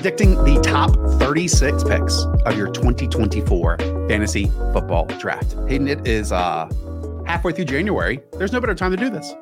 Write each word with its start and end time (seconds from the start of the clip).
Predicting 0.00 0.42
the 0.44 0.58
top 0.62 0.94
36 1.20 1.84
picks 1.84 2.22
of 2.46 2.56
your 2.56 2.68
2024 2.70 3.76
fantasy 4.08 4.46
football 4.72 5.04
draft. 5.18 5.54
Hayden, 5.68 5.88
it 5.88 6.08
is 6.08 6.32
uh, 6.32 6.66
halfway 7.26 7.52
through 7.52 7.66
January. 7.66 8.18
There's 8.38 8.50
no 8.50 8.60
better 8.62 8.74
time 8.74 8.92
to 8.92 8.96
do 8.96 9.10
this. 9.10 9.34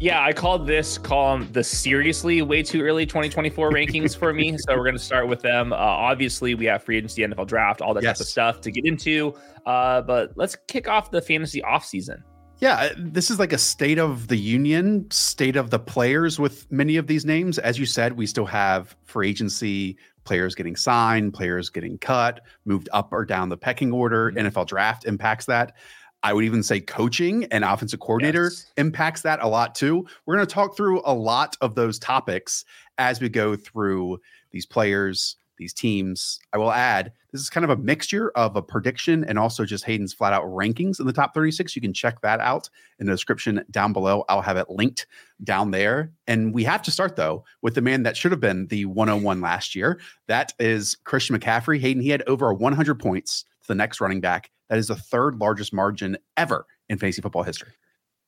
Yeah, 0.00 0.24
I 0.24 0.32
called 0.32 0.66
this 0.66 0.96
column 0.96 1.50
the 1.52 1.62
seriously 1.62 2.40
way 2.40 2.62
too 2.62 2.80
early 2.80 3.04
2024 3.04 3.72
rankings 3.72 4.16
for 4.16 4.32
me. 4.32 4.56
So 4.56 4.74
we're 4.74 4.84
going 4.84 4.96
to 4.96 4.98
start 4.98 5.28
with 5.28 5.42
them. 5.42 5.74
Uh, 5.74 5.76
obviously, 5.76 6.54
we 6.54 6.64
have 6.64 6.82
free 6.82 6.96
agency, 6.96 7.20
NFL 7.20 7.46
draft, 7.46 7.82
all 7.82 7.92
that 7.92 8.02
Yes. 8.02 8.16
type 8.16 8.20
of 8.22 8.28
stuff 8.28 8.60
to 8.62 8.70
get 8.70 8.86
into. 8.86 9.34
Uh, 9.66 10.00
but 10.00 10.32
let's 10.34 10.56
kick 10.66 10.88
off 10.88 11.10
the 11.10 11.20
fantasy 11.20 11.60
offseason. 11.60 12.22
Yeah, 12.64 12.94
this 12.96 13.30
is 13.30 13.38
like 13.38 13.52
a 13.52 13.58
state 13.58 13.98
of 13.98 14.28
the 14.28 14.38
union, 14.38 15.06
state 15.10 15.54
of 15.54 15.68
the 15.68 15.78
players 15.78 16.38
with 16.38 16.66
many 16.72 16.96
of 16.96 17.06
these 17.06 17.26
names. 17.26 17.58
As 17.58 17.78
you 17.78 17.84
said, 17.84 18.14
we 18.14 18.26
still 18.26 18.46
have 18.46 18.96
free 19.04 19.28
agency, 19.28 19.98
players 20.24 20.54
getting 20.54 20.74
signed, 20.74 21.34
players 21.34 21.68
getting 21.68 21.98
cut, 21.98 22.40
moved 22.64 22.88
up 22.94 23.12
or 23.12 23.26
down 23.26 23.50
the 23.50 23.56
pecking 23.58 23.92
order. 23.92 24.32
Mhm. 24.32 24.46
NFL 24.46 24.64
draft 24.64 25.04
impacts 25.04 25.44
that. 25.44 25.74
I 26.22 26.32
would 26.32 26.46
even 26.46 26.62
say 26.62 26.80
coaching 26.80 27.44
and 27.50 27.64
offensive 27.64 28.00
coordinator 28.00 28.44
Yes. 28.44 28.72
impacts 28.78 29.20
that 29.20 29.42
a 29.42 29.46
lot 29.46 29.74
too. 29.74 30.06
We're 30.24 30.36
going 30.36 30.46
to 30.46 30.54
talk 30.54 30.74
through 30.74 31.02
a 31.04 31.12
lot 31.12 31.58
of 31.60 31.74
those 31.74 31.98
topics 31.98 32.64
as 32.96 33.20
we 33.20 33.28
go 33.28 33.56
through 33.56 34.22
these 34.52 34.64
players, 34.64 35.36
these 35.58 35.74
teams. 35.74 36.40
I 36.54 36.56
will 36.56 36.72
add, 36.72 37.12
this 37.34 37.42
is 37.42 37.50
kind 37.50 37.64
of 37.64 37.70
a 37.70 37.76
mixture 37.76 38.30
of 38.36 38.54
a 38.54 38.62
prediction 38.62 39.24
and 39.24 39.40
also 39.40 39.64
just 39.64 39.82
Hayden's 39.82 40.14
flat 40.14 40.32
out 40.32 40.44
rankings 40.44 41.00
in 41.00 41.06
the 41.06 41.12
top 41.12 41.34
36. 41.34 41.74
You 41.74 41.82
can 41.82 41.92
check 41.92 42.20
that 42.20 42.38
out 42.38 42.70
in 43.00 43.06
the 43.06 43.12
description 43.12 43.64
down 43.72 43.92
below. 43.92 44.24
I'll 44.28 44.40
have 44.40 44.56
it 44.56 44.70
linked 44.70 45.08
down 45.42 45.72
there. 45.72 46.12
And 46.28 46.54
we 46.54 46.62
have 46.62 46.80
to 46.82 46.92
start 46.92 47.16
though 47.16 47.44
with 47.60 47.74
the 47.74 47.80
man 47.80 48.04
that 48.04 48.16
should 48.16 48.30
have 48.30 48.40
been 48.40 48.68
the 48.68 48.84
101 48.84 49.40
last 49.40 49.74
year. 49.74 49.98
That 50.28 50.52
is 50.60 50.96
Christian 51.02 51.36
McCaffrey. 51.36 51.80
Hayden, 51.80 52.04
he 52.04 52.10
had 52.10 52.22
over 52.28 52.54
100 52.54 53.00
points 53.00 53.44
to 53.62 53.66
the 53.66 53.74
next 53.74 54.00
running 54.00 54.20
back. 54.20 54.52
That 54.68 54.78
is 54.78 54.86
the 54.86 54.94
third 54.94 55.40
largest 55.40 55.72
margin 55.72 56.16
ever 56.36 56.66
in 56.88 56.98
fantasy 56.98 57.20
football 57.20 57.42
history. 57.42 57.72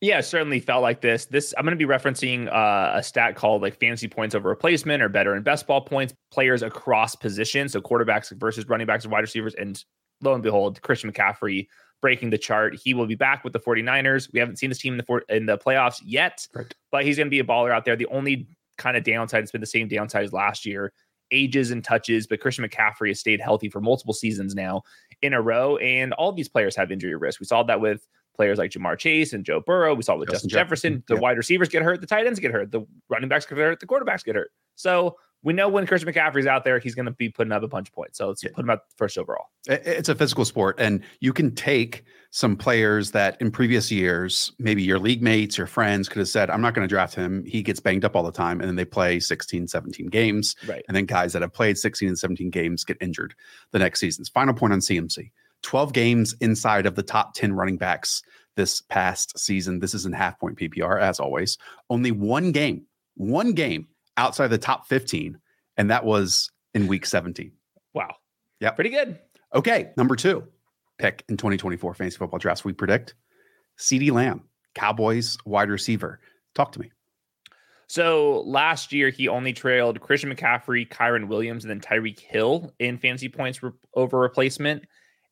Yeah, 0.03 0.21
certainly 0.21 0.61
felt 0.61 0.83
like 0.83 1.01
this. 1.01 1.25
This 1.27 1.55
I'm 1.57 1.65
going 1.65 1.77
to 1.77 1.87
be 1.87 1.91
referencing 1.91 2.49
uh, 2.53 2.99
a 2.99 3.03
stat 3.03 3.35
called 3.35 3.63
like 3.63 3.81
fantasy 3.81 4.09
points 4.09 4.35
over 4.35 4.49
replacement 4.49 5.03
or 5.03 5.09
better 5.09 5.35
in 5.35 5.43
best 5.43 5.67
ball 5.67 5.81
points. 5.81 6.13
Players 6.31 6.63
across 6.63 7.17
positions, 7.17 7.73
so 7.73 7.81
quarterbacks 7.81 8.31
versus 8.39 8.69
running 8.69 8.87
backs 8.87 9.05
and 9.05 9.13
wide 9.13 9.21
receivers. 9.21 9.55
And 9.55 9.83
lo 10.21 10.35
and 10.35 10.43
behold, 10.43 10.83
Christian 10.83 11.11
McCaffrey 11.11 11.67
breaking 12.03 12.29
the 12.29 12.37
chart. 12.39 12.77
He 12.83 12.93
will 12.93 13.07
be 13.07 13.15
back 13.15 13.43
with 13.43 13.55
the 13.55 13.59
49ers. 13.59 14.31
We 14.35 14.39
haven't 14.39 14.57
seen 14.57 14.69
this 14.69 14.79
team 14.79 14.93
in 14.93 14.99
the 14.99 15.03
four, 15.05 15.23
in 15.31 15.47
the 15.47 15.57
playoffs 15.57 16.03
yet, 16.05 16.47
Right. 16.55 16.73
but 16.93 17.05
he's 17.05 17.17
going 17.17 17.29
to 17.29 17.31
be 17.31 17.41
a 17.41 17.45
baller 17.45 17.71
out 17.73 17.87
there. 17.87 17.97
The 17.97 18.07
only 18.09 18.47
kind 18.77 18.99
of 18.99 19.03
downside 19.05 19.41
has 19.41 19.51
been 19.51 19.63
the 19.63 19.67
same 19.67 19.89
downside 19.89 20.25
as 20.25 20.33
last 20.33 20.67
year, 20.67 20.93
ages 21.31 21.71
and 21.71 21.83
touches. 21.83 22.27
But 22.27 22.41
Christian 22.41 22.69
McCaffrey 22.69 23.09
has 23.09 23.21
stayed 23.21 23.41
healthy 23.41 23.71
for 23.71 23.81
multiple 23.81 24.13
seasons 24.13 24.55
now 24.55 24.83
in 25.23 25.33
a 25.33 25.41
row, 25.41 25.79
and 25.79 26.13
all 26.13 26.33
these 26.33 26.51
players 26.51 26.77
have 26.77 26.93
injury 26.93 27.17
risk. 27.17 27.41
We 27.41 27.47
saw 27.47 27.63
that 27.63 27.81
with 27.81 28.07
players 28.37 28.59
like 28.59 28.71
Ja'Marr 28.71 28.99
Chase 28.99 29.33
and 29.33 29.45
Joe 29.45 29.61
Burrow. 29.61 29.95
We 29.95 30.03
saw 30.03 30.15
it 30.15 30.19
with 30.21 30.29
Justin 30.31 30.49
Justin, 30.51 30.59
Jefferson. 30.59 30.93
Jefferson, 30.93 31.05
The 31.09 31.15
yeah. 31.15 31.21
wide 31.21 31.37
receivers 31.37 31.69
get 31.69 31.83
hurt, 31.83 32.01
the 32.01 32.07
tight 32.07 32.27
ends 32.27 32.39
get 32.39 32.53
hurt, 32.53 32.71
the 32.71 32.83
running 33.09 33.29
backs 33.29 33.47
get 33.47 33.59
hurt, 33.59 33.81
the 33.81 33.87
quarterbacks 33.87 34.25
get 34.25 34.37
hurt. 34.37 34.51
So 34.77 35.17
we 35.43 35.53
know 35.53 35.69
when 35.69 35.87
Christian 35.87 36.13
McCaffrey's 36.13 36.47
out 36.47 36.65
there, 36.65 36.79
he's 36.79 36.95
going 36.95 37.07
to 37.07 37.13
be 37.13 37.29
putting 37.29 37.53
up 37.53 37.63
a 37.63 37.69
bunch 37.69 37.89
of 37.89 37.95
points. 37.95 38.19
So 38.19 38.29
let's 38.29 38.43
Yeah. 38.43 38.51
put 38.55 38.65
him 38.65 38.71
up 38.71 38.87
first 38.97 39.17
overall. 39.17 39.47
It's 39.69 40.09
a 40.09 40.15
physical 40.15 40.45
sport, 40.45 40.77
and 40.79 41.03
you 41.21 41.33
can 41.33 41.55
take 41.55 42.05
some 42.31 42.57
players 42.57 43.13
that 43.13 43.41
in 43.41 43.51
previous 43.51 43.91
years, 43.93 44.53
maybe 44.59 44.83
your 44.83 44.99
league 44.99 45.23
mates, 45.23 45.57
your 45.57 45.67
friends 45.67 46.09
could 46.09 46.19
have 46.19 46.29
said, 46.29 46.51
I'm 46.51 46.61
not 46.61 46.75
going 46.75 46.87
to 46.87 46.93
draft 46.93 47.15
him. 47.15 47.45
He 47.45 47.63
gets 47.63 47.81
banged 47.81 48.05
up 48.05 48.17
all 48.17 48.25
the 48.25 48.33
time. 48.33 48.61
And 48.61 48.69
then 48.69 48.77
they 48.77 48.85
play 48.85 49.21
16, 49.21 49.69
17 49.69 50.07
games. 50.09 50.57
Right. 50.67 50.85
And 50.89 50.97
then 50.97 51.07
guys 51.07 51.33
that 51.33 51.43
have 51.43 51.53
played 51.53 51.79
16 51.79 52.09
and 52.09 52.19
17 52.19 52.51
games 52.51 52.85
get 52.85 52.99
injured 53.01 53.35
the 53.71 53.79
next 53.79 54.01
seasons. 54.01 54.29
Final 54.29 54.53
point 54.53 54.73
on 54.73 54.81
CMC 54.81 55.31
12 55.67 55.93
games 55.93 56.33
inside 56.41 56.87
of 56.87 56.95
the 56.95 57.03
top 57.03 57.35
10 57.35 57.53
running 57.53 57.77
backs 57.77 58.23
this 58.55 58.81
past 58.83 59.37
season. 59.37 59.81
This 59.81 59.95
is 59.95 60.07
in 60.07 60.13
half 60.13 60.39
point 60.39 60.57
PPR, 60.57 61.01
as 61.01 61.19
always. 61.19 61.59
Only 61.91 62.13
one 62.13 62.53
game, 62.53 62.87
one 63.17 63.53
game 63.53 63.89
outside 64.17 64.47
the 64.47 64.59
top 64.59 64.87
15. 64.87 65.37
And 65.77 65.91
that 65.91 66.05
was 66.05 66.53
in 66.73 66.87
week 66.87 67.05
17. 67.05 67.51
Wow. 67.95 68.15
Yeah. 68.61 68.71
Pretty 68.71 68.91
good. 68.91 69.19
Okay, 69.55 69.91
number 69.97 70.15
two 70.15 70.47
pick 70.99 71.25
in 71.29 71.37
2024 71.37 71.95
fantasy 71.95 72.17
football 72.17 72.39
drafts. 72.39 72.65
We 72.65 72.73
predict 72.73 73.15
CeeDee 73.77 74.13
Lamb, 74.13 74.45
Cowboys 74.75 75.37
wide 75.45 75.69
receiver. 75.69 76.21
Talk 76.55 76.73
to 76.73 76.81
me. 76.81 76.93
So 77.89 78.43
last 78.47 78.93
year, 78.93 79.11
he 79.11 79.29
only 79.29 79.53
trailed 79.53 80.01
Christian 80.01 80.33
McCaffrey, 80.33 80.89
Kyren 80.89 81.27
Williams, 81.27 81.65
and 81.65 81.71
then 81.71 81.81
Tyreek 81.81 82.21
Hill 82.21 82.73
in 82.79 82.99
fantasy 82.99 83.29
points 83.29 83.63
re- 83.63 83.73
over 83.95 84.19
replacement. 84.19 84.85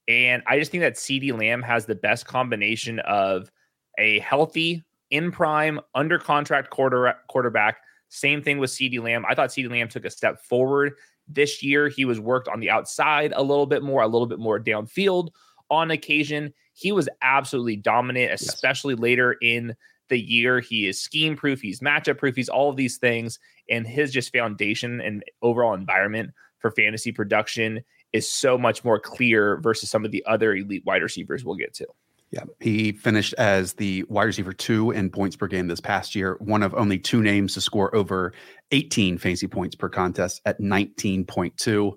And 0.08 0.42
I 0.46 0.58
just 0.58 0.70
think 0.70 0.82
that 0.82 0.94
CeeDee 0.94 1.38
Lamb 1.38 1.62
has 1.62 1.86
the 1.86 1.94
best 1.94 2.26
combination 2.26 2.98
of 3.00 3.50
a 3.98 4.18
healthy, 4.20 4.82
in 5.10 5.30
prime, 5.30 5.80
under 5.94 6.18
contract 6.18 6.70
quarter 6.70 7.14
quarterback. 7.28 7.78
Same 8.08 8.42
thing 8.42 8.58
with 8.58 8.70
CeeDee 8.70 9.02
Lamb. 9.02 9.24
I 9.28 9.34
thought 9.34 9.50
CeeDee 9.50 9.70
Lamb 9.70 9.88
took 9.88 10.04
a 10.04 10.10
step 10.10 10.40
forward 10.42 10.94
this 11.28 11.62
year. 11.62 11.88
He 11.88 12.04
was 12.04 12.20
worked 12.20 12.48
on 12.48 12.60
the 12.60 12.70
outside 12.70 13.32
a 13.34 13.42
little 13.42 13.66
bit 13.66 13.82
more, 13.82 14.02
a 14.02 14.08
little 14.08 14.26
bit 14.26 14.38
more 14.38 14.60
downfield 14.60 15.28
on 15.70 15.90
occasion. 15.90 16.52
He 16.74 16.92
was 16.92 17.08
absolutely 17.22 17.76
dominant, 17.76 18.32
especially 18.32 18.94
later 18.94 19.36
in 19.40 19.74
the 20.08 20.20
year. 20.20 20.60
He 20.60 20.86
is 20.86 21.00
scheme 21.00 21.36
proof, 21.36 21.60
he's 21.60 21.80
matchup 21.80 22.18
proof, 22.18 22.36
he's 22.36 22.48
all 22.48 22.68
of 22.68 22.76
these 22.76 22.98
things. 22.98 23.38
And 23.70 23.86
his 23.86 24.12
just 24.12 24.32
foundation 24.32 25.00
and 25.00 25.24
overall 25.40 25.74
environment 25.74 26.30
for 26.58 26.70
fantasy 26.70 27.12
production 27.12 27.82
is 28.14 28.30
so 28.30 28.56
much 28.56 28.84
more 28.84 28.98
clear 28.98 29.58
versus 29.60 29.90
some 29.90 30.04
of 30.04 30.12
the 30.12 30.24
other 30.24 30.54
elite 30.54 30.84
wide 30.86 31.02
receivers 31.02 31.44
we'll 31.44 31.56
get 31.56 31.74
to. 31.74 31.86
Yeah, 32.30 32.44
he 32.60 32.92
finished 32.92 33.34
as 33.34 33.74
the 33.74 34.04
wide 34.08 34.24
receiver 34.24 34.52
two 34.52 34.92
in 34.92 35.10
points 35.10 35.36
per 35.36 35.46
game 35.46 35.66
this 35.68 35.80
past 35.80 36.14
year, 36.14 36.36
one 36.40 36.62
of 36.62 36.74
only 36.74 36.98
two 36.98 37.22
names 37.22 37.54
to 37.54 37.60
score 37.60 37.94
over 37.94 38.32
18 38.70 39.18
fantasy 39.18 39.46
points 39.46 39.74
per 39.74 39.88
contest 39.88 40.40
at 40.46 40.60
19.2. 40.60 41.92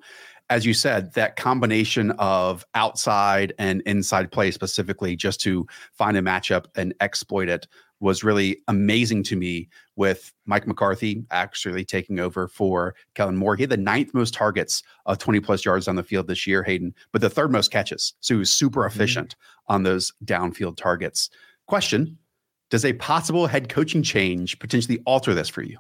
As 0.50 0.66
you 0.66 0.74
said, 0.74 1.14
that 1.14 1.36
combination 1.36 2.12
of 2.12 2.66
outside 2.74 3.54
and 3.60 3.82
inside 3.82 4.32
play, 4.32 4.52
specifically 4.52 5.16
just 5.16 5.40
to 5.42 5.68
find 5.94 6.18
a 6.18 6.22
matchup 6.22 6.66
and 6.76 6.94
exploit 7.00 7.50
it, 7.50 7.68
was 8.00 8.24
really 8.24 8.62
amazing 8.68 9.24
to 9.24 9.36
me. 9.36 9.70
With 9.98 10.32
Mike 10.46 10.68
McCarthy 10.68 11.26
actually 11.32 11.84
taking 11.84 12.20
over 12.20 12.48
for 12.48 12.96
Kellen 13.16 13.36
Moore, 13.36 13.56
he 13.56 13.64
had 13.64 13.72
the 13.72 13.78
ninth 13.78 14.14
most 14.14 14.34
targets 14.34 14.84
uh, 15.08 15.12
of 15.12 15.18
20 15.18 15.40
plus 15.40 15.66
yards 15.66 15.88
on 15.88 15.96
the 15.96 16.04
field 16.04 16.28
this 16.28 16.46
year, 16.46 16.64
Hayden, 16.64 16.94
but 17.12 17.20
the 17.20 17.32
third 17.32 17.52
most 17.52 17.72
catches. 17.72 18.14
So 18.22 18.36
he 18.36 18.40
was 18.40 18.52
super 18.52 18.82
mm-hmm. 18.82 18.96
efficient 18.96 19.36
on 19.68 19.84
those 19.84 20.14
downfield 20.24 20.78
targets. 20.78 21.32
Question 21.66 22.18
Does 22.70 22.86
a 22.86 22.94
possible 22.94 23.48
head 23.48 23.70
coaching 23.70 24.04
change 24.04 24.60
potentially 24.60 25.00
alter 25.06 25.34
this 25.34 25.50
for 25.50 25.64
you? 25.64 25.80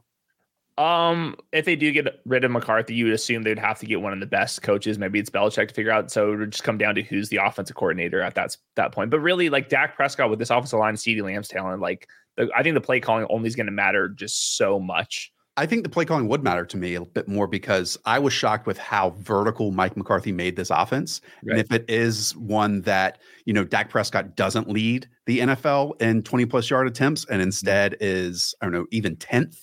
Um, 0.77 1.35
if 1.51 1.65
they 1.65 1.75
do 1.75 1.91
get 1.91 2.19
rid 2.25 2.43
of 2.43 2.51
McCarthy, 2.51 2.93
you 2.93 3.05
would 3.05 3.13
assume 3.13 3.41
they'd 3.41 3.57
have 3.57 3.79
to 3.79 3.87
get 3.87 4.01
one 4.01 4.13
of 4.13 4.19
the 4.19 4.27
best 4.27 4.61
coaches. 4.61 4.99
Maybe 4.99 5.19
it's 5.19 5.29
Belichick 5.29 5.69
to 5.69 5.73
figure 5.73 5.91
out. 5.91 6.11
So 6.11 6.33
it 6.33 6.37
would 6.37 6.51
just 6.51 6.63
come 6.63 6.77
down 6.77 6.95
to 6.95 7.01
who's 7.01 7.29
the 7.29 7.37
offensive 7.37 7.75
coordinator 7.75 8.21
at 8.21 8.35
that 8.35 8.55
that 8.75 8.91
point. 8.91 9.09
But 9.09 9.21
really, 9.21 9.49
like 9.49 9.69
Dak 9.69 9.95
Prescott 9.95 10.29
with 10.29 10.39
this 10.39 10.51
offensive 10.51 10.79
line, 10.79 10.95
CeeDee 10.95 11.23
Lamb's 11.23 11.47
talent, 11.47 11.81
like 11.81 12.07
the, 12.35 12.49
I 12.55 12.61
think 12.61 12.75
the 12.75 12.81
play 12.81 12.99
calling 12.99 13.25
only 13.29 13.47
is 13.47 13.55
going 13.55 13.65
to 13.65 13.71
matter 13.71 14.07
just 14.09 14.55
so 14.57 14.79
much. 14.79 15.31
I 15.59 15.65
think 15.65 15.81
the 15.81 15.89
play 15.89 16.05
calling 16.05 16.27
would 16.27 16.43
matter 16.43 16.65
to 16.65 16.77
me 16.77 16.93
a 16.93 17.01
bit 17.03 17.27
more 17.27 17.47
because 17.47 17.97
I 18.05 18.19
was 18.19 18.31
shocked 18.31 18.67
with 18.67 18.77
how 18.77 19.15
vertical 19.17 19.71
Mike 19.71 19.97
McCarthy 19.97 20.31
made 20.31 20.55
this 20.55 20.69
offense. 20.69 21.19
And 21.47 21.59
if 21.59 21.71
it 21.71 21.89
is 21.89 22.35
one 22.35 22.81
that, 22.81 23.17
you 23.45 23.53
know, 23.53 23.63
Dak 23.63 23.89
Prescott 23.89 24.35
doesn't 24.35 24.69
lead 24.69 25.09
the 25.25 25.39
NFL 25.39 25.99
in 25.99 26.21
20 26.21 26.45
plus 26.45 26.69
yard 26.69 26.85
attempts 26.85 27.25
and 27.25 27.41
instead 27.41 27.97
is, 27.99 28.53
I 28.61 28.65
don't 28.65 28.73
know, 28.73 28.85
even 28.91 29.15
10th, 29.15 29.57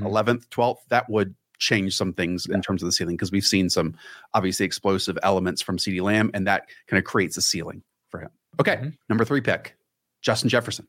11th, 0.00 0.48
12th, 0.48 0.78
that 0.88 1.08
would 1.08 1.34
change 1.58 1.96
some 1.96 2.12
things 2.12 2.46
in 2.46 2.60
terms 2.60 2.82
of 2.82 2.86
the 2.86 2.92
ceiling 2.92 3.16
because 3.16 3.30
we've 3.32 3.44
seen 3.44 3.70
some 3.70 3.94
obviously 4.34 4.66
explosive 4.66 5.16
elements 5.22 5.62
from 5.62 5.76
CeeDee 5.78 6.02
Lamb, 6.02 6.30
and 6.34 6.46
that 6.46 6.68
kind 6.88 6.98
of 6.98 7.04
creates 7.04 7.36
a 7.36 7.42
ceiling 7.42 7.82
for 8.10 8.20
him. 8.20 8.30
Okay, 8.60 8.76
Mhm. 8.76 8.96
number 9.08 9.24
three 9.24 9.40
pick, 9.40 9.76
Justin 10.20 10.48
Jefferson. 10.48 10.86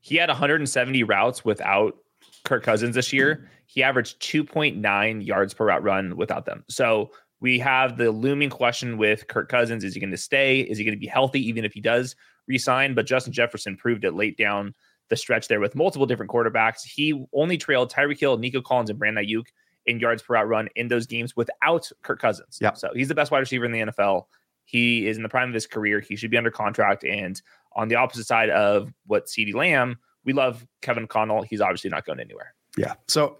He 0.00 0.16
had 0.16 0.28
170 0.28 1.02
routes 1.02 1.44
without 1.44 1.96
Kirk 2.44 2.62
Cousins 2.62 2.94
this 2.94 3.12
year. 3.12 3.48
He 3.66 3.82
averaged 3.82 4.20
2.9 4.20 5.20
yards 5.22 5.54
per 5.54 5.66
route 5.66 5.82
run 5.82 6.16
without 6.16 6.44
them. 6.44 6.64
So 6.68 7.12
we 7.40 7.58
have 7.60 7.96
the 7.96 8.10
looming 8.10 8.50
question 8.50 8.98
with 8.98 9.26
Kirk 9.28 9.48
Cousins: 9.48 9.84
Is 9.84 9.94
he 9.94 10.00
going 10.00 10.10
to 10.10 10.16
stay? 10.16 10.60
Is 10.60 10.78
he 10.78 10.84
going 10.84 10.96
to 10.96 11.00
be 11.00 11.06
healthy 11.06 11.46
even 11.48 11.64
if 11.64 11.72
he 11.72 11.80
does 11.80 12.16
resign? 12.46 12.94
But 12.94 13.06
Justin 13.06 13.32
Jefferson 13.32 13.76
proved 13.76 14.04
it 14.04 14.12
late 14.12 14.36
down 14.36 14.74
the 15.10 15.16
stretch 15.16 15.48
there 15.48 15.60
with 15.60 15.74
multiple 15.74 16.06
different 16.06 16.30
quarterbacks. 16.30 16.82
He 16.84 17.26
only 17.32 17.58
trailed 17.58 17.92
Tyreek 17.92 18.18
Hill, 18.18 18.38
Nico 18.38 18.60
Collins, 18.60 18.90
and 18.90 18.98
Brandon 18.98 19.24
Aiyuk 19.24 19.46
in 19.86 20.00
yards 20.00 20.22
per 20.22 20.34
route 20.34 20.48
run 20.48 20.68
in 20.76 20.88
those 20.88 21.06
games 21.06 21.36
without 21.36 21.90
Kirk 22.02 22.20
Cousins. 22.20 22.58
Yep. 22.60 22.78
So 22.78 22.90
he's 22.94 23.08
the 23.08 23.14
best 23.14 23.30
wide 23.30 23.40
receiver 23.40 23.64
in 23.64 23.72
the 23.72 23.80
NFL. 23.80 24.26
He 24.64 25.06
is 25.06 25.16
in 25.16 25.22
the 25.22 25.28
prime 25.28 25.48
of 25.48 25.54
his 25.54 25.66
career. 25.66 26.00
He 26.00 26.16
should 26.16 26.30
be 26.30 26.38
under 26.38 26.50
contract. 26.50 27.04
And 27.04 27.40
on 27.76 27.88
the 27.88 27.96
opposite 27.96 28.26
side 28.26 28.50
of 28.50 28.92
what 29.06 29.26
CeeDee 29.26 29.54
Lamb, 29.54 29.98
we 30.24 30.32
love 30.32 30.66
Kevin 30.80 31.04
O'Connell. 31.04 31.42
He's 31.42 31.60
obviously 31.60 31.90
not 31.90 32.06
going 32.06 32.20
anywhere. 32.20 32.54
Yeah. 32.78 32.94
So 33.08 33.38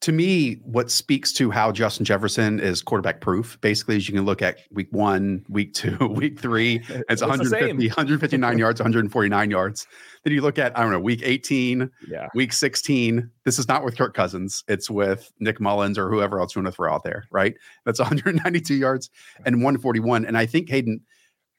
to 0.00 0.12
me, 0.12 0.54
what 0.64 0.90
speaks 0.90 1.30
to 1.34 1.50
how 1.50 1.70
Justin 1.72 2.06
Jefferson 2.06 2.58
is 2.58 2.80
quarterback 2.80 3.20
proof 3.20 3.60
basically 3.60 3.96
is 3.96 4.08
you 4.08 4.14
can 4.14 4.24
look 4.24 4.40
at 4.40 4.60
week 4.70 4.88
one, 4.92 5.44
week 5.50 5.74
two, 5.74 5.94
week 6.14 6.40
three. 6.40 6.76
It's 6.88 7.04
It's 7.10 7.22
150, 7.22 7.88
159 7.88 8.58
yards, 8.58 8.80
149 8.80 9.50
yards. 9.50 9.86
Then 10.24 10.32
you 10.32 10.40
look 10.40 10.58
at, 10.58 10.76
I 10.78 10.82
don't 10.82 10.90
know, 10.92 11.00
week 11.00 11.20
18, 11.22 11.90
Yeah. 12.08 12.28
week 12.34 12.54
16. 12.54 13.30
This 13.44 13.58
is 13.58 13.68
not 13.68 13.84
with 13.84 13.98
Kirk 13.98 14.14
Cousins. 14.14 14.64
It's 14.68 14.88
with 14.88 15.30
Nick 15.38 15.60
Mullens 15.60 15.98
or 15.98 16.08
whoever 16.10 16.40
else 16.40 16.54
you 16.54 16.62
want 16.62 16.72
to 16.72 16.76
throw 16.76 16.92
out 16.92 17.04
there, 17.04 17.24
right? 17.30 17.54
That's 17.84 17.98
192 17.98 18.74
yards 18.74 19.10
and 19.44 19.56
141. 19.56 20.24
And 20.24 20.38
I 20.38 20.46
think 20.46 20.70
Hayden, 20.70 21.02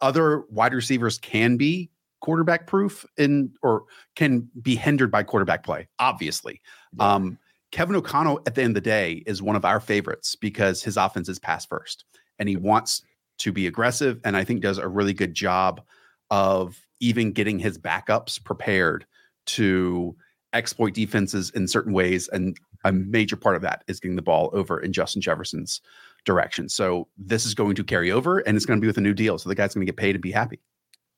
other 0.02 0.46
wide 0.50 0.74
receivers 0.74 1.20
can 1.20 1.58
be 1.58 1.92
quarterback 2.22 2.66
proof 2.66 3.06
in 3.18 3.52
or 3.62 3.84
can 4.16 4.50
be 4.62 4.76
hindered 4.76 5.12
by 5.12 5.22
quarterback 5.24 5.64
play, 5.64 5.88
obviously. 6.00 6.60
Um, 7.00 7.38
Kevin 7.72 7.96
O'Connell 7.96 8.42
at 8.46 8.56
the 8.56 8.62
end 8.62 8.72
of 8.72 8.84
the 8.84 8.90
day 8.90 9.24
is 9.26 9.42
one 9.42 9.56
of 9.56 9.66
our 9.66 9.80
favorites 9.80 10.36
because 10.36 10.84
his 10.84 10.98
offense 10.98 11.30
is 11.30 11.40
pass 11.40 11.66
first 11.66 12.06
and 12.38 12.50
he 12.50 12.58
wants 12.58 13.02
to 13.40 13.52
be 13.52 13.68
aggressive 13.68 14.20
and 14.24 14.36
I 14.36 14.44
think 14.44 14.62
does 14.62 14.78
a 14.78 14.88
really 14.88 15.14
good 15.14 15.34
job 15.34 15.82
of 16.30 16.80
even 17.00 17.32
getting 17.32 17.60
his 17.60 17.78
backups 17.78 18.44
prepared 18.44 19.06
to 19.48 20.16
exploit 20.54 20.94
defenses 20.94 21.50
in 21.52 21.68
certain 21.68 21.94
ways 21.94 22.28
and 22.30 22.58
a 22.84 22.92
major 22.92 23.36
part 23.36 23.56
of 23.56 23.62
that 23.62 23.84
is 23.88 24.00
getting 24.00 24.16
the 24.16 24.22
ball 24.22 24.50
over 24.54 24.80
in 24.80 24.92
Justin 24.92 25.22
Jefferson's 25.22 25.82
direction. 26.26 26.68
So 26.68 27.08
this 27.18 27.46
is 27.46 27.54
going 27.54 27.76
to 27.76 27.84
carry 27.84 28.12
over 28.12 28.40
and 28.40 28.58
it's 28.58 28.66
going 28.66 28.80
to 28.80 28.82
be 28.82 28.88
with 28.88 28.98
a 28.98 29.02
new 29.02 29.14
deal. 29.14 29.38
So 29.38 29.50
the 29.50 29.56
guy's 29.56 29.74
going 29.74 29.86
to 29.86 29.92
get 29.92 29.98
paid 29.98 30.16
and 30.16 30.22
be 30.22 30.32
happy. 30.32 30.60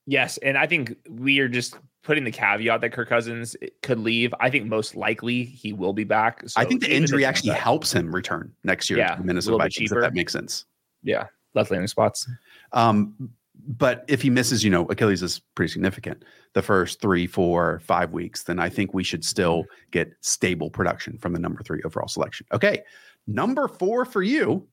Yes. 0.06 0.38
And 0.40 0.58
I 0.58 0.68
think 0.68 0.96
we 1.10 1.40
are 1.40 1.48
just 1.48 1.76
putting 2.04 2.26
the 2.26 2.32
caveat 2.32 2.82
that 2.82 2.92
Kirk 2.92 3.08
Cousins 3.08 3.56
could 3.82 4.00
leave. 4.00 4.34
I 4.40 4.50
think 4.50 4.66
most 4.66 4.96
likely 4.96 5.44
he 5.44 5.72
will 5.72 5.94
be 5.94 6.04
back. 6.04 6.48
So 6.50 6.60
I 6.60 6.66
think 6.66 6.82
the 6.82 6.94
injury 6.94 7.24
actually 7.24 7.52
that- 7.52 7.62
helps 7.62 7.94
him 7.94 8.14
return 8.14 8.52
next 8.64 8.90
year 8.90 9.00
Yeah, 9.00 9.16
to 9.16 9.24
Minnesota 9.24 9.58
Vikings, 9.58 9.92
if 9.92 10.00
that 10.02 10.14
makes 10.14 10.34
sense. 10.34 10.66
Yeah. 11.02 11.28
Left 11.56 11.72
landing 11.72 11.88
spots. 11.88 12.28
Um, 12.74 13.30
but 13.66 14.04
if 14.10 14.22
he 14.22 14.30
misses, 14.30 14.64
you 14.64 14.70
know, 14.70 14.86
Achilles 14.88 15.24
is 15.24 15.40
pretty 15.56 15.72
significant 15.72 16.26
the 16.54 16.62
first 16.62 17.00
three, 17.00 17.28
four, 17.28 17.80
five 17.86 18.12
weeks, 18.12 18.44
then 18.44 18.60
I 18.60 18.68
think 18.68 18.94
we 18.94 19.04
should 19.04 19.24
still 19.24 19.64
get 19.92 20.12
stable 20.22 20.70
production 20.70 21.18
from 21.18 21.32
the 21.34 21.40
number 21.40 21.64
three 21.64 21.82
overall 21.86 22.08
selection. 22.10 22.46
Okay. 22.52 22.82
Number 23.28 23.70
four 23.70 24.04
for 24.04 24.22
you, 24.22 24.68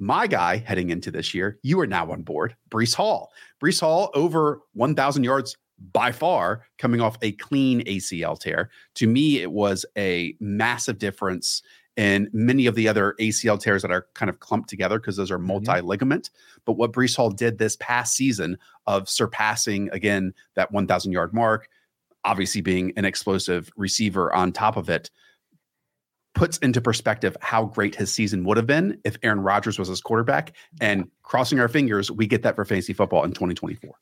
my 0.00 0.26
guy 0.26 0.56
heading 0.56 0.90
into 0.90 1.10
this 1.10 1.34
year, 1.34 1.58
you 1.62 1.78
are 1.80 1.86
now 1.86 2.10
on 2.10 2.22
board, 2.22 2.56
Breece 2.70 2.94
Hall. 2.94 3.30
Breece 3.62 3.80
Hall 3.80 4.10
over 4.14 4.60
1,000 4.72 5.22
yards 5.22 5.56
by 5.92 6.12
far, 6.12 6.66
coming 6.78 7.00
off 7.00 7.16
a 7.22 7.32
clean 7.32 7.82
ACL 7.84 8.38
tear. 8.38 8.70
To 8.96 9.06
me, 9.06 9.40
it 9.40 9.52
was 9.52 9.86
a 9.96 10.34
massive 10.40 10.98
difference 10.98 11.62
in 11.96 12.30
many 12.32 12.66
of 12.66 12.74
the 12.74 12.88
other 12.88 13.14
ACL 13.20 13.60
tears 13.60 13.82
that 13.82 13.90
are 13.90 14.06
kind 14.14 14.30
of 14.30 14.40
clumped 14.40 14.68
together 14.68 14.98
because 14.98 15.16
those 15.16 15.30
are 15.30 15.38
mm-hmm. 15.38 15.48
multi 15.48 15.80
ligament. 15.80 16.30
But 16.64 16.74
what 16.74 16.92
Breece 16.92 17.16
Hall 17.16 17.30
did 17.30 17.58
this 17.58 17.76
past 17.76 18.14
season 18.14 18.58
of 18.86 19.08
surpassing 19.08 19.90
again 19.90 20.34
that 20.54 20.72
1,000 20.72 21.12
yard 21.12 21.34
mark, 21.34 21.68
obviously 22.24 22.60
being 22.60 22.92
an 22.96 23.04
explosive 23.04 23.70
receiver 23.76 24.32
on 24.34 24.52
top 24.52 24.76
of 24.76 24.88
it, 24.88 25.10
puts 26.40 26.56
into 26.58 26.80
perspective 26.80 27.36
how 27.42 27.66
great 27.66 27.94
his 27.94 28.10
season 28.10 28.44
would 28.44 28.56
have 28.56 28.66
been 28.66 28.98
if 29.04 29.18
Aaron 29.22 29.40
Rodgers 29.40 29.78
was 29.78 29.88
his 29.88 30.00
quarterback. 30.00 30.56
And 30.80 31.06
crossing 31.22 31.60
our 31.60 31.68
fingers, 31.68 32.10
we 32.10 32.26
get 32.26 32.42
that 32.44 32.56
for 32.56 32.64
fantasy 32.64 32.94
football 32.94 33.24
in 33.24 33.32
2024. 33.32 33.94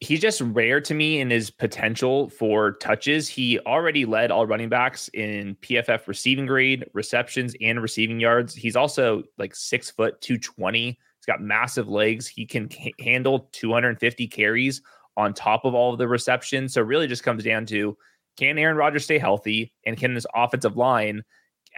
he's 0.00 0.20
just 0.20 0.42
rare 0.42 0.82
to 0.82 0.92
me 0.92 1.18
in 1.18 1.30
his 1.30 1.50
potential 1.50 2.28
for 2.28 2.72
touches. 2.72 3.26
He 3.26 3.58
already 3.60 4.04
led 4.04 4.30
all 4.30 4.46
running 4.46 4.68
backs 4.68 5.08
in 5.14 5.56
PFF 5.62 6.06
receiving 6.06 6.44
grade, 6.44 6.84
receptions, 6.92 7.54
and 7.62 7.80
receiving 7.80 8.20
yards. 8.20 8.54
He's 8.54 8.76
also 8.76 9.22
like 9.38 9.56
six 9.56 9.90
foot, 9.90 10.20
220. 10.20 10.88
He's 10.88 10.96
got 11.26 11.40
massive 11.40 11.88
legs. 11.88 12.28
He 12.28 12.44
can 12.44 12.70
c- 12.70 12.92
handle 13.00 13.48
250 13.52 14.28
carries 14.28 14.82
on 15.16 15.32
top 15.32 15.64
of 15.64 15.72
all 15.72 15.94
of 15.94 15.98
the 15.98 16.06
receptions. 16.06 16.74
So, 16.74 16.82
really 16.82 17.06
just 17.06 17.24
comes 17.24 17.44
down 17.44 17.64
to 17.66 17.96
can 18.36 18.58
Aaron 18.58 18.76
Rodgers 18.76 19.04
stay 19.04 19.18
healthy 19.18 19.72
and 19.86 19.96
can 19.96 20.12
this 20.12 20.26
offensive 20.34 20.76
line 20.76 21.22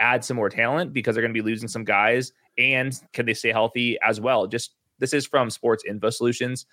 add 0.01 0.25
some 0.25 0.37
more 0.37 0.49
talent 0.49 0.93
because 0.93 1.15
they're 1.15 1.23
going 1.23 1.35
to 1.35 1.43
be 1.43 1.49
losing 1.49 1.69
some 1.69 1.85
guys? 1.85 2.33
And 2.59 2.99
can 3.13 3.27
they 3.27 3.35
stay 3.35 3.53
healthy 3.53 3.99
as 4.03 4.21
well? 4.21 4.47
Just 4.47 4.75
this 4.99 5.13
is 5.13 5.27
from 5.27 5.51
Sports 5.51 5.85
Info 5.89 6.11
Solutions. 6.11 6.67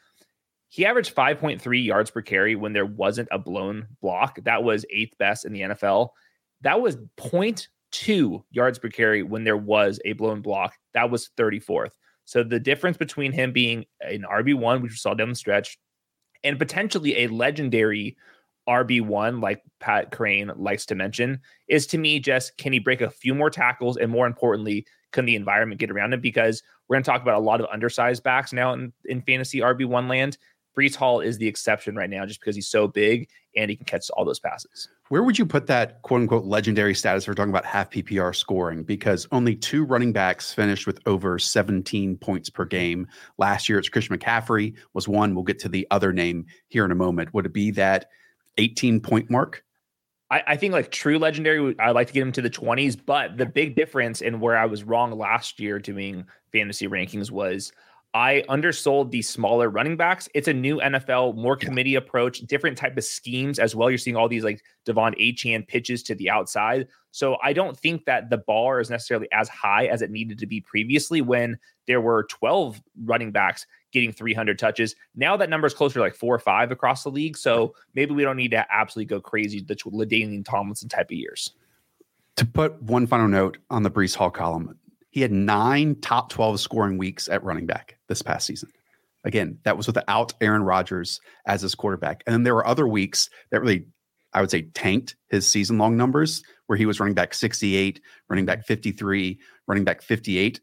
He 0.69 0.85
averaged 0.85 1.15
5.3 1.15 1.85
yards 1.85 2.11
per 2.11 2.21
carry 2.21 2.55
when 2.55 2.73
there 2.73 2.85
wasn't 2.85 3.29
a 3.31 3.39
blown 3.39 3.87
block. 4.01 4.39
That 4.43 4.63
was 4.63 4.85
eighth 4.91 5.17
best 5.17 5.45
in 5.45 5.53
the 5.53 5.61
NFL. 5.61 6.09
That 6.61 6.81
was 6.81 6.97
0.2 7.17 8.43
yards 8.51 8.79
per 8.79 8.89
carry 8.89 9.23
when 9.23 9.43
there 9.43 9.57
was 9.57 9.99
a 10.03 10.13
blown 10.13 10.41
block. 10.41 10.73
That 10.93 11.09
was 11.09 11.29
34th. 11.37 11.91
So 12.25 12.43
the 12.43 12.59
difference 12.59 12.97
between 12.97 13.31
him 13.31 13.53
being 13.53 13.85
an 14.01 14.25
RB1, 14.29 14.81
which 14.81 14.91
we 14.91 14.97
saw 14.97 15.13
down 15.13 15.29
the 15.29 15.35
stretch, 15.35 15.77
and 16.43 16.59
potentially 16.59 17.19
a 17.19 17.27
legendary 17.27 18.17
RB1, 18.67 19.41
like 19.41 19.61
Pat 19.79 20.11
Kerrane 20.11 20.53
likes 20.57 20.85
to 20.87 20.95
mention, 20.95 21.39
is 21.67 21.87
to 21.87 21.97
me 21.97 22.19
just 22.19 22.57
can 22.57 22.73
he 22.73 22.79
break 22.79 23.01
a 23.01 23.09
few 23.09 23.33
more 23.33 23.49
tackles? 23.49 23.97
And 23.97 24.11
more 24.11 24.27
importantly, 24.27 24.85
can 25.11 25.25
the 25.25 25.35
environment 25.35 25.79
get 25.79 25.91
around 25.91 26.13
him? 26.13 26.21
Because 26.21 26.63
we're 26.87 26.95
going 26.95 27.03
to 27.03 27.09
talk 27.09 27.21
about 27.21 27.35
a 27.35 27.43
lot 27.43 27.61
of 27.61 27.67
undersized 27.71 28.23
backs 28.23 28.53
now 28.53 28.73
in, 28.73 28.93
in 29.05 29.21
fantasy 29.21 29.59
RB1 29.59 30.09
land. 30.09 30.37
Breece 30.77 30.95
Hall 30.95 31.21
is 31.21 31.39
the 31.39 31.47
exception 31.47 31.95
right 31.95 32.09
now 32.09 32.23
just 32.25 32.39
because 32.39 32.55
he's 32.55 32.67
so 32.67 32.87
big 32.87 33.29
and 33.55 33.69
he 33.69 33.75
can 33.75 33.85
catch 33.85 34.09
all 34.11 34.23
those 34.23 34.39
passes. 34.39 34.87
Where 35.09 35.23
would 35.23 35.39
you 35.39 35.45
put 35.45 35.65
that 35.67 36.01
quote 36.03 36.21
unquote 36.21 36.45
legendary 36.45 36.93
status? 36.93 37.27
We're 37.27 37.33
talking 37.33 37.49
about 37.49 37.65
half 37.65 37.89
PPR 37.89 38.35
scoring 38.35 38.83
because 38.83 39.27
only 39.31 39.55
two 39.55 39.85
running 39.85 40.13
backs 40.13 40.53
finished 40.53 40.85
with 40.85 40.99
over 41.07 41.39
17 41.39 42.17
points 42.17 42.51
per 42.51 42.63
game. 42.63 43.07
Last 43.39 43.67
year, 43.67 43.79
it's 43.79 43.89
Christian 43.89 44.15
McCaffrey 44.17 44.75
was 44.93 45.07
one. 45.07 45.33
We'll 45.33 45.43
get 45.43 45.57
to 45.59 45.69
the 45.69 45.87
other 45.89 46.13
name 46.13 46.45
here 46.67 46.85
in 46.85 46.91
a 46.91 46.95
moment. 46.95 47.33
Would 47.33 47.47
it 47.47 47.53
be 47.53 47.71
that 47.71 48.05
18 48.57 48.99
point 49.01 49.29
mark? 49.29 49.63
I, 50.29 50.43
I 50.47 50.57
think 50.57 50.73
like 50.73 50.91
true 50.91 51.17
legendary, 51.17 51.75
I'd 51.79 51.91
like 51.91 52.07
to 52.07 52.13
get 52.13 52.21
him 52.21 52.31
to 52.33 52.41
the 52.41 52.49
20s. 52.49 52.97
But 53.03 53.37
the 53.37 53.45
big 53.45 53.75
difference 53.75 54.21
in 54.21 54.39
where 54.39 54.57
I 54.57 54.65
was 54.65 54.83
wrong 54.83 55.11
last 55.11 55.59
year 55.59 55.79
doing 55.79 56.25
fantasy 56.51 56.87
rankings 56.87 57.31
was 57.31 57.71
I 58.17 58.43
undersold 58.49 59.11
the 59.11 59.21
smaller 59.21 59.69
running 59.69 59.95
backs. 59.95 60.27
It's 60.33 60.47
a 60.47 60.53
new 60.53 60.81
NFL, 60.81 61.33
more 61.33 61.55
Yeah. 61.61 61.67
committee 61.67 61.93
approach, 61.93 62.39
different 62.39 62.75
type 62.75 62.97
of 62.97 63.03
schemes 63.03 63.59
as 63.59 63.75
well. 63.75 63.91
You're 63.91 63.99
seeing 63.99 64.15
all 64.15 64.27
these 64.27 64.43
like 64.43 64.63
De'Von 64.87 65.15
Achane 65.19 65.67
pitches 65.67 66.01
to 66.01 66.15
the 66.15 66.27
outside. 66.27 66.87
So 67.11 67.37
I 67.43 67.53
don't 67.53 67.77
think 67.77 68.05
that 68.05 68.31
the 68.31 68.39
bar 68.39 68.79
is 68.79 68.89
necessarily 68.89 69.27
as 69.31 69.47
high 69.49 69.85
as 69.85 70.01
it 70.01 70.09
needed 70.09 70.39
to 70.39 70.47
be 70.47 70.59
previously 70.59 71.21
when 71.21 71.59
there 71.85 72.01
were 72.01 72.23
12 72.23 72.81
running 73.03 73.31
backs 73.31 73.67
getting 73.91 74.11
300 74.11 74.57
touches. 74.57 74.95
Now 75.15 75.37
that 75.37 75.51
number 75.51 75.67
is 75.67 75.75
closer 75.75 75.95
to 75.95 75.99
like 75.99 76.15
four 76.15 76.33
or 76.33 76.39
five 76.39 76.71
across 76.71 77.03
the 77.03 77.11
league. 77.11 77.37
So 77.37 77.75
maybe 77.93 78.15
we 78.15 78.23
don't 78.23 78.37
need 78.37 78.51
to 78.51 78.65
absolutely 78.73 79.09
go 79.09 79.21
crazy 79.21 79.61
the 79.61 79.75
LaDainian 79.75 80.43
Tomlinson 80.43 80.89
type 80.89 81.11
of 81.11 81.17
years. 81.17 81.51
To 82.37 82.45
put 82.47 82.81
one 82.81 83.05
final 83.05 83.27
note 83.27 83.59
on 83.69 83.83
the 83.83 83.91
Breece 83.91 84.15
Hall 84.15 84.31
column, 84.31 84.75
he 85.17 85.23
had 85.23 85.31
nine 85.31 85.95
top 85.99 86.29
12 86.29 86.59
scoring 86.59 86.99
weeks 86.99 87.27
at 87.27 87.43
running 87.43 87.65
back 87.65 87.97
this 88.07 88.21
past 88.21 88.45
season. 88.45 88.69
Again, 89.23 89.57
that 89.63 89.75
was 89.75 89.87
without 89.87 90.31
Aaron 90.41 90.61
Rodgers 90.61 91.19
as 91.47 91.63
his 91.63 91.73
quarterback. 91.73 92.21
And 92.27 92.35
then 92.35 92.43
there 92.43 92.53
were 92.53 92.67
other 92.67 92.87
weeks 92.87 93.27
that 93.49 93.59
really, 93.59 93.87
I 94.33 94.41
would 94.41 94.51
say, 94.51 94.67
tanked 94.75 95.15
his 95.29 95.47
season 95.47 95.79
long 95.79 95.97
numbers 95.97 96.43
where 96.67 96.77
he 96.77 96.85
was 96.85 96.99
running 96.99 97.15
back 97.15 97.33
68, 97.33 97.99
running 98.29 98.45
back 98.45 98.63
53, 98.67 99.39
running 99.65 99.83
back 99.83 100.03
58. 100.03 100.61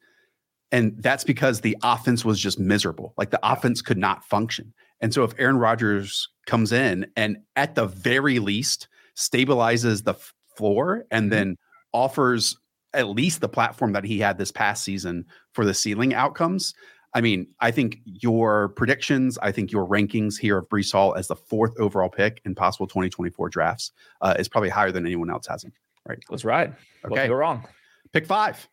And 0.70 1.02
that's 1.02 1.24
because 1.24 1.62
the 1.62 1.76
offense 1.82 2.24
was 2.24 2.38
just 2.38 2.60
miserable. 2.60 3.12
Like 3.18 3.30
the 3.30 3.40
offense 3.42 3.82
could 3.82 3.98
not 3.98 4.24
function. 4.24 4.72
And 5.00 5.12
so 5.12 5.24
if 5.24 5.34
Aaron 5.36 5.58
Rodgers 5.58 6.28
comes 6.46 6.70
in 6.70 7.06
and 7.16 7.38
at 7.56 7.74
the 7.74 7.86
very 7.86 8.38
least 8.38 8.86
stabilizes 9.16 10.04
the 10.04 10.14
floor 10.56 11.06
and 11.10 11.24
mm-hmm. 11.24 11.30
then 11.30 11.56
offers 11.92 12.56
at 12.94 13.08
least 13.08 13.40
the 13.40 13.48
platform 13.48 13.92
that 13.92 14.04
he 14.04 14.18
had 14.18 14.38
this 14.38 14.50
past 14.50 14.84
season 14.84 15.26
for 15.52 15.64
the 15.64 15.74
ceiling 15.74 16.14
outcomes. 16.14 16.74
I 17.14 17.20
mean, 17.20 17.46
I 17.60 17.70
think 17.70 18.00
your 18.04 18.70
predictions, 18.70 19.38
I 19.40 19.52
think 19.52 19.70
your 19.70 19.86
rankings 19.86 20.38
here 20.38 20.58
of 20.58 20.68
Breece 20.68 20.92
Hall 20.92 21.14
as 21.14 21.28
the 21.28 21.36
fourth 21.36 21.72
overall 21.78 22.08
pick 22.08 22.40
in 22.44 22.54
possible 22.54 22.86
2024 22.88 23.48
drafts 23.50 23.92
uh, 24.20 24.34
is 24.38 24.48
probably 24.48 24.68
higher 24.68 24.90
than 24.90 25.06
anyone 25.06 25.30
else 25.30 25.46
has 25.46 25.62
him. 25.62 25.72
Right. 26.08 26.18
Let's 26.28 26.44
ride. 26.44 26.74
Okay. 27.04 27.28
Go 27.28 27.34
wrong? 27.34 27.66
Pick 28.12 28.26
five, 28.26 28.68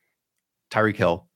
Tyreek 0.72 0.96
Hill, 0.96 1.28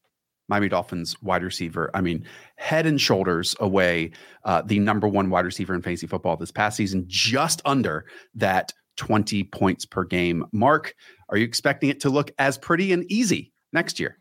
Miami 0.47 0.67
Dolphins 0.67 1.21
wide 1.21 1.43
receiver. 1.43 1.89
I 1.93 2.01
mean, 2.01 2.25
head 2.57 2.85
and 2.85 2.99
shoulders 2.99 3.55
away 3.59 4.11
uh, 4.43 4.61
the 4.63 4.79
number 4.79 5.07
one 5.07 5.29
wide 5.29 5.45
receiver 5.45 5.73
in 5.73 5.81
fantasy 5.81 6.07
football 6.07 6.37
this 6.37 6.51
past 6.51 6.77
season, 6.77 7.05
just 7.07 7.61
under 7.65 8.05
that 8.35 8.73
20 8.97 9.43
points 9.45 9.85
per 9.85 10.03
game 10.03 10.45
mark. 10.51 10.93
Are 11.29 11.37
you 11.37 11.45
expecting 11.45 11.89
it 11.89 11.99
to 12.01 12.09
look 12.09 12.31
as 12.39 12.57
pretty 12.57 12.93
and 12.93 13.09
easy 13.11 13.53
next 13.73 13.99
year? 13.99 14.19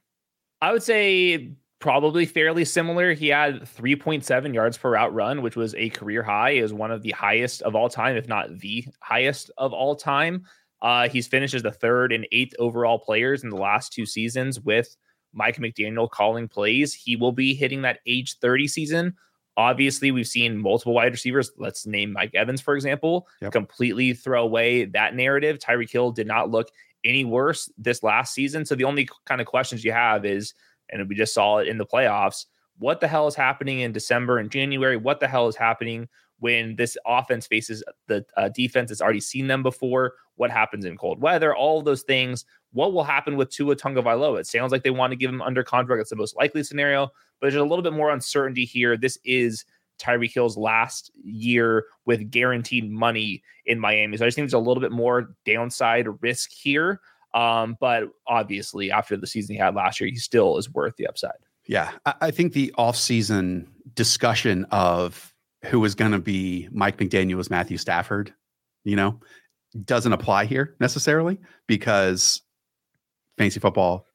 I 0.61 0.73
would 0.73 0.83
say 0.83 1.57
probably 1.79 2.25
fairly 2.25 2.65
similar. 2.65 3.13
He 3.13 3.29
had 3.29 3.61
3.7 3.63 4.55
yards 4.55 4.79
per 4.79 4.93
route 4.93 5.13
run, 5.13 5.43
which 5.43 5.57
was 5.57 5.75
a 5.75 5.91
career 5.91 6.23
high, 6.23 6.53
is 6.53 6.73
one 6.73 6.91
of 6.91 7.03
the 7.03 7.11
highest 7.11 7.61
of 7.63 7.75
all 7.75 7.91
time, 7.91 8.17
if 8.17 8.27
not 8.27 8.59
the 8.59 8.87
highest 9.01 9.51
of 9.59 9.73
all 9.73 9.95
time. 9.95 10.45
Uh, 10.81 11.09
he's 11.09 11.27
finished 11.27 11.55
as 11.55 11.63
the 11.63 11.73
third 11.73 12.13
and 12.13 12.27
eighth 12.33 12.55
overall 12.59 12.99
players 12.99 13.45
in 13.45 13.51
the 13.51 13.57
last 13.57 13.93
two 13.93 14.07
seasons 14.07 14.61
with 14.61 14.97
Mike 15.35 15.57
McDaniel 15.57 16.11
calling 16.11 16.49
plays. 16.49 16.95
He 16.95 17.17
will 17.17 17.33
be 17.33 17.55
hitting 17.55 17.83
that 17.83 18.01
age 18.07 18.39
30 18.39 18.69
season. 18.69 19.15
Obviously, 19.57 20.11
we've 20.11 20.27
seen 20.27 20.59
multiple 20.59 20.95
wide 20.95 21.13
receivers. 21.13 21.51
Let's 21.57 21.87
name 21.87 22.13
Mike 22.13 22.35
Evans, 22.35 22.61
for 22.61 22.75
example, 22.75 23.29
Yep. 23.41 23.53
completely 23.53 24.13
throw 24.13 24.43
away 24.43 24.85
that 24.87 25.15
narrative. 25.15 25.59
Tyreek 25.59 25.91
Hill 25.91 26.11
did 26.11 26.27
not 26.27 26.51
look 26.51 26.69
any 27.05 27.25
worse 27.25 27.71
this 27.79 28.03
last 28.03 28.35
season. 28.35 28.65
So 28.65 28.75
the 28.75 28.85
only 28.85 29.09
kind 29.27 29.41
of 29.41 29.47
questions 29.47 29.85
you 29.85 29.93
have 29.93 30.25
is, 30.25 30.55
and 30.91 31.09
we 31.09 31.15
just 31.15 31.35
saw 31.35 31.59
it 31.59 31.69
in 31.69 31.79
the 31.79 31.87
playoffs, 31.87 32.47
what 32.79 33.01
the 33.01 33.07
hell 33.09 33.29
is 33.29 33.35
happening 33.37 33.81
in 33.81 33.93
December 33.93 34.39
and 34.39 34.51
January? 34.51 34.97
What 34.97 35.21
the 35.21 35.29
hell 35.29 35.47
is 35.47 35.55
happening 35.57 36.09
when 36.41 36.75
this 36.77 36.97
offense 37.07 37.47
faces 37.47 37.85
the 38.09 38.25
uh, 38.37 38.49
defense 38.49 38.89
that's 38.91 39.01
already 39.01 39.21
seen 39.21 39.47
them 39.47 39.63
before? 39.63 40.15
What 40.37 40.51
happens 40.51 40.85
in 40.85 40.97
cold 40.97 41.21
weather? 41.21 41.55
All 41.55 41.79
of 41.79 41.85
those 41.85 42.03
things. 42.03 42.45
What 42.73 42.93
will 42.93 43.05
happen 43.05 43.37
with 43.37 43.51
Tua 43.51 43.77
Tagovailoa? 43.77 44.41
It 44.41 44.47
sounds 44.47 44.73
like 44.73 44.83
they 44.83 44.91
want 44.91 45.13
to 45.13 45.17
give 45.17 45.31
him 45.31 45.43
under 45.43 45.63
contract. 45.63 46.01
That's 46.01 46.11
the 46.11 46.17
most 46.17 46.37
likely 46.37 46.65
scenario, 46.65 47.07
but 47.07 47.51
there's 47.51 47.55
a 47.55 47.63
little 47.63 47.83
bit 47.83 47.93
more 47.93 48.11
uncertainty 48.11 48.65
here. 48.65 48.97
This 48.97 49.19
is 49.25 49.65
Tyreek 49.99 50.35
Hill's 50.35 50.57
last 50.57 51.13
year 51.23 51.85
with 52.05 52.31
guaranteed 52.31 52.91
money 52.91 53.43
in 53.67 53.79
Miami. 53.79 54.17
So 54.17 54.25
I 54.25 54.29
just 54.29 54.35
think 54.35 54.45
there's 54.45 54.55
a 54.55 54.59
little 54.59 54.81
bit 54.81 54.93
more 54.93 55.35
downside 55.47 56.09
risk 56.21 56.51
here. 56.51 57.01
Um, 57.33 57.77
but 57.81 58.11
obviously, 58.27 58.91
after 58.91 59.17
the 59.17 59.27
season 59.27 59.55
he 59.55 59.61
had 59.61 59.75
last 59.75 60.01
year, 60.01 60.09
he 60.09 60.17
still 60.17 60.57
is 60.57 60.71
worth 60.71 60.97
the 60.97 61.07
upside. 61.07 61.33
Yeah, 61.67 61.93
I, 62.07 62.15
I 62.23 62.31
think 62.31 62.53
the 62.53 62.73
offseason 62.79 63.67
discussion 63.95 64.65
of 64.71 65.35
who 65.65 65.85
is 65.85 65.95
going 65.95 66.13
to 66.13 66.19
be 66.19 66.69
Mike 66.71 66.99
McDaniel 66.99 67.37
McDaniel's 67.37 67.51
Matthew 67.51 67.79
Stafford, 67.79 68.35
you 68.85 68.97
know, 68.97 69.19
doesn't 69.85 70.13
apply 70.13 70.45
here 70.45 70.77
necessarily 70.81 71.39
because 71.67 72.43
fantasy 73.39 73.61
football, 73.61 74.07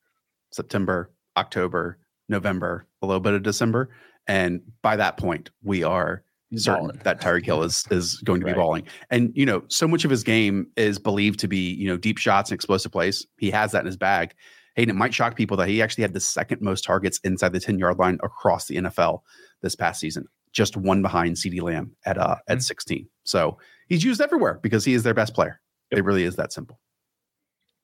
September, 0.51 1.11
October, 1.37 1.97
November, 2.29 2.87
a 3.01 3.05
little 3.07 3.19
bit 3.19 3.33
of 3.33 3.43
December, 3.43 3.89
and 4.27 4.61
by 4.81 4.95
that 4.95 5.17
point, 5.17 5.49
we 5.63 5.83
are 5.83 6.23
certain 6.55 6.87
balling. 6.87 6.99
that 7.03 7.21
Tyreek 7.21 7.45
Hill 7.45 7.63
is 7.63 7.85
is 7.91 8.17
going 8.17 8.39
to 8.41 8.45
Right. 8.45 8.53
be 8.55 8.59
balling. 8.59 8.87
And 9.09 9.31
you 9.35 9.45
know, 9.45 9.63
so 9.67 9.87
much 9.87 10.05
of 10.05 10.11
his 10.11 10.23
game 10.23 10.67
is 10.77 10.97
believed 10.99 11.39
to 11.41 11.47
be 11.47 11.73
you 11.73 11.87
know 11.87 11.97
deep 11.97 12.17
shots 12.17 12.49
and 12.51 12.55
explosive 12.55 12.91
plays. 12.91 13.25
He 13.37 13.51
has 13.51 13.71
that 13.71 13.81
in 13.81 13.85
his 13.85 13.97
bag. 13.97 14.33
Hey, 14.75 14.83
and 14.83 14.91
it 14.91 14.95
might 14.95 15.13
shock 15.13 15.35
people 15.35 15.57
that 15.57 15.67
he 15.67 15.81
actually 15.81 16.03
had 16.03 16.13
the 16.13 16.19
second 16.19 16.61
most 16.61 16.83
targets 16.83 17.19
inside 17.23 17.53
the 17.53 17.59
ten 17.59 17.79
yard 17.79 17.97
line 17.97 18.17
across 18.23 18.67
the 18.67 18.75
NFL 18.77 19.21
this 19.61 19.75
past 19.75 19.99
season, 19.99 20.25
just 20.53 20.77
one 20.77 21.01
behind 21.01 21.35
CeeDee 21.35 21.61
Lamb 21.61 21.91
at 22.05 22.17
uh 22.17 22.37
at 22.47 22.61
sixteen. 22.61 23.07
So 23.23 23.57
he's 23.89 24.03
used 24.03 24.21
everywhere 24.21 24.59
because 24.61 24.85
he 24.85 24.93
is 24.93 25.03
their 25.03 25.13
best 25.13 25.33
player. 25.33 25.59
It 25.91 26.05
really 26.05 26.23
is 26.23 26.35
that 26.37 26.53
simple. 26.53 26.79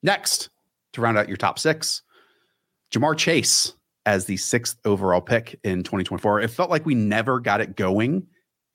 Next, 0.02 0.48
to 0.92 1.00
round 1.00 1.18
out 1.18 1.28
your 1.28 1.36
top 1.36 1.58
six, 1.58 2.02
Ja'Marr 2.92 3.16
Chase 3.16 3.74
as 4.06 4.24
the 4.24 4.36
sixth 4.36 4.78
overall 4.84 5.20
pick 5.20 5.58
in 5.64 5.82
2024. 5.82 6.40
It 6.40 6.48
felt 6.48 6.70
like 6.70 6.86
we 6.86 6.94
never 6.94 7.40
got 7.40 7.60
it 7.60 7.76
going 7.76 8.26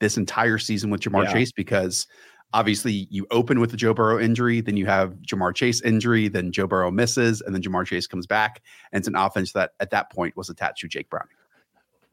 this 0.02 0.18
entire 0.18 0.58
season 0.58 0.90
with 0.90 1.02
Ja'Marr 1.02 1.26
Yeah. 1.26 1.34
Chase 1.34 1.52
because 1.54 2.06
obviously 2.54 3.08
you 3.10 3.26
open 3.32 3.62
with 3.62 3.72
the 3.72 3.78
Joe 3.78 3.94
Burrow 3.94 4.20
injury, 4.20 4.60
then 4.60 4.76
you 4.76 4.86
have 4.88 5.14
Ja'Marr 5.22 5.56
Chase 5.56 5.82
injury, 5.82 6.28
then 6.28 6.52
Joe 6.52 6.68
Burrow 6.68 6.92
misses, 6.92 7.40
and 7.42 7.56
then 7.56 7.62
Ja'Marr 7.62 7.86
Chase 7.86 8.08
comes 8.08 8.28
back. 8.28 8.62
And 8.92 9.00
it's 9.00 9.08
an 9.08 9.16
offense 9.16 9.54
that 9.54 9.72
at 9.80 9.90
that 9.92 10.12
point 10.12 10.36
was 10.36 10.50
attached 10.50 10.82
to 10.82 10.90
Jake 10.90 11.10
Browning. 11.10 11.30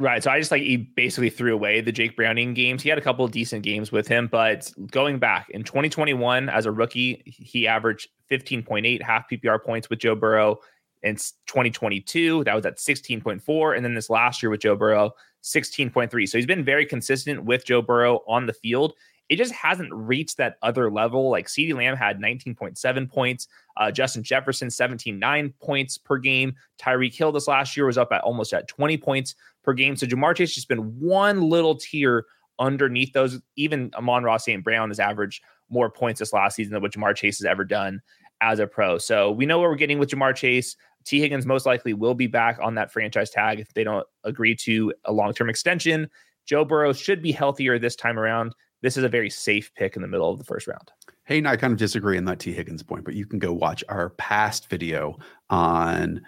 Right. 0.00 0.22
So 0.22 0.30
I 0.30 0.38
just 0.38 0.52
like 0.52 0.62
he 0.62 0.76
basically 0.76 1.28
threw 1.28 1.52
away 1.52 1.80
the 1.80 1.90
Jake 1.90 2.14
Browning 2.14 2.54
games. 2.54 2.84
He 2.84 2.88
had 2.88 2.98
a 2.98 3.02
couple 3.02 3.24
of 3.24 3.32
decent 3.32 3.64
games 3.64 3.90
with 3.90 4.06
him, 4.06 4.28
but 4.30 4.70
going 4.92 5.18
back 5.18 5.50
in 5.50 5.64
2021 5.64 6.48
as 6.48 6.66
a 6.66 6.70
rookie, 6.70 7.20
he 7.26 7.66
averaged 7.66 8.08
15.8 8.30 9.02
half 9.02 9.28
PPR 9.28 9.62
points 9.62 9.90
with 9.90 9.98
Joe 9.98 10.14
Burrow. 10.14 10.58
In 11.02 11.16
2022, 11.16 12.44
that 12.44 12.54
was 12.54 12.64
at 12.64 12.76
16.4. 12.78 13.76
And 13.76 13.84
then 13.84 13.94
this 13.94 14.08
last 14.08 14.40
year 14.40 14.50
with 14.50 14.60
Joe 14.60 14.76
Burrow, 14.76 15.10
16.3. 15.42 16.28
So 16.28 16.38
he's 16.38 16.46
been 16.46 16.64
very 16.64 16.86
consistent 16.86 17.44
with 17.44 17.64
Joe 17.64 17.82
Burrow 17.82 18.20
on 18.28 18.46
the 18.46 18.52
field. 18.52 18.94
It 19.28 19.36
just 19.36 19.52
hasn't 19.52 19.92
reached 19.92 20.38
that 20.38 20.56
other 20.62 20.90
level. 20.90 21.30
Like 21.30 21.46
CeeDee 21.46 21.74
Lamb 21.74 21.96
had 21.96 22.18
19.7 22.18 23.10
points, 23.10 23.48
uh, 23.76 23.90
Justin 23.90 24.22
Jefferson 24.22 24.68
17.9 24.68 25.52
points 25.60 25.98
per 25.98 26.18
game. 26.18 26.54
Tyreek 26.80 27.14
Hill 27.14 27.32
this 27.32 27.48
last 27.48 27.76
year 27.76 27.86
was 27.86 27.98
up 27.98 28.12
at 28.12 28.22
almost 28.22 28.52
at 28.52 28.68
20 28.68 28.96
points 28.98 29.34
per 29.62 29.74
game. 29.74 29.96
So 29.96 30.06
Ja'Marr 30.06 30.34
Chase 30.34 30.50
has 30.50 30.54
just 30.54 30.68
been 30.68 30.98
one 30.98 31.42
little 31.42 31.76
tier 31.76 32.24
underneath 32.58 33.12
those. 33.12 33.40
Even 33.56 33.90
Amon-Ra 33.94 34.38
St. 34.38 34.64
Brown 34.64 34.90
has 34.90 35.00
averaged 35.00 35.42
more 35.68 35.90
points 35.90 36.20
this 36.20 36.32
last 36.32 36.56
season 36.56 36.72
than 36.72 36.82
what 36.82 36.92
Ja'Marr 36.92 37.14
Chase 37.14 37.38
has 37.38 37.44
ever 37.44 37.64
done 37.64 38.00
as 38.40 38.60
a 38.60 38.66
pro. 38.66 38.98
So 38.98 39.30
we 39.30 39.46
know 39.46 39.58
what 39.58 39.68
we're 39.68 39.76
getting 39.76 39.98
with 39.98 40.10
Ja'Marr 40.10 40.34
Chase. 40.34 40.76
Tee 41.04 41.20
Higgins 41.20 41.46
most 41.46 41.66
likely 41.66 41.94
will 41.94 42.14
be 42.14 42.26
back 42.26 42.58
on 42.62 42.74
that 42.74 42.92
franchise 42.92 43.30
tag 43.30 43.60
if 43.60 43.72
they 43.74 43.84
don't 43.84 44.06
agree 44.24 44.54
to 44.56 44.92
a 45.04 45.12
long 45.12 45.32
term 45.32 45.48
extension. 45.48 46.08
Joe 46.46 46.64
Burrow 46.64 46.92
should 46.92 47.22
be 47.22 47.32
healthier 47.32 47.78
this 47.78 47.96
time 47.96 48.18
around. 48.18 48.54
This 48.82 48.96
is 48.96 49.04
a 49.04 49.08
very 49.08 49.30
safe 49.30 49.72
pick 49.74 49.96
in 49.96 50.02
the 50.02 50.08
middle 50.08 50.30
of 50.30 50.38
the 50.38 50.44
first 50.44 50.66
round. 50.66 50.90
Hey, 51.24 51.38
and 51.38 51.48
I 51.48 51.56
kind 51.56 51.72
of 51.72 51.78
disagree 51.78 52.16
on 52.16 52.24
that 52.26 52.38
Tee 52.38 52.52
Higgins 52.52 52.82
point, 52.82 53.04
but 53.04 53.14
you 53.14 53.26
can 53.26 53.38
go 53.38 53.52
watch 53.52 53.82
our 53.88 54.10
past 54.10 54.70
video 54.70 55.18
on 55.50 56.22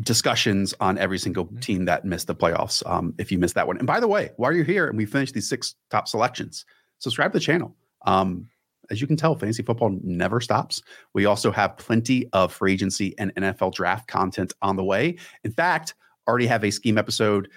discussions 0.00 0.74
on 0.80 0.98
every 0.98 1.18
single 1.18 1.46
Mhm. 1.46 1.60
team 1.60 1.84
that 1.84 2.04
missed 2.04 2.26
the 2.26 2.34
playoffs. 2.34 2.84
Um, 2.88 3.14
if 3.18 3.30
you 3.30 3.38
missed 3.38 3.54
that 3.54 3.66
one, 3.66 3.76
and 3.78 3.86
by 3.86 4.00
the 4.00 4.08
way, 4.08 4.30
while 4.36 4.52
you're 4.52 4.64
here 4.64 4.88
and 4.88 4.96
we 4.96 5.04
finished 5.06 5.34
these 5.34 5.48
six 5.48 5.74
top 5.90 6.08
selections, 6.08 6.64
subscribe 6.98 7.32
to 7.32 7.38
the 7.38 7.44
channel. 7.44 7.76
Um, 8.06 8.48
as 8.90 9.00
you 9.00 9.06
can 9.06 9.16
tell, 9.16 9.34
fantasy 9.36 9.62
football 9.62 9.98
never 10.02 10.40
stops. 10.40 10.82
We 11.14 11.24
also 11.26 11.50
have 11.52 11.76
plenty 11.76 12.26
of 12.32 12.52
free 12.52 12.72
agency 12.72 13.14
and 13.18 13.32
NFL 13.36 13.70
draft 13.70 14.08
content 14.08 14.52
on 14.60 14.76
the 14.76 14.84
way. 14.84 15.16
In 15.44 15.52
fact, 15.52 15.94
already 16.26 16.46
have 16.46 16.64
a 16.64 16.70
scheme 16.70 16.98
episode, 16.98 17.48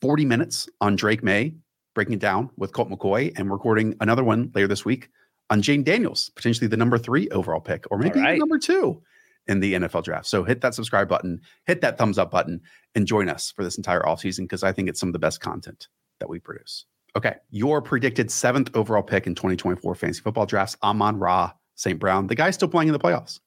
40 0.00 0.24
minutes 0.24 0.68
on 0.80 0.96
Drake 0.96 1.22
Maye, 1.22 1.54
breaking 2.00 2.14
it 2.14 2.18
down 2.18 2.48
with 2.56 2.72
Colt 2.72 2.88
McCoy, 2.88 3.30
and 3.38 3.52
recording 3.52 3.94
another 4.00 4.24
one 4.24 4.50
later 4.54 4.66
this 4.66 4.86
week 4.86 5.10
on 5.50 5.60
Jayden 5.60 5.84
Daniels, 5.84 6.30
potentially 6.34 6.66
the 6.66 6.78
number 6.78 6.96
three 6.96 7.28
overall 7.28 7.60
pick, 7.60 7.84
or 7.90 7.98
maybe 7.98 8.18
right. 8.20 8.38
number 8.38 8.58
two 8.58 9.02
in 9.48 9.60
the 9.60 9.74
NFL 9.74 10.04
draft. 10.04 10.24
So 10.24 10.42
hit 10.42 10.62
that 10.62 10.74
subscribe 10.74 11.10
button, 11.10 11.42
hit 11.66 11.82
that 11.82 11.98
thumbs 11.98 12.16
up 12.16 12.30
button, 12.30 12.62
and 12.94 13.06
join 13.06 13.28
us 13.28 13.50
for 13.50 13.62
this 13.62 13.76
entire 13.76 14.00
offseason 14.00 14.44
because 14.44 14.62
I 14.62 14.72
think 14.72 14.88
it's 14.88 14.98
some 14.98 15.10
of 15.10 15.12
the 15.12 15.18
best 15.18 15.42
content 15.42 15.88
that 16.20 16.30
we 16.30 16.38
produce. 16.38 16.86
Okay. 17.14 17.34
Your 17.50 17.82
predicted 17.82 18.30
seventh 18.30 18.70
overall 18.74 19.02
pick 19.02 19.26
in 19.26 19.34
2024 19.34 19.94
fantasy 19.94 20.22
football 20.22 20.46
drafts, 20.46 20.78
Amon-Ra 20.82 21.52
St. 21.74 21.98
Brown. 21.98 22.28
The 22.28 22.34
guy's 22.34 22.54
still 22.54 22.68
playing 22.68 22.88
in 22.88 22.94
the 22.94 22.98
playoffs. 22.98 23.40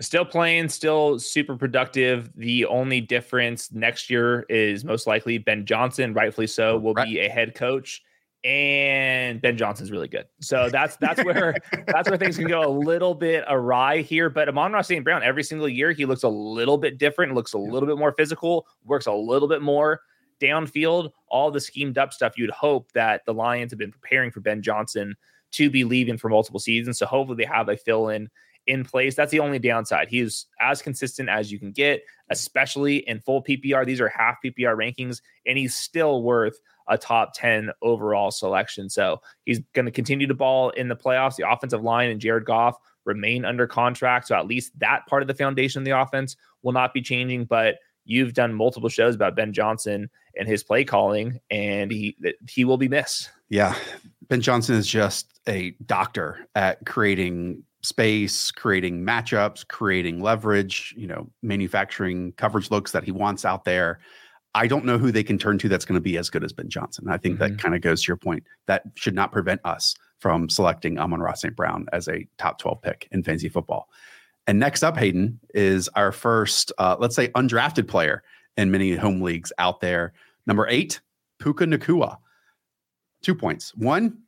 Still 0.00 0.24
playing, 0.24 0.68
still 0.70 1.18
super 1.20 1.56
productive. 1.56 2.30
The 2.34 2.66
only 2.66 3.00
difference 3.00 3.70
next 3.70 4.10
year 4.10 4.44
is 4.48 4.84
most 4.84 5.06
likely 5.06 5.38
Ben 5.38 5.64
Johnson, 5.66 6.12
rightfully 6.14 6.48
so, 6.48 6.76
will 6.78 6.94
Right. 6.94 7.08
be 7.08 7.20
a 7.20 7.28
head 7.28 7.54
coach. 7.54 8.02
And 8.42 9.40
Ben 9.40 9.56
Johnson's 9.56 9.90
really 9.90 10.08
good. 10.08 10.26
So 10.40 10.68
that's 10.68 10.96
that's 10.96 11.24
where 11.24 11.54
that's 11.86 12.10
where 12.10 12.18
things 12.18 12.36
can 12.36 12.46
go 12.48 12.62
a 12.62 12.68
little 12.68 13.14
bit 13.14 13.44
awry 13.48 14.02
here. 14.02 14.28
But 14.28 14.48
Amon-Ra 14.48 14.82
St. 14.82 15.02
Brown, 15.02 15.22
every 15.22 15.42
single 15.42 15.68
year, 15.68 15.92
he 15.92 16.04
looks 16.04 16.24
a 16.24 16.28
little 16.28 16.76
bit 16.76 16.98
different, 16.98 17.34
looks 17.34 17.54
a 17.54 17.58
little 17.58 17.86
bit 17.86 17.96
more 17.96 18.12
physical, 18.12 18.66
works 18.84 19.06
a 19.06 19.12
little 19.12 19.48
bit 19.48 19.62
more 19.62 20.00
downfield, 20.40 21.10
all 21.28 21.50
the 21.50 21.60
schemed 21.60 21.96
up 21.96 22.12
stuff. 22.12 22.36
You'd 22.36 22.50
hope 22.50 22.92
that 22.92 23.24
the 23.24 23.32
Lions 23.32 23.72
have 23.72 23.78
been 23.78 23.92
preparing 23.92 24.30
for 24.30 24.40
Ben 24.40 24.60
Johnson 24.60 25.14
to 25.52 25.70
be 25.70 25.84
leaving 25.84 26.18
for 26.18 26.28
multiple 26.28 26.60
seasons. 26.60 26.98
So 26.98 27.06
hopefully 27.06 27.36
they 27.36 27.48
have 27.50 27.68
a 27.68 27.76
fill 27.76 28.08
in 28.08 28.28
in 28.66 28.84
place. 28.84 29.14
That's 29.14 29.30
the 29.30 29.40
only 29.40 29.58
downside. 29.58 30.08
He's 30.08 30.46
as 30.60 30.82
consistent 30.82 31.28
as 31.28 31.52
you 31.52 31.58
can 31.58 31.72
get, 31.72 32.02
especially 32.30 32.98
in 32.98 33.20
full 33.20 33.42
PPR. 33.42 33.84
These 33.86 34.00
are 34.00 34.08
half 34.08 34.36
PPR 34.44 34.76
rankings, 34.76 35.20
and 35.46 35.58
he's 35.58 35.74
still 35.74 36.22
worth 36.22 36.58
a 36.88 36.98
top 36.98 37.32
10 37.34 37.70
overall 37.82 38.30
selection. 38.30 38.90
So 38.90 39.20
he's 39.44 39.60
going 39.72 39.86
to 39.86 39.92
continue 39.92 40.26
to 40.26 40.34
ball 40.34 40.70
in 40.70 40.88
the 40.88 40.96
playoffs. 40.96 41.36
The 41.36 41.50
offensive 41.50 41.82
line 41.82 42.10
and 42.10 42.20
Jared 42.20 42.44
Goff 42.44 42.76
remain 43.04 43.44
under 43.44 43.66
contract. 43.66 44.28
So 44.28 44.36
at 44.36 44.46
least 44.46 44.78
that 44.78 45.06
part 45.06 45.22
of 45.22 45.28
the 45.28 45.34
foundation 45.34 45.80
of 45.80 45.84
the 45.84 45.98
offense 45.98 46.36
will 46.62 46.72
not 46.72 46.92
be 46.92 47.02
changing. 47.02 47.44
But 47.46 47.76
you've 48.04 48.34
done 48.34 48.54
multiple 48.54 48.88
shows 48.88 49.14
about 49.14 49.36
Ben 49.36 49.52
Johnson 49.52 50.10
and 50.36 50.48
his 50.48 50.62
play 50.62 50.84
calling, 50.84 51.40
and 51.50 51.90
he 51.90 52.16
he 52.48 52.64
will 52.64 52.76
be 52.76 52.88
missed. 52.88 53.30
Yeah, 53.48 53.76
Ben 54.28 54.40
Johnson 54.40 54.76
is 54.76 54.86
just 54.86 55.40
a 55.46 55.70
doctor 55.86 56.46
at 56.54 56.84
creating 56.86 57.62
space, 57.84 58.50
creating 58.50 59.04
matchups, 59.04 59.66
creating 59.68 60.20
leverage, 60.20 60.94
you 60.96 61.06
know, 61.06 61.28
manufacturing 61.42 62.32
coverage 62.32 62.70
looks 62.70 62.92
that 62.92 63.04
he 63.04 63.12
wants 63.12 63.44
out 63.44 63.64
there. 63.64 64.00
I 64.54 64.66
don't 64.66 64.84
know 64.84 64.98
who 64.98 65.12
they 65.12 65.24
can 65.24 65.36
turn 65.36 65.58
to 65.58 65.68
that's 65.68 65.84
going 65.84 65.96
to 65.96 66.00
be 66.00 66.16
as 66.16 66.30
good 66.30 66.44
as 66.44 66.52
Ben 66.52 66.68
Johnson. 66.68 67.08
I 67.08 67.18
think 67.18 67.38
mm-hmm. 67.38 67.54
that 67.54 67.62
kind 67.62 67.74
of 67.74 67.80
goes 67.80 68.02
to 68.02 68.08
your 68.08 68.16
point. 68.16 68.44
That 68.66 68.84
should 68.94 69.14
not 69.14 69.32
prevent 69.32 69.60
us 69.64 69.94
from 70.18 70.48
selecting 70.48 70.98
Amon-Ra 70.98 71.34
St. 71.34 71.54
Brown 71.54 71.86
as 71.92 72.08
a 72.08 72.26
top 72.38 72.58
12 72.58 72.80
pick 72.80 73.08
in 73.10 73.22
fantasy 73.22 73.48
football. 73.48 73.88
And 74.46 74.58
next 74.58 74.82
up, 74.82 74.96
Hayden, 74.96 75.40
is 75.54 75.88
our 75.90 76.12
first, 76.12 76.72
uh, 76.78 76.96
let's 76.98 77.16
say, 77.16 77.28
undrafted 77.28 77.88
player 77.88 78.22
in 78.56 78.70
many 78.70 78.94
home 78.94 79.20
leagues 79.20 79.52
out 79.58 79.80
there. 79.80 80.12
Number 80.46 80.66
eight, 80.68 81.00
Puka 81.38 81.64
Nacua. 81.64 82.18
Two 83.22 83.34
points. 83.34 83.74
One, 83.74 84.18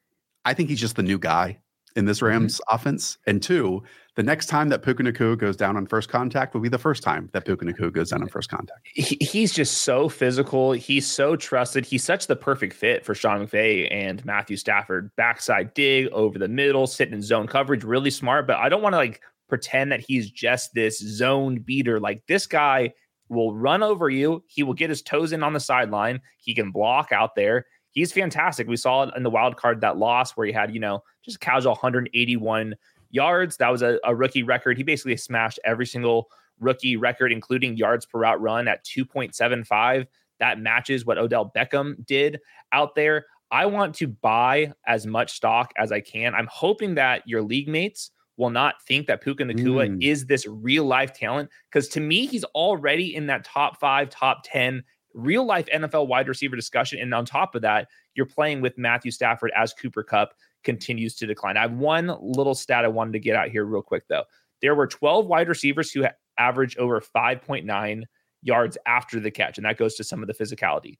I 0.44 0.54
think 0.54 0.68
he's 0.68 0.80
just 0.80 0.96
the 0.96 1.02
new 1.02 1.18
guy 1.18 1.60
in 1.96 2.04
this 2.04 2.18
mm-hmm. 2.18 2.26
Rams 2.26 2.56
mm-hmm. 2.56 2.74
offense. 2.74 3.18
And 3.26 3.42
two, 3.42 3.82
the 4.14 4.22
next 4.22 4.46
time 4.46 4.68
that 4.68 4.82
Puka 4.82 5.02
Nacua 5.02 5.36
goes 5.36 5.56
down 5.56 5.76
on 5.76 5.86
first 5.86 6.08
contact 6.08 6.54
will 6.54 6.60
be 6.60 6.68
the 6.68 6.78
first 6.78 7.02
time 7.02 7.28
that 7.32 7.44
Puka 7.44 7.64
Nacua 7.64 7.92
goes 7.92 8.10
down 8.10 8.22
on 8.22 8.28
first 8.28 8.48
contact. 8.48 8.80
He, 8.94 9.16
he's 9.20 9.52
just 9.52 9.78
so 9.82 10.08
physical. 10.08 10.72
He's 10.72 11.06
so 11.06 11.36
trusted. 11.36 11.84
He's 11.84 12.04
such 12.04 12.26
the 12.26 12.36
perfect 12.36 12.74
fit 12.74 13.04
for 13.04 13.14
Sean 13.14 13.46
McVay 13.46 13.92
and 13.92 14.24
Matthew 14.24 14.56
Stafford. 14.56 15.10
Backside 15.16 15.74
dig 15.74 16.08
over 16.08 16.38
the 16.38 16.48
middle, 16.48 16.86
sitting 16.86 17.14
in 17.14 17.22
zone 17.22 17.46
coverage, 17.46 17.84
really 17.84 18.10
smart. 18.10 18.46
But 18.46 18.56
I 18.56 18.68
don't 18.68 18.82
want 18.82 18.92
to 18.92 18.98
like 18.98 19.20
pretend 19.48 19.92
that 19.92 20.00
he's 20.00 20.30
just 20.30 20.74
this 20.74 20.98
zone 20.98 21.58
beater. 21.58 22.00
Like 22.00 22.22
this 22.26 22.46
guy 22.46 22.92
will 23.28 23.54
run 23.54 23.82
over 23.82 24.08
you. 24.08 24.42
He 24.46 24.62
will 24.62 24.74
get 24.74 24.90
his 24.90 25.02
toes 25.02 25.32
in 25.32 25.42
on 25.42 25.52
the 25.52 25.60
sideline. 25.60 26.20
He 26.38 26.54
can 26.54 26.70
block 26.70 27.12
out 27.12 27.34
there 27.34 27.66
he's 27.96 28.12
fantastic. 28.12 28.68
We 28.68 28.76
saw 28.76 29.04
it 29.04 29.14
in 29.16 29.22
the 29.22 29.30
wild 29.30 29.56
card 29.56 29.80
that 29.80 29.96
loss 29.96 30.32
where 30.32 30.46
he 30.46 30.52
had, 30.52 30.72
you 30.72 30.78
know, 30.78 31.02
just 31.24 31.40
casual 31.40 31.72
181 31.72 32.76
yards. 33.10 33.56
That 33.56 33.70
was 33.70 33.82
a, 33.82 33.98
a 34.04 34.14
rookie 34.14 34.42
record. 34.42 34.76
He 34.76 34.82
basically 34.82 35.16
smashed 35.16 35.58
every 35.64 35.86
single 35.86 36.28
rookie 36.60 36.96
record, 36.96 37.32
including 37.32 37.76
yards 37.76 38.04
per 38.04 38.20
route 38.20 38.40
run 38.40 38.68
at 38.68 38.84
2.75. 38.84 40.06
That 40.38 40.60
matches 40.60 41.06
what 41.06 41.16
Odell 41.16 41.50
Beckham 41.56 42.04
did 42.04 42.38
out 42.70 42.94
there. 42.94 43.24
I 43.50 43.64
want 43.64 43.94
to 43.96 44.08
buy 44.08 44.72
as 44.86 45.06
much 45.06 45.32
stock 45.32 45.72
as 45.78 45.90
I 45.90 46.00
can. 46.00 46.34
I'm 46.34 46.48
hoping 46.50 46.96
that 46.96 47.26
your 47.26 47.40
league 47.40 47.68
mates 47.68 48.10
will 48.36 48.50
not 48.50 48.82
think 48.82 49.06
that 49.06 49.22
Puka 49.22 49.44
Nacua 49.44 49.88
mm. 49.88 50.04
is 50.04 50.26
this 50.26 50.46
real 50.46 50.84
life 50.84 51.14
talent 51.14 51.48
because 51.70 51.88
to 51.88 52.00
me, 52.00 52.26
he's 52.26 52.44
already 52.44 53.16
in 53.16 53.26
that 53.28 53.44
top 53.44 53.80
five, 53.80 54.10
top 54.10 54.42
10 54.44 54.84
real 55.16 55.44
life 55.44 55.66
NFL 55.74 56.06
wide 56.06 56.28
receiver 56.28 56.54
discussion. 56.54 57.00
And 57.00 57.12
on 57.12 57.24
top 57.24 57.54
of 57.54 57.62
that, 57.62 57.88
you're 58.14 58.26
playing 58.26 58.60
with 58.60 58.78
Matthew 58.78 59.10
Stafford 59.10 59.50
as 59.56 59.72
Cooper 59.72 60.02
Kupp 60.02 60.34
continues 60.62 61.14
to 61.16 61.26
decline. 61.26 61.56
I 61.56 61.62
have 61.62 61.72
one 61.72 62.16
little 62.20 62.54
stat 62.54 62.84
I 62.84 62.88
wanted 62.88 63.12
to 63.14 63.20
get 63.20 63.34
out 63.34 63.48
here 63.48 63.64
real 63.64 63.82
quick, 63.82 64.04
though. 64.08 64.24
There 64.60 64.74
were 64.74 64.86
12 64.86 65.26
wide 65.26 65.48
receivers 65.48 65.90
who 65.90 66.06
averaged 66.38 66.78
over 66.78 67.00
5.9 67.00 68.02
yards 68.42 68.78
after 68.86 69.18
the 69.18 69.30
catch, 69.30 69.58
and 69.58 69.64
that 69.64 69.78
goes 69.78 69.94
to 69.96 70.04
some 70.04 70.22
of 70.22 70.28
the 70.28 70.34
physicality. 70.34 70.98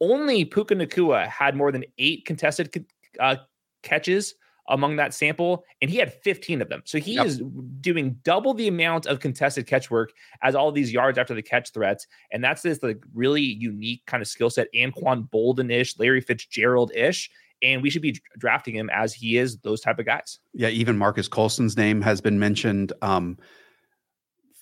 Only 0.00 0.44
Puka 0.44 0.74
Nacua 0.74 1.26
had 1.28 1.56
more 1.56 1.72
than 1.72 1.84
eight 1.98 2.26
contested 2.26 2.86
uh, 3.18 3.36
catches 3.82 4.34
among 4.68 4.96
that 4.96 5.12
sample, 5.12 5.64
and 5.82 5.90
he 5.90 5.98
had 5.98 6.12
15 6.12 6.62
of 6.62 6.68
them. 6.68 6.82
So 6.84 6.98
he 6.98 7.14
yep. 7.14 7.26
is 7.26 7.42
doing 7.80 8.18
double 8.22 8.54
the 8.54 8.68
amount 8.68 9.06
of 9.06 9.20
contested 9.20 9.66
catch 9.66 9.90
work 9.90 10.12
as 10.42 10.54
all 10.54 10.72
these 10.72 10.92
yards 10.92 11.18
after 11.18 11.34
the 11.34 11.42
catch 11.42 11.72
threats. 11.72 12.06
And 12.32 12.42
that's 12.42 12.62
this 12.62 12.82
like 12.82 13.02
really 13.12 13.42
unique 13.42 14.02
kind 14.06 14.22
of 14.22 14.28
skill 14.28 14.50
set, 14.50 14.68
Anquan 14.74 15.28
Boldin 15.28 15.70
ish, 15.70 15.98
Larry 15.98 16.20
Fitzgerald 16.20 16.92
ish. 16.94 17.30
And 17.62 17.82
we 17.82 17.90
should 17.90 18.02
be 18.02 18.20
drafting 18.38 18.74
him 18.74 18.90
as 18.92 19.14
he 19.14 19.38
is 19.38 19.58
those 19.58 19.80
type 19.80 19.98
of 19.98 20.06
guys. 20.06 20.38
Yeah, 20.52 20.68
even 20.68 20.98
Marques 20.98 21.28
Colston's 21.28 21.76
name 21.76 22.02
has 22.02 22.20
been 22.20 22.38
mentioned 22.38 22.92
um, 23.00 23.38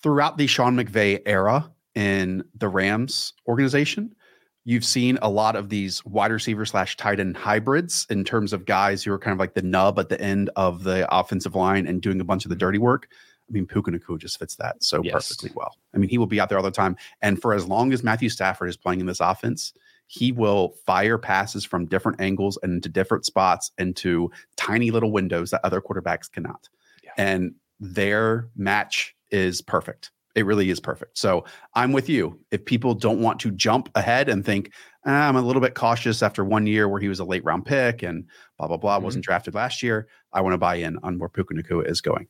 throughout 0.01 0.37
the 0.37 0.47
Sean 0.47 0.75
McVay 0.75 1.21
era 1.25 1.71
in 1.95 2.43
the 2.55 2.67
Rams 2.67 3.33
organization 3.47 4.15
you've 4.65 4.85
seen 4.85 5.17
a 5.21 5.29
lot 5.29 5.55
of 5.55 5.69
these 5.69 6.03
wide 6.05 6.31
receiver 6.31 6.65
slash 6.65 6.95
tight 6.97 7.19
end 7.19 7.35
hybrids 7.35 8.07
in 8.09 8.23
terms 8.23 8.53
of 8.53 8.65
guys 8.65 9.03
who 9.03 9.11
are 9.11 9.19
kind 9.19 9.33
of 9.33 9.39
like 9.39 9.53
the 9.53 9.61
nub 9.61 9.99
at 9.99 10.09
the 10.09 10.19
end 10.21 10.49
of 10.55 10.83
the 10.83 11.07
offensive 11.15 11.55
line 11.55 11.87
and 11.87 12.01
doing 12.01 12.19
a 12.21 12.23
bunch 12.23 12.45
of 12.45 12.49
the 12.49 12.55
mm-hmm. 12.55 12.59
dirty 12.59 12.77
work. 12.77 13.07
I 13.49 13.51
mean, 13.51 13.67
Puka 13.67 13.91
Nacua 13.91 14.17
just 14.17 14.39
fits 14.39 14.55
that 14.55 14.81
so 14.83 15.01
yes. 15.03 15.13
perfectly 15.13 15.51
well. 15.53 15.75
I 15.93 15.97
mean, 15.97 16.09
he 16.09 16.17
will 16.17 16.27
be 16.27 16.39
out 16.39 16.47
there 16.47 16.57
all 16.57 16.63
the 16.63 16.71
time. 16.71 16.95
And 17.21 17.41
for 17.41 17.53
as 17.53 17.67
long 17.67 17.91
as 17.91 18.01
Matthew 18.01 18.29
Stafford 18.29 18.69
is 18.69 18.77
playing 18.77 19.01
in 19.01 19.05
this 19.05 19.19
offense, 19.19 19.73
he 20.07 20.31
will 20.31 20.75
fire 20.85 21.17
passes 21.17 21.65
from 21.65 21.85
different 21.85 22.21
angles 22.21 22.57
and 22.63 22.73
into 22.73 22.89
different 22.89 23.25
spots 23.25 23.71
into 23.77 24.31
tiny 24.55 24.91
little 24.91 25.11
windows 25.11 25.51
that 25.51 25.61
other 25.63 25.81
quarterbacks 25.81 26.31
cannot. 26.31 26.69
Yeah. 27.03 27.11
And 27.17 27.55
their 27.79 28.47
match 28.55 29.15
is 29.29 29.61
perfect. 29.61 30.11
It 30.35 30.45
really 30.45 30.69
is 30.69 30.79
perfect. 30.79 31.17
So 31.17 31.45
I'm 31.75 31.91
with 31.91 32.09
you. 32.09 32.39
If 32.49 32.65
people 32.65 32.95
don't 32.95 33.21
want 33.21 33.39
to 33.41 33.51
jump 33.51 33.89
ahead 33.95 34.29
and 34.29 34.43
think, 34.43 34.71
ah, 35.05 35.27
I'm 35.27 35.35
a 35.35 35.41
little 35.41 35.61
bit 35.61 35.75
cautious 35.75 36.23
after 36.23 36.43
one 36.43 36.65
year 36.65 36.89
where 36.89 36.99
he 36.99 37.07
was 37.07 37.19
a 37.19 37.25
late 37.25 37.43
round 37.43 37.65
pick 37.65 38.01
and 38.01 38.25
blah, 38.57 38.67
blah, 38.67 38.77
blah, 38.77 38.95
mm-hmm. 38.95 39.05
wasn't 39.05 39.25
drafted 39.25 39.53
last 39.53 39.83
year, 39.83 40.07
I 40.31 40.41
want 40.41 40.53
to 40.53 40.57
buy 40.57 40.75
in 40.75 40.97
on 41.03 41.19
where 41.19 41.29
Puka 41.29 41.53
Nacua 41.53 41.89
is 41.89 42.01
going. 42.01 42.27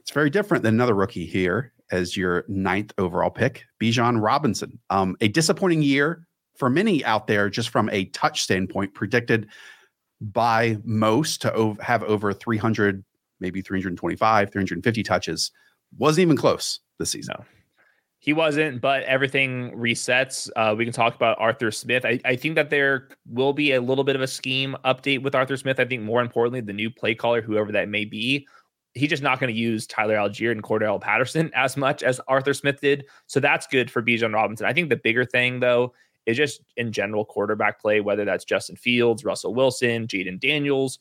It's 0.00 0.10
very 0.10 0.30
different 0.30 0.62
than 0.62 0.74
another 0.74 0.94
rookie 0.94 1.26
here 1.26 1.72
as 1.90 2.16
your 2.16 2.44
ninth 2.48 2.92
overall 2.96 3.30
pick, 3.30 3.66
Bijan 3.80 4.20
Robinson. 4.22 4.78
Um, 4.88 5.16
a 5.20 5.28
disappointing 5.28 5.82
year 5.82 6.26
for 6.56 6.70
many 6.70 7.04
out 7.04 7.26
there, 7.26 7.50
just 7.50 7.68
from 7.68 7.90
a 7.90 8.06
touch 8.06 8.42
standpoint, 8.42 8.94
predicted 8.94 9.48
by 10.20 10.78
most 10.84 11.42
to 11.42 11.54
ov- 11.54 11.80
have 11.80 12.02
over 12.04 12.32
300, 12.32 13.04
maybe 13.38 13.60
325, 13.60 14.50
350 14.50 15.02
touches. 15.02 15.50
Wasn't 15.98 16.22
even 16.22 16.36
close 16.36 16.80
season. 17.06 17.36
He 18.22 18.32
wasn't, 18.32 18.80
but 18.80 19.02
everything 19.02 19.72
resets. 19.72 20.48
Uh, 20.54 20.76
we 20.78 20.84
can 20.84 20.92
talk 20.92 21.16
about 21.16 21.40
Arthur 21.40 21.72
Smith. 21.72 22.04
I, 22.04 22.20
I, 22.24 22.36
think 22.36 22.54
that 22.54 22.70
there 22.70 23.08
will 23.28 23.52
be 23.52 23.72
a 23.72 23.80
little 23.80 24.04
bit 24.04 24.14
of 24.14 24.22
a 24.22 24.28
scheme 24.28 24.76
update 24.84 25.24
with 25.24 25.34
Arthur 25.34 25.56
Smith. 25.56 25.80
I 25.80 25.84
think 25.84 26.02
more 26.02 26.20
importantly, 26.20 26.60
the 26.60 26.72
new 26.72 26.88
play 26.88 27.16
caller, 27.16 27.42
whoever 27.42 27.72
that 27.72 27.88
may 27.88 28.04
be, 28.04 28.46
he's 28.94 29.10
just 29.10 29.24
not 29.24 29.40
going 29.40 29.52
to 29.52 29.58
use 29.58 29.88
Tyler 29.88 30.14
Allgeier 30.14 30.52
and 30.52 30.62
Cordarrelle 30.62 31.00
Patterson 31.00 31.50
as 31.56 31.76
much 31.76 32.04
as 32.04 32.20
Arthur 32.28 32.54
Smith 32.54 32.80
did. 32.80 33.06
So 33.26 33.40
that's 33.40 33.66
good 33.66 33.90
for 33.90 34.02
Bijan 34.02 34.32
Robinson. 34.32 34.66
I 34.66 34.72
think 34.72 34.88
the 34.88 34.96
bigger 34.96 35.24
thing, 35.24 35.58
though, 35.58 35.92
is 36.24 36.36
just 36.36 36.60
in 36.76 36.92
general 36.92 37.24
quarterback 37.24 37.80
play, 37.80 38.00
whether 38.00 38.24
that's 38.24 38.44
Justin 38.44 38.76
Fields, 38.76 39.24
Russell 39.24 39.52
Wilson, 39.52 40.06
Jayden 40.06 40.38
Daniels. 40.38 41.00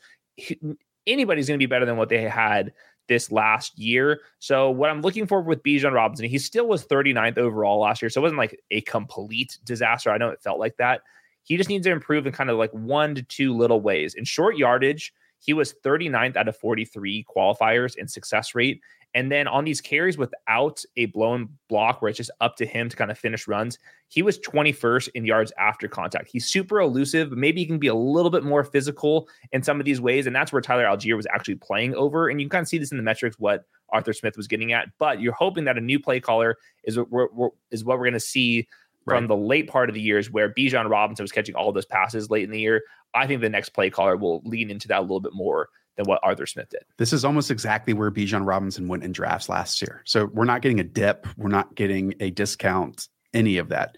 anybody's 1.06 1.48
going 1.48 1.60
to 1.60 1.64
be 1.64 1.70
better 1.70 1.86
than 1.86 1.98
what 1.98 2.10
they 2.10 2.24
had 2.24 2.74
this 3.12 3.30
last 3.30 3.78
year. 3.78 4.22
So 4.40 4.72
what 4.72 4.90
I'm 4.90 5.02
looking 5.02 5.28
for 5.28 5.42
with 5.42 5.62
Bijan 5.64 5.92
Robinson, 5.92 6.30
he 6.30 6.38
still 6.38 6.66
was 6.66 6.86
39th 6.86 7.38
overall 7.38 7.82
last 7.82 8.02
year. 8.02 8.10
So 8.10 8.22
it 8.22 8.24
wasn't 8.24 8.38
like 8.38 8.58
a 8.72 8.80
complete 8.82 9.58
disaster. 9.66 10.12
I 10.12 10.18
know 10.18 10.30
it 10.30 10.42
felt 10.42 10.60
like 10.60 10.78
that. 10.78 11.02
He 11.44 11.58
just 11.58 11.68
needs 11.68 11.86
to 11.86 11.92
improve 11.92 12.26
in 12.26 12.32
kind 12.32 12.50
of 12.50 12.58
like 12.58 12.72
one 12.72 13.14
to 13.16 13.22
two 13.22 13.54
little 13.54 13.82
ways. 13.82 14.14
In 14.14 14.24
short 14.24 14.56
yardage, 14.56 15.14
he 15.40 15.52
was 15.52 15.74
39th 15.84 16.38
out 16.38 16.48
of 16.48 16.56
43 16.56 17.26
qualifiers 17.36 17.98
in 17.98 18.08
success 18.08 18.56
rate. 18.56 18.80
And 19.14 19.32
then 19.32 19.48
on 19.48 19.66
these 19.66 19.82
carries 19.82 20.18
without 20.18 20.84
a 20.96 21.08
blown 21.08 21.50
block 21.68 22.02
where 22.02 22.10
it's 22.10 22.18
just 22.18 22.32
up 22.40 22.56
to 22.58 22.66
him 22.66 22.88
to 22.90 22.96
kind 22.96 23.12
of 23.12 23.18
finish 23.18 23.48
runs, 23.48 23.78
he 24.08 24.22
was 24.22 24.40
21st 24.40 25.10
in 25.16 25.26
yards 25.26 25.52
after 25.60 25.88
contact. 25.88 26.30
He's 26.32 26.48
super 26.48 26.80
elusive. 26.80 27.32
Maybe 27.32 27.62
he 27.62 27.68
can 27.68 27.78
be 27.78 27.88
a 27.88 27.96
little 27.96 28.32
bit 28.32 28.44
more 28.44 28.64
physical 28.64 29.28
in 29.52 29.64
some 29.64 29.80
of 29.80 29.86
these 29.86 30.00
ways. 30.00 30.28
And 30.28 30.36
that's 30.36 30.54
where 30.54 30.62
Tyler 30.62 30.86
Allgeier 30.86 31.18
was 31.18 31.28
actually 31.34 31.56
playing 31.56 31.94
over. 31.96 32.30
And 32.30 32.40
you 32.40 32.46
can 32.46 32.52
kind 32.52 32.64
of 32.64 32.70
see 32.70 32.78
this 32.78 32.92
in 32.92 32.98
the 32.98 33.04
metrics, 33.04 33.38
what 33.38 33.66
Arthur 33.90 34.14
Smith 34.14 34.38
was 34.38 34.48
getting 34.48 34.72
at. 34.72 34.88
But 34.98 35.20
you're 35.20 35.34
hoping 35.34 35.66
that 35.66 35.78
a 35.78 35.82
new 35.82 36.00
play 36.00 36.22
caller 36.22 36.58
is, 36.86 36.98
what 36.98 37.52
is 37.70 37.84
what 37.84 37.98
we're 37.98 38.06
going 38.06 38.14
to 38.14 38.20
see 38.20 38.68
from 39.04 39.24
right. 39.24 39.28
the 39.28 39.36
late 39.38 39.68
part 39.68 39.90
of 39.90 39.96
the 39.96 40.02
years 40.02 40.30
where 40.30 40.54
Bijan 40.54 40.90
Robinson 40.90 41.24
was 41.24 41.32
catching 41.32 41.56
all 41.56 41.72
those 41.72 41.86
passes 41.86 42.30
late 42.30 42.44
in 42.44 42.52
the 42.52 42.60
year. 42.60 42.84
I 43.14 43.28
think 43.28 43.42
the 43.42 43.50
next 43.50 43.70
play 43.70 43.90
caller 43.90 44.16
will 44.16 44.42
lean 44.46 44.70
into 44.70 44.88
that 44.88 45.00
a 45.00 45.02
little 45.02 45.20
bit 45.20 45.34
more 45.34 45.70
than 45.98 46.06
what 46.06 46.20
Arthur 46.24 46.46
Smith 46.46 46.70
did. 46.70 46.84
This 46.98 47.14
is 47.14 47.26
almost 47.26 47.52
exactly 47.52 47.94
where 47.94 48.12
Bijan 48.12 48.46
Robinson 48.46 48.88
went 48.88 49.04
in 49.04 49.12
drafts 49.12 49.50
last 49.50 49.82
year. 49.82 50.02
So 50.06 50.26
we're 50.26 50.46
not 50.46 50.62
getting 50.62 50.80
a 50.80 50.84
dip, 50.84 51.28
we're 51.38 51.50
not 51.50 51.76
getting 51.76 52.14
a 52.20 52.32
discount, 52.32 53.08
any 53.34 53.58
of 53.58 53.70
that. 53.70 53.98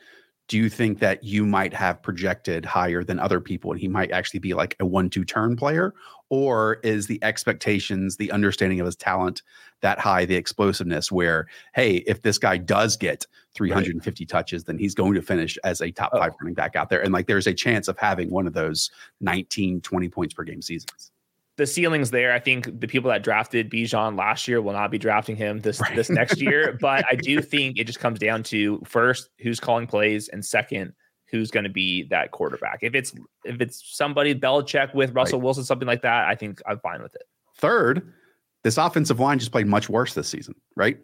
Do 0.50 0.58
you 0.58 0.70
think 0.70 1.00
that 1.00 1.24
you 1.24 1.46
might 1.46 1.74
have 1.74 2.04
projected 2.04 2.66
higher 2.66 3.04
than 3.04 3.18
other 3.18 3.40
people 3.40 3.72
and 3.72 3.80
he 3.80 3.88
might 3.88 4.12
actually 4.12 4.42
be 4.42 4.54
like 4.54 4.76
a 4.80 4.86
one 4.86 5.10
two 5.10 5.24
turn 5.24 5.56
player? 5.56 5.94
Or 6.30 6.80
is 6.84 7.08
the 7.08 7.24
expectations, 7.24 8.18
the 8.18 8.32
understanding 8.32 8.80
of 8.80 8.86
his 8.86 8.96
talent 8.96 9.42
that 9.82 10.00
high, 10.00 10.26
the 10.26 10.36
explosiveness 10.36 11.12
where, 11.12 11.48
hey, 11.76 11.98
if 12.08 12.24
this 12.24 12.38
guy 12.38 12.58
does 12.58 12.98
get 12.98 13.26
350 13.54 14.24
right. 14.24 14.30
touches, 14.30 14.64
then 14.64 14.78
he's 14.78 14.96
going 14.96 15.14
to 15.14 15.22
finish 15.22 15.58
as 15.64 15.80
a 15.80 15.92
top 15.92 16.10
oh. 16.14 16.20
five 16.20 16.32
oh. 16.34 16.38
running 16.42 16.56
back 16.56 16.76
out 16.76 16.90
there. 16.90 17.02
And 17.02 17.14
like 17.14 17.28
there's 17.28 17.48
a 17.48 17.54
chance 17.54 17.88
of 17.88 17.98
having 17.98 18.30
one 18.30 18.48
of 18.48 18.54
those 18.54 18.92
19, 19.22 19.82
20 19.82 20.10
points 20.10 20.34
per 20.34 20.44
game 20.44 20.62
seasons. 20.62 21.13
The 21.58 21.68
ceiling's 21.68 22.12
there. 22.12 22.34
I 22.34 22.40
think 22.40 22.80
the 22.80 22.88
people 22.88 23.12
that 23.12 23.24
drafted 23.24 23.70
Bijan 23.70 24.18
last 24.18 24.48
year 24.48 24.62
will 24.62 24.74
not 24.74 24.90
be 24.92 24.98
drafting 24.98 25.36
him 25.36 25.60
this 25.60 25.80
right. 25.80 25.96
this 25.96 26.10
next 26.10 26.42
year. 26.42 26.78
But 26.82 27.06
I 27.10 27.16
do 27.16 27.42
think 27.42 27.78
it 27.78 27.86
just 27.86 28.00
comes 28.00 28.20
down 28.20 28.44
to 28.44 28.82
first 28.86 29.30
who's 29.40 29.60
calling 29.60 29.88
plays, 29.88 30.30
and 30.30 30.44
second 30.44 30.94
who's 31.30 31.52
going 31.52 31.64
to 31.64 31.70
be 31.70 32.04
that 32.10 32.32
quarterback. 32.32 32.80
If 32.82 32.96
it's 32.96 33.14
if 33.44 33.62
it's 33.62 33.84
somebody 33.96 34.34
Belichick 34.36 34.94
with 34.94 35.14
Russell 35.14 35.40
right. 35.40 35.46
Wilson, 35.46 35.64
something 35.64 35.88
like 35.88 36.02
that, 36.02 36.28
I 36.28 36.36
think 36.36 36.62
I'm 36.66 36.80
fine 36.80 37.02
with 37.02 37.16
it. 37.16 37.24
Third, 37.58 38.14
this 38.64 38.78
offensive 38.78 39.20
line 39.20 39.40
just 39.40 39.52
played 39.52 39.68
much 39.68 39.90
worse 39.90 40.14
this 40.14 40.28
season, 40.28 40.56
right? 40.76 40.98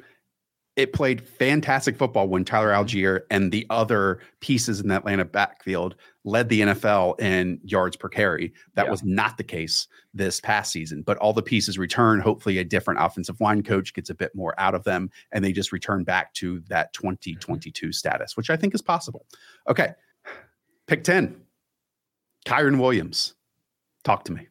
It 0.80 0.94
played 0.94 1.28
fantastic 1.28 1.98
football 1.98 2.30
when 2.30 2.46
Tyler 2.46 2.70
Mm-hmm. 2.70 2.86
Allgeier 2.86 3.22
and 3.30 3.52
the 3.52 3.68
other 3.70 4.20
pieces 4.40 4.80
in 4.80 4.88
the 4.88 4.96
Atlanta 4.96 5.26
backfield 5.26 5.96
led 6.24 6.48
the 6.48 6.62
NFL 6.62 7.20
in 7.20 7.60
yards 7.66 7.98
per 7.98 8.08
carry. 8.08 8.54
That 8.76 8.86
Yeah. 8.86 8.92
was 8.92 9.04
not 9.04 9.36
the 9.38 9.44
case 9.44 9.88
this 10.14 10.40
past 10.40 10.72
season, 10.72 11.02
but 11.02 11.18
all 11.18 11.34
the 11.34 11.42
pieces 11.42 11.78
return. 11.78 12.22
Hopefully, 12.22 12.60
a 12.60 12.64
different 12.64 13.02
offensive 13.02 13.42
line 13.42 13.62
coach 13.62 13.94
gets 13.94 14.10
a 14.10 14.16
bit 14.16 14.34
more 14.34 14.58
out 14.58 14.74
of 14.74 14.86
them 14.86 15.10
and 15.34 15.44
they 15.44 15.52
just 15.52 15.74
return 15.74 16.06
back 16.06 16.34
to 16.36 16.62
that 16.70 16.94
2022 16.94 17.92
status, 17.92 18.38
which 18.38 18.50
I 18.50 18.56
think 18.56 18.74
is 18.74 18.82
possible. 18.82 19.26
Okay. 19.70 19.90
Pick 20.88 21.04
10, 21.04 21.42
Kyren 22.46 22.80
Williams. 22.80 23.36
Talk 24.06 24.24
to 24.24 24.32
me. 24.32 24.48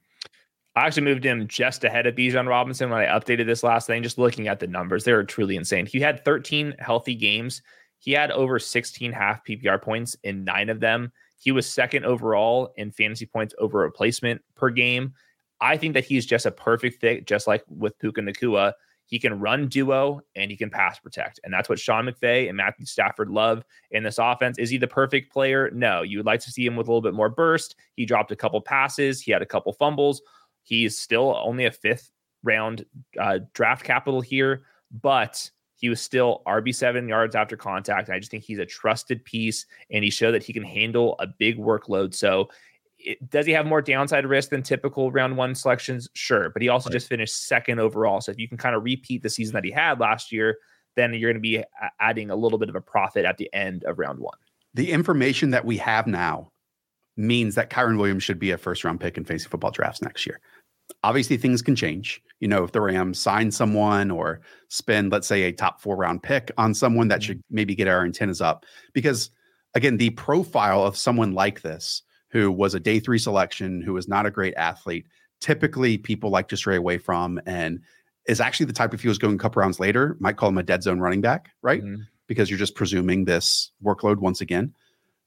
I 0.78 0.86
actually 0.86 1.02
moved 1.02 1.24
him 1.24 1.48
just 1.48 1.82
ahead 1.82 2.06
of 2.06 2.14
Bijan 2.14 2.46
Robinson 2.46 2.88
when 2.88 3.00
I 3.00 3.06
updated 3.06 3.46
this 3.46 3.64
last 3.64 3.88
thing. 3.88 4.04
Just 4.04 4.16
looking 4.16 4.46
at 4.46 4.60
the 4.60 4.68
numbers, 4.68 5.02
they 5.02 5.12
were 5.12 5.24
truly 5.24 5.56
insane. 5.56 5.86
He 5.86 5.98
had 5.98 6.24
13 6.24 6.76
healthy 6.78 7.16
games. 7.16 7.62
He 7.98 8.12
had 8.12 8.30
over 8.30 8.60
16 8.60 9.10
half 9.10 9.44
PPR 9.44 9.82
points 9.82 10.16
in 10.22 10.44
nine 10.44 10.68
of 10.68 10.78
them. 10.78 11.10
He 11.36 11.50
was 11.50 11.66
second 11.66 12.04
overall 12.04 12.72
in 12.76 12.92
fantasy 12.92 13.26
points 13.26 13.56
over 13.58 13.80
replacement 13.80 14.40
per 14.54 14.70
game. 14.70 15.14
I 15.60 15.76
think 15.76 15.94
that 15.94 16.04
he's 16.04 16.26
just 16.26 16.46
a 16.46 16.52
perfect 16.52 17.00
fit, 17.00 17.26
just 17.26 17.48
like 17.48 17.64
with 17.68 17.98
Puka 17.98 18.20
Nacua. 18.20 18.74
He 19.06 19.18
can 19.18 19.40
run 19.40 19.66
duo 19.66 20.20
and 20.36 20.48
he 20.48 20.56
can 20.56 20.70
pass 20.70 21.00
protect. 21.00 21.40
And 21.42 21.52
that's 21.52 21.68
what 21.68 21.80
Sean 21.80 22.06
McVay 22.06 22.46
and 22.46 22.56
Matthew 22.56 22.86
Stafford 22.86 23.30
love 23.30 23.64
in 23.90 24.04
this 24.04 24.18
offense. 24.18 24.58
Is 24.58 24.70
he 24.70 24.78
the 24.78 24.86
perfect 24.86 25.32
player? 25.32 25.70
No. 25.72 26.02
You 26.02 26.18
would 26.18 26.26
like 26.26 26.40
to 26.40 26.52
see 26.52 26.64
him 26.64 26.76
with 26.76 26.86
a 26.86 26.90
little 26.90 27.02
bit 27.02 27.14
more 27.14 27.30
burst. 27.30 27.74
He 27.94 28.06
dropped 28.06 28.30
a 28.30 28.36
couple 28.36 28.60
passes, 28.60 29.20
he 29.20 29.32
had 29.32 29.42
a 29.42 29.46
couple 29.46 29.72
fumbles. 29.72 30.22
He's 30.68 30.98
still 30.98 31.34
only 31.42 31.64
a 31.64 31.70
fifth 31.70 32.10
round 32.42 32.84
uh, 33.18 33.38
draft 33.54 33.84
capital 33.84 34.20
here, 34.20 34.64
but 34.90 35.50
he 35.76 35.88
was 35.88 35.98
still 35.98 36.42
RB7 36.46 37.08
yards 37.08 37.34
after 37.34 37.56
contact. 37.56 38.10
I 38.10 38.18
just 38.18 38.30
think 38.30 38.44
he's 38.44 38.58
a 38.58 38.66
trusted 38.66 39.24
piece 39.24 39.64
and 39.90 40.04
he 40.04 40.10
showed 40.10 40.32
that 40.32 40.42
he 40.42 40.52
can 40.52 40.62
handle 40.64 41.16
a 41.20 41.26
big 41.26 41.56
workload. 41.56 42.14
So, 42.14 42.50
it, 42.98 43.30
does 43.30 43.46
he 43.46 43.52
have 43.52 43.64
more 43.64 43.80
downside 43.80 44.26
risk 44.26 44.50
than 44.50 44.62
typical 44.62 45.10
round 45.10 45.38
one 45.38 45.54
selections? 45.54 46.06
Sure, 46.12 46.50
but 46.50 46.60
he 46.60 46.68
also 46.68 46.90
Right. 46.90 46.94
just 46.94 47.08
finished 47.08 47.46
second 47.46 47.80
overall. 47.80 48.20
So, 48.20 48.30
if 48.30 48.38
you 48.38 48.46
can 48.46 48.58
kind 48.58 48.76
of 48.76 48.84
repeat 48.84 49.22
the 49.22 49.30
season 49.30 49.54
that 49.54 49.64
he 49.64 49.70
had 49.70 50.00
last 50.00 50.32
year, 50.32 50.58
then 50.96 51.14
you're 51.14 51.32
going 51.32 51.42
to 51.42 51.48
be 51.48 51.64
adding 51.98 52.28
a 52.30 52.36
little 52.36 52.58
bit 52.58 52.68
of 52.68 52.74
a 52.74 52.80
profit 52.82 53.24
at 53.24 53.38
the 53.38 53.48
end 53.54 53.84
of 53.84 53.98
round 53.98 54.18
one. 54.18 54.36
The 54.74 54.90
information 54.92 55.50
that 55.50 55.64
we 55.64 55.78
have 55.78 56.06
now 56.06 56.50
means 57.16 57.54
that 57.56 57.70
Kyren 57.70 57.98
Williams 57.98 58.22
should 58.22 58.38
be 58.38 58.50
a 58.50 58.58
first 58.58 58.84
round 58.84 59.00
pick 59.00 59.16
in 59.16 59.24
fantasy 59.24 59.48
football 59.48 59.70
drafts 59.70 60.02
next 60.02 60.26
year. 60.26 60.40
Obviously, 61.04 61.36
things 61.36 61.62
can 61.62 61.76
change. 61.76 62.22
You 62.40 62.48
know, 62.48 62.64
if 62.64 62.72
the 62.72 62.80
Rams 62.80 63.18
sign 63.18 63.50
someone 63.50 64.10
or 64.10 64.40
spend, 64.68 65.10
let's 65.12 65.26
say, 65.26 65.42
a 65.42 65.52
top 65.52 65.80
four 65.80 65.96
round 65.96 66.22
pick 66.22 66.50
on 66.56 66.74
someone 66.74 67.08
that 67.08 67.22
should 67.22 67.42
maybe 67.50 67.74
get 67.74 67.88
our 67.88 68.04
antennas 68.04 68.40
up. 68.40 68.64
Because 68.92 69.30
again, 69.74 69.96
the 69.96 70.10
profile 70.10 70.84
of 70.84 70.96
someone 70.96 71.32
like 71.32 71.62
this, 71.62 72.02
who 72.30 72.50
was 72.50 72.74
a 72.74 72.80
day 72.80 73.00
three 73.00 73.18
selection, 73.18 73.80
who 73.80 73.96
is 73.96 74.08
not 74.08 74.26
a 74.26 74.30
great 74.30 74.54
athlete, 74.54 75.06
typically 75.40 75.98
people 75.98 76.30
like 76.30 76.48
to 76.48 76.56
stray 76.56 76.76
away 76.76 76.98
from 76.98 77.40
and 77.46 77.80
is 78.26 78.40
actually 78.40 78.66
the 78.66 78.72
type 78.72 78.92
if 78.92 79.02
he 79.02 79.08
was 79.08 79.18
going 79.18 79.34
a 79.34 79.38
couple 79.38 79.60
rounds 79.60 79.80
later, 79.80 80.16
might 80.20 80.36
call 80.36 80.50
him 80.50 80.58
a 80.58 80.62
dead 80.62 80.82
zone 80.82 81.00
running 81.00 81.20
back, 81.20 81.50
right? 81.62 81.82
Mhm. 81.82 82.06
Because 82.26 82.50
you're 82.50 82.58
just 82.58 82.74
presuming 82.74 83.24
this 83.24 83.72
workload 83.82 84.18
once 84.18 84.40
again. 84.40 84.74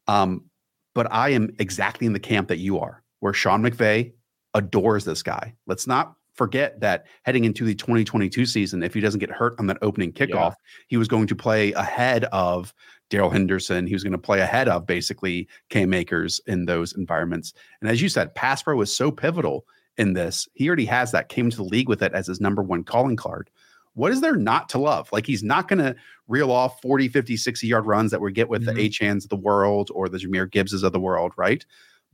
Um, 0.08 0.46
but 0.94 1.12
I 1.12 1.30
am 1.30 1.56
exactly 1.58 2.06
in 2.06 2.14
the 2.14 2.20
camp 2.20 2.48
that 2.50 2.60
you 2.60 2.78
are, 2.80 3.02
where 3.20 3.34
Sean 3.34 3.64
McVay 3.64 4.14
adores 4.54 5.06
this 5.06 5.24
guy. 5.24 5.54
Let's 5.68 5.88
not 5.88 6.16
forget 6.34 6.80
that 6.80 7.06
heading 7.24 7.44
into 7.44 7.66
the 7.66 7.76
2022 7.76 8.46
season, 8.46 8.84
if 8.84 8.94
he 8.94 9.02
doesn't 9.02 9.20
get 9.20 9.30
hurt 9.30 9.54
on 9.60 9.68
that 9.68 9.78
opening 9.82 10.12
kickoff, 10.12 10.54
he 10.88 10.98
was 10.98 11.08
going 11.08 11.28
to 11.28 11.36
play 11.36 11.74
ahead 11.74 12.24
of 12.26 12.74
Darrell 13.10 13.30
Henderson. 13.30 13.86
He 13.86 13.94
was 13.94 14.04
going 14.04 14.14
to 14.14 14.18
play 14.18 14.40
ahead 14.40 14.68
of 14.70 14.86
basically 14.88 15.48
Cam 15.70 15.94
Akers 15.94 16.40
in 16.48 16.66
those 16.66 16.94
environments. 16.94 17.54
And 17.82 17.90
as 17.90 18.02
you 18.02 18.08
said, 18.10 18.34
pass 18.36 18.64
pro 18.64 18.80
is 18.82 18.96
so 18.96 19.12
pivotal 19.12 19.66
in 19.98 20.14
this. 20.14 20.48
He 20.54 20.68
already 20.68 20.86
has 20.86 21.12
that, 21.12 21.28
came 21.30 21.50
to 21.50 21.58
the 21.58 21.64
league 21.64 21.90
with 21.90 22.02
it 22.02 22.14
as 22.14 22.28
his 22.28 22.40
number 22.40 22.64
one 22.64 22.84
calling 22.86 23.18
card. 23.18 23.50
What 23.94 24.14
is 24.14 24.22
there 24.22 24.38
not 24.38 24.70
to 24.70 24.78
love? 24.80 25.10
Like 25.12 25.26
he's 25.26 25.44
not 25.44 25.68
going 25.68 25.80
to 25.80 25.96
reel 26.30 26.50
off 26.50 26.82
40, 26.82 27.10
50, 27.10 27.36
60 27.36 27.68
yard 27.68 27.86
runs 27.86 28.10
that 28.12 28.22
we 28.22 28.32
get 28.32 28.48
with 28.48 28.62
Mhm. 28.64 28.74
the 28.74 28.82
H 28.82 29.00
hands 29.00 29.26
of 29.26 29.30
the 29.30 29.36
world 29.36 29.92
or 29.94 30.08
the 30.08 30.18
Jahmyr 30.18 30.50
Gibbses 30.50 30.84
of 30.84 30.94
the 30.94 31.00
world, 31.00 31.34
right? 31.36 31.66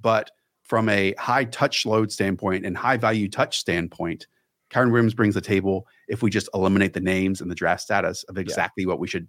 But 0.01 0.31
from 0.67 0.89
a 0.89 1.13
high 1.17 1.45
touch 1.45 1.85
load 1.85 2.11
standpoint 2.11 2.65
and 2.65 2.77
high 2.77 2.97
value 2.97 3.29
touch 3.29 3.57
standpoint, 3.57 4.27
Kyren 4.69 4.91
Williams 4.91 5.13
brings 5.13 5.33
the 5.33 5.41
table 5.41 5.87
if 6.07 6.21
we 6.21 6.29
just 6.29 6.49
eliminate 6.53 6.93
the 6.93 6.99
names 6.99 7.41
and 7.41 7.49
the 7.49 7.55
draft 7.55 7.81
status 7.81 8.23
of 8.23 8.37
exactly 8.37 8.85
what 8.85 8.99
we 8.99 9.07
should 9.07 9.27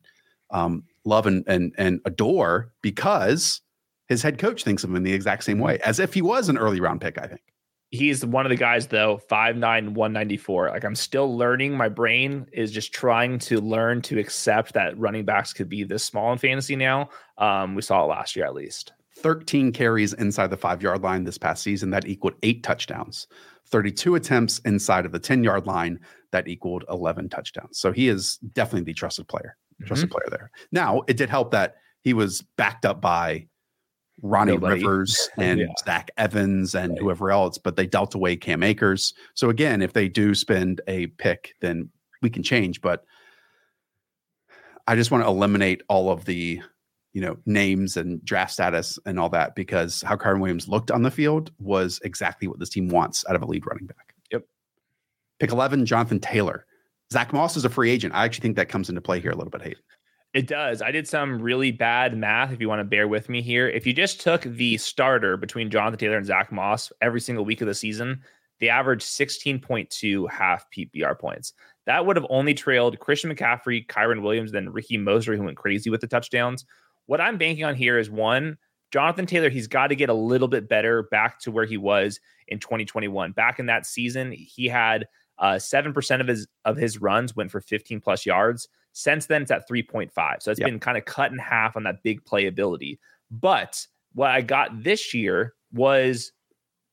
um, 0.51 0.85
love 1.05 1.27
and, 1.27 1.45
and 1.47 1.75
and 1.79 2.01
adore 2.05 2.73
because 2.83 3.61
his 4.09 4.23
head 4.23 4.39
coach 4.39 4.65
thinks 4.65 4.83
of 4.83 4.91
him 4.91 4.97
in 4.97 5.03
the 5.03 5.13
exact 5.13 5.45
same 5.45 5.59
way 5.59 5.79
as 5.85 6.01
if 6.01 6.15
he 6.15 6.23
was 6.23 6.49
an 6.49 6.59
early 6.59 6.81
round 6.81 7.01
pick. 7.01 7.19
I 7.19 7.27
think. 7.27 7.43
He's 7.91 8.25
one 8.25 8.45
of 8.45 8.51
the 8.51 8.57
guys 8.57 8.87
though, 8.87 9.19
5'9, 9.31 9.61
194. 9.95 10.69
Like 10.69 10.85
I'm 10.85 10.95
still 10.95 11.37
learning. 11.37 11.75
My 11.75 11.89
brain 11.89 12.47
is 12.53 12.71
just 12.71 12.93
trying 12.93 13.39
to 13.41 13.61
learn 13.61 14.03
to 14.03 14.19
accept 14.19 14.75
that 14.75 14.99
running 14.99 15.25
backs 15.25 15.55
could 15.55 15.71
be 15.71 15.85
this 15.85 16.05
small 16.05 16.33
in 16.33 16.39
fantasy 16.39 16.77
now. 16.77 17.09
Um, 17.39 17.75
we 17.75 17.81
saw 17.81 18.05
it 18.05 18.09
last 18.09 18.37
year 18.37 18.45
at 18.45 18.55
least. 18.55 18.93
13 19.19 19.73
carries 19.73 20.13
inside 20.15 20.49
the 20.49 20.57
five 20.57 20.83
yard 20.83 21.03
line 21.03 21.25
this 21.25 21.39
past 21.39 21.63
season 21.63 21.91
that 21.91 22.07
equaled 22.07 22.35
eight 22.43 22.63
touchdowns 22.63 23.27
32 23.67 24.15
attempts 24.15 24.59
inside 24.61 25.05
of 25.05 25.13
the 25.13 25.19
10 25.19 25.45
yard 25.45 25.67
line 25.67 25.99
that 26.31 26.49
equaled 26.49 26.85
11 26.89 27.29
touchdowns 27.29 27.79
so 27.79 27.93
he 27.93 28.09
is 28.09 28.39
definitely 28.53 28.85
the 28.85 28.95
trusted 28.95 29.27
player 29.29 29.57
trusted 29.85 30.09
mm-hmm. 30.09 30.15
player 30.19 30.29
there 30.31 30.51
now 30.73 31.03
it 31.09 31.17
did 31.17 31.29
help 31.31 31.51
that 31.51 31.77
he 32.03 32.15
was 32.15 32.43
backed 32.57 32.85
up 32.85 33.01
by 33.01 33.47
ronnie 34.23 34.53
Nobody. 34.53 34.81
rivers 34.83 35.29
and 35.39 35.61
Yeah. 35.61 35.67
zach 35.85 36.11
evans 36.17 36.75
and 36.75 36.93
Right. 36.93 37.01
whoever 37.01 37.31
else 37.31 37.59
but 37.59 37.77
they 37.77 37.87
dealt 37.87 38.15
away 38.15 38.37
cam 38.37 38.63
akers 38.63 39.15
so 39.35 39.51
again 39.51 39.83
if 39.83 39.93
they 39.93 40.09
do 40.09 40.35
spend 40.35 40.81
a 40.89 41.07
pick 41.09 41.55
then 41.61 41.91
we 42.23 42.31
can 42.31 42.43
change 42.43 42.81
but 42.81 43.05
i 44.87 44.95
just 44.97 45.11
want 45.11 45.23
to 45.25 45.29
eliminate 45.29 45.83
all 45.89 46.11
of 46.11 46.25
the 46.25 46.61
you 47.19 47.25
know, 47.25 47.37
names 47.47 47.97
and 47.97 48.25
draft 48.25 48.53
status 48.53 48.97
and 49.05 49.19
all 49.19 49.29
that 49.29 49.57
because 49.57 50.03
how 50.03 50.15
Kyren 50.15 50.39
Williams 50.39 50.69
looked 50.69 50.93
on 50.93 51.03
the 51.03 51.11
field 51.11 51.51
was 51.59 51.99
exactly 52.05 52.47
what 52.47 52.61
this 52.61 52.69
team 52.69 52.91
wants 52.91 53.25
out 53.29 53.35
of 53.35 53.43
a 53.43 53.45
lead 53.45 53.67
running 53.67 53.87
back. 53.87 54.15
Yep. 54.31 54.45
Pick 55.41 55.51
11, 55.51 55.85
Jonathan 55.85 56.21
Taylor. 56.21 56.65
Zach 57.13 57.33
Moss 57.33 57.57
is 57.57 57.65
a 57.65 57.69
free 57.69 57.91
agent. 57.91 58.15
I 58.15 58.25
actually 58.25 58.43
think 58.43 58.55
that 58.55 58.69
comes 58.69 58.89
into 58.89 59.01
play 59.01 59.19
here 59.19 59.33
a 59.33 59.35
little 59.35 59.51
bit, 59.51 59.63
Hayden. 59.63 59.83
It 60.33 60.47
does. 60.47 60.81
I 60.81 60.93
did 60.93 61.09
some 61.09 61.43
really 61.43 61.73
bad 61.73 62.17
math. 62.17 62.53
If 62.53 62.61
you 62.61 62.69
want 62.69 62.79
to 62.79 62.85
bear 62.85 63.09
with 63.09 63.29
me 63.29 63.43
here, 63.43 63.69
if 63.69 63.85
you 63.85 63.93
just 63.93 64.21
took 64.21 64.43
the 64.43 64.77
starter 64.77 65.37
between 65.37 65.71
Jonathan 65.71 65.99
Taylor 65.99 66.19
and 66.19 66.27
Zach 66.27 66.53
Moss 66.53 66.93
every 67.01 67.21
single 67.21 67.45
week 67.45 67.63
of 67.63 67.67
the 67.67 67.75
season, 67.75 68.23
they 68.61 68.69
averaged 68.69 69.07
16.2 69.07 70.31
half 70.31 70.67
PPR 70.71 71.19
points. 71.19 71.53
That 71.87 72.07
would 72.07 72.15
have 72.15 72.27
only 72.31 72.55
trailed 72.55 73.01
Christian 73.01 73.35
McCaffrey, 73.35 73.85
Kyren 73.89 74.23
Williams, 74.23 74.53
then 74.53 74.71
Ricky 74.71 74.97
Moser, 74.97 75.35
who 75.35 75.43
went 75.43 75.57
crazy 75.57 75.91
with 75.91 76.01
the 76.01 76.07
touchdowns. 76.07 76.65
What 77.09 77.21
I'm 77.23 77.39
banking 77.39 77.65
on 77.65 77.75
here 77.75 77.99
is 77.99 78.11
one, 78.11 78.59
Jonathan 78.93 79.25
Taylor, 79.25 79.49
he's 79.49 79.67
got 79.67 79.87
to 79.89 79.97
get 79.97 80.11
a 80.11 80.15
little 80.15 80.47
bit 80.47 80.69
better 80.69 81.05
back 81.05 81.41
to 81.41 81.51
where 81.51 81.65
he 81.65 81.79
was 81.79 82.21
in 82.49 82.59
2021. 82.59 83.33
Back 83.33 83.59
in 83.59 83.67
that 83.67 83.87
season, 83.87 84.31
he 84.31 84.69
had 84.69 85.09
uh, 85.39 85.59
seven 85.59 85.93
percent 85.95 86.21
of 86.21 86.29
his 86.29 86.47
of 86.67 86.77
his 86.77 87.01
runs 87.01 87.35
went 87.35 87.51
for 87.51 87.61
15 87.63 88.01
plus 88.01 88.27
yards. 88.27 88.69
Since 88.93 89.27
then, 89.27 89.43
it's 89.43 89.51
at 89.51 89.69
3.5. 89.69 90.11
So 90.43 90.51
it's 90.51 90.61
Yep. 90.61 90.67
been 90.69 90.81
kind 90.81 90.99
of 90.99 91.05
cut 91.07 91.33
in 91.33 91.39
half 91.39 91.77
on 91.77 91.85
that 91.85 92.03
big 92.03 92.25
playability. 92.25 92.99
But 93.31 93.87
what 94.15 94.31
I 94.31 94.43
got 94.43 94.83
this 94.83 95.15
year 95.15 95.55
was 95.73 96.33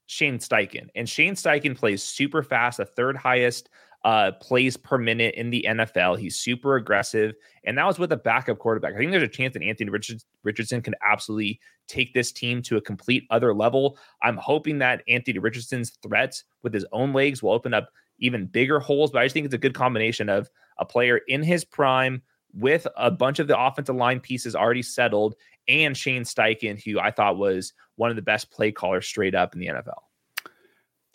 Shane 0.05 0.37
Steichen, 0.37 0.87
and 0.95 1.09
Shane 1.09 1.33
Steichen 1.35 1.75
plays 1.75 2.03
super 2.03 2.41
fast, 2.43 2.77
the 2.77 2.85
third 2.85 3.17
highest 3.17 3.69
uh, 4.05 4.31
plays 4.39 4.77
per 4.77 4.99
minute 4.99 5.33
in 5.33 5.49
the 5.49 5.65
NFL. 5.67 6.19
He's 6.19 6.37
super 6.37 6.75
aggressive, 6.75 7.33
and 7.63 7.75
that 7.77 7.87
was 7.87 7.97
with 7.97 8.11
a 8.11 8.17
backup 8.17 8.59
quarterback. 8.59 8.93
I 8.93 8.97
think 8.99 9.09
there's 9.09 9.23
a 9.23 9.27
chance 9.27 9.53
that 9.53 9.63
Anthony 9.63 9.89
Richards, 9.89 10.25
Richardson 10.43 10.81
can 10.83 10.93
absolutely 11.03 11.59
take 11.87 12.13
this 12.13 12.31
team 12.31 12.61
to 12.61 12.77
a 12.77 12.81
complete 12.81 13.25
other 13.31 13.51
level. 13.51 13.97
I'm 14.21 14.37
hoping 14.37 14.77
that 14.77 15.01
Anthony 15.07 15.39
Richardson's 15.39 15.97
threats 16.03 16.43
with 16.61 16.71
his 16.71 16.85
own 16.91 17.13
legs 17.13 17.41
will 17.41 17.51
open 17.51 17.73
up 17.73 17.89
even 18.19 18.45
bigger 18.45 18.79
holes, 18.79 19.09
but 19.09 19.23
I 19.23 19.25
just 19.25 19.33
think 19.33 19.45
it's 19.45 19.55
a 19.55 19.59
good 19.59 19.73
combination 19.73 20.29
of 20.29 20.51
a 20.77 20.85
player 20.85 21.21
in 21.27 21.41
his 21.41 21.65
prime 21.65 22.21
with 22.53 22.87
a 22.95 23.09
bunch 23.09 23.39
of 23.39 23.47
the 23.47 23.59
offensive 23.59 23.95
line 23.95 24.19
pieces 24.19 24.55
already 24.55 24.83
settled 24.83 25.35
and 25.67 25.97
Shane 25.97 26.23
Steichen, 26.23 26.81
who 26.81 26.99
I 26.99 27.09
thought 27.09 27.37
was 27.37 27.73
one 27.95 28.11
of 28.11 28.15
the 28.15 28.21
best 28.21 28.51
play 28.51 28.71
callers 28.71 29.07
straight 29.07 29.33
up 29.33 29.55
in 29.55 29.59
the 29.59 29.67
NFL. 29.67 30.03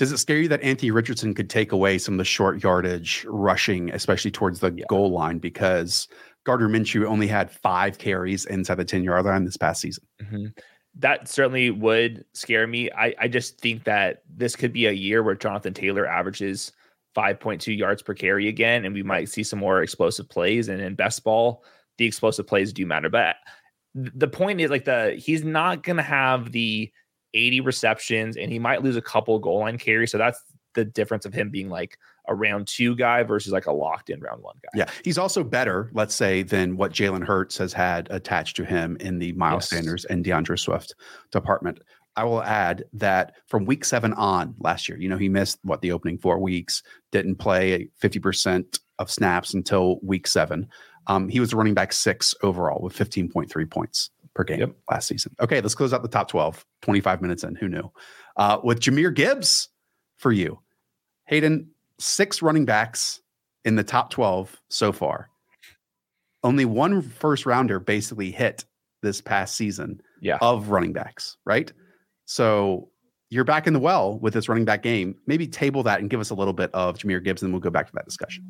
Does 0.00 0.12
it 0.12 0.16
scare 0.18 0.38
you 0.38 0.48
that 0.48 0.62
Anthony 0.62 0.90
Richardson 0.90 1.34
could 1.34 1.50
take 1.50 1.72
away 1.72 1.98
some 1.98 2.14
of 2.14 2.18
the 2.18 2.24
short 2.24 2.62
yardage 2.62 3.26
rushing, 3.28 3.90
especially 3.90 4.30
towards 4.30 4.60
the 4.60 4.72
Yeah. 4.72 4.86
goal 4.88 5.10
line? 5.10 5.38
Because 5.38 6.08
Gardner 6.44 6.70
Minshew 6.70 7.04
only 7.04 7.26
had 7.26 7.50
five 7.50 7.98
carries 7.98 8.46
inside 8.46 8.76
the 8.76 8.84
10 8.86 9.04
yard 9.04 9.26
line 9.26 9.44
this 9.44 9.58
past 9.58 9.82
season. 9.82 10.04
Mhm. 10.22 10.56
That 10.94 11.28
certainly 11.28 11.70
would 11.70 12.24
scare 12.32 12.66
me. 12.66 12.90
I, 12.92 13.14
I 13.18 13.28
just 13.28 13.60
think 13.60 13.84
that 13.84 14.22
this 14.34 14.56
could 14.56 14.72
be 14.72 14.86
a 14.86 14.90
year 14.92 15.22
where 15.22 15.34
Jonathan 15.34 15.74
Taylor 15.74 16.06
averages 16.06 16.72
5.2 17.14 17.76
yards 17.76 18.00
per 18.00 18.14
carry 18.14 18.48
again, 18.48 18.86
and 18.86 18.94
we 18.94 19.02
might 19.02 19.28
see 19.28 19.42
some 19.42 19.58
more 19.58 19.82
explosive 19.82 20.30
plays. 20.30 20.70
And 20.70 20.80
in 20.80 20.94
best 20.94 21.24
ball, 21.24 21.62
the 21.98 22.06
explosive 22.06 22.46
plays 22.46 22.72
do 22.72 22.86
matter. 22.86 23.10
But 23.10 23.36
th- 23.94 24.12
the 24.14 24.28
point 24.28 24.62
is 24.62 24.70
like 24.70 24.86
the 24.86 25.10
he's 25.22 25.44
not 25.44 25.82
gonna 25.82 26.02
have 26.02 26.52
the 26.52 26.90
80 27.34 27.60
receptions 27.60 28.36
and 28.36 28.50
he 28.50 28.58
might 28.58 28.82
lose 28.82 28.96
a 28.96 29.02
couple 29.02 29.38
goal 29.38 29.60
line 29.60 29.78
carries. 29.78 30.12
So 30.12 30.18
that's 30.18 30.42
the 30.74 30.84
difference 30.84 31.24
of 31.26 31.34
him 31.34 31.50
being 31.50 31.68
like 31.68 31.98
a 32.28 32.34
round 32.34 32.68
two 32.68 32.94
guy 32.94 33.22
versus 33.22 33.52
like 33.52 33.66
a 33.66 33.72
locked 33.72 34.10
in 34.10 34.20
round 34.20 34.42
one 34.42 34.56
guy. 34.62 34.70
Yeah. 34.74 34.90
He's 35.04 35.18
also 35.18 35.42
better, 35.42 35.90
let's 35.92 36.14
say, 36.14 36.42
than 36.42 36.76
what 36.76 36.92
Jalen 36.92 37.26
Hurts 37.26 37.58
has 37.58 37.72
had 37.72 38.08
attached 38.10 38.56
to 38.56 38.64
him 38.64 38.96
in 39.00 39.18
the 39.18 39.32
Miles 39.32 39.64
Yes. 39.64 39.70
Sanders 39.70 40.04
and 40.04 40.24
DeAndre 40.24 40.58
Swift 40.58 40.94
department. 41.32 41.80
I 42.16 42.24
will 42.24 42.42
add 42.42 42.84
that 42.92 43.34
from 43.46 43.64
week 43.64 43.84
seven 43.84 44.12
on 44.14 44.54
last 44.58 44.88
year, 44.88 44.98
you 44.98 45.08
know, 45.08 45.16
he 45.16 45.28
missed 45.28 45.58
what 45.62 45.80
the 45.80 45.92
opening 45.92 46.18
four 46.18 46.38
weeks, 46.38 46.82
didn't 47.12 47.36
play 47.36 47.88
50% 48.02 48.78
of 48.98 49.10
snaps 49.10 49.54
until 49.54 49.98
week 50.02 50.26
seven. 50.26 50.68
Um, 51.06 51.28
he 51.28 51.40
was 51.40 51.54
running 51.54 51.74
back 51.74 51.92
six 51.92 52.34
overall 52.42 52.82
with 52.82 52.96
15.3 52.96 53.70
points 53.70 54.10
per 54.40 54.44
game 54.44 54.60
Yep. 54.60 54.76
last 54.90 55.08
season. 55.08 55.34
Okay, 55.40 55.60
let's 55.60 55.74
close 55.74 55.92
out 55.92 56.02
the 56.02 56.08
top 56.08 56.28
12, 56.28 56.64
25 56.82 57.20
minutes 57.22 57.44
in. 57.44 57.54
Who 57.56 57.68
knew? 57.68 57.90
Uh, 58.36 58.58
with 58.64 58.80
Jahmyr 58.80 59.14
Gibbs 59.14 59.68
for 60.16 60.32
you, 60.32 60.60
Hayden, 61.26 61.70
six 61.98 62.40
running 62.42 62.64
backs 62.64 63.20
in 63.64 63.76
the 63.76 63.84
top 63.84 64.10
12 64.10 64.56
so 64.68 64.92
far. 64.92 65.28
Only 66.42 66.64
one 66.64 67.02
first 67.02 67.44
rounder 67.44 67.78
basically 67.78 68.30
hit 68.30 68.64
this 69.02 69.20
past 69.20 69.56
season 69.56 70.00
Yeah. 70.20 70.38
of 70.40 70.68
running 70.70 70.92
backs, 70.94 71.36
right? 71.44 71.70
So 72.24 72.90
you're 73.28 73.44
back 73.44 73.66
in 73.66 73.72
the 73.74 73.78
well 73.80 74.18
with 74.18 74.32
this 74.34 74.48
running 74.48 74.64
back 74.64 74.82
game. 74.82 75.16
Maybe 75.26 75.46
table 75.46 75.82
that 75.84 76.00
and 76.00 76.08
give 76.08 76.20
us 76.20 76.30
a 76.30 76.34
little 76.34 76.52
bit 76.54 76.70
of 76.72 76.96
Jahmyr 76.98 77.22
Gibbs, 77.22 77.42
and 77.42 77.48
then 77.48 77.52
we'll 77.52 77.60
go 77.60 77.70
back 77.70 77.86
to 77.86 77.92
that 77.94 78.06
discussion. 78.06 78.44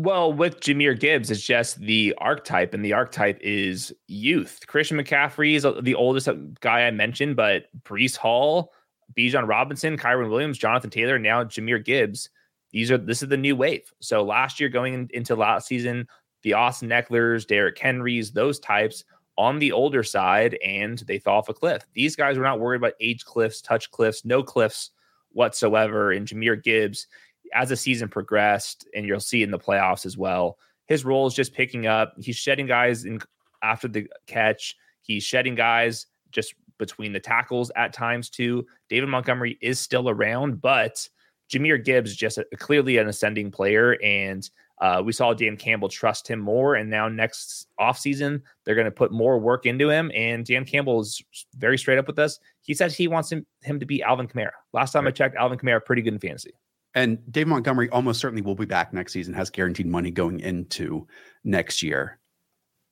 Well, 0.00 0.32
with 0.32 0.60
Jahmyr 0.60 0.98
Gibbs, 0.98 1.30
it's 1.30 1.42
just 1.42 1.78
the 1.78 2.14
archetype, 2.16 2.72
and 2.72 2.82
the 2.82 2.94
archetype 2.94 3.38
is 3.42 3.92
youth. 4.06 4.60
Christian 4.66 4.96
McCaffrey 4.96 5.56
is 5.56 5.66
uh, 5.66 5.78
the 5.82 5.94
oldest 5.94 6.26
uh, 6.26 6.36
guy 6.60 6.86
I 6.86 6.90
mentioned, 6.90 7.36
but 7.36 7.64
Breece 7.82 8.16
Hall, 8.16 8.72
Bijan 9.14 9.46
Robinson, 9.46 9.98
Kyren 9.98 10.30
Williams, 10.30 10.56
Jonathan 10.56 10.88
Taylor, 10.88 11.18
now 11.18 11.44
Jahmyr 11.44 11.84
Gibbs. 11.84 12.30
These 12.70 12.90
are 12.90 12.96
this 12.96 13.22
is 13.22 13.28
the 13.28 13.36
new 13.36 13.54
wave. 13.54 13.92
So 14.00 14.22
last 14.24 14.58
year, 14.58 14.70
going 14.70 14.94
in- 14.94 15.10
into 15.12 15.36
last 15.36 15.68
season, 15.68 16.08
the 16.44 16.54
Austin 16.54 16.88
Ekelers, 16.88 17.46
Derrick 17.46 17.78
Henrys, 17.78 18.32
those 18.32 18.58
types 18.58 19.04
on 19.36 19.58
the 19.58 19.72
older 19.72 20.02
side, 20.02 20.56
and 20.64 20.96
they 21.00 21.18
fell 21.18 21.34
off 21.34 21.50
a 21.50 21.52
cliff. 21.52 21.84
These 21.92 22.16
guys 22.16 22.38
were 22.38 22.44
not 22.44 22.58
worried 22.58 22.78
about 22.78 22.94
age 23.02 23.26
cliffs, 23.26 23.60
touch 23.60 23.90
cliffs, 23.90 24.24
no 24.24 24.42
cliffs 24.42 24.92
whatsoever. 25.32 26.12
And 26.12 26.26
Jahmyr 26.26 26.62
Gibbs, 26.62 27.06
as 27.54 27.68
the 27.68 27.76
season 27.76 28.08
progressed, 28.08 28.86
and 28.94 29.06
you'll 29.06 29.20
see 29.20 29.42
in 29.42 29.50
the 29.50 29.58
playoffs 29.58 30.06
as 30.06 30.16
well, 30.16 30.58
his 30.86 31.04
role 31.04 31.26
is 31.26 31.34
just 31.34 31.54
picking 31.54 31.86
up. 31.86 32.14
He's 32.18 32.36
shedding 32.36 32.66
guys 32.66 33.04
in 33.04 33.20
after 33.62 33.88
the 33.88 34.08
catch. 34.26 34.76
He's 35.02 35.22
shedding 35.22 35.54
guys 35.54 36.06
just 36.30 36.54
between 36.78 37.12
the 37.12 37.20
tackles 37.20 37.70
at 37.76 37.92
times 37.92 38.30
too. 38.30 38.66
David 38.88 39.08
Montgomery 39.08 39.58
is 39.60 39.78
still 39.78 40.08
around, 40.08 40.60
but 40.60 41.08
Jahmyr 41.50 41.84
Gibbs 41.84 42.16
just 42.16 42.38
a, 42.38 42.44
clearly 42.56 42.98
an 42.98 43.08
ascending 43.08 43.50
player, 43.50 43.98
and 44.02 44.48
uh, 44.80 45.02
we 45.04 45.12
saw 45.12 45.34
Dan 45.34 45.56
Campbell 45.56 45.88
trust 45.88 46.26
him 46.26 46.40
more. 46.40 46.74
And 46.74 46.88
now 46.88 47.06
next 47.08 47.66
offseason, 47.78 48.40
they're 48.64 48.74
going 48.74 48.86
to 48.86 48.90
put 48.90 49.12
more 49.12 49.38
work 49.38 49.66
into 49.66 49.90
him. 49.90 50.10
And 50.14 50.44
Dan 50.44 50.64
Campbell 50.64 51.00
is 51.00 51.22
very 51.56 51.76
straight 51.76 51.98
up 51.98 52.06
with 52.06 52.18
us. 52.18 52.40
He 52.62 52.72
says 52.72 52.96
he 52.96 53.06
wants 53.06 53.30
him, 53.30 53.44
him 53.62 53.78
to 53.78 53.86
be 53.86 54.02
Alvin 54.02 54.26
Kamara. 54.26 54.52
Last 54.72 54.92
time 54.92 55.06
I 55.06 55.10
checked, 55.10 55.36
Alvin 55.36 55.58
Kamara 55.58 55.84
pretty 55.84 56.02
good 56.02 56.14
in 56.14 56.18
fantasy. 56.18 56.54
And 56.94 57.18
Dave 57.30 57.46
Montgomery 57.46 57.88
almost 57.90 58.20
certainly 58.20 58.42
will 58.42 58.54
be 58.54 58.64
back 58.64 58.92
next 58.92 59.12
season, 59.12 59.34
has 59.34 59.50
guaranteed 59.50 59.86
money 59.86 60.10
going 60.10 60.40
into 60.40 61.06
next 61.44 61.82
year. 61.82 62.18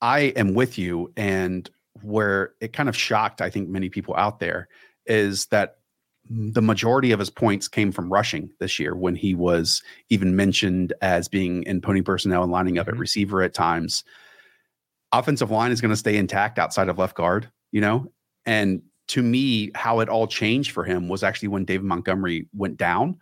I 0.00 0.32
am 0.36 0.54
with 0.54 0.78
you. 0.78 1.12
And 1.16 1.68
where 2.02 2.52
it 2.60 2.72
kind 2.72 2.88
of 2.88 2.96
shocked, 2.96 3.40
I 3.40 3.50
think, 3.50 3.68
many 3.68 3.88
people 3.88 4.14
out 4.16 4.38
there 4.38 4.68
is 5.06 5.46
that 5.46 5.78
the 6.30 6.62
majority 6.62 7.10
of 7.10 7.18
his 7.18 7.30
points 7.30 7.68
came 7.68 7.90
from 7.90 8.12
rushing 8.12 8.50
this 8.60 8.78
year 8.78 8.94
when 8.94 9.16
he 9.16 9.34
was 9.34 9.82
even 10.10 10.36
mentioned 10.36 10.92
as 11.00 11.26
being 11.26 11.62
in 11.64 11.80
pony 11.80 12.02
personnel 12.02 12.42
and 12.42 12.52
lining 12.52 12.78
up 12.78 12.86
at 12.86 12.94
Mhm. 12.94 13.00
receiver 13.00 13.42
at 13.42 13.54
times. 13.54 14.04
Offensive 15.10 15.50
line 15.50 15.72
is 15.72 15.80
going 15.80 15.90
to 15.90 15.96
stay 15.96 16.16
intact 16.18 16.58
outside 16.58 16.88
of 16.88 16.98
left 16.98 17.16
guard, 17.16 17.50
you 17.72 17.80
know? 17.80 18.12
And 18.44 18.82
to 19.08 19.22
me, 19.22 19.70
how 19.74 20.00
it 20.00 20.10
all 20.10 20.26
changed 20.26 20.72
for 20.72 20.84
him 20.84 21.08
was 21.08 21.22
actually 21.22 21.48
when 21.48 21.64
David 21.64 21.86
Montgomery 21.86 22.46
went 22.52 22.76
down. 22.76 23.18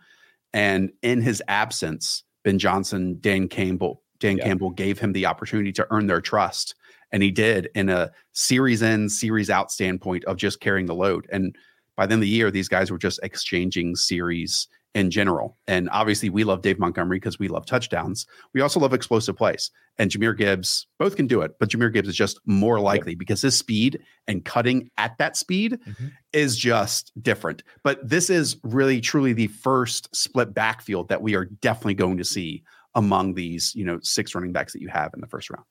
And 0.57 0.91
in 1.03 1.21
his 1.21 1.41
absence, 1.47 2.23
Ben 2.43 2.57
Johnson, 2.57 3.17
Dan 3.21 3.47
Campbell, 3.47 4.01
Dan 4.19 4.37
Yeah. 4.37 4.45
Campbell 4.45 4.71
gave 4.71 4.97
him 4.97 5.13
the 5.13 5.27
opportunity 5.27 5.71
to 5.73 5.85
earn 5.91 6.07
their 6.07 6.19
trust. 6.19 6.73
And 7.11 7.21
he 7.21 7.29
did 7.29 7.69
in 7.75 7.89
a 7.89 8.11
series 8.33 8.81
in, 8.81 9.07
series 9.07 9.51
out 9.51 9.71
standpoint 9.71 10.25
of 10.25 10.37
just 10.37 10.59
carrying 10.59 10.87
the 10.87 10.95
load. 10.95 11.27
And 11.31 11.55
by 11.95 12.07
the 12.07 12.13
end 12.13 12.21
of 12.21 12.25
the 12.25 12.29
year, 12.29 12.49
these 12.49 12.67
guys 12.67 12.89
were 12.89 12.97
just 12.97 13.19
exchanging 13.21 13.95
series 13.95 14.67
in 14.95 15.11
general. 15.11 15.57
And 15.67 15.89
obviously, 15.91 16.29
we 16.29 16.43
love 16.43 16.61
Dave 16.61 16.79
Montgomery 16.79 17.17
because 17.17 17.37
we 17.37 17.47
love 17.47 17.65
touchdowns. 17.65 18.25
We 18.53 18.61
also 18.61 18.79
love 18.79 18.93
explosive 18.93 19.35
plays. 19.35 19.69
And 19.99 20.09
Jahmyr 20.11 20.37
Gibbs 20.37 20.87
both 20.99 21.15
can 21.15 21.27
do 21.27 21.41
it, 21.41 21.51
but 21.59 21.69
Jahmyr 21.69 21.91
Gibbs 21.93 22.07
is 22.09 22.15
just 22.15 22.39
more 22.45 22.79
likely 22.79 23.15
because 23.15 23.41
his 23.41 23.57
speed 23.57 23.99
and 24.27 24.43
cutting 24.45 24.89
at 24.97 25.17
that 25.17 25.35
speed 25.37 25.79
Mhm. 25.85 26.11
is 26.33 26.57
just 26.57 27.11
different. 27.21 27.63
But 27.83 28.07
this 28.07 28.29
is 28.29 28.57
really 28.63 29.01
truly 29.01 29.33
the 29.33 29.47
first 29.47 30.15
split 30.15 30.53
backfield 30.53 31.09
that 31.09 31.21
we 31.21 31.35
are 31.35 31.45
definitely 31.45 31.95
going 31.95 32.17
to 32.17 32.25
see 32.25 32.63
among 32.95 33.35
these, 33.35 33.73
you 33.75 33.85
know, 33.85 33.99
six 34.01 34.33
running 34.33 34.51
backs 34.51 34.73
that 34.73 34.81
you 34.81 34.89
have 34.89 35.13
in 35.13 35.21
the 35.21 35.27
first 35.27 35.49
round. 35.49 35.65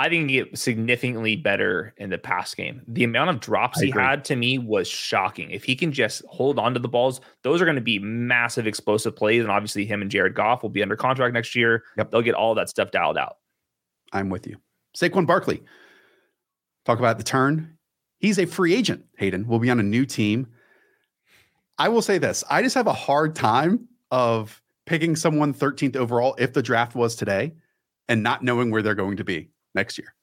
I 0.00 0.08
think 0.08 0.30
he 0.30 0.36
get 0.36 0.58
significantly 0.58 1.36
better 1.36 1.92
in 1.98 2.08
the 2.08 2.16
pass 2.16 2.54
game. 2.54 2.80
The 2.88 3.04
amount 3.04 3.28
of 3.28 3.40
drops 3.40 3.78
I 3.78 3.84
he 3.84 3.90
agree. 3.90 4.02
had 4.02 4.24
to 4.24 4.36
me 4.36 4.56
was 4.56 4.88
shocking. 4.88 5.50
If 5.50 5.62
he 5.62 5.76
can 5.76 5.92
just 5.92 6.24
hold 6.26 6.58
on 6.58 6.72
to 6.72 6.80
the 6.80 6.88
balls, 6.88 7.20
those 7.42 7.60
are 7.60 7.66
going 7.66 7.74
to 7.74 7.82
be 7.82 7.98
massive 7.98 8.66
explosive 8.66 9.14
plays. 9.14 9.42
And 9.42 9.50
obviously, 9.50 9.84
him 9.84 10.00
and 10.00 10.10
Jared 10.10 10.34
Goff 10.34 10.62
will 10.62 10.70
be 10.70 10.82
under 10.82 10.96
contract 10.96 11.34
next 11.34 11.54
year. 11.54 11.84
Yep. 11.98 12.12
They'll 12.12 12.22
get 12.22 12.34
all 12.34 12.54
that 12.54 12.70
stuff 12.70 12.90
dialed 12.92 13.18
out. 13.18 13.36
I'm 14.10 14.30
with 14.30 14.46
you. 14.46 14.56
Saquon 14.96 15.26
Barkley. 15.26 15.62
Talk 16.86 16.98
about 16.98 17.18
the 17.18 17.24
turn. 17.24 17.76
He's 18.20 18.38
a 18.38 18.46
free 18.46 18.74
agent, 18.74 19.04
Hayden. 19.18 19.46
Will 19.46 19.58
be 19.58 19.68
on 19.68 19.80
a 19.80 19.82
new 19.82 20.06
team. 20.06 20.46
I 21.78 21.90
will 21.90 22.02
say 22.02 22.16
this. 22.16 22.42
I 22.48 22.62
just 22.62 22.74
have 22.74 22.86
a 22.86 22.94
hard 22.94 23.36
time 23.36 23.86
of 24.10 24.62
picking 24.86 25.14
someone 25.14 25.52
13th 25.52 25.94
overall 25.94 26.36
if 26.38 26.54
the 26.54 26.62
draft 26.62 26.94
was 26.94 27.16
today 27.16 27.52
and 28.08 28.22
not 28.22 28.42
knowing 28.42 28.70
where 28.70 28.80
they're 28.80 28.94
going 28.94 29.18
to 29.18 29.24
be 29.24 29.50
next 29.74 29.98
year. 29.98 30.14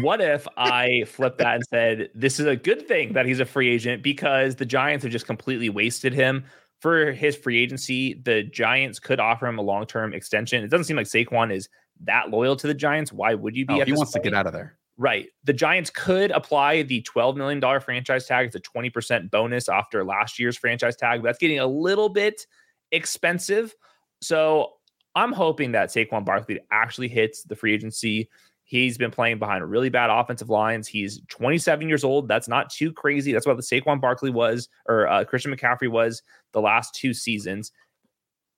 What 0.00 0.20
if 0.20 0.46
I 0.56 1.04
flipped 1.06 1.38
that 1.38 1.56
and 1.56 1.64
said, 1.64 2.10
this 2.14 2.40
is 2.40 2.46
a 2.46 2.56
good 2.56 2.86
thing 2.86 3.12
that 3.12 3.26
he's 3.26 3.40
a 3.40 3.44
free 3.44 3.68
agent 3.70 4.02
because 4.02 4.56
the 4.56 4.66
Giants 4.66 5.04
have 5.04 5.12
just 5.12 5.26
completely 5.26 5.68
wasted 5.68 6.12
him 6.12 6.44
for 6.80 7.12
his 7.12 7.36
free 7.36 7.62
agency? 7.62 8.14
The 8.24 8.42
Giants 8.44 8.98
could 8.98 9.20
offer 9.20 9.46
him 9.46 9.58
a 9.58 9.62
long 9.62 9.86
term 9.86 10.12
extension. 10.12 10.64
It 10.64 10.68
doesn't 10.68 10.84
seem 10.84 10.96
like 10.96 11.06
Saquon 11.06 11.52
is 11.52 11.68
that 12.04 12.30
loyal 12.30 12.56
to 12.56 12.66
the 12.66 12.74
Giants. 12.74 13.12
Why 13.12 13.34
would 13.34 13.56
you 13.56 13.66
be? 13.66 13.74
Oh, 13.74 13.84
he 13.84 13.92
wants 13.92 14.12
to 14.12 14.20
get 14.20 14.34
out 14.34 14.46
of 14.46 14.52
there. 14.52 14.78
Right. 14.96 15.28
The 15.44 15.52
Giants 15.52 15.90
could 15.90 16.32
apply 16.32 16.82
the 16.82 17.02
$12 17.02 17.36
million 17.36 17.80
franchise 17.80 18.26
tag. 18.26 18.46
It's 18.46 18.56
a 18.56 18.60
20% 18.60 19.30
bonus 19.30 19.68
after 19.68 20.04
last 20.04 20.40
year's 20.40 20.56
franchise 20.56 20.96
tag. 20.96 21.22
That's 21.22 21.38
getting 21.38 21.60
a 21.60 21.66
little 21.66 22.08
bit 22.08 22.44
expensive. 22.90 23.76
So 24.20 24.72
I'm 25.14 25.32
hoping 25.32 25.72
that 25.72 25.90
Saquon 25.90 26.24
Barkley 26.24 26.58
actually 26.72 27.08
hits 27.08 27.44
the 27.44 27.54
free 27.54 27.74
agency. 27.74 28.28
He's 28.68 28.98
been 28.98 29.10
playing 29.10 29.38
behind 29.38 29.68
really 29.68 29.88
bad 29.88 30.10
offensive 30.10 30.50
lines. 30.50 30.86
He's 30.86 31.22
27 31.28 31.88
years 31.88 32.04
old. 32.04 32.28
That's 32.28 32.48
not 32.48 32.68
too 32.68 32.92
crazy. 32.92 33.32
That's 33.32 33.46
what 33.46 33.56
the 33.56 33.62
Saquon 33.62 33.98
Barkley 33.98 34.28
was, 34.28 34.68
or 34.86 35.08
uh, 35.08 35.24
Christian 35.24 35.56
McCaffrey 35.56 35.90
was 35.90 36.22
the 36.52 36.60
last 36.60 36.94
two 36.94 37.14
seasons. 37.14 37.72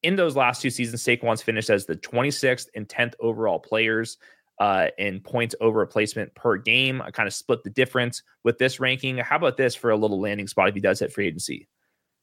In 0.02 0.16
those 0.16 0.34
last 0.34 0.62
two 0.62 0.70
seasons, 0.70 1.04
Saquon's 1.04 1.42
finished 1.42 1.70
as 1.70 1.86
the 1.86 1.94
26th 1.94 2.66
and 2.74 2.88
10th 2.88 3.14
overall 3.20 3.60
players 3.60 4.18
uh, 4.58 4.88
in 4.98 5.20
points 5.20 5.54
over 5.60 5.78
replacement 5.78 6.34
per 6.34 6.56
game. 6.56 7.00
I 7.00 7.12
kind 7.12 7.28
of 7.28 7.32
split 7.32 7.62
the 7.62 7.70
difference 7.70 8.24
with 8.42 8.58
this 8.58 8.80
ranking. 8.80 9.16
How 9.18 9.36
about 9.36 9.56
this 9.56 9.76
for 9.76 9.90
a 9.90 9.96
little 9.96 10.20
landing 10.20 10.48
spot 10.48 10.68
if 10.68 10.74
he 10.74 10.80
does 10.80 10.98
hit 10.98 11.12
free 11.12 11.28
agency? 11.28 11.68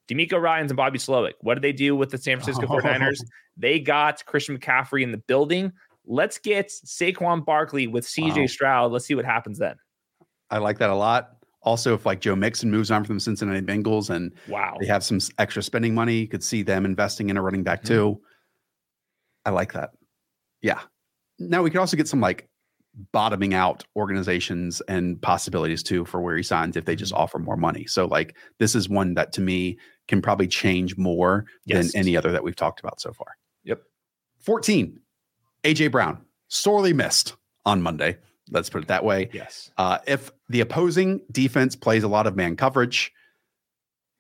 DeMeco 0.10 0.42
Ryans 0.42 0.72
and 0.72 0.78
Bobby 0.78 1.00
Slowik. 1.00 1.34
What 1.40 1.54
did 1.54 1.64
they 1.64 1.74
do 1.74 1.96
with 1.96 2.10
the 2.10 2.18
San 2.18 2.40
Francisco 2.40 2.68
49ers? 2.82 3.20
They 3.56 3.80
got 3.80 4.26
Christian 4.26 4.58
McCaffrey 4.58 5.04
in 5.04 5.12
the 5.12 5.18
building. 5.18 5.72
Let's 6.08 6.38
get 6.38 6.68
Saquon 6.70 7.46
Barkley 7.46 7.86
with 7.88 8.06
CJ 8.06 8.38
Wow. 8.42 8.46
Stroud. 8.48 8.92
Let's 8.92 9.06
see 9.06 9.16
what 9.16 9.26
happens 9.26 9.60
then. 9.60 9.76
I 10.50 10.58
like 10.60 10.80
that 10.80 10.90
a 10.90 10.96
lot. 10.96 11.32
Also, 11.64 11.94
if 11.94 12.06
like 12.06 12.22
Joe 12.22 12.36
Mixon 12.36 12.72
moves 12.72 12.90
on 12.92 13.04
from 13.04 13.16
the 13.18 13.20
Cincinnati 13.22 13.62
Bengals 13.62 14.10
and 14.10 14.32
Wow. 14.48 14.78
they 14.80 14.86
have 14.88 15.04
some 15.04 15.20
extra 15.38 15.62
spending 15.62 15.94
money, 15.94 16.20
you 16.20 16.28
could 16.28 16.44
see 16.44 16.64
them 16.64 16.86
investing 16.86 17.30
in 17.30 17.36
a 17.36 17.42
running 17.42 17.64
back 17.64 17.82
Mhm. 17.82 17.88
too. 17.88 18.22
I 19.46 19.50
like 19.50 19.74
that. 19.74 19.92
Yeah. 20.62 20.80
Now 21.40 21.62
we 21.64 21.70
could 21.70 21.80
also 21.80 21.98
get 21.98 22.08
some 22.08 22.22
like 22.22 22.50
bottoming 23.12 23.54
out 23.54 23.84
organizations 23.96 24.82
and 24.88 25.22
possibilities 25.22 25.84
too 25.84 26.04
for 26.06 26.20
where 26.22 26.36
he 26.38 26.42
signs 26.44 26.76
if 26.78 26.86
they 26.86 26.96
just 26.96 27.12
Mm-hmm. 27.12 27.22
offer 27.22 27.40
more 27.40 27.58
money. 27.58 27.86
So 27.86 28.06
like 28.06 28.36
this 28.60 28.74
is 28.74 28.88
one 28.90 29.14
that 29.16 29.34
to 29.34 29.42
me 29.42 29.78
can 30.08 30.22
probably 30.22 30.48
change 30.48 30.98
more 30.98 31.46
Yes. 31.66 31.92
than 31.92 32.00
any 32.02 32.16
other 32.18 32.32
that 32.32 32.44
we've 32.44 32.56
talked 32.56 32.80
about 32.80 33.00
so 33.02 33.12
far. 33.14 33.28
Yep. 33.66 33.82
14. 34.40 35.00
AJ 35.68 35.92
Brown, 35.92 36.18
sorely 36.48 36.94
missed 36.94 37.36
on 37.66 37.82
Monday. 37.82 38.18
Let's 38.50 38.70
put 38.70 38.84
it 38.84 38.88
that 38.88 39.04
way. 39.04 39.30
Yes. 39.34 39.70
Uh, 39.78 39.98
if 40.08 40.32
the 40.48 40.62
opposing 40.62 41.20
defense 41.30 41.76
plays 41.76 42.04
a 42.04 42.08
lot 42.08 42.26
of 42.26 42.38
man 42.38 42.56
coverage, 42.56 43.12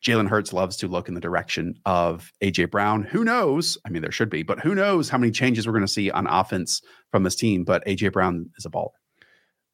Jalen 0.05 0.27
Hurts 0.27 0.51
loves 0.51 0.75
to 0.77 0.89
look 0.89 1.07
in 1.07 1.13
the 1.13 1.21
direction 1.21 1.79
of 1.85 2.33
AJ 2.43 2.69
Brown. 2.69 3.03
Who 3.03 3.23
knows? 3.23 3.77
I 3.85 3.89
mean, 3.89 4.01
there 4.01 4.11
should 4.11 4.29
be, 4.29 4.43
but 4.43 4.59
who 4.59 4.75
knows 4.75 5.07
how 5.07 5.17
many 5.17 5.31
changes 5.31 5.65
we're 5.65 5.71
going 5.71 5.85
to 5.85 5.87
see 5.87 6.11
on 6.11 6.27
offense 6.27 6.81
from 7.11 7.23
this 7.23 7.35
team? 7.35 7.63
But 7.63 7.85
AJ 7.85 8.11
Brown 8.11 8.49
is 8.57 8.65
a 8.65 8.69
baller. 8.69 8.89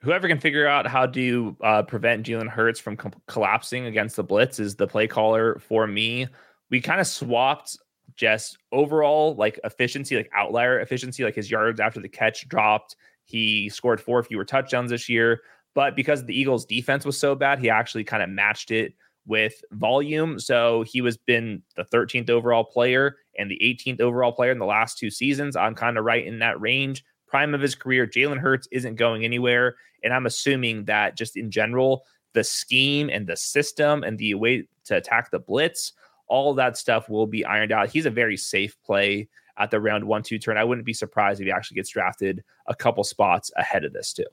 Whoever 0.02 0.28
can 0.28 0.40
figure 0.40 0.68
out 0.68 0.86
how 0.86 1.08
to 1.08 1.58
uh, 1.64 1.82
prevent 1.82 2.28
Jalen 2.28 2.50
Hurts 2.50 2.80
from 2.80 2.98
com- 2.98 3.14
collapsing 3.28 3.88
against 3.88 4.16
the 4.16 4.24
blitz 4.24 4.60
is 4.60 4.76
the 4.76 4.86
play 4.86 5.08
caller 5.08 5.58
for 5.60 5.88
me. 5.88 6.28
We 6.70 6.82
kind 6.82 7.02
of 7.02 7.08
swapped 7.08 7.80
just 8.16 8.58
overall 8.72 9.36
like 9.36 9.60
efficiency, 9.64 10.16
like 10.16 10.30
outlier 10.34 10.80
efficiency, 10.80 11.24
like 11.24 11.36
his 11.36 11.50
yards 11.50 11.80
after 11.80 12.00
the 12.00 12.10
catch 12.10 12.48
dropped. 12.48 12.96
He 13.26 13.70
scored 13.70 14.02
four 14.02 14.22
fewer 14.24 14.46
touchdowns 14.46 14.92
this 14.92 15.08
year, 15.08 15.42
but 15.74 15.96
because 15.96 16.26
the 16.26 16.38
Eagles' 16.38 16.66
defense 16.66 17.06
was 17.06 17.18
so 17.18 17.36
bad, 17.36 17.60
he 17.60 17.70
actually 17.70 18.04
kind 18.04 18.22
of 18.22 18.30
matched 18.30 18.72
it 18.72 18.94
with 19.26 19.64
volume. 19.72 20.40
So 20.40 20.84
he 20.84 21.02
was 21.02 21.18
been 21.18 21.62
the 21.76 21.86
13th 21.86 22.30
overall 22.30 22.64
player 22.64 23.18
and 23.38 23.50
the 23.50 23.60
18th 23.64 24.02
overall 24.02 24.32
player 24.32 24.52
in 24.52 24.60
the 24.60 24.66
last 24.66 24.98
two 24.98 25.10
seasons. 25.10 25.56
I'm 25.56 25.76
kind 25.76 25.98
of 25.98 26.06
right 26.06 26.26
in 26.26 26.40
that 26.40 26.60
range. 26.60 27.04
Prime 27.28 27.56
of 27.56 27.62
his 27.62 27.76
career, 27.76 28.06
Jalen 28.06 28.38
Hurts 28.38 28.68
isn't 28.72 28.96
going 28.96 29.24
anywhere. 29.24 29.76
And 30.04 30.14
I'm 30.14 30.26
assuming 30.26 30.86
that 30.86 31.18
just 31.18 31.38
in 31.38 31.50
general, 31.50 32.04
the 32.34 32.44
scheme 32.44 33.10
and 33.10 33.26
the 33.26 33.38
system 33.38 34.04
and 34.04 34.18
the 34.18 34.34
way 34.34 34.68
to 34.86 34.98
attack 34.98 35.32
the 35.32 35.40
blitz, 35.40 35.94
all 36.34 36.56
that 36.56 36.76
stuff 36.76 37.10
will 37.10 37.28
be 37.28 37.46
ironed 37.46 37.72
out. 37.72 37.90
He's 37.90 38.08
a 38.08 38.10
very 38.10 38.38
safe 38.38 38.76
play 38.84 39.30
at 39.60 39.70
the 39.70 39.80
round 39.80 40.04
one, 40.04 40.24
two 40.24 40.40
turn. 40.40 40.58
I 40.58 40.64
wouldn't 40.64 40.84
be 40.84 40.92
surprised 40.92 41.40
if 41.40 41.46
he 41.46 41.52
actually 41.52 41.76
gets 41.76 41.92
drafted 41.92 42.44
a 42.66 42.74
couple 42.74 43.04
spots 43.04 43.52
ahead 43.56 43.86
of 43.86 43.94
this, 43.94 44.14
too. 44.14 44.26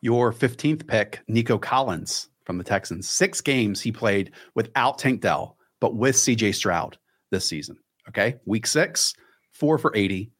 Your 0.00 0.32
15th 0.32 0.86
pick, 0.86 1.20
Nico 1.26 1.58
Collins 1.58 2.28
from 2.44 2.56
the 2.56 2.62
Texans. 2.62 3.08
Six 3.08 3.40
games 3.40 3.80
he 3.80 3.90
played 3.90 4.30
without 4.54 4.98
Tank 4.98 5.22
Dell, 5.22 5.56
but 5.80 5.96
with 5.96 6.14
CJ 6.14 6.54
Stroud 6.54 6.96
this 7.32 7.44
season. 7.44 7.76
Okay. 8.08 8.36
Week 8.46 8.64
six, 8.64 9.12
four 9.50 9.78
for 9.78 9.90
80. 9.96 10.30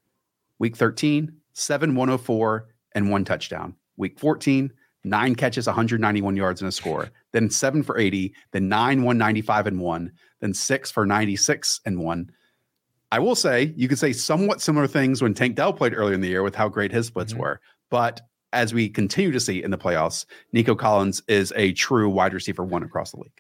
Week 0.61 0.77
13, 0.77 1.33
seven 1.55 1.97
104 1.97 2.69
and 2.95 3.11
one 3.11 3.25
touchdown. 3.25 3.75
Week 3.97 4.17
14, 4.17 4.73
nine 5.05 5.35
catches, 5.35 5.67
191 5.67 6.37
yards 6.37 6.61
and 6.61 6.69
a 6.69 6.73
score. 6.73 7.11
Then 7.33 7.51
seven 7.51 7.83
for 7.83 7.99
80, 7.99 8.35
then 8.53 8.69
nine 8.69 9.03
195 9.03 9.67
and 9.67 9.81
one, 9.81 10.13
then 10.41 10.55
six 10.55 10.91
for 10.91 11.07
96 11.07 11.81
and 11.85 11.99
one. 12.01 12.31
I 13.11 13.19
will 13.19 13.35
say 13.35 13.75
you 13.77 13.89
could 13.89 13.99
say 13.99 14.13
somewhat 14.13 14.61
similar 14.61 14.87
things 14.87 15.21
when 15.21 15.35
Tank 15.35 15.57
Dell 15.57 15.73
played 15.73 15.95
earlier 15.95 16.15
in 16.15 16.21
the 16.21 16.29
year 16.29 16.43
with 16.43 16.55
how 16.55 16.69
great 16.69 16.93
his 16.93 17.07
splits 17.09 17.35
Mhm. 17.35 17.39
were. 17.39 17.61
But 17.91 18.23
as 18.55 18.73
we 18.73 18.89
continue 18.89 19.33
to 19.33 19.41
see 19.41 19.63
in 19.63 19.71
the 19.71 19.79
playoffs, 19.79 20.25
Nico 20.53 20.75
Collins 20.75 21.23
is 21.29 21.53
a 21.57 21.73
true 21.73 22.09
wide 22.09 22.33
receiver 22.35 22.65
one 22.65 22.83
across 22.83 23.11
the 23.13 23.19
league. 23.19 23.33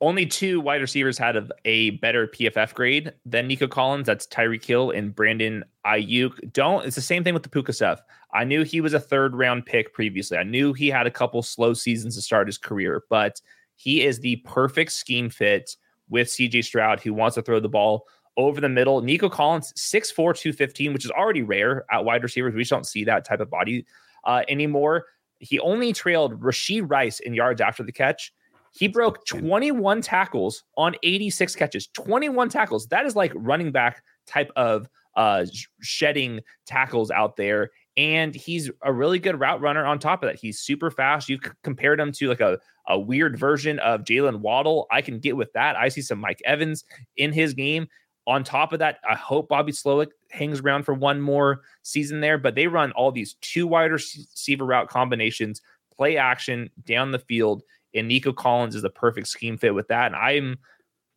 Only 0.00 0.26
two 0.26 0.60
wide 0.60 0.80
receivers 0.80 1.18
had 1.18 1.36
a, 1.36 1.48
a 1.64 1.90
better 1.90 2.28
PFF 2.28 2.72
grade 2.72 3.12
than 3.26 3.48
Nico 3.48 3.66
Collins. 3.66 4.06
That's 4.06 4.28
Tyreek 4.28 4.64
Hill 4.64 4.92
and 4.92 5.12
Brandon 5.14 5.64
Aiyuk. 5.84 6.52
Don't. 6.52 6.86
It's 6.86 6.94
the 6.94 7.02
same 7.02 7.24
thing 7.24 7.34
with 7.34 7.42
the 7.42 7.48
Puka 7.48 7.72
stuff. 7.72 8.00
I 8.32 8.44
knew 8.44 8.62
he 8.62 8.80
was 8.80 8.94
a 8.94 9.00
third 9.00 9.34
round 9.34 9.66
pick 9.66 9.92
previously. 9.92 10.38
I 10.38 10.44
knew 10.44 10.72
he 10.72 10.88
had 10.88 11.08
a 11.08 11.10
couple 11.10 11.42
slow 11.42 11.74
seasons 11.74 12.14
to 12.14 12.22
start 12.22 12.46
his 12.46 12.58
career, 12.58 13.02
but 13.10 13.40
he 13.74 14.04
is 14.04 14.20
the 14.20 14.36
perfect 14.36 14.92
scheme 14.92 15.30
fit 15.30 15.76
with 16.08 16.28
CJ 16.28 16.64
Stroud, 16.64 17.00
who 17.00 17.12
wants 17.12 17.34
to 17.34 17.42
throw 17.42 17.58
the 17.58 17.68
ball 17.68 18.06
over 18.36 18.60
the 18.60 18.68
middle. 18.68 19.02
Nico 19.02 19.28
Collins, 19.28 19.72
6'4, 19.74 20.14
215, 20.14 20.92
which 20.92 21.04
is 21.04 21.10
already 21.10 21.42
rare 21.42 21.84
at 21.90 22.04
wide 22.04 22.22
receivers. 22.22 22.54
We 22.54 22.60
just 22.60 22.70
don't 22.70 22.86
see 22.86 23.04
that 23.04 23.24
type 23.24 23.40
of 23.40 23.50
body 23.50 23.84
uh, 24.24 24.42
anymore. 24.48 25.06
He 25.40 25.58
only 25.60 25.92
trailed 25.92 26.40
Rashee 26.40 26.88
Rice 26.88 27.20
in 27.20 27.34
yards 27.34 27.60
after 27.60 27.82
the 27.82 27.92
catch. 27.92 28.32
He 28.78 28.86
broke 28.86 29.26
21 29.26 30.02
tackles 30.02 30.62
on 30.76 30.94
86 31.02 31.56
catches. 31.56 31.88
21 31.88 32.48
tackles. 32.48 32.86
That 32.86 33.06
is 33.06 33.16
like 33.16 33.32
running 33.34 33.72
back 33.72 34.04
type 34.24 34.52
of 34.54 34.88
uh 35.16 35.46
shedding 35.80 36.40
tackles 36.64 37.10
out 37.10 37.36
there. 37.36 37.70
And 37.96 38.36
he's 38.36 38.70
a 38.82 38.92
really 38.92 39.18
good 39.18 39.40
route 39.40 39.60
runner 39.60 39.84
on 39.84 39.98
top 39.98 40.22
of 40.22 40.28
that. 40.28 40.38
He's 40.38 40.60
super 40.60 40.92
fast. 40.92 41.28
You've 41.28 41.40
compared 41.64 41.98
him 41.98 42.12
to 42.12 42.28
like 42.28 42.40
a, 42.40 42.60
a 42.86 42.96
weird 42.96 43.36
version 43.36 43.80
of 43.80 44.04
Jaylen 44.04 44.38
Waddle. 44.38 44.86
I 44.92 45.02
can 45.02 45.18
get 45.18 45.36
with 45.36 45.52
that. 45.54 45.74
I 45.74 45.88
see 45.88 46.02
some 46.02 46.20
Mike 46.20 46.40
Evans 46.44 46.84
in 47.16 47.32
his 47.32 47.54
game. 47.54 47.88
On 48.28 48.44
top 48.44 48.72
of 48.72 48.78
that, 48.78 48.98
I 49.10 49.16
hope 49.16 49.48
Bobby 49.48 49.72
Slowik 49.72 50.10
hangs 50.30 50.60
around 50.60 50.84
for 50.84 50.94
one 50.94 51.20
more 51.20 51.62
season 51.82 52.20
there. 52.20 52.38
But 52.38 52.54
they 52.54 52.68
run 52.68 52.92
all 52.92 53.10
these 53.10 53.34
two 53.40 53.66
wide 53.66 53.90
receiver 53.90 54.66
route 54.66 54.88
combinations, 54.88 55.62
play 55.96 56.16
action 56.16 56.70
down 56.84 57.10
the 57.10 57.18
field 57.18 57.64
and 57.94 58.08
Nico 58.08 58.32
Collins 58.32 58.74
is 58.74 58.82
the 58.82 58.90
perfect 58.90 59.28
scheme 59.28 59.56
fit 59.58 59.74
with 59.74 59.88
that. 59.88 60.06
And 60.06 60.16
I'm 60.16 60.58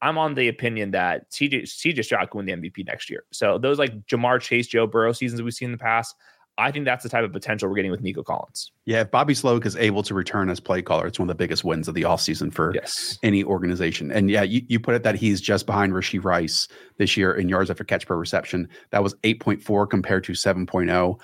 I'm 0.02 0.18
on 0.18 0.34
the 0.34 0.48
opinion 0.48 0.92
that 0.92 1.32
CJ 1.32 1.64
CJ 1.64 2.04
Stroud 2.06 2.30
can 2.32 2.46
win 2.46 2.46
the 2.62 2.70
MVP 2.70 2.86
next 2.86 3.10
year. 3.10 3.24
So 3.32 3.58
those 3.58 3.78
like 3.80 4.06
Ja'Marr 4.08 4.42
Chase, 4.42 4.68
Joe 4.68 4.88
Burrow 4.88 5.12
seasons 5.14 5.42
we've 5.42 5.54
seen 5.54 5.68
in 5.68 5.72
the 5.74 5.78
past, 5.78 6.16
I 6.58 6.70
think 6.72 6.86
that's 6.86 7.02
the 7.04 7.10
type 7.10 7.24
of 7.24 7.32
potential 7.32 7.70
we're 7.70 7.76
getting 7.76 7.92
with 7.92 8.02
Nico 8.02 8.24
Collins. 8.24 8.72
Yeah, 8.86 9.02
if 9.02 9.12
Bobby 9.12 9.34
Slowik 9.34 9.66
is 9.66 9.76
able 9.78 10.04
to 10.04 10.14
return 10.14 10.50
as 10.50 10.60
play 10.60 10.82
caller, 10.82 11.08
it's 11.08 11.18
one 11.18 11.30
of 11.30 11.36
the 11.36 11.42
biggest 11.42 11.64
wins 11.64 11.88
of 11.88 11.94
the 11.96 12.02
offseason 12.02 12.54
for 12.54 12.74
Yes. 12.76 13.18
any 13.24 13.44
organization. 13.44 14.12
And 14.12 14.30
yeah, 14.30 14.42
you, 14.44 14.62
you 14.68 14.80
put 14.80 14.94
it 14.96 15.04
that 15.04 15.16
he's 15.16 15.40
just 15.40 15.66
behind 15.66 15.94
Rashee 15.94 16.24
Rice 16.24 16.68
this 16.98 17.16
year 17.16 17.34
in 17.34 17.48
yards 17.48 17.70
after 17.70 17.84
catch 17.84 18.06
per 18.06 18.18
reception. 18.18 18.68
That 18.90 19.02
was 19.02 19.14
8.4 19.24 19.90
compared 19.90 20.24
to 20.26 20.34
7.0. 20.34 21.20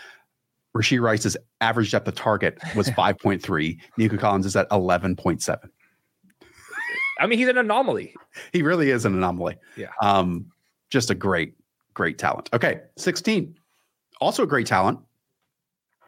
Rashee 0.77 1.01
Rice's 1.01 1.35
average 1.61 1.91
depth 1.91 2.07
of 2.07 2.15
target 2.15 2.57
was 2.75 2.89
5.3. 2.91 3.77
Nico 3.97 4.17
Collins 4.17 4.45
is 4.45 4.55
at 4.55 4.69
11.7. 4.69 5.57
I 7.19 7.25
mean, 7.27 7.39
he's 7.39 7.47
an 7.47 7.57
anomaly. 7.57 8.13
He 8.53 8.61
really 8.61 8.91
is 8.91 9.05
an 9.05 9.15
anomaly. 9.15 9.57
Yeah. 9.75 9.87
Um, 10.01 10.51
just 10.89 11.09
a 11.09 11.15
great, 11.15 11.55
great 11.93 12.17
talent. 12.17 12.49
Okay, 12.53 12.81
16. 12.97 13.57
Also 14.21 14.43
a 14.43 14.47
great 14.47 14.67
talent. 14.67 14.99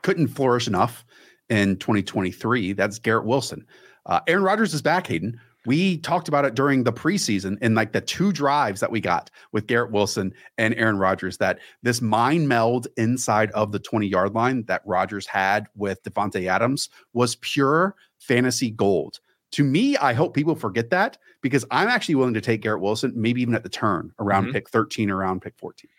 Couldn't 0.03 0.27
flourish 0.27 0.67
enough 0.67 1.03
in 1.49 1.77
2023. 1.77 2.73
That's 2.73 2.99
Garrett 2.99 3.25
Wilson. 3.25 3.65
Uh, 4.05 4.19
Aaron 4.27 4.43
Rodgers 4.43 4.73
is 4.73 4.81
back, 4.81 5.07
Hayden. 5.07 5.39
We 5.65 5.97
talked 5.97 6.27
about 6.29 6.45
it 6.45 6.55
during 6.55 6.83
the 6.83 6.93
preseason 6.93 7.57
in 7.61 7.75
like 7.75 7.91
the 7.91 8.01
two 8.01 8.31
drives 8.31 8.79
that 8.79 8.91
we 8.91 9.01
got 9.01 9.29
with 9.51 9.67
Garrett 9.67 9.91
Wilson 9.91 10.33
and 10.57 10.73
Aaron 10.75 10.97
Rodgers 10.97 11.37
that 11.37 11.59
this 11.83 12.01
mind 12.01 12.47
meld 12.47 12.87
inside 12.97 13.51
of 13.51 13.71
the 13.71 13.79
20 13.79 14.07
yard 14.07 14.33
line 14.33 14.63
that 14.67 14.81
Rodgers 14.85 15.25
had 15.25 15.67
with 15.75 16.01
Davante 16.03 16.47
Adams 16.47 16.89
was 17.13 17.35
pure 17.37 17.95
fantasy 18.19 18.71
gold. 18.71 19.19
To 19.53 19.63
me, 19.63 19.97
I 19.97 20.13
hope 20.13 20.33
people 20.33 20.55
forget 20.55 20.91
that 20.91 21.17
because 21.41 21.65
I'm 21.71 21.87
actually 21.87 22.15
willing 22.15 22.35
to 22.35 22.41
take 22.41 22.61
Garrett 22.61 22.81
Wilson, 22.81 23.11
maybe 23.15 23.41
even 23.41 23.55
at 23.55 23.63
the 23.63 23.69
turn 23.69 24.11
around 24.19 24.47
Mhm. 24.47 24.53
pick 24.53 24.69
13, 24.69 25.09
around 25.09 25.41
pick 25.41 25.55
14. 25.57 25.89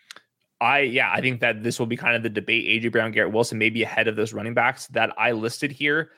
I 0.61 0.79
yeah, 0.81 1.11
I 1.11 1.21
think 1.21 1.39
that 1.41 1.63
this 1.63 1.79
will 1.79 1.87
be 1.87 1.97
kind 1.97 2.15
of 2.15 2.23
the 2.23 2.29
debate. 2.29 2.65
AJ 2.67 2.91
Brown, 2.91 3.11
Garrett 3.11 3.33
Wilson, 3.33 3.57
maybe 3.57 3.83
ahead 3.83 4.07
of 4.07 4.15
those 4.15 4.31
running 4.31 4.53
backs 4.53 4.87
that 4.87 5.11
I 5.17 5.31
listed 5.31 5.71
here. 5.71 6.11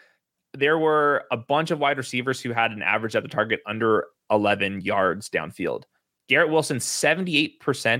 There 0.53 0.77
were 0.77 1.23
a 1.31 1.37
bunch 1.37 1.71
of 1.71 1.79
wide 1.79 1.97
receivers 1.97 2.39
who 2.39 2.51
had 2.51 2.71
an 2.71 2.81
average 2.81 3.15
at 3.15 3.23
the 3.23 3.29
target 3.29 3.61
under 3.65 4.05
11 4.29 4.81
yards 4.81 5.29
downfield. 5.29 5.83
Garrett 6.29 6.51
Wilson's 6.51 6.85
78% 6.85 7.59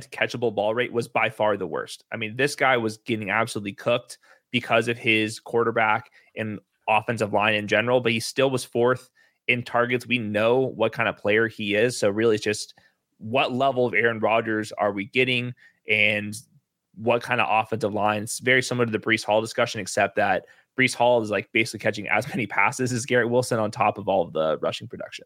catchable 0.09 0.53
ball 0.53 0.73
rate 0.73 0.93
was 0.93 1.07
by 1.07 1.29
far 1.29 1.57
the 1.57 1.67
worst. 1.67 2.03
I 2.11 2.17
mean, 2.17 2.37
this 2.37 2.55
guy 2.55 2.77
was 2.77 2.97
getting 2.97 3.29
absolutely 3.29 3.73
cooked 3.73 4.17
because 4.51 4.87
of 4.87 4.97
his 4.97 5.39
quarterback 5.39 6.11
and 6.35 6.59
offensive 6.87 7.33
line 7.33 7.55
in 7.55 7.67
general, 7.67 8.01
but 8.01 8.11
he 8.11 8.19
still 8.19 8.49
was 8.49 8.63
fourth 8.63 9.09
in 9.47 9.63
targets. 9.63 10.07
We 10.07 10.19
know 10.19 10.59
what 10.59 10.93
kind 10.93 11.09
of 11.09 11.17
player 11.17 11.47
he 11.47 11.75
is. 11.75 11.97
So, 11.97 12.09
really, 12.09 12.35
it's 12.35 12.43
just 12.43 12.75
what 13.17 13.51
level 13.51 13.85
of 13.85 13.93
Aaron 13.93 14.19
Rodgers 14.19 14.71
are 14.73 14.91
we 14.91 15.05
getting 15.05 15.53
and 15.89 16.35
what 16.95 17.23
kind 17.23 17.41
of 17.41 17.47
offensive 17.49 17.93
lines? 17.93 18.39
Very 18.39 18.61
similar 18.61 18.85
to 18.85 18.91
the 18.91 18.99
Breece 18.99 19.23
Hall 19.23 19.41
discussion, 19.41 19.81
except 19.81 20.15
that 20.15 20.45
Breece 20.77 20.95
Hall 20.95 21.21
is 21.21 21.29
like 21.29 21.49
basically 21.51 21.79
catching 21.79 22.07
as 22.07 22.27
many 22.29 22.47
passes 22.47 22.91
as 22.91 23.05
Garrett 23.05 23.29
Wilson 23.29 23.59
on 23.59 23.71
top 23.71 23.97
of 23.97 24.07
all 24.07 24.23
of 24.23 24.33
the 24.33 24.57
rushing 24.59 24.87
production. 24.87 25.25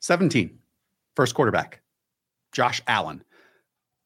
17, 0.00 0.58
first 1.14 1.34
quarterback, 1.34 1.80
Josh 2.52 2.82
Allen. 2.86 3.24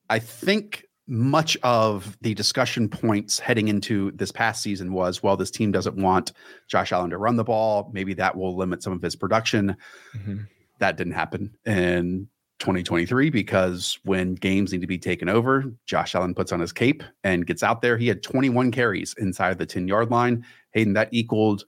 I 0.08 0.18
think 0.18 0.84
much 1.06 1.56
of 1.64 2.16
the 2.20 2.34
discussion 2.34 2.88
points 2.88 3.40
heading 3.40 3.66
into 3.66 4.12
this 4.12 4.30
past 4.30 4.62
season 4.62 4.92
was 4.92 5.22
well, 5.22 5.36
this 5.36 5.50
team 5.50 5.72
doesn't 5.72 5.96
want 5.96 6.32
Josh 6.68 6.92
Allen 6.92 7.10
to 7.10 7.18
run 7.18 7.36
the 7.36 7.44
ball. 7.44 7.90
Maybe 7.92 8.14
that 8.14 8.36
will 8.36 8.56
limit 8.56 8.82
some 8.82 8.92
of 8.92 9.02
his 9.02 9.16
production. 9.16 9.76
Mm-hmm. 10.16 10.38
That 10.78 10.96
didn't 10.96 11.14
happen 11.14 11.52
in 11.66 12.28
2023 12.60 13.30
because 13.30 13.98
when 14.04 14.34
games 14.34 14.72
need 14.72 14.82
to 14.82 14.86
be 14.86 14.98
taken 14.98 15.28
over, 15.28 15.64
Josh 15.86 16.14
Allen 16.14 16.34
puts 16.34 16.52
on 16.52 16.60
his 16.60 16.72
cape 16.72 17.02
and 17.24 17.46
gets 17.46 17.62
out 17.62 17.82
there. 17.82 17.98
He 17.98 18.06
had 18.06 18.22
21 18.22 18.70
carries 18.70 19.14
inside 19.18 19.58
the 19.58 19.66
10 19.66 19.88
yard 19.88 20.10
line. 20.10 20.44
Hayden, 20.72 20.94
that 20.94 21.08
equaled 21.12 21.64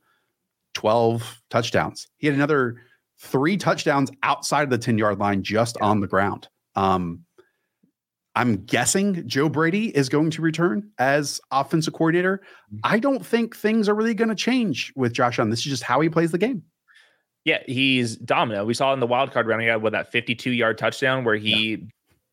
12 0.75 1.43
touchdowns. 1.51 2.07
He 2.19 2.27
had 2.27 2.35
another 2.35 2.77
three 3.21 3.57
touchdowns 3.57 4.11
outside 4.23 4.65
of 4.65 4.71
the 4.71 4.79
10 4.79 4.99
yard 4.99 5.19
line 5.19 5.43
just 5.43 5.77
yeah. 5.81 5.87
on 5.87 6.01
the 6.01 6.07
ground. 6.07 6.49
Um, 6.75 7.25
I'm 8.35 8.65
guessing 8.65 9.27
Joe 9.29 9.49
Brady 9.49 9.95
is 9.95 10.09
going 10.09 10.31
to 10.31 10.43
return 10.43 10.91
as 10.99 11.41
offensive 11.51 11.93
coordinator. 11.93 12.39
Mm-hmm. 12.39 12.79
I 12.85 12.99
don't 12.99 13.25
think 13.25 13.55
things 13.55 13.89
are 13.89 13.95
really 13.95 14.15
going 14.15 14.31
to 14.31 14.35
change 14.35 14.93
with 14.97 15.13
Josh 15.13 15.39
Allen. 15.39 15.51
This 15.51 15.61
is 15.61 15.67
just 15.67 15.83
how 15.83 16.01
he 16.01 16.09
plays 16.09 16.33
the 16.33 16.39
game. 16.39 16.63
Yeah, 17.45 17.59
he's 17.67 18.17
dominant. 18.17 18.67
We 18.67 18.75
saw 18.75 18.93
in 18.95 19.01
the 19.01 19.07
wild 19.07 19.33
card 19.33 19.47
round, 19.47 19.63
he 19.63 19.69
had 19.69 19.83
what 19.83 19.93
that 19.93 20.11
52 20.11 20.51
yard 20.51 20.79
touchdown 20.79 21.25
where 21.25 21.35
he 21.35 21.71
yeah. 21.71 21.77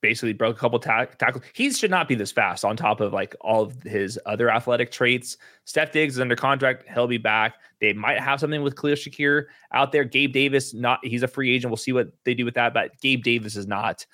Basically 0.02 0.34
broke 0.34 0.58
a 0.58 0.60
couple 0.60 0.80
ta- 0.80 1.06
tackles. 1.18 1.44
He 1.54 1.72
should 1.72 1.92
not 1.92 2.08
be 2.08 2.16
this 2.16 2.32
fast 2.32 2.64
on 2.66 2.78
top 2.78 3.02
of 3.02 3.14
like 3.14 3.36
all 3.42 3.64
of 3.64 3.82
his 3.84 4.20
other 4.26 4.50
athletic 4.50 4.92
traits. 4.92 5.38
Steph 5.66 5.92
Diggs 5.92 6.16
is 6.16 6.20
under 6.20 6.36
contract. 6.36 6.86
He'll 6.94 7.08
be 7.08 7.18
back. 7.18 7.56
They 7.82 7.94
might 7.94 8.20
have 8.20 8.40
something 8.40 8.62
with 8.62 8.76
Khalil 8.76 8.96
Shakir 8.96 9.46
out 9.74 9.92
there. 9.92 10.04
Gabe 10.04 10.34
Davis, 10.34 10.74
not 10.74 11.00
he's 11.04 11.24
a 11.24 11.28
free 11.28 11.54
agent. 11.54 11.72
We'll 11.72 11.78
see 11.78 11.94
what 11.94 12.12
they 12.24 12.34
do 12.34 12.46
with 12.46 12.56
that. 12.56 12.74
But 12.74 13.00
Gabe 13.02 13.24
Davis 13.24 13.56
is 13.56 13.68
not 13.68 14.06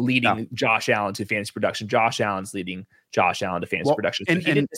leading 0.00 0.36
no. 0.36 0.46
Josh 0.52 0.88
Allen 0.88 1.14
to 1.14 1.24
fantasy 1.24 1.52
production. 1.52 1.88
Josh 1.88 2.20
Allen's 2.20 2.54
leading 2.54 2.86
Josh 3.12 3.42
Allen 3.42 3.60
to 3.60 3.66
fantasy 3.66 3.88
well, 3.88 3.96
production. 3.96 4.26
So 4.26 4.32
and, 4.32 4.46
and 4.46 4.68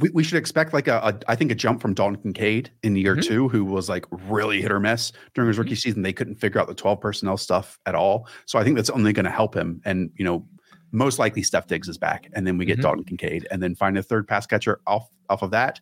we, 0.00 0.10
we, 0.10 0.24
should 0.24 0.38
expect 0.38 0.72
like 0.72 0.88
a, 0.88 0.98
a, 0.98 1.30
I 1.30 1.34
think 1.34 1.50
a 1.50 1.54
jump 1.54 1.80
from 1.80 1.94
Dalton 1.94 2.22
Kincaid 2.22 2.70
in 2.82 2.96
year 2.96 3.16
mm-hmm. 3.16 3.28
two, 3.28 3.48
who 3.48 3.64
was 3.64 3.88
like 3.88 4.04
really 4.10 4.62
hit 4.62 4.70
or 4.70 4.80
miss 4.80 5.12
during 5.34 5.48
his 5.48 5.58
rookie 5.58 5.70
mm-hmm. 5.70 5.76
season. 5.76 6.02
They 6.02 6.12
couldn't 6.12 6.36
figure 6.36 6.60
out 6.60 6.68
the 6.68 6.74
12 6.74 7.00
personnel 7.00 7.36
stuff 7.36 7.78
at 7.86 7.94
all. 7.94 8.28
So 8.46 8.58
I 8.58 8.64
think 8.64 8.76
that's 8.76 8.90
only 8.90 9.12
going 9.12 9.24
to 9.24 9.30
help 9.30 9.54
him. 9.54 9.80
And, 9.84 10.10
you 10.16 10.24
know, 10.24 10.46
most 10.92 11.18
likely 11.18 11.42
Steph 11.42 11.66
Diggs 11.66 11.88
is 11.88 11.98
back. 11.98 12.28
And 12.34 12.46
then 12.46 12.58
we 12.58 12.64
get 12.64 12.74
mm-hmm. 12.74 12.82
Dalton 12.82 13.04
Kincaid 13.04 13.48
and 13.50 13.62
then 13.62 13.74
find 13.74 13.98
a 13.98 14.02
third 14.02 14.28
pass 14.28 14.46
catcher 14.46 14.80
off, 14.86 15.08
off 15.28 15.42
of 15.42 15.50
that. 15.50 15.80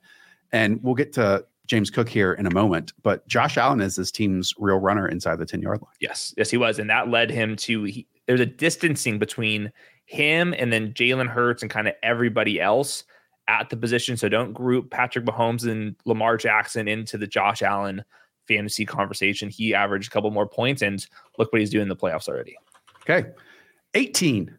And 0.53 0.83
we'll 0.83 0.95
get 0.95 1.13
to 1.15 1.45
James 1.71 1.89
Cook 1.89 2.09
here 2.09 2.33
in 2.33 2.47
a 2.47 2.51
moment, 2.53 2.93
but 3.05 3.27
Josh 3.29 3.57
Allen 3.57 3.81
is 3.81 3.95
this 3.95 4.11
team's 4.11 4.53
real 4.59 4.79
runner 4.79 5.07
inside 5.07 5.39
the 5.39 5.47
10 5.47 5.63
yard 5.63 5.81
line. 5.81 5.95
Yes. 6.01 6.35
Yes, 6.37 6.51
he 6.51 6.57
was. 6.57 6.81
And 6.81 6.91
that 6.91 7.09
led 7.09 7.31
him 7.31 7.55
to, 7.57 7.85
he, 7.85 8.09
there's 8.31 8.39
a 8.39 8.47
distancing 8.47 9.19
between 9.19 9.73
him 10.05 10.55
and 10.57 10.73
then 10.73 10.93
Jalen 10.93 11.27
Hurts 11.27 11.63
and 11.63 11.71
kind 11.71 11.89
of 11.89 11.95
everybody 12.01 12.61
else 12.61 13.03
at 13.49 13.71
the 13.71 13.77
position. 13.77 14.17
So 14.17 14.29
don't 14.29 14.53
group 14.53 14.89
Patrick 14.89 15.25
Mahomes 15.25 15.69
and 15.69 15.97
Lamar 16.05 16.37
Jackson 16.37 16.87
into 16.87 17.19
the 17.19 17.27
Josh 17.27 17.61
Allen 17.61 18.05
fantasy 18.47 18.87
conversation. 18.87 19.49
He 19.49 19.75
averaged 19.75 20.07
a 20.07 20.11
couple 20.13 20.31
more 20.31 20.47
points 20.47 20.81
and 20.81 21.05
look 21.39 21.53
what 21.53 21.59
he's 21.59 21.71
doing 21.71 21.83
in 21.83 21.89
the 21.89 21.97
playoffs 21.97 22.29
already. 22.29 22.57
Okay. 23.03 23.31
18, 23.95 24.57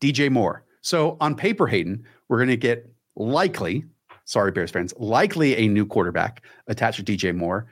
DJ 0.00 0.30
Moore. 0.30 0.62
So 0.80 1.16
on 1.20 1.34
paper, 1.34 1.66
Hayden, 1.66 2.04
we're 2.28 2.38
going 2.38 2.48
to 2.48 2.56
get 2.56 2.88
likely, 3.16 3.84
sorry, 4.24 4.52
Bears 4.52 4.70
fans, 4.70 4.94
likely 4.98 5.56
a 5.56 5.66
new 5.66 5.84
quarterback 5.84 6.44
attached 6.68 7.04
to 7.04 7.16
DJ 7.16 7.34
Moore. 7.34 7.66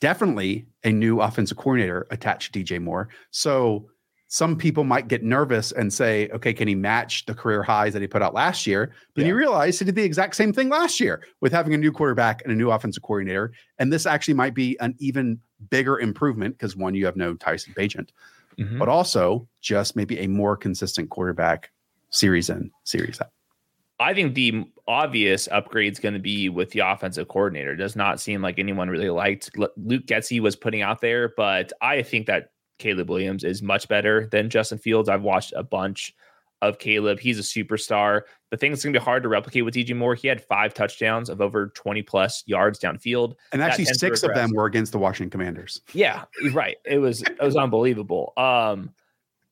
Definitely 0.00 0.66
a 0.82 0.92
new 0.92 1.22
offensive 1.22 1.56
coordinator 1.56 2.06
attached 2.10 2.52
to 2.52 2.62
DJ 2.62 2.78
Moore. 2.78 3.08
So 3.30 3.88
some 4.28 4.56
people 4.56 4.84
might 4.84 5.08
get 5.08 5.22
nervous 5.22 5.70
and 5.72 5.92
say, 5.92 6.28
okay, 6.30 6.52
can 6.52 6.66
he 6.66 6.74
match 6.74 7.24
the 7.26 7.34
career 7.34 7.62
highs 7.62 7.92
that 7.92 8.02
he 8.02 8.08
put 8.08 8.22
out 8.22 8.34
last 8.34 8.66
year? 8.66 8.92
But 9.14 9.22
yeah. 9.22 9.28
you 9.28 9.36
realize 9.36 9.78
he 9.78 9.84
did 9.84 9.94
the 9.94 10.02
exact 10.02 10.34
same 10.34 10.52
thing 10.52 10.68
last 10.68 10.98
year 10.98 11.22
with 11.40 11.52
having 11.52 11.74
a 11.74 11.78
new 11.78 11.92
quarterback 11.92 12.42
and 12.42 12.52
a 12.52 12.56
new 12.56 12.70
offensive 12.70 13.02
coordinator. 13.02 13.52
And 13.78 13.92
this 13.92 14.06
actually 14.06 14.34
might 14.34 14.54
be 14.54 14.76
an 14.80 14.94
even 14.98 15.38
bigger 15.70 16.00
improvement 16.00 16.58
because 16.58 16.76
one, 16.76 16.94
you 16.94 17.06
have 17.06 17.16
no 17.16 17.34
Tyson 17.34 17.74
Bagent, 17.76 18.08
mm-hmm. 18.58 18.78
but 18.78 18.88
also 18.88 19.46
just 19.60 19.94
maybe 19.94 20.18
a 20.18 20.26
more 20.26 20.56
consistent 20.56 21.10
quarterback 21.10 21.70
series 22.10 22.50
in, 22.50 22.70
series 22.84 23.20
out. 23.20 23.30
I 24.00 24.12
think 24.12 24.34
the 24.34 24.64
obvious 24.88 25.48
upgrade 25.52 25.92
is 25.92 26.00
going 26.00 26.14
to 26.14 26.20
be 26.20 26.48
with 26.48 26.70
the 26.70 26.80
offensive 26.80 27.28
coordinator. 27.28 27.72
It 27.72 27.76
does 27.76 27.94
not 27.94 28.20
seem 28.20 28.42
like 28.42 28.58
anyone 28.58 28.90
really 28.90 29.10
liked 29.10 29.50
Luke 29.56 30.06
Getsy 30.06 30.40
was 30.40 30.56
putting 30.56 30.82
out 30.82 31.00
there, 31.00 31.32
but 31.36 31.72
I 31.80 32.02
think 32.02 32.26
that 32.26 32.50
Caleb 32.78 33.10
Williams 33.10 33.44
is 33.44 33.62
much 33.62 33.88
better 33.88 34.28
than 34.30 34.50
Justin 34.50 34.78
Fields. 34.78 35.08
I've 35.08 35.22
watched 35.22 35.52
a 35.56 35.62
bunch 35.62 36.14
of 36.62 36.78
Caleb. 36.78 37.20
He's 37.20 37.38
a 37.38 37.42
superstar. 37.42 38.22
The 38.50 38.56
thing 38.56 38.70
that's 38.70 38.82
going 38.82 38.94
to 38.94 39.00
be 39.00 39.04
hard 39.04 39.22
to 39.22 39.28
replicate 39.28 39.64
with 39.64 39.74
DJ 39.74 39.96
Moore, 39.96 40.14
he 40.14 40.28
had 40.28 40.42
five 40.42 40.74
touchdowns 40.74 41.28
of 41.28 41.40
over 41.40 41.68
20 41.68 42.02
plus 42.02 42.42
yards 42.46 42.78
downfield. 42.78 43.34
And 43.52 43.62
actually 43.62 43.86
six 43.86 44.22
of 44.22 44.34
them 44.34 44.50
were 44.54 44.66
against 44.66 44.92
the 44.92 44.98
Washington 44.98 45.30
Commanders. 45.30 45.80
Yeah, 45.92 46.24
right. 46.52 46.76
It 46.84 46.98
was 46.98 47.22
it 47.22 47.40
was 47.40 47.56
unbelievable. 47.56 48.32
Um 48.36 48.90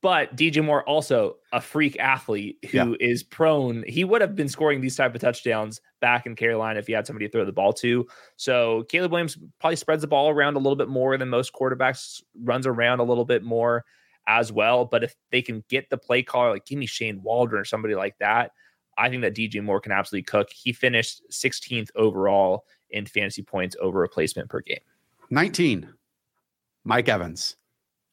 but 0.03 0.37
DJ 0.37 0.65
Moore 0.65 0.83
also 0.83 1.37
a 1.53 1.61
freak 1.61 1.99
athlete 1.99 2.59
who 2.71 2.77
yeah. 2.77 2.95
is 2.99 3.23
prone. 3.23 3.85
He 3.87 4.03
would 4.05 4.21
have 4.21 4.35
been 4.35 4.49
scoring 4.49 4.81
these 4.81 4.97
type 4.97 5.15
of 5.15 5.21
touchdowns 5.21 5.81
back 6.01 6.27
in 6.27 6.35
Carolina 6.35 6.81
if 6.81 6.89
he 6.89 6.93
had 6.93 7.07
somebody 7.07 7.27
to 7.27 7.33
throw 7.33 7.45
the 7.45 7.53
ball 7.53 7.73
to. 7.75 8.07
So 8.37 8.85
Caleb 8.89 9.13
Williams 9.13 9.39
probably 9.61 9.77
spreads 9.77 10.03
the 10.03 10.09
ball 10.09 10.29
around 10.29 10.57
a 10.57 10.59
little 10.59 10.77
bit 10.77 10.89
more 10.89 11.17
than 11.17 11.29
most 11.29 11.53
quarterbacks, 11.53 12.21
runs 12.43 12.67
around 12.67 12.99
a 12.99 13.05
little 13.05 13.25
bit 13.25 13.45
more 13.45 13.85
as 14.27 14.51
well. 14.51 14.85
But 14.85 15.05
if 15.05 15.15
they 15.31 15.41
can 15.41 15.65
get 15.69 15.89
the 15.89 15.99
play 15.99 16.25
caller, 16.25 16.51
like 16.51 16.67
give 16.67 16.79
me 16.79 16.87
Shane 16.87 17.23
Waldron 17.23 17.61
or 17.61 17.65
somebody 17.65 17.95
like 17.95 18.19
that, 18.19 18.51
I 18.99 19.09
think 19.09 19.23
that 19.23 19.37
DJ 19.37 19.63
Moore 19.63 19.81
can 19.81 19.93
absolutely 19.93 20.25
cook. 20.25 20.51
He 20.51 20.73
finished 20.73 21.23
16th 21.31 21.91
overall 21.95 22.65
in 22.91 23.07
fantasy 23.07 23.43
points 23.43 23.77
over 23.81 24.01
replacement 24.01 24.51
per 24.51 24.61
game. 24.61 24.81
19. 25.31 25.89
Mike 26.85 27.09
Evans. 27.09 27.57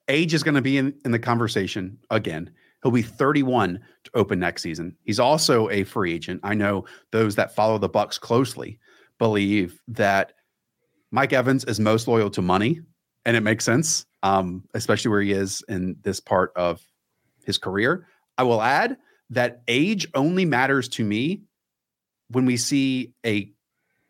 Age 0.10 0.34
is 0.34 0.44
going 0.44 0.56
to 0.56 0.62
be 0.62 0.78
in, 0.78 0.94
in 1.06 1.12
the 1.12 1.20
conversation 1.20 1.98
again. 2.10 2.52
He'll 2.82 2.92
be 2.92 3.02
31 3.02 3.80
to 4.06 4.12
open 4.14 4.40
next 4.40 4.62
season. 4.62 4.96
He's 5.04 5.20
also 5.20 5.70
a 5.70 5.84
free 5.84 6.14
agent. 6.14 6.42
I 6.44 6.54
know 6.54 6.86
those 7.12 7.36
that 7.36 7.56
follow 7.56 7.78
the 7.78 7.90
Bucs 7.90 8.20
closely 8.20 8.80
believe 9.18 9.80
that 9.90 10.34
Mike 11.12 11.34
Evans 11.34 11.66
is 11.66 11.80
most 11.80 12.08
loyal 12.08 12.30
to 12.32 12.42
money, 12.42 12.82
and 13.26 13.36
it 13.36 13.42
makes 13.42 13.66
sense, 13.66 14.06
um, 14.24 14.64
especially 14.74 15.10
where 15.10 15.22
he 15.22 15.32
is 15.32 15.64
in 15.68 15.98
this 16.04 16.20
part 16.20 16.52
of 16.56 16.82
his 17.44 17.58
career. 17.58 18.08
I 18.38 18.44
will 18.44 18.62
add 18.62 18.98
that 19.32 19.62
age 19.68 20.08
only 20.14 20.46
matters 20.46 20.88
to 20.90 21.04
me 21.04 21.44
when 22.30 22.46
we 22.46 22.58
see 22.58 23.14
a 23.26 23.52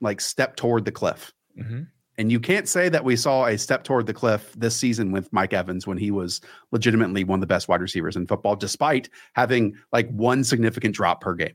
like 0.01 0.21
step 0.21 0.55
toward 0.55 0.85
the 0.85 0.91
cliff. 0.91 1.33
Mm-hmm. 1.57 1.83
And 2.20 2.34
you 2.34 2.39
can't 2.41 2.67
say 2.67 2.89
that 2.89 3.05
we 3.05 3.15
saw 3.15 3.45
a 3.45 3.57
step 3.57 3.86
toward 3.86 4.05
the 4.05 4.13
cliff 4.13 4.53
this 4.57 4.76
season 4.76 5.13
with 5.13 5.32
Mike 5.32 5.53
Evans 5.53 5.88
when 5.88 5.97
he 5.97 6.11
was 6.11 6.41
legitimately 6.72 7.24
one 7.24 7.38
of 7.38 7.41
the 7.41 7.47
best 7.47 7.70
wide 7.70 7.80
receivers 7.80 8.17
in 8.17 8.28
football, 8.28 8.57
despite 8.57 9.09
having 9.36 9.78
like 9.93 10.09
one 10.09 10.43
significant 10.43 10.93
drop 10.93 11.22
per 11.22 11.34
game. 11.34 11.53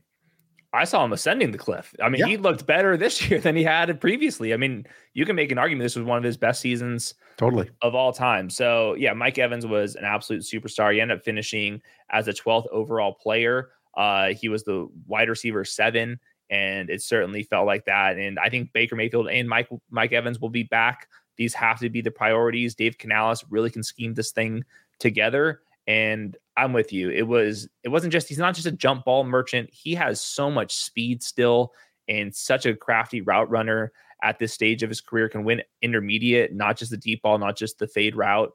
I 0.73 0.85
saw 0.85 1.05
him 1.05 1.13
ascending 1.13 1.51
the 1.51 1.59
cliff. 1.59 1.93
I 2.01 2.09
mean, 2.09 2.21
yeah. 2.21 2.25
he 2.25 2.37
looked 2.37 2.65
better 2.65 2.97
this 2.97 3.21
year 3.29 3.39
than 3.39 3.55
he 3.55 3.63
had 3.63 4.01
previously. 4.01 4.55
I 4.55 4.57
mean, 4.57 4.87
you 5.13 5.23
can 5.23 5.35
make 5.35 5.51
an 5.51 5.59
argument 5.59 5.85
this 5.85 5.95
was 5.95 6.03
one 6.03 6.17
of 6.17 6.23
his 6.23 6.35
best 6.35 6.61
seasons 6.61 7.13
totally 7.37 7.69
of 7.83 7.93
all 7.93 8.11
time. 8.11 8.49
So, 8.49 8.95
yeah, 8.95 9.13
Mike 9.13 9.37
Evans 9.37 9.67
was 9.67 9.95
an 9.95 10.03
absolute 10.03 10.41
superstar. 10.41 10.91
He 10.91 10.99
ended 10.99 11.19
up 11.19 11.23
finishing 11.23 11.79
as 12.09 12.27
a 12.27 12.33
12th 12.33 12.65
overall 12.71 13.13
player. 13.13 13.69
Uh, 13.95 14.29
he 14.29 14.49
was 14.49 14.63
the 14.63 14.89
wide 15.05 15.29
receiver 15.29 15.63
seven 15.63 16.19
and 16.49 16.89
it 16.89 17.01
certainly 17.01 17.43
felt 17.43 17.65
like 17.65 17.85
that. 17.85 18.17
And 18.17 18.39
I 18.39 18.49
think 18.49 18.73
Baker 18.73 18.95
Mayfield 18.95 19.29
and 19.29 19.49
Mike 19.49 19.69
Mike 19.89 20.13
Evans 20.13 20.39
will 20.39 20.49
be 20.49 20.63
back. 20.63 21.07
These 21.37 21.53
have 21.53 21.79
to 21.79 21.89
be 21.89 22.01
the 22.01 22.11
priorities. 22.11 22.75
Dave 22.75 22.97
Canales 22.97 23.43
really 23.49 23.69
can 23.69 23.83
scheme 23.83 24.13
this 24.13 24.31
thing 24.31 24.63
together. 24.99 25.61
And 25.87 26.37
I'm 26.57 26.73
with 26.73 26.93
you. 26.93 27.09
It 27.09 27.27
was 27.27 27.67
it 27.83 27.89
wasn't 27.89 28.13
just 28.13 28.27
he's 28.27 28.37
not 28.37 28.55
just 28.55 28.67
a 28.67 28.71
jump 28.71 29.05
ball 29.05 29.23
merchant. 29.23 29.69
He 29.71 29.95
has 29.95 30.21
so 30.21 30.49
much 30.49 30.75
speed 30.75 31.21
still 31.21 31.73
and 32.07 32.33
such 32.33 32.65
a 32.65 32.75
crafty 32.75 33.21
route 33.21 33.49
runner 33.49 33.91
at 34.23 34.39
this 34.39 34.53
stage 34.53 34.83
of 34.83 34.89
his 34.89 35.01
career 35.01 35.29
can 35.29 35.43
win 35.43 35.61
intermediate, 35.81 36.53
not 36.53 36.77
just 36.77 36.91
the 36.91 36.97
deep 36.97 37.21
ball, 37.21 37.37
not 37.37 37.57
just 37.57 37.79
the 37.79 37.87
fade 37.87 38.15
route. 38.15 38.53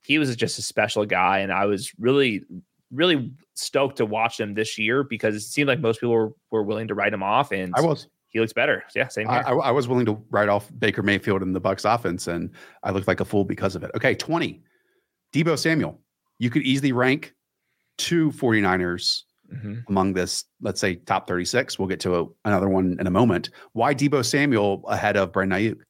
He 0.00 0.18
was 0.18 0.34
just 0.34 0.58
a 0.58 0.62
special 0.62 1.06
guy, 1.06 1.40
and 1.40 1.52
I 1.52 1.66
was 1.66 1.92
really 1.98 2.42
really 2.92 3.32
stoked 3.54 3.96
to 3.96 4.06
watch 4.06 4.38
him 4.38 4.54
this 4.54 4.78
year 4.78 5.02
because 5.02 5.34
it 5.34 5.40
seemed 5.40 5.68
like 5.68 5.80
most 5.80 6.00
people 6.00 6.14
were, 6.14 6.32
were 6.50 6.62
willing 6.62 6.88
to 6.88 6.94
write 6.94 7.12
him 7.12 7.22
off, 7.22 7.52
and 7.52 7.72
I 7.76 7.80
was. 7.80 8.08
He 8.28 8.40
looks 8.40 8.54
better. 8.54 8.82
Yeah, 8.94 9.08
same 9.08 9.28
here. 9.28 9.42
I, 9.46 9.52
I, 9.52 9.70
was 9.70 9.88
willing 9.88 10.06
to 10.06 10.18
write 10.30 10.48
off 10.48 10.70
Baker 10.78 11.02
Mayfield 11.02 11.42
in 11.42 11.52
the 11.52 11.60
Bucs 11.60 11.84
offense, 11.84 12.28
and 12.28 12.48
I 12.82 12.90
looked 12.90 13.06
like 13.06 13.20
a 13.20 13.26
fool 13.26 13.44
because 13.44 13.76
of 13.76 13.84
it. 13.84 13.90
Okay, 13.94 14.14
20. 14.14 14.62
Deebo 15.34 15.58
Samuel. 15.58 16.00
You 16.38 16.48
could 16.48 16.62
easily 16.62 16.92
rank 16.92 17.34
two 17.98 18.30
49ers 18.30 19.24
mm-hmm. 19.52 19.80
among 19.86 20.14
this, 20.14 20.44
let's 20.62 20.80
say, 20.80 20.94
top 20.94 21.28
36. 21.28 21.78
We'll 21.78 21.88
get 21.88 22.00
to 22.00 22.20
a, 22.20 22.26
another 22.46 22.70
one 22.70 22.96
in 22.98 23.06
a 23.06 23.10
moment. 23.10 23.50
Why 23.74 23.94
Deebo 23.94 24.24
Samuel 24.24 24.82
ahead 24.88 25.18
of 25.18 25.30
Brandon 25.30 25.58
Aiyuk? 25.58 25.80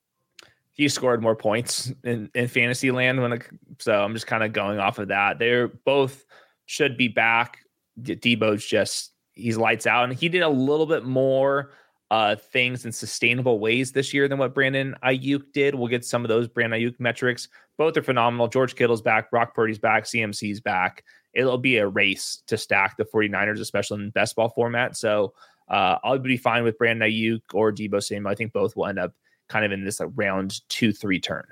he 0.73 0.89
scored 0.89 1.23
more 1.23 1.37
points 1.37 1.93
in, 2.03 2.31
in 2.35 2.49
fantasy 2.49 2.91
land 2.91 3.21
when 3.21 3.35
it, 3.35 3.43
so 3.79 4.03
I'm 4.03 4.15
just 4.15 4.27
kind 4.27 4.43
of 4.43 4.53
going 4.53 4.79
off 4.79 4.99
of 4.99 5.09
that. 5.09 5.39
They're 5.39 5.69
both 5.69 6.25
should 6.73 6.97
be 6.97 7.09
back. 7.09 7.59
Deebo's 8.01 8.65
just 8.65 9.13
he's 9.35 9.59
lights 9.59 9.87
out, 9.87 10.05
and 10.05 10.15
he 10.15 10.31
did 10.31 10.41
a 10.41 10.49
little 10.49 10.87
bit 10.87 11.05
more 11.05 11.73
uh, 12.11 12.35
things 12.35 12.87
in 12.87 12.93
sustainable 12.93 13.59
ways 13.59 13.93
this 13.93 14.15
year 14.15 14.27
than 14.27 14.39
what 14.39 14.55
Brandon 14.55 14.95
Aiyuk 15.05 15.53
did. 15.53 15.75
We'll 15.75 15.89
get 15.89 16.05
some 16.05 16.25
of 16.25 16.31
those 16.31 16.49
Brandon 16.49 16.81
Aiyuk 16.81 16.99
metrics. 16.99 17.49
Both 17.77 17.97
are 17.99 18.03
phenomenal. 18.03 18.49
George 18.49 18.75
Kittle's 18.75 19.03
back, 19.03 19.31
Brock 19.31 19.55
Purdy's 19.55 19.79
back, 19.79 20.05
CMC's 20.05 20.61
back. 20.61 21.05
It'll 21.35 21.59
be 21.59 21.77
a 21.77 21.87
race 21.87 22.43
to 22.47 22.57
stack 22.57 22.97
the 22.97 23.05
49ers, 23.05 23.61
especially 23.61 24.05
in 24.05 24.11
best 24.11 24.35
ball 24.35 24.49
format. 24.49 24.97
So 24.97 25.35
uh, 25.69 25.99
I'll 26.03 26.19
be 26.19 26.37
fine 26.39 26.65
with 26.65 26.79
Brandon 26.79 27.11
Aiyuk 27.11 27.43
or 27.53 27.71
Deebo 27.71 28.03
Samuel. 28.03 28.33
I 28.33 28.35
think 28.35 28.53
both 28.53 28.77
will 28.77 28.87
end 28.87 28.99
up 28.99 29.13
kind 29.49 29.65
of 29.65 29.73
in 29.73 29.85
this 29.85 30.01
like, 30.01 30.11
round 30.15 30.61
two, 30.69 30.93
three 30.93 31.21
turn. 31.21 31.45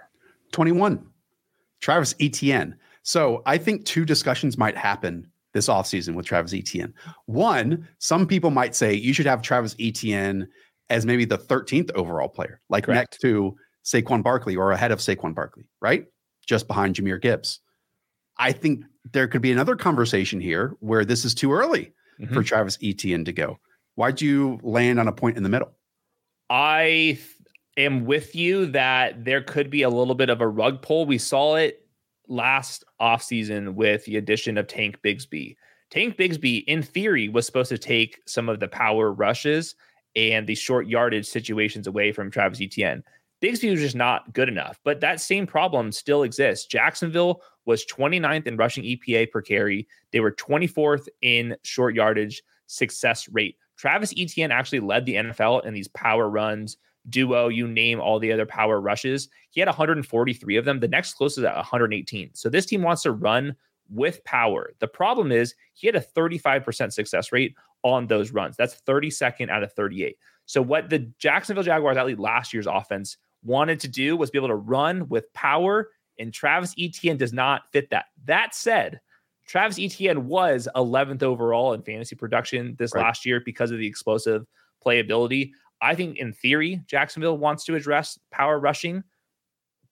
21, 0.53 1.07
Travis 1.81 2.14
Etienne. 2.21 2.77
So 3.03 3.42
I 3.46 3.59
think 3.59 3.84
two 3.84 4.05
discussions 4.05 4.59
might 4.59 4.76
happen 4.76 5.26
this 5.53 5.68
offseason 5.68 6.14
with 6.14 6.26
Travis 6.26 6.55
Etienne. 6.55 6.94
One, 7.26 7.88
some 7.98 8.26
people 8.26 8.51
might 8.51 8.74
say 8.74 8.94
you 8.94 9.12
should 9.12 9.26
have 9.26 9.42
Travis 9.42 9.74
Etienne 9.80 10.46
as 10.90 11.07
maybe 11.07 11.24
the 11.24 11.38
13th 11.38 11.90
overall 11.94 12.28
player, 12.28 12.61
like 12.68 12.84
Correct. 12.84 13.12
next 13.12 13.20
to 13.22 13.57
Saquon 13.84 14.22
Barkley 14.22 14.55
or 14.57 14.72
ahead 14.72 14.92
of 14.92 14.98
Saquon 14.98 15.34
Barkley, 15.34 15.64
right? 15.80 16.07
Just 16.46 16.68
behind 16.68 16.94
Jahmyr 16.94 17.20
Gibbs. 17.20 17.61
I 18.38 18.53
think 18.53 18.84
there 19.12 19.26
could 19.28 19.42
be 19.42 19.53
another 19.53 19.76
conversation 19.76 20.40
here 20.40 20.74
where 20.80 21.05
this 21.05 21.24
is 21.24 21.34
too 21.34 21.53
early 21.53 21.92
Mhm. 22.20 22.32
for 22.34 22.42
Travis 22.42 22.78
Etienne 22.82 23.24
to 23.24 23.32
go. 23.32 23.59
Why'd 23.94 24.20
you 24.20 24.59
land 24.62 25.01
on 25.01 25.09
a 25.09 25.12
point 25.12 25.36
in 25.36 25.42
the 25.42 25.48
middle? 25.48 25.72
I 26.48 27.18
am 27.76 28.05
with 28.05 28.34
you 28.34 28.66
that 28.66 29.24
there 29.24 29.42
could 29.42 29.70
be 29.70 29.82
a 29.82 29.88
little 29.90 30.14
bit 30.14 30.30
of 30.30 30.40
a 30.40 30.48
rug 30.48 30.82
pull. 30.82 31.07
We 31.07 31.18
saw 31.18 31.57
it 31.57 31.86
last 32.31 32.85
offseason 33.01 33.74
with 33.74 34.05
the 34.05 34.16
addition 34.16 34.57
of 34.57 34.66
Tank 34.66 34.99
Bigsby. 35.05 35.57
Tank 35.91 36.16
Bigsby, 36.16 36.64
in 36.66 36.83
theory, 36.83 37.28
was 37.28 37.45
supposed 37.47 37.70
to 37.70 37.78
take 37.78 38.20
some 38.26 38.49
of 38.49 38.61
the 38.61 38.68
power 38.68 39.12
rushes 39.12 39.74
and 40.16 40.47
the 40.47 40.55
short 40.55 40.87
yardage 40.87 41.26
situations 41.26 41.87
away 41.87 42.12
from 42.12 42.31
Travis 42.31 42.61
Etienne. 42.61 43.03
Bigsby 43.43 43.70
was 43.70 43.81
just 43.81 43.97
not 43.97 44.33
good 44.33 44.49
enough, 44.49 44.78
but 44.85 45.01
that 45.01 45.20
same 45.20 45.47
problem 45.47 45.93
still 45.93 46.22
exists. 46.22 46.66
Jacksonville 46.66 47.43
was 47.64 47.87
29th 47.87 48.47
in 48.47 48.57
rushing 48.57 48.85
EPA 48.85 49.31
per 49.31 49.41
carry. 49.41 49.89
They 50.12 50.20
were 50.20 50.33
24th 50.33 51.09
in 51.22 51.57
short 51.62 51.95
yardage 51.95 52.43
success 52.66 53.28
rate. 53.31 53.57
Travis 53.76 54.12
Etienne 54.16 54.53
actually 54.53 54.81
led 54.81 55.07
the 55.07 55.14
NFL 55.14 55.64
in 55.64 55.72
these 55.72 55.89
power 55.89 56.28
runs, 56.28 56.76
duo, 57.09 57.48
you 57.48 57.66
name 57.66 58.01
all 58.01 58.18
the 58.18 58.32
other 58.32 58.46
power 58.46 58.80
rushes. 58.80 59.28
He 59.51 59.61
had 59.61 59.68
143 59.68 60.57
of 60.57 60.64
them. 60.64 60.80
The 60.80 60.88
next 60.88 61.14
closest 61.14 61.44
at 61.46 61.57
118. 61.57 62.30
So 62.34 62.48
this 62.48 62.66
team 62.66 62.82
wants 62.82 63.03
to 63.03 63.12
run 63.12 63.57
with 63.88 64.22
power. 64.24 64.72
The 64.78 64.86
problem 64.86 65.32
is 65.32 65.55
he 65.72 65.86
had 65.86 65.96
a 65.96 66.01
35% 66.01 66.92
success 66.92 67.32
rate 67.32 67.57
on 67.82 68.07
those 68.07 68.30
runs. 68.30 68.57
That's 68.57 68.80
32nd 68.86 69.51
out 69.51 69.62
of 69.62 69.72
38. 69.72 70.16
So 70.46 70.61
what 70.62 70.90
the 70.90 71.11
Jacksonville 71.18 71.64
Jaguars, 71.64 71.96
at 71.96 72.07
least 72.07 72.20
last 72.20 72.53
year's 72.53 72.66
offense, 72.66 73.16
wanted 73.42 73.80
to 73.80 73.88
do 73.88 74.16
was 74.16 74.30
be 74.30 74.38
able 74.38 74.48
to 74.48 74.55
run 74.55 75.09
with 75.09 75.32
power, 75.32 75.90
and 76.18 76.32
Travis 76.32 76.74
Etienne 76.78 77.16
does 77.16 77.32
not 77.32 77.62
fit 77.72 77.88
that. 77.90 78.07
That 78.26 78.55
said, 78.55 79.01
Travis 79.46 79.78
Etienne 79.80 80.26
was 80.26 80.68
11th 80.76 81.22
overall 81.22 81.72
in 81.72 81.82
fantasy 81.82 82.14
production 82.14 82.76
this 82.78 82.94
Right. 82.94 83.03
last 83.03 83.24
year 83.24 83.40
because 83.40 83.70
of 83.70 83.78
the 83.78 83.86
explosive 83.86 84.46
playability. 84.84 85.53
I 85.83 85.95
think 85.95 86.18
in 86.18 86.33
theory, 86.33 86.81
Jacksonville 86.87 87.39
wants 87.39 87.64
to 87.64 87.74
address 87.74 88.18
power 88.31 88.59
rushing. 88.59 89.05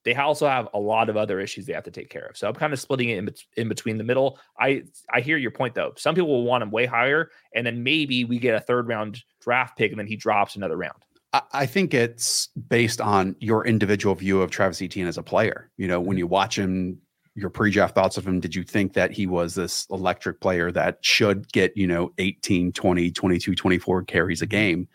They 0.04 0.14
also 0.14 0.48
have 0.48 0.68
a 0.72 0.78
lot 0.78 1.08
of 1.08 1.16
other 1.16 1.40
issues 1.40 1.66
they 1.66 1.72
have 1.72 1.84
to 1.84 1.90
take 1.90 2.08
care 2.08 2.26
of. 2.26 2.36
So 2.36 2.48
I'm 2.48 2.54
kind 2.54 2.72
of 2.72 2.80
splitting 2.80 3.10
it 3.10 3.18
in, 3.18 3.24
bet- 3.26 3.42
in 3.56 3.68
between 3.68 3.98
the 3.98 4.04
middle. 4.04 4.38
I 4.58 4.84
I 5.12 5.20
hear 5.20 5.36
your 5.36 5.50
point 5.50 5.74
though. 5.74 5.92
Some 5.96 6.14
people 6.14 6.28
will 6.28 6.44
want 6.44 6.62
him 6.62 6.70
way 6.70 6.86
higher, 6.86 7.30
and 7.54 7.66
then 7.66 7.82
maybe 7.82 8.24
we 8.24 8.38
get 8.38 8.54
a 8.54 8.60
third 8.60 8.88
round 8.88 9.22
draft 9.40 9.76
pick, 9.76 9.90
and 9.90 9.98
then 9.98 10.06
he 10.06 10.16
drops 10.16 10.56
another 10.56 10.76
round. 10.76 11.04
I, 11.52 11.66
think 11.66 11.92
it's 11.92 12.48
based 12.68 13.00
on 13.00 13.36
your 13.38 13.66
individual 13.66 14.14
view 14.14 14.40
of 14.40 14.50
Travis 14.50 14.80
Etienne 14.80 15.06
as 15.06 15.18
a 15.18 15.22
player. 15.22 15.70
You 15.76 15.86
know, 15.86 16.00
when 16.00 16.16
you 16.16 16.26
watch 16.26 16.58
him, 16.58 16.98
your 17.34 17.50
pre-draft 17.50 17.94
thoughts 17.94 18.16
of 18.16 18.26
him, 18.26 18.40
did 18.40 18.54
you 18.54 18.64
think 18.64 18.94
that 18.94 19.12
he 19.12 19.26
was 19.26 19.54
this 19.54 19.86
electric 19.90 20.40
player 20.40 20.72
that 20.72 20.98
should 21.02 21.50
get, 21.52 21.76
you 21.76 21.86
know, 21.86 22.12
18, 22.16 22.72
20, 22.72 23.10
22, 23.10 23.54
24 23.54 24.02
carries 24.04 24.40
a 24.40 24.46
game? 24.46 24.88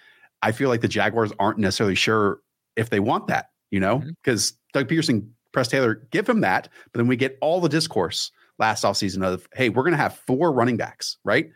I 0.44 0.52
feel 0.52 0.70
like 0.70 0.82
the 0.82 0.88
Jaguars 0.88 1.32
aren't 1.40 1.58
necessarily 1.58 1.96
sure 1.96 2.40
if 2.76 2.90
they 2.90 3.00
want 3.00 3.28
that, 3.28 3.48
you 3.72 3.80
know, 3.80 4.00
mm-hmm. 4.00 4.10
because 4.22 4.54
Doug 4.74 4.88
Pederson, 4.88 5.28
Press 5.54 5.70
Taylor 5.70 6.06
give 6.12 6.28
him 6.28 6.42
that, 6.42 6.68
but 6.92 7.00
then 7.00 7.08
we 7.08 7.16
get 7.16 7.38
all 7.42 7.62
the 7.62 7.70
discourse 7.70 8.32
last 8.60 8.84
offseason 8.84 9.24
of, 9.24 9.48
hey, 9.54 9.70
we're 9.70 9.84
going 9.84 9.94
to 9.94 9.98
have 9.98 10.16
four 10.16 10.52
running 10.52 10.78
backs, 10.78 11.18
right? 11.24 11.50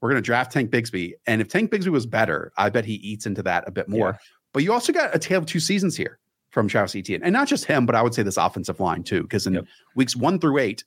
We're 0.00 0.10
going 0.10 0.22
to 0.22 0.26
draft 0.26 0.52
Tank 0.52 0.70
Bigsby. 0.70 1.12
And 1.26 1.40
if 1.40 1.48
Tank 1.48 1.70
Bigsby 1.70 1.88
was 1.88 2.06
better, 2.06 2.52
I 2.58 2.68
bet 2.70 2.84
he 2.84 2.94
eats 2.94 3.24
into 3.24 3.42
that 3.44 3.64
a 3.66 3.70
bit 3.70 3.88
more. 3.88 4.10
Yeah. 4.10 4.18
But 4.52 4.62
you 4.62 4.72
also 4.72 4.92
got 4.92 5.14
a 5.14 5.18
tale 5.18 5.38
of 5.38 5.46
two 5.46 5.60
seasons 5.60 5.96
here 5.96 6.18
from 6.50 6.68
Travis 6.68 6.94
Etienne. 6.96 7.22
And 7.22 7.32
not 7.32 7.48
just 7.48 7.64
him, 7.64 7.86
but 7.86 7.94
I 7.94 8.02
would 8.02 8.14
say 8.14 8.22
this 8.22 8.36
offensive 8.36 8.80
line 8.80 9.02
too. 9.02 9.22
Because 9.22 9.46
in 9.46 9.54
Yep. 9.54 9.64
weeks 9.94 10.16
one 10.16 10.38
through 10.38 10.58
eight, 10.58 10.84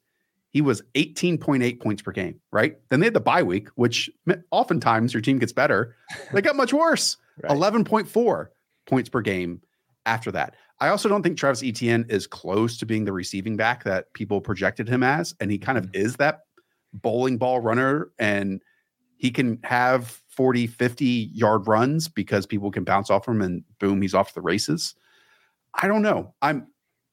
he 0.57 0.61
was 0.61 0.81
18.8 0.95 1.79
points 1.79 2.01
per 2.01 2.11
game, 2.11 2.41
right? 2.51 2.77
Then 2.89 2.99
they 2.99 3.05
had 3.05 3.13
the 3.13 3.19
bye 3.19 3.43
week, 3.43 3.69
which 3.75 4.09
oftentimes 4.49 5.13
your 5.13 5.21
team 5.21 5.37
gets 5.37 5.53
better. 5.53 5.95
They 6.33 6.41
got 6.41 6.55
much 6.55 6.73
worse. 6.73 7.17
Right. 7.43 7.51
11.4 7.51 8.47
points 8.87 9.09
per 9.09 9.21
game 9.21 9.61
after 10.07 10.31
that. 10.31 10.55
I 10.79 10.87
also 10.87 11.07
don't 11.07 11.21
think 11.21 11.37
Travis 11.37 11.61
Etienne 11.61 12.07
is 12.09 12.25
close 12.25 12.79
to 12.79 12.85
being 12.87 13.05
the 13.05 13.13
receiving 13.13 13.55
back 13.55 13.83
that 13.83 14.11
people 14.13 14.41
projected 14.41 14.89
him 14.89 15.03
as. 15.03 15.35
And 15.39 15.51
he 15.51 15.59
kind 15.59 15.77
of 15.77 15.83
mm-hmm. 15.83 16.01
is 16.01 16.15
that 16.15 16.39
bowling 16.93 17.37
ball 17.37 17.59
runner. 17.59 18.09
And 18.17 18.59
he 19.17 19.29
can 19.29 19.59
have 19.63 20.19
40, 20.29 20.65
50 20.65 21.05
yard 21.05 21.67
runs 21.67 22.07
because 22.07 22.47
people 22.47 22.71
can 22.71 22.83
bounce 22.83 23.11
off 23.11 23.27
him 23.27 23.43
and 23.43 23.63
boom, 23.77 24.01
he's 24.01 24.15
off 24.15 24.29
to 24.29 24.33
the 24.33 24.41
races. 24.41 24.95
I 25.75 25.87
don't 25.87 26.01
know. 26.01 26.33
I'm, 26.41 26.65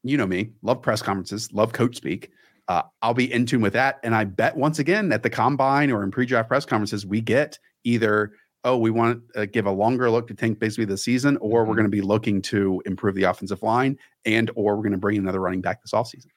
you 0.02 0.16
know 0.16 0.26
me, 0.26 0.52
love 0.62 0.80
press 0.80 1.02
conferences, 1.02 1.52
love 1.52 1.74
coach 1.74 1.96
speak. 1.96 2.30
Uh, 2.68 2.82
I'll 3.02 3.14
be 3.14 3.30
in 3.30 3.46
tune 3.46 3.60
with 3.60 3.74
that. 3.74 4.00
And 4.02 4.14
I 4.14 4.24
bet 4.24 4.56
once 4.56 4.78
again 4.78 5.12
at 5.12 5.22
the 5.22 5.30
combine 5.30 5.90
or 5.90 6.02
in 6.02 6.10
pre 6.10 6.26
draft 6.26 6.48
press 6.48 6.64
conferences, 6.64 7.04
we 7.04 7.20
get 7.20 7.58
either, 7.84 8.32
oh, 8.64 8.78
we 8.78 8.90
want 8.90 9.22
to 9.34 9.46
give 9.46 9.66
a 9.66 9.70
longer 9.70 10.10
look 10.10 10.26
to 10.28 10.34
Tank 10.34 10.58
Bigsby 10.58 10.86
this 10.86 11.04
season, 11.04 11.36
or 11.38 11.64
we're 11.64 11.72
Mhm. 11.72 11.76
going 11.76 11.84
to 11.84 11.90
be 11.90 12.00
looking 12.00 12.40
to 12.42 12.82
improve 12.86 13.14
the 13.14 13.24
offensive 13.24 13.62
line 13.62 13.98
and 14.24 14.50
or 14.54 14.76
we're 14.76 14.82
going 14.82 14.92
to 14.92 14.98
bring 14.98 15.18
another 15.18 15.40
running 15.40 15.60
back 15.60 15.82
this 15.82 15.92
offseason. 15.92 16.28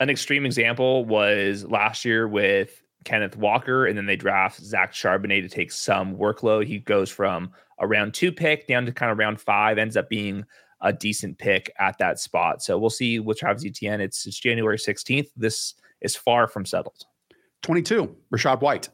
An 0.00 0.08
extreme 0.08 0.46
example 0.46 1.04
was 1.04 1.64
last 1.66 2.04
year 2.04 2.26
with 2.26 2.82
Kenneth 3.04 3.36
Walker, 3.36 3.86
and 3.86 3.98
then 3.98 4.06
they 4.06 4.16
draft 4.16 4.60
Zach 4.60 4.92
Charbonnet 4.92 5.42
to 5.42 5.48
take 5.48 5.70
some 5.72 6.16
workload. 6.16 6.66
He 6.66 6.78
goes 6.78 7.10
from 7.10 7.50
a 7.78 7.86
round 7.86 8.14
two 8.14 8.32
pick 8.32 8.66
down 8.66 8.86
to 8.86 8.92
kind 8.92 9.12
of 9.12 9.18
round 9.18 9.40
five, 9.40 9.76
ends 9.76 9.96
up 9.96 10.08
being 10.08 10.44
a 10.80 10.92
decent 10.92 11.38
pick 11.38 11.72
at 11.78 11.98
that 11.98 12.18
spot. 12.20 12.62
So 12.62 12.78
we'll 12.78 12.90
see 12.90 13.18
with 13.18 13.38
Travis 13.38 13.64
Etienne. 13.64 14.00
It's, 14.00 14.26
it's 14.26 14.38
January 14.38 14.78
16th. 14.78 15.28
This 15.36 15.74
is 16.00 16.14
far 16.16 16.46
from 16.46 16.64
settled. 16.64 17.04
22, 17.62 18.14
Rachaad 18.32 18.60
White. 18.60 18.88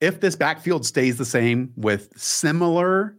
If 0.00 0.20
this 0.20 0.36
backfield 0.36 0.84
stays 0.86 1.16
the 1.18 1.24
same 1.24 1.72
with 1.76 2.08
similar 2.16 3.16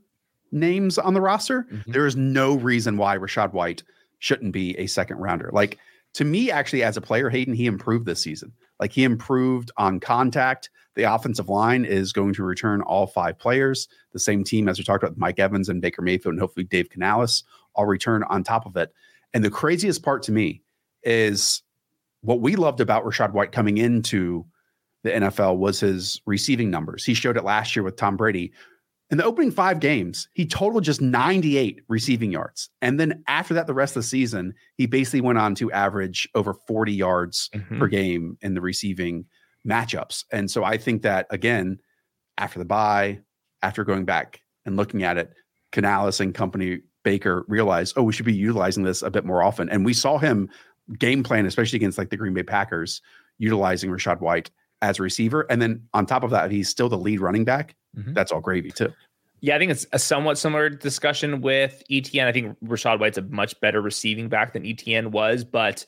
names 0.52 0.98
on 0.98 1.14
the 1.14 1.22
roster, 1.22 1.64
Mhm. 1.72 1.94
there 1.94 2.06
is 2.06 2.16
no 2.16 2.56
reason 2.56 2.98
why 2.98 3.18
Rachaad 3.18 3.54
White 3.54 3.84
shouldn't 4.20 4.52
be 4.52 4.78
a 4.78 4.88
second 4.88 5.18
rounder. 5.18 5.50
Like 5.54 5.78
to 6.16 6.26
me, 6.26 6.50
actually, 6.52 6.84
as 6.84 6.98
a 6.98 7.02
player, 7.02 7.30
Hayden, 7.30 7.54
he 7.54 7.68
improved 7.68 8.06
this 8.06 8.22
season. 8.22 8.52
Like 8.80 8.94
he 8.94 9.04
improved 9.04 9.72
on 9.78 10.00
contact. 10.00 10.70
The 10.96 11.04
offensive 11.04 11.50
line 11.50 11.86
is 11.86 12.14
going 12.14 12.34
to 12.34 12.44
return 12.44 12.82
all 12.82 13.08
five 13.08 13.38
players. 13.38 13.88
The 14.12 14.20
same 14.20 14.44
team 14.44 14.68
as 14.68 14.78
we 14.78 14.84
talked 14.84 15.04
about, 15.04 15.18
Mike 15.18 15.40
Evans 15.40 15.70
and 15.70 15.82
Baker 15.82 16.02
Mayfield, 16.02 16.34
and 16.34 16.40
hopefully 16.40 16.66
Dave 16.66 16.90
Canales 16.90 17.44
all 17.76 17.86
return 17.86 18.24
on 18.24 18.44
top 18.44 18.66
of 18.66 18.76
it. 18.76 18.94
And 19.34 19.44
the 19.44 19.50
craziest 19.50 20.04
part 20.04 20.24
to 20.24 20.32
me 20.32 20.62
is 21.04 21.62
what 22.22 22.42
we 22.42 22.56
loved 22.56 22.82
about 22.82 23.06
Rachaad 23.06 23.32
White 23.32 23.52
coming 23.52 23.78
into 23.78 24.46
the 25.04 25.12
NFL 25.12 25.58
was 25.58 25.80
his 25.80 26.22
receiving 26.26 26.70
numbers. 26.70 27.06
He 27.06 27.14
showed 27.14 27.38
it 27.38 27.44
last 27.44 27.76
year 27.76 27.84
with 27.84 27.96
Tom 27.96 28.18
Brady. 28.18 28.52
In 29.12 29.18
the 29.18 29.24
opening 29.24 29.50
five 29.50 29.80
games, 29.80 30.28
he 30.34 30.46
totaled 30.46 30.84
just 30.84 31.02
98 31.02 31.82
receiving 31.88 32.32
yards. 32.32 32.70
And 32.82 33.00
then 33.00 33.24
after 33.28 33.56
that, 33.56 33.66
the 33.66 33.74
rest 33.74 33.96
of 33.96 34.04
the 34.04 34.08
season, 34.08 34.54
he 34.76 34.86
basically 34.86 35.22
went 35.22 35.40
on 35.40 35.56
to 35.56 35.72
average 35.72 36.30
over 36.36 36.54
40 36.54 36.94
yards 36.94 37.50
Mhm. 37.54 37.80
per 37.80 37.88
game 37.88 38.38
in 38.42 38.54
the 38.54 38.62
receiving 38.62 39.26
matchups. 39.68 40.26
And 40.32 40.50
so 40.50 40.64
I 40.64 40.78
think 40.78 41.02
that, 41.02 41.26
again, 41.32 41.80
after 42.38 42.60
the 42.60 42.66
bye, 42.66 43.20
after 43.64 43.84
going 43.84 44.06
back 44.06 44.42
and 44.66 44.78
looking 44.78 45.04
at 45.04 45.18
it, 45.18 45.34
Canales 45.72 46.20
and 46.20 46.34
company 46.34 46.82
Baker 47.04 47.46
realized, 47.48 47.94
oh, 47.98 48.04
we 48.04 48.14
should 48.14 48.26
be 48.26 48.34
utilizing 48.34 48.84
this 48.84 49.02
a 49.02 49.10
bit 49.10 49.26
more 49.26 49.42
often. 49.42 49.70
And 49.70 49.86
we 49.86 49.94
saw 49.94 50.18
him 50.18 50.50
game 51.00 51.24
plan, 51.24 51.46
especially 51.46 51.78
against 51.78 51.98
like 51.98 52.10
the 52.10 52.18
Green 52.18 52.34
Bay 52.34 52.44
Packers, 52.44 53.02
utilizing 53.38 53.90
Rachaad 53.90 54.22
White 54.22 54.52
as 54.82 55.00
a 55.00 55.04
receiver. 55.04 55.46
And 55.50 55.62
then 55.62 55.82
on 55.94 56.06
top 56.06 56.24
of 56.24 56.32
that, 56.32 56.52
he's 56.52 56.70
still 56.70 56.90
the 56.90 56.98
lead 56.98 57.20
running 57.20 57.44
back. 57.46 57.76
Mhm. 57.98 58.14
That's 58.14 58.32
all 58.32 58.40
gravy 58.42 58.72
too. 58.72 58.94
Yeah, 59.42 59.56
I 59.56 59.60
think 59.60 59.72
it's 59.72 59.86
a 59.94 60.00
somewhat 60.00 60.38
similar 60.38 60.70
discussion 60.70 61.42
with 61.42 61.82
Etienne. 61.90 62.28
I 62.28 62.32
think 62.32 62.58
Rachaad 62.64 63.00
White's 63.00 63.18
a 63.18 63.22
much 63.24 63.60
better 63.62 63.82
receiving 63.82 64.28
back 64.28 64.54
than 64.54 64.66
Etienne 64.66 65.12
was, 65.12 65.44
but 65.46 65.86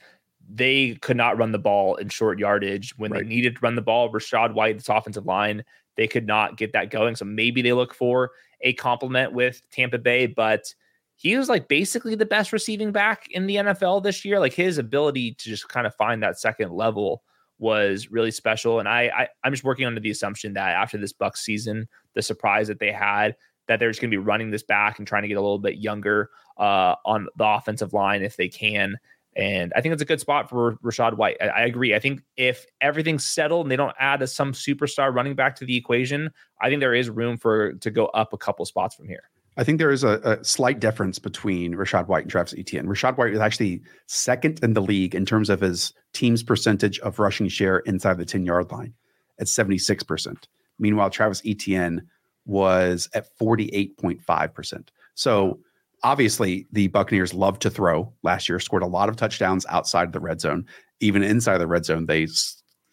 they 0.49 0.95
could 1.01 1.17
not 1.17 1.37
run 1.37 1.51
the 1.51 1.59
ball 1.59 1.95
in 1.95 2.09
short 2.09 2.39
yardage 2.39 2.97
when 2.97 3.11
Right. 3.11 3.23
they 3.23 3.29
needed 3.29 3.55
to 3.55 3.61
run 3.61 3.75
the 3.75 3.81
ball. 3.81 4.09
Rachaad 4.11 4.53
White's 4.53 4.87
offensive 4.89 5.25
line, 5.25 5.63
they 5.97 6.07
could 6.07 6.25
not 6.25 6.57
get 6.57 6.73
that 6.73 6.89
going. 6.89 7.15
So 7.15 7.25
maybe 7.25 7.61
they 7.61 7.73
look 7.73 7.93
for 7.93 8.31
a 8.61 8.73
complement 8.73 9.33
with 9.33 9.61
Tampa 9.71 9.97
Bay, 9.97 10.27
but 10.27 10.73
he 11.17 11.35
was 11.37 11.49
like 11.49 11.67
basically 11.67 12.15
the 12.15 12.25
best 12.25 12.51
receiving 12.53 12.91
back 12.91 13.27
in 13.31 13.47
the 13.47 13.57
NFL 13.57 14.01
this 14.01 14.23
year. 14.25 14.39
Like 14.39 14.53
his 14.53 14.77
ability 14.77 15.33
to 15.35 15.49
just 15.49 15.67
kind 15.69 15.85
of 15.85 15.93
find 15.95 16.23
that 16.23 16.39
second 16.39 16.71
level 16.71 17.21
was 17.61 18.09
really 18.09 18.31
special. 18.31 18.79
And 18.79 18.89
I, 18.89 19.11
I 19.15 19.27
I'm 19.43 19.53
just 19.53 19.63
working 19.63 19.85
under 19.85 20.01
the 20.01 20.09
assumption 20.09 20.53
that 20.53 20.75
after 20.75 20.97
this 20.97 21.13
Bucs 21.13 21.37
season, 21.37 21.87
the 22.15 22.21
surprise 22.21 22.67
that 22.67 22.79
they 22.79 22.91
had, 22.91 23.35
that 23.67 23.79
they're 23.79 23.91
just 23.91 24.01
going 24.01 24.09
to 24.09 24.17
be 24.17 24.23
running 24.23 24.49
this 24.49 24.63
back 24.63 24.97
and 24.97 25.07
trying 25.07 25.21
to 25.21 25.27
get 25.27 25.37
a 25.37 25.41
little 25.41 25.59
bit 25.59 25.77
younger 25.77 26.31
uh, 26.57 26.95
on 27.05 27.27
the 27.37 27.45
offensive 27.45 27.93
line 27.93 28.23
if 28.23 28.35
they 28.35 28.49
can. 28.49 28.97
And 29.35 29.71
I 29.75 29.81
think 29.81 29.93
it's 29.93 30.01
a 30.01 30.05
good 30.05 30.19
spot 30.19 30.49
for 30.49 30.75
Rachaad 30.83 31.13
White. 31.13 31.37
I, 31.39 31.47
I, 31.47 31.61
agree. 31.61 31.95
I 31.95 31.99
think 31.99 32.21
if 32.35 32.65
everything's 32.81 33.25
settled 33.25 33.65
and 33.65 33.71
they 33.71 33.77
don't 33.77 33.95
add 33.97 34.21
a, 34.21 34.27
some 34.27 34.51
superstar 34.51 35.13
running 35.13 35.35
back 35.35 35.55
to 35.57 35.65
the 35.65 35.77
equation, 35.77 36.31
I 36.59 36.67
think 36.67 36.81
there 36.81 36.93
is 36.93 37.09
room 37.09 37.37
for 37.37 37.73
to 37.73 37.91
go 37.91 38.07
up 38.07 38.33
a 38.33 38.37
couple 38.37 38.65
spots 38.65 38.95
from 38.95 39.07
here. 39.07 39.29
I 39.57 39.63
think 39.65 39.79
there 39.79 39.91
is 39.91 40.03
a, 40.03 40.19
a, 40.23 40.43
slight 40.43 40.79
difference 40.79 41.19
between 41.19 41.73
Rachaad 41.73 42.07
White 42.07 42.23
and 42.23 42.31
Travis 42.31 42.55
Etienne. 42.57 42.87
Rachaad 42.87 43.17
White 43.17 43.33
is 43.33 43.39
actually 43.39 43.81
second 44.07 44.63
in 44.63 44.73
the 44.73 44.81
league 44.81 45.13
in 45.13 45.25
terms 45.25 45.49
of 45.49 45.59
his 45.59 45.93
team's 46.13 46.41
percentage 46.41 46.99
of 46.99 47.19
rushing 47.19 47.49
share 47.49 47.79
inside 47.79 48.17
the 48.17 48.25
10 48.25 48.45
yard 48.45 48.71
line 48.71 48.93
at 49.39 49.47
76%. 49.47 50.35
Meanwhile, 50.79 51.09
Travis 51.09 51.41
Etienne 51.45 52.07
was 52.45 53.09
at 53.13 53.27
48.5%. 53.37 54.87
So 55.15 55.59
obviously, 56.03 56.67
the 56.71 56.87
Buccaneers 56.87 57.33
love 57.33 57.59
to 57.59 57.69
throw 57.69 58.13
last 58.23 58.47
year, 58.47 58.59
scored 58.59 58.83
a 58.83 58.87
lot 58.87 59.09
of 59.09 59.17
touchdowns 59.17 59.65
outside 59.67 60.13
the 60.13 60.19
red 60.19 60.39
zone. 60.39 60.65
Even 61.01 61.23
inside 61.23 61.57
the 61.57 61.67
red 61.67 61.83
zone, 61.83 62.05
they 62.05 62.27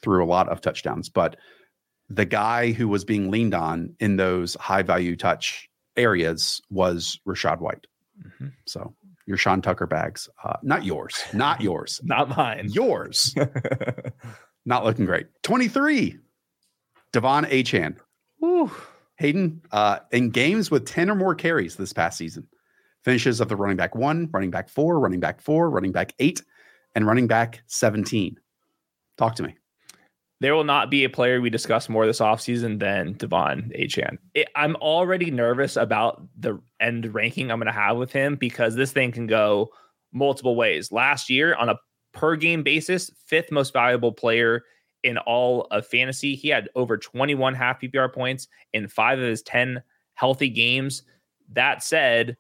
threw 0.03 0.25
a 0.25 0.27
lot 0.27 0.49
of 0.49 0.61
touchdowns. 0.61 1.09
But 1.09 1.37
the 2.11 2.25
guy 2.25 2.73
who 2.73 2.89
was 2.89 3.05
being 3.05 3.31
leaned 3.31 3.55
on 3.55 3.95
in 4.01 4.17
those 4.17 4.55
high 4.57 4.83
value 4.83 5.15
touch 5.15 5.69
areas 5.99 6.63
was 6.71 7.19
Rachaad 7.27 7.61
White. 7.61 7.87
Mm-hmm. 8.25 8.49
So 8.67 8.95
your 9.27 9.37
Sean 9.37 9.61
Tucker 9.61 9.87
bags, 9.87 10.29
uh, 10.43 10.57
not 10.63 10.85
yours, 10.85 11.23
not 11.33 11.61
yours, 11.61 12.01
not 12.05 12.35
mine, 12.37 12.69
yours. 12.71 13.35
not 14.65 14.85
looking 14.85 15.05
great. 15.05 15.27
23, 15.43 16.19
De'Von 17.13 17.51
Achane. 17.51 17.97
Woo. 18.41 18.71
Hayden, 19.17 19.61
uh, 19.73 19.99
in 20.13 20.31
games 20.31 20.71
with 20.71 20.87
10 20.87 21.11
or 21.11 21.15
more 21.15 21.35
carries 21.35 21.77
this 21.77 21.93
past 21.93 22.17
season, 22.17 22.47
finishes 23.03 23.41
of 23.41 23.49
the 23.49 23.57
running 23.57 23.77
back 23.77 23.95
one, 23.95 24.29
running 24.33 24.51
back 24.51 24.69
four, 24.69 25.01
running 25.01 25.21
back 25.21 25.41
four, 25.41 25.69
running 25.69 25.93
back 25.93 26.15
eight, 26.21 26.43
and 26.95 27.07
running 27.07 27.27
back 27.27 27.63
17. 27.67 28.39
Talk 29.17 29.35
to 29.37 29.43
me 29.43 29.57
there 30.41 30.55
will 30.55 30.65
not 30.65 30.91
be 30.91 31.05
a 31.05 31.11
player 31.11 31.41
we 31.41 31.51
discuss 31.51 31.89
more 31.89 32.07
this 32.07 32.21
offseason 32.21 32.79
than 32.79 33.15
De'Von 33.15 33.77
Achane. 33.79 34.19
I'm 34.55 34.77
already 34.77 35.31
nervous 35.31 35.77
about 35.77 36.23
the 36.39 36.61
end 36.81 37.13
ranking 37.13 37.51
I'm 37.51 37.59
going 37.59 37.67
to 37.67 37.73
have 37.73 37.97
with 37.97 38.13
him 38.13 38.37
because 38.37 38.75
this 38.75 38.93
thing 38.93 39.11
can 39.11 39.27
go 39.27 39.71
multiple 40.13 40.55
ways. 40.55 40.93
Last 40.93 41.29
year, 41.29 41.55
on 41.57 41.69
a 41.69 41.79
per 42.13 42.37
game 42.37 42.63
basis, 42.63 43.11
fifth 43.27 43.51
most 43.51 43.73
valuable 43.73 44.13
player 44.13 44.63
in 45.03 45.19
all 45.19 45.67
of 45.71 45.87
fantasy. 45.87 46.35
He 46.35 46.49
had 46.49 46.69
over 46.75 46.97
21 46.97 47.55
half 47.55 47.81
PPR 47.81 48.13
points 48.13 48.49
in 48.73 48.89
five 48.89 49.19
of 49.19 49.25
his 49.25 49.43
10 49.43 49.83
healthy 50.15 50.49
games. 50.49 51.03
That 51.53 51.83
said, 51.83 52.37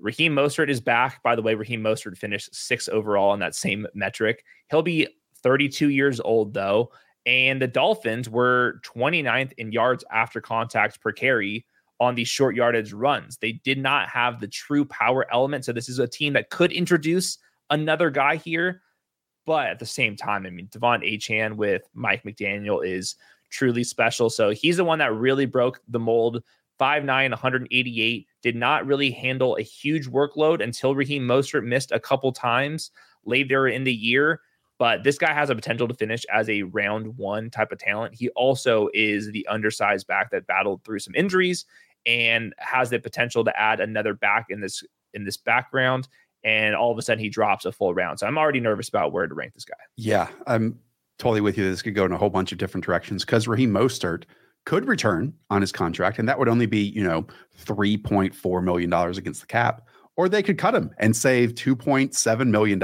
Raheem 0.00 0.34
Mostert 0.34 0.68
is 0.68 0.80
back. 0.80 1.22
By 1.22 1.36
the 1.36 1.42
way, 1.42 1.54
Raheem 1.54 1.82
Mostert 1.82 2.18
finished 2.18 2.54
sixth 2.54 2.88
overall 2.88 3.30
on 3.30 3.38
that 3.38 3.54
same 3.54 3.86
metric. 3.94 4.44
He'll 4.70 4.82
be 4.82 5.08
32 5.42 5.90
years 5.90 6.20
old, 6.20 6.54
though. 6.54 6.90
And 7.26 7.60
the 7.60 7.66
Dolphins 7.66 8.30
were 8.30 8.80
29th 8.84 9.52
in 9.58 9.72
yards 9.72 10.04
after 10.12 10.40
contact 10.40 11.00
per 11.00 11.12
carry 11.12 11.66
on 11.98 12.14
these 12.14 12.28
short 12.28 12.54
yardage 12.54 12.92
runs. 12.92 13.36
They 13.38 13.52
did 13.52 13.78
not 13.78 14.08
have 14.08 14.40
the 14.40 14.48
true 14.48 14.84
power 14.84 15.26
element. 15.32 15.64
So 15.64 15.72
this 15.72 15.88
is 15.88 15.98
a 15.98 16.06
team 16.06 16.34
that 16.34 16.50
could 16.50 16.70
introduce 16.70 17.38
another 17.70 18.10
guy 18.10 18.36
here. 18.36 18.82
But 19.44 19.68
at 19.68 19.78
the 19.78 19.86
same 19.86 20.16
time, 20.16 20.46
I 20.46 20.50
mean, 20.50 20.68
De'Von 20.68 21.04
Achane 21.04 21.56
with 21.56 21.82
Mike 21.94 22.22
McDaniel 22.24 22.86
is 22.86 23.16
truly 23.50 23.84
special. 23.84 24.28
So 24.28 24.50
he's 24.50 24.76
the 24.76 24.84
one 24.84 24.98
that 24.98 25.14
really 25.14 25.46
broke 25.46 25.80
the 25.88 26.00
mold. 26.00 26.42
5'9, 26.78 27.30
188, 27.30 28.26
did 28.42 28.54
not 28.54 28.86
really 28.86 29.10
handle 29.10 29.56
a 29.56 29.62
huge 29.62 30.08
workload 30.08 30.62
until 30.62 30.94
Raheem 30.94 31.26
Mostert 31.26 31.64
missed 31.64 31.90
a 31.90 32.00
couple 32.00 32.32
times 32.32 32.90
later 33.24 33.66
in 33.66 33.84
the 33.84 33.94
year. 33.94 34.42
But 34.78 35.04
this 35.04 35.16
guy 35.16 35.32
has 35.32 35.48
a 35.48 35.54
potential 35.54 35.88
to 35.88 35.94
finish 35.94 36.24
as 36.32 36.48
a 36.50 36.62
round 36.62 37.16
one 37.16 37.50
type 37.50 37.72
of 37.72 37.78
talent. 37.78 38.14
He 38.14 38.28
also 38.30 38.88
is 38.92 39.30
the 39.32 39.46
undersized 39.48 40.06
back 40.06 40.30
that 40.30 40.46
battled 40.46 40.84
through 40.84 40.98
some 40.98 41.14
injuries 41.14 41.64
and 42.04 42.54
has 42.58 42.90
the 42.90 42.98
potential 42.98 43.44
to 43.44 43.58
add 43.58 43.80
another 43.80 44.14
back 44.14 44.46
in 44.50 44.60
this 44.60 44.82
in 45.14 45.24
this 45.24 45.36
background. 45.36 46.08
And 46.44 46.76
all 46.76 46.92
of 46.92 46.98
a 46.98 47.02
sudden 47.02 47.22
he 47.22 47.28
drops 47.28 47.64
a 47.64 47.72
full 47.72 47.94
round. 47.94 48.20
So 48.20 48.26
I'm 48.26 48.38
already 48.38 48.60
nervous 48.60 48.88
about 48.88 49.12
where 49.12 49.26
to 49.26 49.34
rank 49.34 49.54
this 49.54 49.64
guy. 49.64 49.74
Yeah, 49.96 50.28
I'm 50.46 50.78
totally 51.18 51.40
with 51.40 51.58
you. 51.58 51.68
This 51.68 51.82
could 51.82 51.94
go 51.94 52.04
in 52.04 52.12
a 52.12 52.18
whole 52.18 52.30
bunch 52.30 52.52
of 52.52 52.58
different 52.58 52.84
directions 52.84 53.24
because 53.24 53.48
Raheem 53.48 53.72
Mostert 53.72 54.24
could 54.66 54.86
return 54.86 55.32
on 55.48 55.60
his 55.60 55.72
contract, 55.72 56.18
and 56.18 56.28
that 56.28 56.38
would 56.38 56.48
only 56.48 56.66
be, 56.66 56.80
you 56.80 57.02
know, 57.02 57.26
$3.4 57.64 58.62
million 58.62 58.92
against 58.92 59.40
the 59.40 59.46
cap. 59.46 59.88
Or 60.16 60.28
they 60.28 60.42
could 60.42 60.58
cut 60.58 60.74
him 60.74 60.90
and 60.98 61.14
save 61.16 61.54
$2.7 61.54 62.48
million 62.48 62.80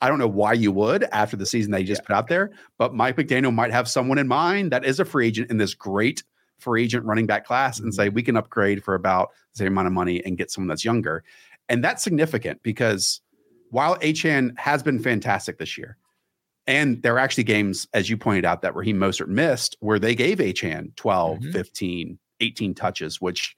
I 0.00 0.08
don't 0.08 0.18
know 0.18 0.28
why 0.28 0.54
you 0.54 0.72
would 0.72 1.04
after 1.12 1.36
the 1.36 1.46
season 1.46 1.72
they 1.72 1.84
just 1.84 2.02
yeah. 2.02 2.06
put 2.06 2.16
out 2.16 2.28
there, 2.28 2.50
but 2.78 2.94
Mike 2.94 3.16
McDaniel 3.16 3.54
might 3.54 3.70
have 3.70 3.88
someone 3.88 4.18
in 4.18 4.28
mind 4.28 4.72
that 4.72 4.84
is 4.84 5.00
a 5.00 5.04
free 5.04 5.26
agent 5.26 5.50
in 5.50 5.58
this 5.58 5.74
great 5.74 6.22
free 6.58 6.84
agent 6.84 7.04
running 7.04 7.26
back 7.26 7.44
class 7.44 7.76
mm-hmm. 7.76 7.86
and 7.86 7.94
say 7.94 8.08
we 8.08 8.22
can 8.22 8.36
upgrade 8.36 8.82
for 8.84 8.94
about 8.94 9.30
the 9.52 9.58
same 9.58 9.68
amount 9.68 9.86
of 9.86 9.92
money 9.92 10.22
and 10.24 10.38
get 10.38 10.50
someone 10.50 10.68
that's 10.68 10.84
younger. 10.84 11.24
And 11.68 11.84
that's 11.84 12.02
significant 12.02 12.62
because 12.62 13.20
while 13.70 13.96
Achane 13.98 14.58
has 14.58 14.82
been 14.82 14.98
fantastic 14.98 15.58
this 15.58 15.78
year, 15.78 15.96
and 16.66 17.02
there 17.02 17.14
are 17.14 17.18
actually 17.18 17.44
games, 17.44 17.88
as 17.94 18.10
you 18.10 18.16
pointed 18.16 18.44
out, 18.44 18.62
that 18.62 18.74
Raheem 18.74 18.98
Mostert 18.98 19.28
missed 19.28 19.76
where 19.80 19.98
they 19.98 20.14
gave 20.14 20.38
Achane 20.38 20.94
12, 20.96 21.38
mm-hmm. 21.38 21.52
15, 21.52 22.18
18 22.40 22.74
touches, 22.74 23.20
which 23.20 23.56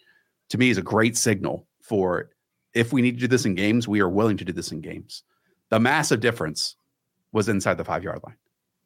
to 0.50 0.58
me 0.58 0.70
is 0.70 0.78
a 0.78 0.82
great 0.82 1.16
signal 1.16 1.66
for 1.82 2.30
if 2.74 2.92
we 2.92 3.02
need 3.02 3.12
to 3.12 3.20
do 3.20 3.28
this 3.28 3.44
in 3.44 3.54
games, 3.54 3.86
we 3.86 4.00
are 4.00 4.08
willing 4.08 4.36
to 4.38 4.44
do 4.44 4.52
this 4.52 4.72
in 4.72 4.80
games. 4.80 5.24
The 5.72 5.80
massive 5.80 6.20
difference 6.20 6.76
was 7.32 7.48
inside 7.48 7.78
the 7.78 7.84
five 7.84 8.04
yard 8.04 8.20
line. 8.26 8.36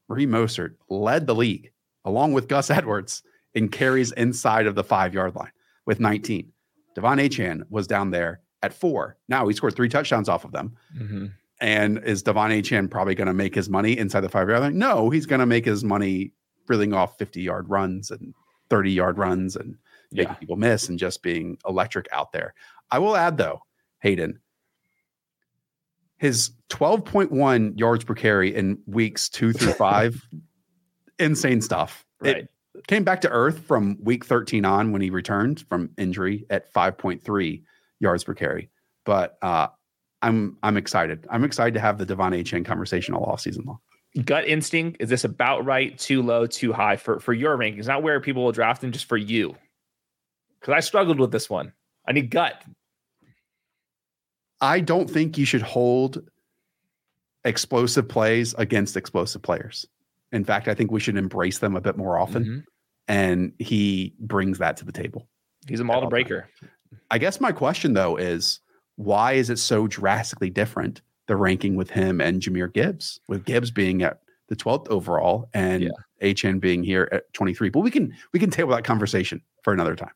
Raheem 0.06 0.30
Mostert 0.30 0.76
led 0.88 1.26
the 1.26 1.34
league 1.34 1.72
along 2.04 2.32
with 2.32 2.46
Gus 2.46 2.70
Edwards 2.70 3.24
in 3.54 3.70
carries 3.70 4.12
inside 4.12 4.68
of 4.68 4.76
the 4.76 4.84
five 4.84 5.12
yard 5.12 5.34
line 5.34 5.50
with 5.84 5.98
19. 5.98 6.52
De'Von 6.96 7.20
Achane 7.20 7.64
was 7.70 7.88
down 7.88 8.12
there 8.12 8.40
at 8.62 8.72
four. 8.72 9.16
Now 9.26 9.48
he 9.48 9.54
scored 9.54 9.74
three 9.74 9.88
touchdowns 9.88 10.28
off 10.28 10.44
of 10.44 10.52
them. 10.52 10.76
Mm-hmm. 10.96 11.26
And 11.60 11.98
is 12.04 12.22
De'Von 12.22 12.56
Achane 12.56 12.88
probably 12.88 13.16
going 13.16 13.26
to 13.26 13.34
make 13.34 13.56
his 13.56 13.68
money 13.68 13.98
inside 13.98 14.20
the 14.20 14.28
five 14.28 14.48
yard 14.48 14.60
line? 14.60 14.78
No, 14.78 15.10
he's 15.10 15.26
going 15.26 15.40
to 15.40 15.46
make 15.46 15.64
his 15.64 15.82
money 15.82 16.30
reeling 16.68 16.92
off 16.92 17.18
50 17.18 17.42
yard 17.42 17.68
runs 17.68 18.12
and 18.12 18.32
30 18.70 18.92
yard 18.92 19.18
runs 19.18 19.56
and 19.56 19.74
making 20.12 20.34
yeah. 20.34 20.38
people 20.38 20.54
miss 20.54 20.88
and 20.88 21.00
just 21.00 21.20
being 21.20 21.58
electric 21.66 22.06
out 22.12 22.30
there. 22.30 22.54
I 22.92 23.00
will 23.00 23.16
add, 23.16 23.38
though, 23.38 23.62
Hayden, 24.02 24.38
his 26.18 26.50
12.1 26.70 27.78
yards 27.78 28.04
per 28.04 28.14
carry 28.14 28.54
in 28.54 28.78
weeks 28.86 29.28
two 29.28 29.52
through 29.52 29.72
five, 29.74 30.26
insane 31.18 31.60
stuff. 31.60 32.04
Right. 32.20 32.48
It 32.74 32.86
came 32.86 33.04
back 33.04 33.20
to 33.22 33.28
earth 33.30 33.60
from 33.60 33.98
week 34.02 34.24
13 34.24 34.64
on 34.64 34.92
when 34.92 35.02
he 35.02 35.10
returned 35.10 35.64
from 35.68 35.90
injury 35.98 36.46
at 36.50 36.72
5.3 36.72 37.62
yards 38.00 38.24
per 38.24 38.34
carry. 38.34 38.70
But 39.04 39.38
uh, 39.42 39.68
I'm 40.22 40.56
I'm 40.62 40.76
excited. 40.76 41.26
I'm 41.30 41.44
excited 41.44 41.74
to 41.74 41.80
have 41.80 41.98
the 41.98 42.06
De'Von 42.06 42.38
Achane 42.38 42.64
conversation 42.64 43.14
all 43.14 43.24
off 43.24 43.40
season 43.40 43.64
long. 43.66 43.78
Gut 44.24 44.46
instinct 44.46 44.96
is 45.00 45.10
this 45.10 45.24
about 45.24 45.64
right? 45.64 45.96
Too 45.98 46.22
low? 46.22 46.46
Too 46.46 46.72
high 46.72 46.96
for 46.96 47.20
for 47.20 47.32
your 47.32 47.56
rankings? 47.56 47.86
Not 47.86 48.02
where 48.02 48.20
people 48.20 48.44
will 48.44 48.52
draft 48.52 48.82
him, 48.82 48.92
just 48.92 49.04
for 49.04 49.16
you. 49.16 49.54
Because 50.58 50.72
I 50.74 50.80
struggled 50.80 51.20
with 51.20 51.32
this 51.32 51.50
one. 51.50 51.72
I 52.08 52.12
need 52.12 52.30
gut. 52.30 52.62
I 54.66 54.80
don't 54.80 55.08
think 55.08 55.38
you 55.38 55.44
should 55.44 55.62
hold 55.62 56.28
explosive 57.44 58.08
plays 58.08 58.52
against 58.58 58.96
explosive 58.96 59.40
players. 59.40 59.86
In 60.32 60.44
fact, 60.44 60.66
I 60.66 60.74
think 60.74 60.90
we 60.90 60.98
should 60.98 61.16
embrace 61.16 61.60
them 61.60 61.76
a 61.76 61.80
bit 61.80 61.96
more 61.96 62.18
often. 62.18 62.44
Mm-hmm. 62.44 62.58
And 63.06 63.52
he 63.60 64.12
brings 64.18 64.58
that 64.58 64.76
to 64.78 64.84
the 64.84 64.90
table. 64.90 65.28
He's 65.68 65.78
a 65.78 65.84
model 65.84 66.08
breaker. 66.08 66.48
I 67.12 67.18
guess 67.18 67.40
my 67.40 67.52
question 67.52 67.92
though 67.92 68.16
is 68.16 68.58
why 68.96 69.34
is 69.34 69.50
it 69.50 69.58
so 69.60 69.86
drastically 69.86 70.50
different 70.50 71.00
the 71.28 71.36
ranking 71.36 71.76
with 71.76 71.90
him 71.90 72.20
and 72.20 72.42
Jahmyr 72.42 72.72
Gibbs, 72.72 73.20
with 73.28 73.44
Gibbs 73.44 73.70
being 73.70 74.02
at 74.02 74.20
the 74.48 74.56
12th 74.56 74.88
overall 74.88 75.48
and 75.54 75.84
yeah. 75.84 75.90
Achane 76.22 76.60
being 76.60 76.82
here 76.82 77.08
at 77.12 77.32
23. 77.34 77.68
But 77.68 77.80
we 77.80 77.90
can 77.92 78.12
we 78.32 78.40
can 78.40 78.50
table 78.50 78.72
that 78.74 78.82
conversation 78.84 79.40
for 79.62 79.72
another 79.72 79.94
time. 79.94 80.12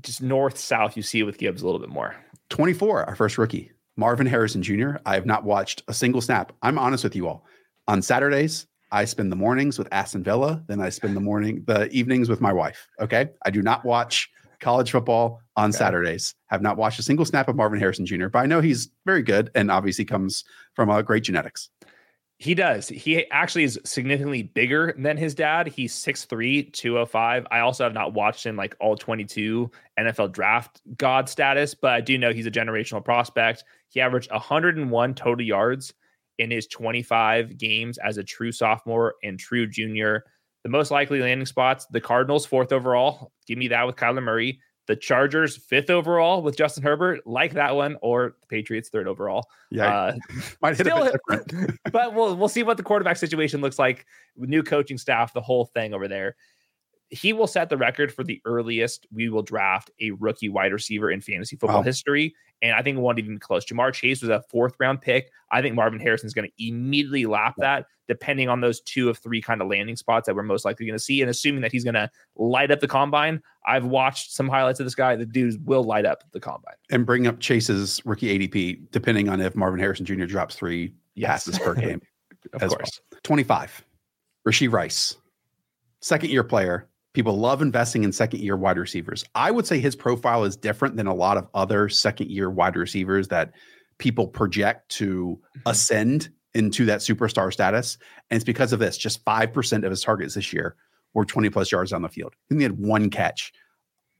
Just 0.00 0.22
north 0.22 0.56
south, 0.56 0.96
you 0.96 1.02
see 1.02 1.20
it 1.20 1.24
with 1.24 1.36
Gibbs 1.36 1.60
a 1.60 1.66
little 1.66 1.80
bit 1.80 1.90
more. 1.90 2.16
24, 2.48 3.04
our 3.04 3.14
first 3.14 3.36
rookie. 3.36 3.72
Marvin 4.00 4.26
Harrison 4.26 4.62
Jr. 4.62 4.92
I 5.04 5.14
have 5.14 5.26
not 5.26 5.44
watched 5.44 5.82
a 5.86 5.92
single 5.92 6.22
snap. 6.22 6.52
I'm 6.62 6.78
honest 6.78 7.04
with 7.04 7.14
you 7.14 7.28
all. 7.28 7.44
On 7.86 8.00
Saturdays, 8.00 8.66
I 8.90 9.04
spend 9.04 9.30
the 9.30 9.36
mornings 9.36 9.78
with 9.78 9.88
Aston 9.92 10.24
Villa, 10.24 10.64
then 10.68 10.80
I 10.80 10.88
spend 10.88 11.14
the 11.14 11.20
morning, 11.20 11.62
the 11.66 11.86
evenings 11.90 12.30
with 12.30 12.40
my 12.40 12.50
wife. 12.50 12.88
Okay. 12.98 13.28
I 13.44 13.50
do 13.50 13.60
not 13.60 13.84
watch 13.84 14.30
college 14.58 14.90
football 14.90 15.42
on 15.54 15.68
Okay. 15.68 15.76
Saturdays. 15.76 16.34
Have 16.46 16.62
not 16.62 16.78
watched 16.78 16.98
a 16.98 17.02
single 17.02 17.26
snap 17.26 17.46
of 17.48 17.56
Marvin 17.56 17.78
Harrison 17.78 18.06
Jr., 18.06 18.28
but 18.28 18.38
I 18.38 18.46
know 18.46 18.62
he's 18.62 18.88
very 19.04 19.22
good 19.22 19.50
and 19.54 19.70
obviously 19.70 20.06
comes 20.06 20.44
from 20.74 20.88
uh, 20.88 21.02
great 21.02 21.22
genetics. 21.22 21.68
He 22.40 22.54
does. 22.54 22.88
He 22.88 23.30
actually 23.30 23.64
is 23.64 23.78
significantly 23.84 24.44
bigger 24.44 24.94
than 24.96 25.18
his 25.18 25.34
dad. 25.34 25.66
He's 25.66 25.94
6'3, 25.94 26.72
205. 26.72 27.46
I 27.50 27.60
also 27.60 27.84
have 27.84 27.92
not 27.92 28.14
watched 28.14 28.46
him 28.46 28.56
like 28.56 28.74
all 28.80 28.96
22 28.96 29.70
NFL 29.98 30.32
draft 30.32 30.80
god 30.96 31.28
status, 31.28 31.74
but 31.74 31.90
I 31.90 32.00
do 32.00 32.16
know 32.16 32.32
he's 32.32 32.46
a 32.46 32.50
generational 32.50 33.04
prospect. 33.04 33.64
He 33.90 34.00
averaged 34.00 34.32
101 34.32 35.14
total 35.14 35.44
yards 35.44 35.92
in 36.38 36.50
his 36.50 36.66
25 36.66 37.58
games 37.58 37.98
as 37.98 38.16
a 38.16 38.24
true 38.24 38.52
sophomore 38.52 39.16
and 39.22 39.38
true 39.38 39.66
junior. 39.66 40.24
The 40.64 40.70
most 40.70 40.90
likely 40.90 41.20
landing 41.20 41.44
spots, 41.44 41.86
the 41.90 42.00
Cardinals, 42.00 42.46
fourth 42.46 42.72
overall. 42.72 43.32
Give 43.46 43.58
me 43.58 43.68
that 43.68 43.86
with 43.86 43.96
Kyler 43.96 44.22
Murray. 44.22 44.60
The 44.90 44.96
Chargers, 44.96 45.56
fifth 45.56 45.88
overall 45.88 46.42
with 46.42 46.56
Justin 46.56 46.82
Herbert, 46.82 47.24
like 47.24 47.52
that 47.52 47.76
one, 47.76 47.96
or 48.02 48.34
the 48.40 48.46
Patriots, 48.48 48.88
third 48.88 49.06
overall. 49.06 49.48
Yeah. 49.70 49.86
Uh, 49.86 50.16
might 50.60 50.76
hit 50.76 50.88
a 50.88 50.90
still 50.90 51.04
bit 51.04 51.20
hit- 51.28 51.46
different. 51.46 51.78
but 51.92 52.12
we'll 52.12 52.34
we'll 52.36 52.48
see 52.48 52.64
what 52.64 52.76
the 52.76 52.82
quarterback 52.82 53.16
situation 53.16 53.60
looks 53.60 53.78
like 53.78 54.04
new 54.36 54.64
coaching 54.64 54.98
staff, 54.98 55.32
the 55.32 55.40
whole 55.40 55.66
thing 55.66 55.94
over 55.94 56.08
there. 56.08 56.34
He 57.10 57.32
will 57.32 57.46
set 57.48 57.68
the 57.68 57.76
record 57.76 58.12
for 58.12 58.22
the 58.22 58.40
earliest 58.44 59.06
we 59.12 59.28
will 59.28 59.42
draft 59.42 59.90
a 60.00 60.12
rookie 60.12 60.48
wide 60.48 60.72
receiver 60.72 61.10
in 61.10 61.20
fantasy 61.20 61.56
football 61.56 61.78
Wow. 61.78 61.82
history. 61.84 62.34
And 62.62 62.72
I 62.72 62.82
think 62.82 62.98
it 62.98 63.00
won't 63.00 63.18
even 63.18 63.34
be 63.34 63.38
close. 63.40 63.64
Ja'Marr 63.64 63.92
Chase 63.92 64.20
was 64.20 64.28
a 64.28 64.42
fourth 64.50 64.74
round 64.78 65.00
pick. 65.00 65.30
I 65.50 65.60
think 65.62 65.74
Marvin 65.74 65.98
Harrison 65.98 66.26
is 66.26 66.34
going 66.34 66.48
to 66.48 66.64
immediately 66.68 67.24
lap 67.26 67.54
that, 67.58 67.86
depending 68.06 68.48
on 68.48 68.60
those 68.60 68.80
two 68.82 69.08
of 69.08 69.18
three 69.18 69.40
kind 69.40 69.60
of 69.62 69.68
landing 69.68 69.96
spots 69.96 70.26
that 70.26 70.36
we're 70.36 70.42
most 70.44 70.64
likely 70.64 70.86
going 70.86 70.96
to 70.98 71.02
see. 71.02 71.20
And 71.22 71.30
assuming 71.30 71.62
that 71.62 71.72
he's 71.72 71.82
going 71.84 71.94
to 71.94 72.08
light 72.36 72.70
up 72.70 72.78
the 72.80 72.86
combine, 72.86 73.42
I've 73.66 73.86
watched 73.86 74.30
some 74.32 74.48
highlights 74.48 74.78
of 74.78 74.86
this 74.86 74.94
guy. 74.94 75.16
The 75.16 75.26
dude 75.26 75.66
will 75.66 75.82
light 75.82 76.04
up 76.06 76.22
the 76.32 76.38
combine. 76.40 76.74
and 76.90 77.04
bring 77.06 77.26
up 77.26 77.40
Chase's 77.40 78.00
rookie 78.04 78.38
ADP, 78.38 78.90
depending 78.92 79.28
on 79.30 79.40
if 79.40 79.56
Marvin 79.56 79.80
Harrison 79.80 80.04
Jr. 80.06 80.26
drops 80.26 80.54
three 80.54 80.92
Yes. 81.14 81.44
passes 81.46 81.58
per 81.58 81.74
game. 81.74 82.00
Of 82.52 82.62
as 82.62 82.70
well. 82.70 82.76
course. 82.78 83.00
25. 83.24 83.84
Rashee 84.46 84.70
Rice, 84.72 85.16
second 86.00 86.30
year 86.30 86.44
player. 86.44 86.86
People 87.12 87.38
love 87.38 87.60
investing 87.60 88.04
in 88.04 88.12
second 88.12 88.40
year 88.40 88.56
wide 88.56 88.78
receivers. 88.78 89.24
I 89.34 89.50
would 89.50 89.66
say 89.66 89.80
his 89.80 89.96
profile 89.96 90.44
is 90.44 90.56
different 90.56 90.96
than 90.96 91.06
a 91.08 91.14
lot 91.14 91.36
of 91.36 91.48
other 91.54 91.88
second 91.88 92.30
year 92.30 92.48
wide 92.50 92.76
receivers 92.76 93.28
that 93.28 93.52
people 93.98 94.28
project 94.28 94.88
to 94.90 95.40
Mhm. 95.56 95.62
ascend 95.66 96.30
into 96.54 96.84
that 96.86 97.00
superstar 97.00 97.52
status. 97.52 97.98
And 98.30 98.36
it's 98.36 98.44
because 98.44 98.72
of 98.72 98.78
this 98.78 98.96
just 98.96 99.24
5% 99.24 99.84
of 99.84 99.90
his 99.90 100.02
targets 100.02 100.34
this 100.34 100.52
year 100.52 100.76
were 101.14 101.24
20 101.24 101.50
plus 101.50 101.70
yards 101.72 101.92
on 101.92 102.02
the 102.02 102.08
field. 102.08 102.34
And 102.48 102.60
he 102.60 102.62
had 102.62 102.78
one 102.78 103.10
catch 103.10 103.52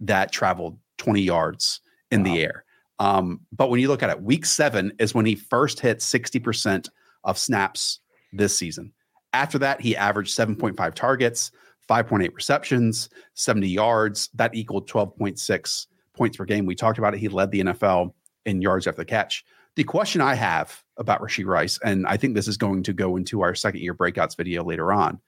that 0.00 0.32
traveled 0.32 0.78
20 0.98 1.22
yards 1.22 1.80
in 2.10 2.22
Wow. 2.22 2.32
the 2.34 2.40
air. 2.42 2.64
Um, 2.98 3.40
but 3.52 3.70
when 3.70 3.80
you 3.80 3.88
look 3.88 4.02
at 4.02 4.10
it, 4.10 4.22
week 4.22 4.44
seven 4.44 4.92
is 4.98 5.14
when 5.14 5.26
he 5.26 5.34
first 5.36 5.80
hit 5.80 6.02
60% 6.02 6.88
of 7.24 7.38
snaps 7.38 8.00
this 8.32 8.56
season. 8.56 8.92
After 9.32 9.58
that, 9.60 9.80
he 9.80 9.96
averaged 9.96 10.34
7.5 10.34 10.94
targets, 10.94 11.50
5.8 11.90 12.32
receptions, 12.34 13.08
70 13.34 13.68
yards. 13.68 14.28
That 14.34 14.54
equaled 14.54 14.88
12.6 14.88 15.86
points 16.14 16.36
per 16.36 16.44
game. 16.44 16.66
We 16.66 16.74
talked 16.76 16.98
about 16.98 17.14
it. 17.14 17.20
He 17.20 17.28
led 17.28 17.50
the 17.50 17.60
NFL 17.60 18.14
in 18.46 18.62
yards 18.62 18.86
after 18.86 19.00
the 19.00 19.04
catch. 19.06 19.44
The 19.76 19.84
question 19.84 20.20
I 20.20 20.34
have 20.34 20.82
about 20.98 21.20
Rashee 21.20 21.46
Rice, 21.46 21.78
and 21.84 22.06
I 22.06 22.16
think 22.16 22.34
this 22.34 22.48
is 22.48 22.56
going 22.56 22.82
to 22.84 22.92
go 22.92 23.16
into 23.16 23.40
our 23.42 23.54
second 23.54 23.80
year 23.80 23.94
breakouts 23.94 24.36
video 24.36 24.62
later 24.64 24.92
on, 24.92 25.20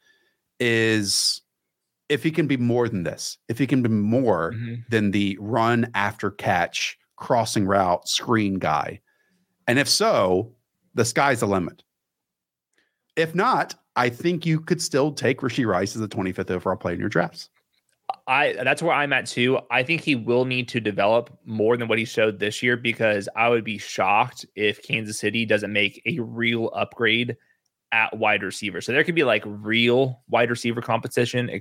is 0.60 1.42
if 2.08 2.22
he 2.22 2.30
can 2.30 2.46
be 2.46 2.56
more 2.56 2.88
than 2.88 3.02
this, 3.04 3.38
if 3.48 3.58
he 3.58 3.66
can 3.66 3.82
be 3.82 3.88
more 3.88 4.52
Mhm. 4.52 4.84
than 4.90 5.10
the 5.12 5.36
run 5.40 5.90
after 5.94 6.30
catch, 6.30 6.98
crossing 7.16 7.64
route, 7.66 8.06
screen 8.08 8.58
guy. 8.58 9.00
And 9.66 9.78
if 9.78 9.88
so, 9.88 10.54
the 10.94 11.04
sky's 11.04 11.40
the 11.40 11.46
limit. 11.46 11.82
If 13.16 13.34
not, 13.34 13.74
I 13.96 14.08
think 14.08 14.46
you 14.46 14.60
could 14.60 14.80
still 14.80 15.12
take 15.12 15.40
Rashee 15.40 15.66
Rice 15.66 15.94
as 15.94 16.00
the 16.00 16.08
25th 16.08 16.50
overall 16.50 16.76
player 16.76 16.94
in 16.94 17.00
your 17.00 17.08
drafts. 17.08 17.50
I 18.26 18.52
that's 18.52 18.82
where 18.82 18.94
I'm 18.94 19.12
at 19.12 19.26
too. 19.26 19.58
I 19.70 19.82
think 19.82 20.02
he 20.02 20.14
will 20.14 20.44
need 20.44 20.68
to 20.68 20.80
develop 20.80 21.36
more 21.44 21.76
than 21.76 21.88
what 21.88 21.98
he 21.98 22.04
showed 22.04 22.38
this 22.38 22.62
year 22.62 22.76
because 22.76 23.28
I 23.36 23.48
would 23.48 23.64
be 23.64 23.78
shocked 23.78 24.44
if 24.54 24.82
Kansas 24.82 25.18
City 25.18 25.44
doesn't 25.44 25.72
make 25.72 26.02
a 26.06 26.18
real 26.20 26.70
upgrade 26.74 27.36
at 27.90 28.16
wide 28.16 28.42
receiver. 28.42 28.80
So 28.80 28.92
there 28.92 29.04
could 29.04 29.14
be 29.14 29.24
like 29.24 29.42
real 29.46 30.22
wide 30.28 30.50
receiver 30.50 30.80
competition 30.80 31.50
eh, 31.50 31.60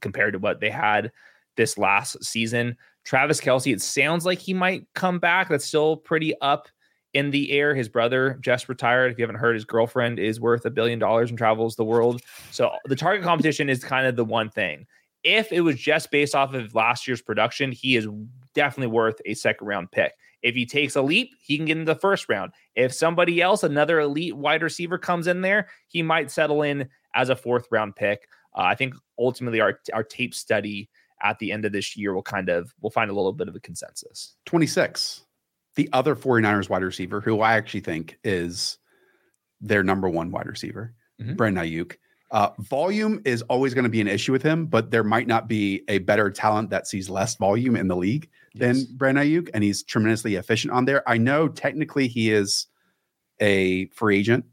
compared 0.00 0.34
to 0.34 0.38
what 0.38 0.60
they 0.60 0.70
had 0.70 1.12
this 1.56 1.78
last 1.78 2.22
season. 2.24 2.76
Travis 3.04 3.40
Kelce, 3.40 3.72
it 3.72 3.82
sounds 3.82 4.24
like 4.24 4.38
he 4.38 4.54
might 4.54 4.86
come 4.94 5.18
back. 5.18 5.48
That's 5.48 5.64
still 5.64 5.96
pretty 5.96 6.34
up 6.40 6.68
in 7.14 7.30
the 7.30 7.52
air. 7.52 7.74
His 7.74 7.88
brother 7.88 8.38
just 8.40 8.68
retired. 8.68 9.12
If 9.12 9.18
you 9.18 9.22
haven't 9.22 9.40
heard, 9.40 9.54
his 9.54 9.64
girlfriend 9.64 10.18
is 10.18 10.40
worth 10.40 10.66
a 10.66 10.70
billion 10.70 10.98
dollars 10.98 11.30
and 11.30 11.38
travels 11.38 11.76
the 11.76 11.84
world. 11.84 12.20
So 12.50 12.70
the 12.84 12.96
target 12.96 13.24
competition 13.24 13.70
is 13.70 13.82
kind 13.82 14.06
of 14.06 14.16
the 14.16 14.24
one 14.24 14.50
thing 14.50 14.86
if 15.24 15.50
it 15.52 15.62
was 15.62 15.76
just 15.76 16.10
based 16.10 16.34
off 16.34 16.54
of 16.54 16.74
last 16.74 17.08
year's 17.08 17.22
production, 17.22 17.72
he 17.72 17.96
is 17.96 18.06
definitely 18.54 18.92
worth 18.92 19.20
a 19.24 19.34
second 19.34 19.66
round 19.66 19.90
pick. 19.90 20.12
If 20.42 20.54
he 20.54 20.66
takes 20.66 20.94
a 20.94 21.02
leap, 21.02 21.30
he 21.40 21.56
can 21.56 21.64
get 21.64 21.78
in 21.78 21.86
the 21.86 21.94
first 21.94 22.28
round. 22.28 22.52
If 22.76 22.92
somebody 22.92 23.40
else, 23.40 23.62
another 23.62 24.00
elite 24.00 24.36
wide 24.36 24.62
receiver, 24.62 24.98
comes 24.98 25.26
in 25.26 25.40
there, 25.40 25.68
he 25.88 26.02
might 26.02 26.30
settle 26.30 26.62
in 26.62 26.88
as 27.14 27.30
a 27.30 27.36
fourth 27.36 27.66
round 27.70 27.96
pick. 27.96 28.28
Uh, 28.54 28.62
I 28.62 28.74
think 28.74 28.94
ultimately 29.18 29.60
our 29.60 29.80
our 29.94 30.04
tape 30.04 30.34
study 30.34 30.90
at 31.22 31.38
the 31.38 31.50
end 31.50 31.64
of 31.64 31.72
this 31.72 31.96
year 31.96 32.12
will 32.12 32.22
kind 32.22 32.50
of 32.50 32.74
we'll 32.82 32.90
find 32.90 33.10
a 33.10 33.14
little 33.14 33.32
bit 33.32 33.48
of 33.48 33.56
a 33.56 33.60
consensus. 33.60 34.36
26. 34.44 35.24
The 35.76 35.88
other 35.92 36.14
49ers 36.14 36.68
wide 36.68 36.82
receiver, 36.82 37.20
who 37.20 37.40
I 37.40 37.54
actually 37.54 37.80
think 37.80 38.18
is 38.22 38.78
their 39.60 39.82
number 39.82 40.08
one 40.08 40.30
wide 40.30 40.46
receiver, 40.46 40.94
Mhm. 41.20 41.36
Brandon 41.36 41.64
Aiyuk. 41.64 41.96
Uh, 42.30 42.50
volume 42.58 43.20
is 43.24 43.42
always 43.42 43.74
going 43.74 43.84
to 43.84 43.90
be 43.90 44.00
an 44.00 44.08
issue 44.08 44.32
with 44.32 44.42
him, 44.42 44.66
but 44.66 44.90
there 44.90 45.04
might 45.04 45.26
not 45.28 45.48
be 45.48 45.82
a 45.88 45.98
better 45.98 46.30
talent 46.30 46.70
that 46.70 46.86
sees 46.86 47.08
less 47.08 47.36
volume 47.36 47.76
in 47.76 47.86
the 47.86 47.94
league 47.96 48.28
than 48.54 48.74
Yes. 48.76 48.84
Brandon 48.84 49.24
Aiyuk, 49.24 49.50
and 49.54 49.62
he's 49.62 49.82
tremendously 49.84 50.34
efficient 50.36 50.72
on 50.72 50.84
there. 50.84 51.08
I 51.08 51.16
know 51.18 51.48
technically 51.48 52.08
he 52.08 52.30
is 52.32 52.66
a 53.40 53.86
free 53.88 54.18
agent. 54.18 54.44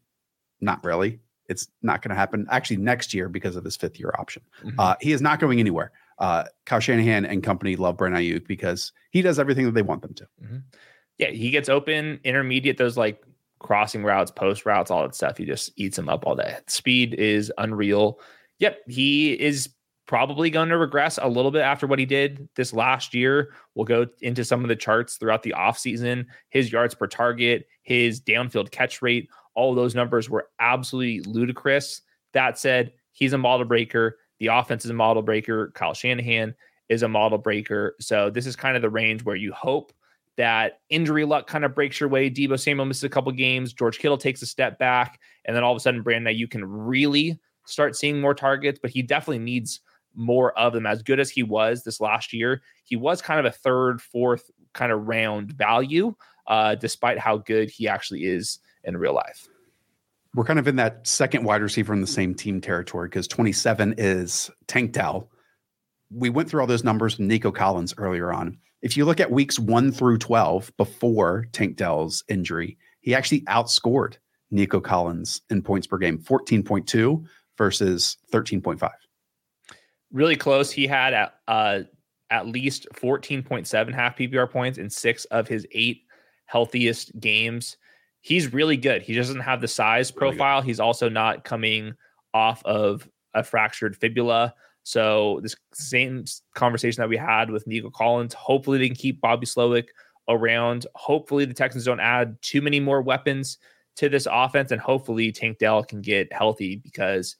Not 0.59 0.84
really. 0.84 1.19
It's 1.49 1.67
not 1.82 2.01
going 2.01 2.09
to 2.09 2.15
happen 2.15 2.45
actually 2.51 2.78
next 2.78 3.13
year 3.13 3.28
because 3.30 3.55
of 3.55 3.63
his 3.63 3.76
fifth 3.76 3.99
year 3.99 4.13
option. 4.17 4.43
Mhm. 4.63 4.76
Uh, 4.78 4.95
he 5.01 5.11
is 5.11 5.22
not 5.22 5.39
going 5.39 5.59
anywhere. 5.59 5.91
Uh, 6.19 6.43
Kyle 6.65 6.80
Shanahan 6.80 7.26
and 7.26 7.41
company 7.41 7.76
love 7.76 7.97
Brandon 7.97 8.22
Aiyuk 8.22 8.47
because 8.47 8.91
he 9.09 9.22
does 9.24 9.39
everything 9.39 9.65
that 9.65 9.74
they 9.74 9.82
want 9.82 10.03
them 10.03 10.13
to. 10.13 10.28
Yeah, 11.22 11.30
he 11.30 11.51
gets 11.51 11.69
open, 11.69 12.19
intermediate, 12.24 12.78
those 12.78 12.97
like 12.97 13.24
crossing 13.59 14.03
routes, 14.03 14.32
post 14.32 14.65
routes, 14.65 14.89
all 14.89 15.03
that 15.03 15.13
stuff. 15.15 15.38
He 15.38 15.45
just 15.45 15.72
eats 15.76 15.95
them 15.95 16.09
up 16.09 16.26
all 16.26 16.36
day. 16.36 16.57
Speed 16.67 17.13
is 17.13 17.53
unreal. 17.59 18.19
Yep, 18.57 18.80
he 18.88 19.34
is 19.34 19.69
probably 20.07 20.49
going 20.49 20.69
to 20.69 20.78
regress 20.78 21.19
a 21.22 21.30
little 21.30 21.51
bit 21.51 21.61
after 21.61 21.86
what 21.86 21.99
he 21.99 22.05
did 22.05 22.49
this 22.55 22.74
last 22.74 23.13
year. 23.13 23.53
We'll 23.76 23.86
go 23.86 24.07
into 24.22 24.43
some 24.43 24.63
of 24.63 24.67
the 24.67 24.76
charts 24.76 25.15
throughout 25.15 25.43
the 25.43 25.53
offseason. 25.55 26.26
His 26.49 26.72
yards 26.72 26.95
per 26.95 27.07
target, 27.07 27.67
his 27.84 28.19
downfield 28.19 28.72
catch 28.72 29.01
rate, 29.01 29.30
all 29.53 29.76
those 29.76 29.95
numbers 29.95 30.30
were 30.30 30.49
absolutely 30.59 31.22
ludicrous. 31.32 32.01
That 32.34 32.57
said, 32.57 32.93
he's 33.11 33.34
a 33.34 33.38
model 33.38 33.65
breaker. 33.65 34.17
The 34.39 34.47
offense 34.47 34.86
is 34.86 34.91
a 34.91 34.95
model 34.95 35.22
breaker. 35.22 35.72
Kyle 35.76 35.93
Shanahan 35.93 36.55
is 36.89 37.03
a 37.03 37.07
model 37.07 37.38
breaker. 37.38 37.95
So 37.99 38.32
this 38.32 38.47
is 38.47 38.55
kind 38.55 38.76
of 38.76 38.82
the 38.82 38.89
range 38.89 39.24
where 39.24 39.36
you 39.36 39.53
hope 39.53 39.93
that 40.38 40.80
injury 40.90 41.26
luck 41.26 41.48
kind 41.48 41.66
of 41.66 41.76
breaks 41.76 42.00
your 42.00 42.10
way. 42.10 42.30
Deebo 42.30 42.60
Samuel 42.60 42.86
misses 42.86 43.04
a 43.04 43.10
couple 43.10 43.32
games. 43.32 43.74
George 43.74 44.00
Kittle 44.00 44.18
takes 44.18 44.42
a 44.42 44.46
step 44.46 44.80
back, 44.80 45.20
and 45.46 45.56
then 45.56 45.64
all 45.64 45.72
of 45.72 45.78
a 45.78 45.80
sudden, 45.80 46.02
Brandon, 46.02 46.36
you 46.36 46.48
can 46.48 46.64
really 46.66 47.40
start 47.66 47.96
seeing 47.96 48.20
more 48.20 48.34
targets. 48.34 48.80
But 48.82 48.92
he 48.92 49.02
definitely 49.02 49.40
needs 49.40 49.82
more 50.16 50.58
of 50.58 50.74
them. 50.74 50.86
As 50.86 51.04
good 51.04 51.20
as 51.20 51.30
he 51.30 51.44
was 51.44 51.84
this 51.84 52.00
last 52.00 52.34
year, 52.34 52.62
he 52.84 52.96
was 52.96 53.22
kind 53.22 53.40
of 53.40 53.46
a 53.46 53.56
third, 53.56 54.02
fourth 54.02 54.50
kind 54.74 54.92
of 54.92 55.08
round 55.08 55.52
value, 55.52 56.16
uh, 56.48 56.76
despite 56.76 57.20
how 57.20 57.38
good 57.38 57.70
he 57.70 57.88
actually 57.88 58.26
is 58.26 58.60
in 58.84 58.98
real 58.98 59.14
life. 59.14 59.48
We're 60.34 60.46
kind 60.46 60.60
of 60.60 60.68
in 60.68 60.78
that 60.78 61.06
second 61.06 61.44
wide 61.44 61.62
receiver 61.62 61.94
in 61.94 62.02
the 62.02 62.08
same 62.08 62.34
team 62.34 62.62
territory 62.62 63.10
because 63.10 63.28
27 63.28 63.96
is 63.98 64.50
Tank 64.68 64.94
Dell. 64.94 65.30
We 66.10 66.30
went 66.30 66.50
through 66.50 66.62
all 66.62 66.68
those 66.68 66.86
numbers 66.86 67.18
with 67.18 67.28
Nico 67.28 67.52
Collins 67.52 67.94
earlier 67.98 68.32
on. 68.32 68.58
If 68.82 68.98
you 68.98 69.06
look 69.06 69.20
at 69.20 69.32
weeks 69.32 69.60
one 69.60 69.92
through 69.92 70.18
12 70.18 70.76
before 70.78 71.46
Tank 71.52 71.76
Dell's 71.76 72.24
injury, 72.28 72.78
he 73.02 73.14
actually 73.14 73.42
outscored 73.42 74.18
Nico 74.50 74.80
Collins 74.80 75.42
in 75.50 75.62
points 75.62 75.88
per 75.88 75.98
game 75.98 76.18
14.2 76.18 77.24
versus 77.58 78.18
13.5. 78.32 78.90
really 80.12 80.36
close. 80.36 80.72
He 80.72 80.88
had 80.88 81.14
at, 81.14 81.36
uh, 81.48 81.82
at 82.30 82.48
least 82.48 82.88
14.7 82.96 83.94
half 83.94 84.18
PPR 84.18 84.50
points 84.50 84.78
in 84.78 84.90
six 84.90 85.26
of 85.26 85.48
his 85.48 85.68
eight 85.72 86.04
healthiest 86.46 87.18
games. 87.20 87.78
He's 88.22 88.52
really 88.54 88.78
good. 88.78 89.02
He 89.02 89.14
doesn't 89.14 89.40
have 89.42 89.62
the 89.62 89.68
size 89.68 90.12
Really 90.16 90.36
profile. 90.36 90.62
He's 90.62 90.80
also 90.80 91.08
not 91.10 91.44
coming 91.44 91.94
off 92.34 92.64
of 92.66 93.08
a 93.34 93.44
fractured 93.44 93.96
fibula. 93.96 94.54
So 94.84 95.40
this 95.44 95.56
same 95.74 96.26
conversation 96.56 97.02
that 97.02 97.10
we 97.10 97.18
had 97.18 97.52
with 97.52 97.68
Nico 97.68 97.90
Collins. 97.90 98.34
Hopefully 98.34 98.78
they 98.78 98.88
can 98.88 98.96
keep 98.96 99.22
Bobby 99.22 99.46
Slowik 99.46 99.90
around. 100.28 100.86
Hopefully 100.96 101.46
the 101.46 101.54
Texans 101.54 101.86
don't 101.86 102.00
add 102.00 102.42
too 102.42 102.62
many 102.62 102.80
more 102.80 103.02
weapons 103.02 103.58
to 103.98 104.10
this 104.10 104.28
offense, 104.32 104.72
and 104.72 104.80
hopefully 104.80 105.32
Tank 105.32 105.60
Dell 105.60 105.84
can 105.84 106.02
get 106.02 106.32
healthy 106.32 106.78
because 106.78 107.36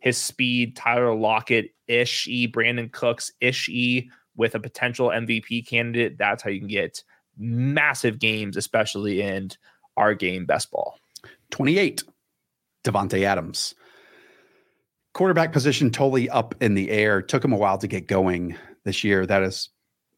his 0.00 0.18
speed, 0.18 0.76
Tyler 0.76 1.14
Lockett 1.14 1.70
ish, 1.86 2.26
e, 2.26 2.48
Brandin 2.48 2.90
Cooks 2.90 3.30
ish, 3.40 3.68
e 3.68 4.10
with 4.36 4.54
a 4.54 4.60
potential 4.60 5.08
MVP 5.08 5.66
candidate. 5.66 6.18
That's 6.18 6.42
how 6.42 6.50
you 6.50 6.58
can 6.58 6.68
get 6.68 7.02
massive 7.38 8.18
games, 8.18 8.56
especially 8.56 9.22
in 9.22 9.50
our 9.96 10.14
game 10.14 10.44
best 10.44 10.70
ball. 10.70 10.98
28, 11.50 12.02
Davante 12.84 13.22
Adams. 13.22 13.74
Quarterback 15.14 15.52
position 15.52 15.90
totally 15.90 16.28
up 16.30 16.54
in 16.60 16.74
the 16.74 16.90
air. 16.90 17.20
Took 17.20 17.44
him 17.44 17.52
a 17.52 17.56
while 17.56 17.78
to 17.78 17.86
get 17.86 18.06
going 18.06 18.56
this 18.84 19.04
year. 19.04 19.26
That 19.26 19.42
is 19.42 19.68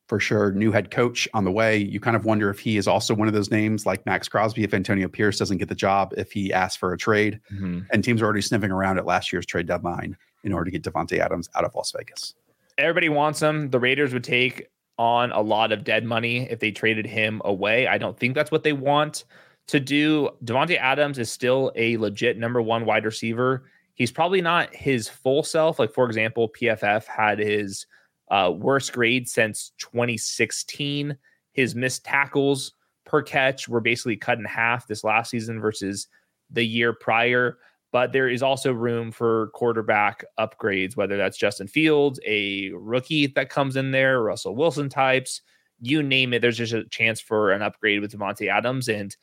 for 0.09 0.21
sure. 0.21 0.53
New 0.53 0.71
head 0.71 0.91
coach 0.91 1.29
on 1.35 1.45
the 1.45 1.51
way. 1.51 1.77
You 1.77 1.99
kind 1.99 2.17
of 2.17 2.25
wonder 2.25 2.51
if 2.51 2.61
he 2.61 2.77
is 2.77 2.87
also 2.87 3.15
one 3.15 3.27
of 3.27 3.35
those 3.35 3.51
names 3.51 3.87
like 3.87 4.05
Maxx 4.07 4.29
Crosby, 4.29 4.63
if 4.63 4.75
Antonio 4.75 5.09
Pierce 5.09 5.39
doesn't 5.39 5.59
get 5.59 5.69
the 5.69 5.75
job, 5.75 6.13
if 6.17 6.31
he 6.31 6.53
asks 6.53 6.77
for 6.77 6.93
a 6.93 6.99
trade. 6.99 7.41
Mm-hmm. 7.53 7.81
And 7.93 8.05
teams 8.05 8.23
are 8.23 8.27
already 8.27 8.43
sniffing 8.43 8.71
around 8.71 8.99
at 8.99 9.07
last 9.07 9.33
year's 9.33 9.47
trade 9.47 9.67
deadline 9.67 10.17
in 10.45 10.53
order 10.53 10.67
to 10.67 10.71
get 10.71 10.83
Davante 10.83 11.19
Adams 11.19 11.49
out 11.55 11.65
of 11.65 11.75
Las 11.75 11.93
Vegas. 11.97 12.35
Everybody 12.77 13.09
wants 13.09 13.41
him. 13.41 13.71
The 13.71 13.81
Raiders 13.81 14.13
would 14.13 14.25
take 14.25 14.69
on 14.99 15.33
a 15.33 15.41
lot 15.41 15.73
of 15.73 15.85
dead 15.85 16.05
money 16.05 16.49
if 16.51 16.61
they 16.61 16.71
traded 16.71 17.07
him 17.07 17.41
away. 17.45 17.87
I 17.87 17.99
don't 17.99 18.19
think 18.19 18.35
that's 18.35 18.51
what 18.51 18.63
they 18.63 18.73
want 18.73 19.25
to 19.69 19.81
do. 19.81 20.29
Davante 20.45 20.77
Adams 20.77 21.19
is 21.19 21.33
still 21.33 21.73
a 21.75 21.97
legit 21.97 22.39
number 22.39 22.61
one 22.61 22.85
wide 22.85 23.05
receiver. 23.05 23.65
He's 23.95 24.13
probably 24.13 24.41
not 24.41 24.75
his 24.75 25.09
full 25.09 25.43
self. 25.43 25.79
Like, 25.79 25.93
for 25.93 26.07
example, 26.07 26.49
PFF 26.49 27.07
had 27.07 27.39
his 27.39 27.87
uh, 28.29 28.53
worst 28.55 28.93
grade 28.93 29.29
since 29.29 29.73
2016. 29.79 31.17
His 31.53 31.75
missed 31.75 32.05
tackles 32.05 32.73
per 33.05 33.23
catch 33.23 33.69
were 33.69 33.81
basically 33.81 34.17
cut 34.17 34.39
in 34.39 34.45
half 34.45 34.87
this 34.87 35.05
last 35.05 35.31
season 35.31 35.61
versus 35.61 36.09
the 36.51 36.65
year 36.65 36.93
prior. 36.93 37.59
But 37.93 38.13
there 38.13 38.29
is 38.29 38.43
also 38.43 38.73
room 38.73 39.13
for 39.13 39.49
quarterback 39.55 40.25
upgrades, 40.41 40.97
whether 40.97 41.17
that's 41.17 41.39
Justin 41.39 41.69
Fields, 41.69 42.19
a 42.27 42.73
rookie 42.73 43.29
that 43.29 43.51
comes 43.51 43.77
in 43.77 43.93
there, 43.93 44.21
Russell 44.21 44.57
Wilson 44.57 44.89
types, 44.89 45.43
you 45.81 46.03
name 46.03 46.33
it. 46.33 46.43
There's 46.43 46.59
just 46.59 46.73
a 46.73 46.85
chance 46.89 47.21
for 47.21 47.53
an 47.53 47.63
upgrade 47.63 48.01
with 48.01 48.13
Davante 48.13 48.51
Adams. 48.51 48.89
And 48.89 49.17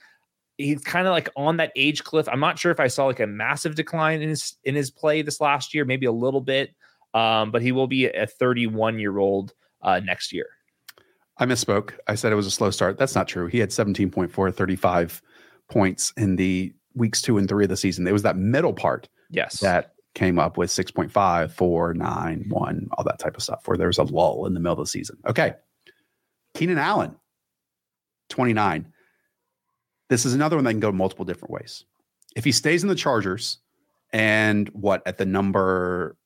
he's 0.61 0.81
kind 0.83 1.07
of 1.07 1.11
like 1.11 1.29
on 1.35 1.57
that 1.57 1.71
age 1.75 2.03
cliff. 2.03 2.27
I'm 2.29 2.39
not 2.39 2.59
sure 2.59 2.71
if 2.71 2.79
I 2.79 2.87
saw 2.87 3.05
like 3.05 3.19
a 3.19 3.27
massive 3.27 3.75
decline 3.75 4.21
in 4.21 4.29
his 4.29 4.57
in 4.63 4.75
his 4.75 4.91
play 4.91 5.21
this 5.21 5.41
last 5.41 5.73
year, 5.73 5.85
maybe 5.85 6.05
a 6.05 6.11
little 6.11 6.41
bit, 6.41 6.73
um, 7.13 7.51
but 7.51 7.61
he 7.61 7.71
will 7.71 7.87
be 7.87 8.07
a 8.07 8.27
31 8.27 8.99
year 8.99 9.17
old 9.17 9.53
uh, 9.81 9.99
next 9.99 10.31
year. 10.31 10.47
I 11.37 11.45
misspoke. 11.45 11.93
I 12.07 12.15
said 12.15 12.31
it 12.31 12.35
was 12.35 12.45
a 12.45 12.51
slow 12.51 12.69
start. 12.69 12.97
That's 12.97 13.15
not 13.15 13.27
true. 13.27 13.47
He 13.47 13.57
had 13.59 13.69
17.4, 13.69 14.53
35 14.53 15.21
points 15.69 16.13
in 16.17 16.35
the 16.35 16.73
weeks 16.93 17.21
two 17.21 17.37
and 17.37 17.47
three 17.47 17.65
of 17.65 17.69
the 17.69 17.77
season. 17.77 18.07
It 18.07 18.13
was 18.13 18.23
that 18.23 18.37
middle 18.37 18.73
part. 18.73 19.09
Yes. 19.29 19.59
That 19.59 19.93
came 20.13 20.37
up 20.37 20.57
with 20.57 20.69
6.5, 20.69 21.51
4, 21.51 21.93
9, 21.93 22.45
1, 22.47 22.89
all 22.91 23.03
that 23.05 23.17
type 23.17 23.37
of 23.37 23.43
stuff, 23.43 23.61
where 23.65 23.77
there 23.77 23.87
was 23.87 23.97
a 23.97 24.03
lull 24.03 24.45
in 24.45 24.53
the 24.53 24.59
middle 24.59 24.73
of 24.73 24.85
the 24.85 24.89
season. 24.89 25.17
Okay. 25.25 25.53
Keenan 26.53 26.77
Allen, 26.77 27.15
29. 28.29 28.91
This 30.11 30.25
is 30.25 30.33
another 30.33 30.57
one 30.57 30.65
that 30.65 30.71
can 30.71 30.81
go 30.81 30.91
multiple 30.91 31.23
different 31.23 31.53
ways. 31.53 31.85
If 32.35 32.43
he 32.43 32.51
stays 32.51 32.83
in 32.83 32.89
the 32.89 32.95
Chargers 32.95 33.59
and 34.11 34.67
what 34.73 35.01
at 35.07 35.17
the 35.17 35.25
number 35.25 36.17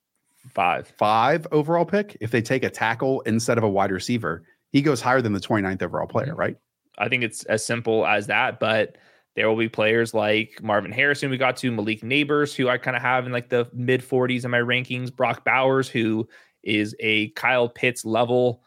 five 0.55 0.87
five 0.87 1.45
overall 1.51 1.85
pick, 1.85 2.17
if 2.19 2.31
they 2.31 2.41
take 2.41 2.63
a 2.63 2.69
tackle 2.71 3.21
instead 3.21 3.59
of 3.59 3.63
a 3.63 3.69
wide 3.69 3.91
receiver, 3.91 4.41
he 4.71 4.81
goes 4.81 5.01
higher 5.01 5.21
than 5.21 5.33
the 5.33 5.39
29th 5.39 5.83
overall 5.83 6.07
player, 6.07 6.29
mm-hmm. 6.29 6.39
right? 6.39 6.57
I 6.97 7.09
think 7.09 7.21
it's 7.21 7.43
as 7.43 7.63
simple 7.63 8.07
as 8.07 8.25
that. 8.25 8.59
But 8.59 8.97
there 9.35 9.47
will 9.47 9.55
be 9.55 9.69
players 9.69 10.15
like 10.15 10.63
Marvin 10.63 10.91
Harrison, 10.91 11.29
we 11.29 11.37
got 11.37 11.55
to 11.57 11.69
Malik 11.69 12.01
Nabers, 12.01 12.55
who 12.55 12.67
I 12.67 12.79
kind 12.79 12.97
of 12.97 13.03
have 13.03 13.27
in 13.27 13.31
like 13.31 13.49
the 13.49 13.69
mid 13.71 14.01
40s 14.01 14.45
in 14.45 14.49
my 14.49 14.61
rankings, 14.61 15.15
Brock 15.15 15.45
Bowers, 15.45 15.87
who 15.87 16.27
is 16.63 16.95
a 16.99 17.29
Kyle 17.29 17.69
Pitts 17.69 18.03
level 18.03 18.63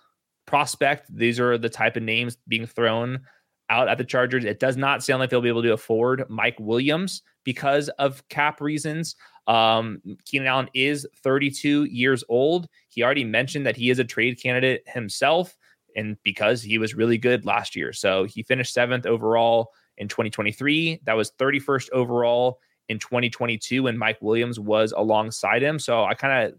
prospect. 0.46 1.12
These 1.12 1.40
are 1.40 1.58
the 1.58 1.68
type 1.68 1.96
of 1.96 2.04
names 2.04 2.36
being 2.46 2.66
thrown 2.66 3.22
out 3.70 3.88
at 3.88 3.98
the 3.98 4.04
Chargers. 4.04 4.44
It 4.44 4.60
does 4.60 4.76
not 4.76 5.02
sound 5.02 5.20
like 5.20 5.30
they'll 5.30 5.40
be 5.40 5.48
able 5.48 5.62
to 5.62 5.72
afford 5.72 6.24
Mike 6.28 6.56
Williams 6.58 7.22
because 7.44 7.88
of 7.98 8.26
cap 8.28 8.60
reasons. 8.60 9.16
Um, 9.46 10.00
Keenan 10.24 10.48
Allen 10.48 10.68
is 10.74 11.06
32 11.22 11.84
years 11.84 12.22
old. 12.28 12.68
He 12.88 13.02
already 13.02 13.24
mentioned 13.24 13.66
that 13.66 13.76
he 13.76 13.90
is 13.90 13.98
a 13.98 14.04
trade 14.04 14.40
candidate 14.40 14.82
himself, 14.86 15.56
and 15.96 16.16
because 16.22 16.62
he 16.62 16.78
was 16.78 16.94
really 16.94 17.18
good 17.18 17.46
last 17.46 17.74
year. 17.74 17.92
So 17.92 18.24
he 18.24 18.42
finished 18.42 18.74
seventh 18.74 19.06
overall 19.06 19.70
in 19.96 20.08
2023. 20.08 21.00
That 21.04 21.16
was 21.16 21.32
31st 21.32 21.90
overall 21.90 22.58
in 22.88 22.98
2022 22.98 23.82
when 23.82 23.98
Mike 23.98 24.18
Williams 24.20 24.60
was 24.60 24.92
alongside 24.96 25.62
him. 25.62 25.78
So 25.78 26.04
I 26.04 26.14
kind 26.14 26.46
of 26.48 26.58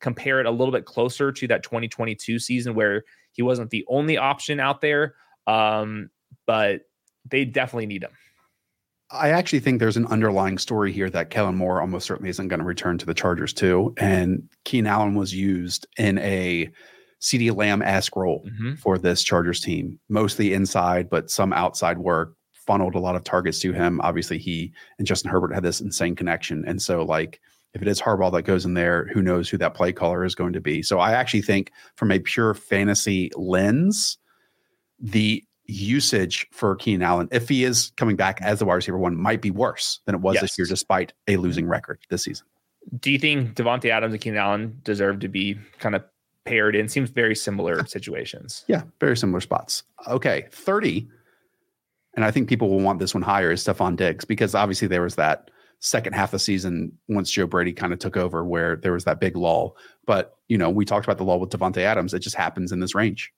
compare 0.00 0.40
it 0.40 0.46
a 0.46 0.50
little 0.50 0.72
bit 0.72 0.86
closer 0.86 1.30
to 1.30 1.46
that 1.48 1.62
2022 1.62 2.38
season 2.38 2.74
where 2.74 3.04
he 3.32 3.42
wasn't 3.42 3.70
the 3.70 3.84
only 3.88 4.16
option 4.16 4.60
out 4.60 4.80
there. 4.80 5.14
Um, 5.46 6.10
but 6.46 6.82
they 7.28 7.44
definitely 7.44 7.86
need 7.86 8.02
him. 8.02 8.10
I 9.12 9.30
actually 9.30 9.60
think 9.60 9.80
there's 9.80 9.96
an 9.96 10.06
underlying 10.06 10.56
story 10.58 10.92
here 10.92 11.10
that 11.10 11.30
Kellen 11.30 11.56
Moore 11.56 11.80
almost 11.80 12.06
certainly 12.06 12.30
isn't 12.30 12.48
going 12.48 12.60
to 12.60 12.66
return 12.66 12.96
to 12.98 13.06
the 13.06 13.14
Chargers 13.14 13.52
too. 13.52 13.92
And 13.98 14.48
Keen 14.64 14.86
Allen 14.86 15.14
was 15.14 15.34
used 15.34 15.86
in 15.98 16.18
a 16.18 16.70
CeeDee 17.20 17.54
Lamb 17.54 17.82
esque 17.82 18.14
role 18.14 18.44
mm-hmm. 18.46 18.74
for 18.76 18.98
this 18.98 19.24
Chargers 19.24 19.60
team, 19.60 19.98
mostly 20.08 20.54
inside, 20.54 21.10
but 21.10 21.30
some 21.30 21.52
outside 21.52 21.98
work, 21.98 22.34
funneled 22.52 22.94
a 22.94 23.00
lot 23.00 23.16
of 23.16 23.24
targets 23.24 23.58
to 23.58 23.72
him. 23.72 24.00
Obviously, 24.02 24.38
he 24.38 24.72
and 24.98 25.06
Justin 25.06 25.30
Herbert 25.30 25.52
had 25.52 25.64
this 25.64 25.80
insane 25.80 26.14
connection. 26.14 26.62
And 26.66 26.80
so, 26.80 27.02
like, 27.02 27.40
if 27.74 27.82
it 27.82 27.88
is 27.88 28.00
Harbaugh 28.00 28.32
that 28.32 28.42
goes 28.42 28.64
in 28.64 28.74
there, 28.74 29.08
who 29.12 29.22
knows 29.22 29.48
who 29.48 29.58
that 29.58 29.74
play 29.74 29.92
caller 29.92 30.24
is 30.24 30.34
going 30.34 30.52
to 30.52 30.60
be. 30.60 30.82
So 30.82 31.00
I 31.00 31.12
actually 31.12 31.42
think 31.42 31.72
from 31.96 32.12
a 32.12 32.20
pure 32.20 32.54
fantasy 32.54 33.30
lens, 33.34 34.18
the 35.00 35.42
usage 35.70 36.46
for 36.50 36.76
Keenan 36.76 37.02
Allen, 37.02 37.28
if 37.30 37.48
he 37.48 37.64
is 37.64 37.92
coming 37.96 38.16
back 38.16 38.36
mm-hmm. 38.36 38.48
as 38.48 38.58
the 38.58 38.64
wide 38.64 38.74
receiver 38.74 38.98
one, 38.98 39.16
might 39.16 39.40
be 39.40 39.50
worse 39.50 40.00
than 40.06 40.14
it 40.14 40.20
was 40.20 40.34
yes. 40.34 40.42
this 40.42 40.58
year, 40.58 40.66
despite 40.66 41.12
a 41.26 41.32
mm-hmm. 41.32 41.42
losing 41.42 41.66
record 41.66 41.98
this 42.08 42.24
season. 42.24 42.46
Do 42.98 43.10
you 43.10 43.18
think 43.18 43.54
Davante 43.54 43.90
Adams 43.90 44.14
and 44.14 44.22
Keenan 44.22 44.38
Allen 44.38 44.80
deserve 44.84 45.20
to 45.20 45.28
be 45.28 45.58
kind 45.78 45.94
of 45.94 46.04
paired 46.44 46.74
in? 46.74 46.88
Seems 46.88 47.10
very 47.10 47.36
similar 47.36 47.84
situations. 47.86 48.64
Yeah, 48.68 48.82
very 49.00 49.16
similar 49.16 49.40
spots. 49.40 49.82
Okay, 50.08 50.46
30. 50.50 51.08
And 52.14 52.24
I 52.24 52.30
think 52.30 52.48
people 52.48 52.68
will 52.68 52.80
want 52.80 52.98
this 52.98 53.14
one 53.14 53.22
higher 53.22 53.52
is 53.52 53.62
Stefon 53.62 53.96
Diggs 53.96 54.24
because 54.24 54.54
obviously 54.54 54.88
there 54.88 55.02
was 55.02 55.14
that 55.16 55.50
second 55.80 56.12
half 56.12 56.28
of 56.28 56.32
the 56.32 56.38
season 56.38 56.92
once 57.08 57.30
Joe 57.30 57.46
Brady 57.46 57.72
kind 57.72 57.92
of 57.92 57.98
took 57.98 58.16
over 58.16 58.44
where 58.44 58.76
there 58.76 58.92
was 58.92 59.04
that 59.04 59.20
big 59.20 59.36
lull. 59.36 59.76
But, 60.06 60.36
you 60.48 60.58
know, 60.58 60.70
we 60.70 60.84
talked 60.84 61.06
about 61.06 61.18
the 61.18 61.24
lull 61.24 61.40
with 61.40 61.50
Davante 61.50 61.78
Adams. 61.78 62.12
It 62.12 62.18
just 62.20 62.36
happens 62.36 62.72
in 62.72 62.80
this 62.80 62.94
range. 62.94 63.32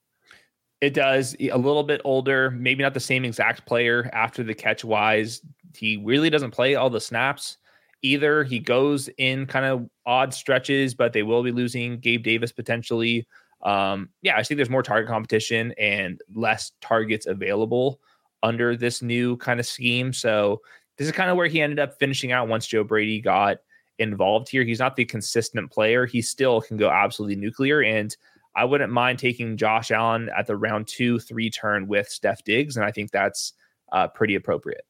It 0.82 0.94
does. 0.94 1.36
A 1.38 1.56
little 1.56 1.84
bit 1.84 2.00
older, 2.04 2.50
maybe 2.50 2.82
not 2.82 2.92
the 2.92 2.98
same 2.98 3.24
exact 3.24 3.64
player 3.66 4.10
after 4.12 4.42
the 4.42 4.52
catch 4.52 4.84
wise. 4.84 5.40
He 5.76 5.96
really 5.96 6.28
doesn't 6.28 6.50
play 6.50 6.74
all 6.74 6.90
the 6.90 7.00
snaps 7.00 7.58
either. 8.02 8.42
He 8.42 8.58
goes 8.58 9.08
in 9.16 9.46
kind 9.46 9.64
of 9.64 9.88
odd 10.06 10.34
stretches, 10.34 10.92
but 10.92 11.12
they 11.12 11.22
will 11.22 11.44
be 11.44 11.52
losing 11.52 12.00
Gabe 12.00 12.24
Davis 12.24 12.50
potentially. 12.50 13.28
Um, 13.62 14.08
yeah, 14.22 14.36
I 14.36 14.42
think 14.42 14.56
there's 14.56 14.68
more 14.68 14.82
target 14.82 15.08
competition 15.08 15.72
and 15.78 16.20
less 16.34 16.72
targets 16.80 17.26
available 17.26 18.00
under 18.42 18.76
this 18.76 19.02
new 19.02 19.36
kind 19.36 19.60
of 19.60 19.66
scheme. 19.66 20.12
So 20.12 20.62
this 20.96 21.06
is 21.06 21.12
kind 21.12 21.30
of 21.30 21.36
where 21.36 21.46
he 21.46 21.62
ended 21.62 21.78
up 21.78 21.96
finishing 22.00 22.32
out 22.32 22.48
once 22.48 22.66
Joe 22.66 22.82
Brady 22.82 23.20
got 23.20 23.58
involved 24.00 24.48
here. 24.48 24.64
He's 24.64 24.80
not 24.80 24.96
the 24.96 25.04
consistent 25.04 25.70
player. 25.70 26.06
He 26.06 26.20
still 26.22 26.60
can 26.60 26.76
go 26.76 26.90
absolutely 26.90 27.36
nuclear. 27.36 27.84
And 27.84 28.16
I 28.54 28.64
wouldn't 28.64 28.92
mind 28.92 29.18
taking 29.18 29.56
Josh 29.56 29.90
Allen 29.90 30.30
at 30.36 30.46
the 30.46 30.56
round 30.56 30.86
two, 30.86 31.18
three 31.18 31.50
turn 31.50 31.88
with 31.88 32.08
Steph 32.08 32.44
Diggs. 32.44 32.76
And 32.76 32.84
I 32.84 32.90
think 32.90 33.10
that's 33.10 33.54
uh, 33.92 34.08
pretty 34.08 34.34
appropriate. 34.34 34.84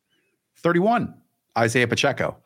31, 0.58 1.14
Isiah 1.62 1.88
Pacheco. 1.88 2.36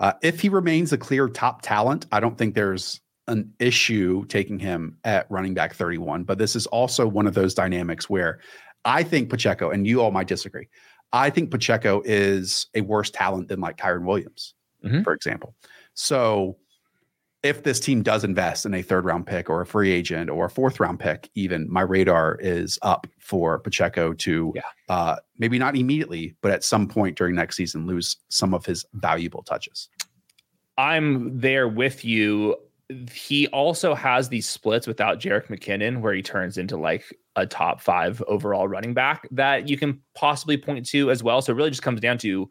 Uh, 0.00 0.12
if 0.22 0.40
he 0.40 0.48
remains 0.48 0.92
a 0.92 0.98
clear 0.98 1.28
top 1.28 1.62
talent, 1.62 2.06
I 2.10 2.20
don't 2.20 2.36
think 2.36 2.54
there's 2.54 3.00
an 3.28 3.52
issue 3.58 4.24
taking 4.26 4.58
him 4.58 4.98
at 5.04 5.30
running 5.30 5.54
back 5.54 5.74
31. 5.74 6.24
But 6.24 6.38
this 6.38 6.56
is 6.56 6.66
also 6.66 7.06
one 7.06 7.26
of 7.26 7.34
those 7.34 7.54
dynamics 7.54 8.10
where 8.10 8.40
I 8.84 9.02
think 9.02 9.30
Pacheco, 9.30 9.70
and 9.70 9.86
you 9.86 10.02
all 10.02 10.10
might 10.10 10.26
disagree, 10.26 10.68
I 11.12 11.30
think 11.30 11.50
Pacheco 11.50 12.02
is 12.04 12.66
a 12.74 12.80
worse 12.80 13.10
talent 13.10 13.48
than 13.48 13.60
like 13.60 13.76
Kyren 13.76 14.04
Williams, 14.04 14.54
mm-hmm. 14.84 15.02
for 15.02 15.14
example. 15.14 15.54
So 15.94 16.56
if 17.44 17.62
this 17.62 17.78
team 17.78 18.02
does 18.02 18.24
invest 18.24 18.64
in 18.64 18.72
a 18.72 18.80
third 18.80 19.04
round 19.04 19.26
pick 19.26 19.50
or 19.50 19.60
a 19.60 19.66
free 19.66 19.92
agent 19.92 20.30
or 20.30 20.46
a 20.46 20.50
fourth 20.50 20.80
round 20.80 20.98
pick, 20.98 21.28
even 21.34 21.70
my 21.70 21.82
radar 21.82 22.36
is 22.40 22.78
up 22.80 23.06
for 23.18 23.58
Pacheco 23.58 24.14
to 24.14 24.52
yeah. 24.56 24.62
uh, 24.88 25.16
maybe 25.38 25.58
not 25.58 25.76
immediately, 25.76 26.34
but 26.40 26.50
at 26.50 26.64
some 26.64 26.88
point 26.88 27.18
during 27.18 27.34
next 27.34 27.56
season, 27.56 27.86
lose 27.86 28.16
some 28.30 28.54
of 28.54 28.64
his 28.64 28.86
valuable 28.94 29.42
touches. 29.42 29.90
I'm 30.78 31.38
there 31.38 31.68
with 31.68 32.02
you. 32.02 32.56
He 33.12 33.46
also 33.48 33.94
has 33.94 34.30
these 34.30 34.48
splits 34.48 34.86
without 34.86 35.20
Jerick 35.20 35.48
McKinnon, 35.48 36.00
where 36.00 36.14
he 36.14 36.22
turns 36.22 36.56
into 36.56 36.78
like 36.78 37.04
a 37.36 37.46
top 37.46 37.80
five 37.80 38.22
overall 38.26 38.68
running 38.68 38.94
back 38.94 39.28
that 39.30 39.68
you 39.68 39.76
can 39.76 40.00
possibly 40.14 40.56
point 40.56 40.86
to 40.86 41.10
as 41.10 41.22
well. 41.22 41.42
So 41.42 41.52
it 41.52 41.56
really 41.56 41.70
just 41.70 41.82
comes 41.82 42.00
down 42.00 42.16
to 42.18 42.50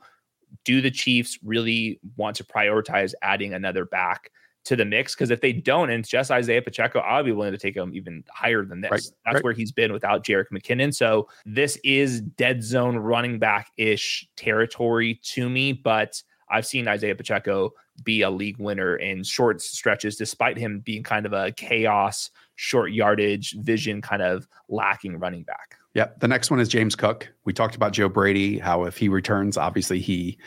do 0.66 0.82
the 0.82 0.92
Chiefs 0.92 1.40
really 1.44 2.00
want 2.16 2.36
to 2.36 2.44
prioritize 2.44 3.14
adding 3.24 3.56
another 3.56 3.86
back 3.86 4.30
to 4.66 4.76
the 4.76 4.86
mix? 4.86 5.16
Because 5.16 5.32
if 5.32 5.42
they 5.42 5.54
don't, 5.54 5.90
and 5.90 6.00
it's 6.00 6.10
just 6.10 6.32
Isiah 6.32 6.62
Pacheco, 6.62 7.00
I'll 7.00 7.24
be 7.24 7.32
willing 7.32 7.52
to 7.52 7.58
take 7.58 7.76
him 7.76 7.94
even 7.94 8.24
higher 8.30 8.66
than 8.66 8.82
this. 8.82 8.92
Right, 8.92 9.02
That's 9.26 9.36
right. 9.36 9.44
where 9.44 9.54
he's 9.54 9.72
been 9.72 9.94
without 9.94 10.26
Jerick 10.26 10.46
McKinnon. 10.52 10.94
So 10.94 11.28
this 11.46 11.78
is 11.84 12.22
dead 12.22 12.64
zone 12.64 12.98
running 12.98 13.40
back 13.40 13.72
ish 13.78 14.28
territory 14.36 15.20
to 15.24 15.50
me, 15.50 15.74
but 15.74 16.22
I've 16.50 16.66
seen 16.66 16.88
Isiah 16.88 17.16
Pacheco 17.16 17.74
be 18.04 18.22
a 18.22 18.30
league 18.30 18.58
winner 18.58 18.96
in 18.96 19.24
short 19.24 19.62
stretches, 19.62 20.16
despite 20.16 20.58
him 20.58 20.80
being 20.80 21.04
kind 21.04 21.26
of 21.26 21.34
a 21.34 21.52
chaos, 21.52 22.30
short 22.56 22.92
yardage, 22.92 23.56
vision 23.60 24.02
kind 24.02 24.22
of 24.22 24.48
lacking 24.70 25.18
running 25.18 25.44
back. 25.44 25.78
Yeah. 25.94 26.08
The 26.20 26.28
next 26.28 26.50
one 26.50 26.60
is 26.60 26.70
James 26.70 26.96
Cook. 26.96 27.32
We 27.46 27.54
talked 27.54 27.76
about 27.76 27.94
Joe 27.94 28.10
Brady, 28.10 28.58
how 28.58 28.86
if 28.86 28.98
he 28.98 29.10
returns, 29.10 29.58
obviously 29.58 30.00
he, 30.00 30.38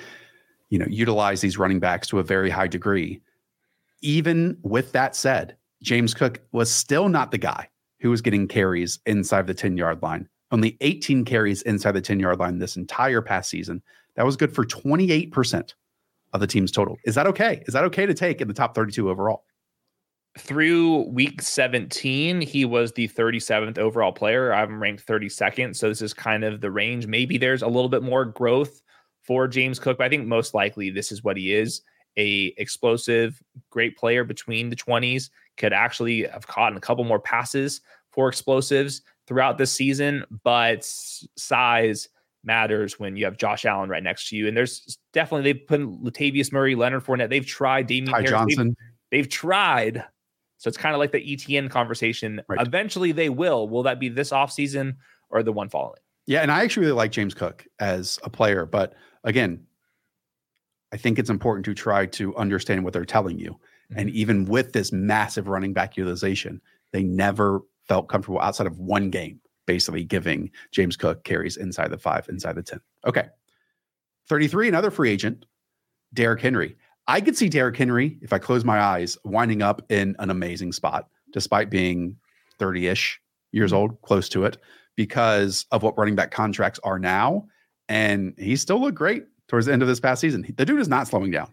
you 0.70 0.78
know, 0.78 0.86
utilize 0.88 1.40
these 1.40 1.58
running 1.58 1.78
backs 1.78 2.08
to 2.08 2.18
a 2.18 2.22
very 2.22 2.50
high 2.50 2.66
degree. 2.66 3.20
Even 4.06 4.56
with 4.62 4.92
that 4.92 5.16
said, 5.16 5.56
James 5.82 6.14
Cook 6.14 6.40
was 6.52 6.70
still 6.70 7.08
not 7.08 7.32
the 7.32 7.38
guy 7.38 7.68
who 7.98 8.08
was 8.08 8.22
getting 8.22 8.46
carries 8.46 9.00
inside 9.04 9.48
the 9.48 9.54
10 9.54 9.76
yard 9.76 10.00
line. 10.00 10.28
Only 10.52 10.76
18 10.80 11.24
carries 11.24 11.62
inside 11.62 11.90
the 11.90 12.00
10 12.00 12.20
yard 12.20 12.38
line 12.38 12.60
this 12.60 12.76
entire 12.76 13.20
past 13.20 13.50
season. 13.50 13.82
That 14.14 14.24
was 14.24 14.36
good 14.36 14.54
for 14.54 14.64
28% 14.64 15.74
of 16.32 16.40
the 16.40 16.46
team's 16.46 16.70
total. 16.70 16.98
Is 17.04 17.16
that 17.16 17.26
okay? 17.26 17.64
Is 17.66 17.74
that 17.74 17.82
okay 17.82 18.06
to 18.06 18.14
take 18.14 18.40
in 18.40 18.46
the 18.46 18.54
top 18.54 18.76
32 18.76 19.10
overall? 19.10 19.42
through 20.38 21.08
week 21.08 21.40
17, 21.40 22.42
he 22.42 22.66
was 22.66 22.92
the 22.92 23.08
37th 23.08 23.78
overall 23.78 24.12
player. 24.12 24.52
I'm 24.52 24.80
ranked 24.82 25.06
32nd. 25.06 25.74
So 25.74 25.88
this 25.88 26.02
is 26.02 26.12
kind 26.12 26.44
of 26.44 26.60
the 26.60 26.70
range. 26.70 27.06
Maybe 27.06 27.38
there's 27.38 27.62
a 27.62 27.66
little 27.66 27.88
bit 27.88 28.02
more 28.02 28.26
growth 28.26 28.82
for 29.22 29.48
James 29.48 29.78
Cook, 29.78 29.96
but 29.96 30.04
I 30.04 30.10
think 30.10 30.26
most 30.26 30.52
likely 30.52 30.90
this 30.90 31.10
is 31.10 31.24
what 31.24 31.38
he 31.38 31.54
is 31.54 31.80
a 32.16 32.54
explosive, 32.56 33.42
great 33.70 33.96
player 33.96 34.24
between 34.24 34.70
the 34.70 34.76
20s, 34.76 35.30
could 35.56 35.72
actually 35.72 36.24
have 36.24 36.46
caught 36.46 36.76
a 36.76 36.80
couple 36.80 37.04
more 37.04 37.20
passes 37.20 37.80
for 38.10 38.28
explosives 38.28 39.02
throughout 39.26 39.58
this 39.58 39.72
season, 39.72 40.24
but 40.44 40.84
size 40.84 42.08
matters 42.44 42.98
when 42.98 43.16
you 43.16 43.24
have 43.24 43.36
Josh 43.36 43.64
Allen 43.64 43.90
right 43.90 44.02
next 44.02 44.28
to 44.28 44.36
you. 44.36 44.46
And 44.48 44.56
there's 44.56 44.98
definitely 45.12 45.52
they've 45.52 45.66
put 45.66 45.80
Latavius 45.80 46.52
Murray, 46.52 46.74
Leonard 46.74 47.04
Fournette, 47.04 47.28
they've 47.28 47.44
tried 47.46 47.86
Damien 47.88 48.12
Ty 48.12 48.18
Harris, 48.18 48.30
they've- 48.30 48.38
Johnson. 48.38 48.76
they've 49.10 49.28
tried. 49.28 50.04
So 50.58 50.68
it's 50.68 50.78
kind 50.78 50.94
of 50.94 50.98
like 51.00 51.12
the 51.12 51.32
Etienne 51.32 51.68
conversation. 51.68 52.40
Right. 52.48 52.64
Eventually 52.66 53.12
they 53.12 53.28
will. 53.28 53.68
Will 53.68 53.82
that 53.82 54.00
be 54.00 54.08
this 54.08 54.30
offseason 54.30 54.96
or 55.28 55.42
the 55.42 55.52
one 55.52 55.68
following? 55.68 55.98
Yeah, 56.26 56.40
and 56.40 56.50
I 56.50 56.62
actually 56.64 56.86
really 56.86 56.96
like 56.96 57.12
James 57.12 57.34
Cook 57.34 57.66
as 57.78 58.18
a 58.24 58.30
player, 58.30 58.64
but 58.66 58.94
again, 59.24 59.64
I 60.96 60.98
think 60.98 61.18
it's 61.18 61.28
important 61.28 61.66
to 61.66 61.74
try 61.74 62.06
to 62.06 62.34
understand 62.36 62.82
what 62.82 62.94
they're 62.94 63.04
telling 63.04 63.38
you. 63.38 63.60
And 63.94 64.08
mm-hmm. 64.08 64.16
even 64.16 64.44
with 64.46 64.72
this 64.72 64.92
massive 64.92 65.46
running 65.46 65.74
back 65.74 65.98
utilization, 65.98 66.62
they 66.90 67.02
never 67.02 67.60
felt 67.86 68.08
comfortable 68.08 68.40
outside 68.40 68.66
of 68.66 68.78
one 68.78 69.10
game, 69.10 69.38
basically 69.66 70.04
giving 70.04 70.50
James 70.72 70.96
Cook 70.96 71.22
carries 71.22 71.58
inside 71.58 71.88
the 71.88 71.98
five, 71.98 72.26
inside 72.30 72.54
the 72.54 72.62
10. 72.62 72.80
Okay. 73.06 73.26
33, 74.30 74.68
another 74.68 74.90
free 74.90 75.10
agent, 75.10 75.44
Derrick 76.14 76.40
Henry. 76.40 76.76
I 77.06 77.20
could 77.20 77.36
see 77.36 77.50
Derrick 77.50 77.76
Henry, 77.76 78.16
if 78.22 78.32
I 78.32 78.38
close 78.38 78.64
my 78.64 78.80
eyes, 78.80 79.18
winding 79.22 79.60
up 79.60 79.82
in 79.92 80.16
an 80.18 80.30
amazing 80.30 80.72
spot, 80.72 81.10
despite 81.30 81.68
being 81.68 82.16
30 82.58 82.86
ish 82.86 83.20
years 83.52 83.72
mm-hmm. 83.72 83.80
old, 83.80 84.00
close 84.00 84.30
to 84.30 84.46
it, 84.46 84.56
because 84.96 85.66
of 85.72 85.82
what 85.82 85.98
running 85.98 86.16
back 86.16 86.30
contracts 86.30 86.80
are 86.84 86.98
now. 86.98 87.48
And 87.86 88.32
he 88.38 88.56
still 88.56 88.80
looked 88.80 88.96
great 88.96 89.24
towards 89.48 89.66
the 89.66 89.72
end 89.72 89.82
of 89.82 89.88
this 89.88 90.00
past 90.00 90.20
season. 90.20 90.46
The 90.56 90.64
dude 90.64 90.80
is 90.80 90.88
not 90.88 91.08
slowing 91.08 91.30
down. 91.30 91.52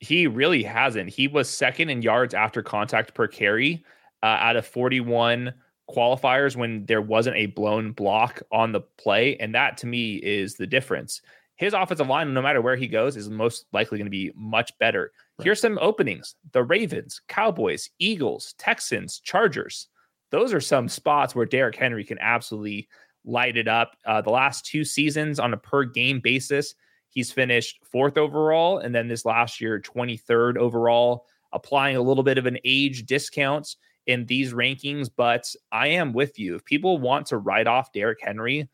He 0.00 0.26
really 0.26 0.62
hasn't. 0.62 1.10
He 1.10 1.28
was 1.28 1.48
second 1.48 1.90
in 1.90 2.02
yards 2.02 2.34
after 2.34 2.62
contact 2.62 3.14
per 3.14 3.28
carry 3.28 3.84
uh, 4.22 4.26
out 4.26 4.56
of 4.56 4.66
41 4.66 5.54
qualifiers 5.90 6.56
when 6.56 6.86
there 6.86 7.02
wasn't 7.02 7.36
a 7.36 7.46
blown 7.46 7.92
block 7.92 8.42
on 8.50 8.72
the 8.72 8.80
play. 8.98 9.36
And 9.36 9.54
that 9.54 9.76
to 9.78 9.86
me 9.86 10.16
is 10.16 10.56
the 10.56 10.66
difference. 10.66 11.20
His 11.56 11.74
offensive 11.74 12.08
line, 12.08 12.32
no 12.34 12.42
matter 12.42 12.60
where 12.60 12.76
he 12.76 12.88
goes, 12.88 13.16
is 13.16 13.28
most 13.28 13.66
likely 13.72 13.98
going 13.98 14.06
to 14.06 14.10
be 14.10 14.32
much 14.34 14.76
better. 14.78 15.12
Here's 15.42 15.60
some 15.60 15.78
openings 15.80 16.34
the 16.52 16.64
Ravens, 16.64 17.20
Cowboys, 17.28 17.90
Eagles, 17.98 18.54
Texans, 18.58 19.20
Chargers. 19.20 19.88
Those 20.30 20.52
are 20.54 20.60
some 20.60 20.88
spots 20.88 21.34
where 21.34 21.46
Derrick 21.46 21.76
Henry 21.76 22.04
can 22.04 22.18
absolutely 22.20 22.88
light 23.24 23.56
it 23.56 23.68
up. 23.68 23.96
Uh, 24.06 24.22
the 24.22 24.30
last 24.30 24.64
two 24.64 24.84
seasons 24.84 25.38
on 25.38 25.52
a 25.52 25.58
per 25.58 25.84
game 25.84 26.20
basis, 26.20 26.74
he's 27.12 27.30
finished 27.30 27.78
fourth 27.84 28.16
overall. 28.16 28.78
And 28.78 28.94
then 28.94 29.06
this 29.06 29.24
last 29.24 29.60
year, 29.60 29.80
23rd 29.80 30.56
overall, 30.56 31.26
applying 31.52 31.96
a 31.96 32.02
little 32.02 32.24
bit 32.24 32.38
of 32.38 32.46
an 32.46 32.58
age 32.64 33.04
discount 33.04 33.76
in 34.06 34.26
these 34.26 34.52
rankings. 34.52 35.08
But 35.14 35.44
I 35.70 35.88
am 35.88 36.12
with 36.12 36.38
you. 36.38 36.56
If 36.56 36.64
people 36.64 36.98
want 36.98 37.26
to 37.26 37.36
write 37.36 37.66
off 37.66 37.92
Derrick 37.92 38.18
Henry, 38.20 38.68